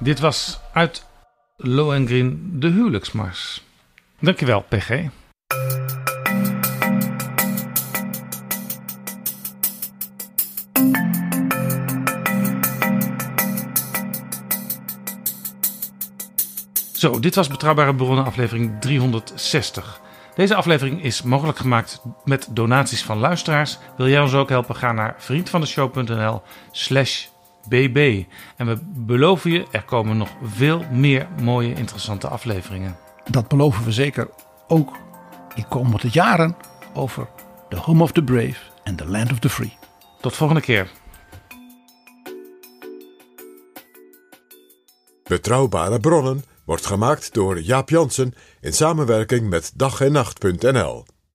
Dit 0.09 0.21
was 0.21 0.61
uit 0.73 1.07
Lohengrin 1.57 2.51
de 2.55 2.69
huwelijksmars. 2.69 3.63
Dankjewel, 4.21 4.65
PG. 4.69 5.09
Zo, 16.93 17.21
dit 17.21 17.35
was 17.35 17.49
Betrouwbare 17.49 17.95
Bronnen 17.95 18.25
aflevering 18.25 18.81
360. 18.81 20.01
Deze 20.35 20.55
aflevering 20.55 21.03
is 21.03 21.23
mogelijk 21.23 21.59
gemaakt 21.59 22.01
met 22.25 22.49
donaties 22.51 23.03
van 23.03 23.19
luisteraars. 23.19 23.79
Wil 23.97 24.09
jij 24.09 24.21
ons 24.21 24.35
ook 24.35 24.49
helpen? 24.49 24.77
Ga 24.77 24.93
naar 24.93 25.15
vriendvandeshow.nl 25.19 26.43
slash 26.73 27.27
bb. 27.69 28.25
En 28.57 28.67
we 28.67 28.79
beloven 28.85 29.51
je, 29.51 29.67
er 29.71 29.83
komen 29.83 30.17
nog 30.17 30.29
veel 30.43 30.85
meer 30.93 31.29
mooie 31.43 31.75
interessante 31.75 32.29
afleveringen. 32.29 32.97
Dat 33.31 33.49
beloven 33.49 33.85
we 33.85 33.93
zeker 33.93 34.29
ook 34.69 34.97
in 35.55 35.69
komende 35.69 36.09
jaren 36.11 36.57
over 36.95 37.29
The 37.69 37.77
Home 37.77 38.03
of 38.03 38.13
the 38.13 38.23
Brave 38.23 38.57
en 38.85 38.97
The 38.97 39.07
Land 39.07 39.31
of 39.31 39.39
the 39.39 39.49
Free. 39.49 39.77
Tot 40.21 40.37
volgende 40.37 40.63
keer. 40.63 40.91
Betrouwbare 45.25 46.01
bronnen 46.01 46.45
wordt 46.65 46.87
gemaakt 46.87 47.35
door 47.35 47.61
Jaap 47.61 47.91
Jansen 47.91 48.35
in 48.61 48.73
samenwerking 48.73 49.49
met 49.49 49.73
dag 49.75 50.01
en 50.01 50.13
nacht.nl. 50.13 51.05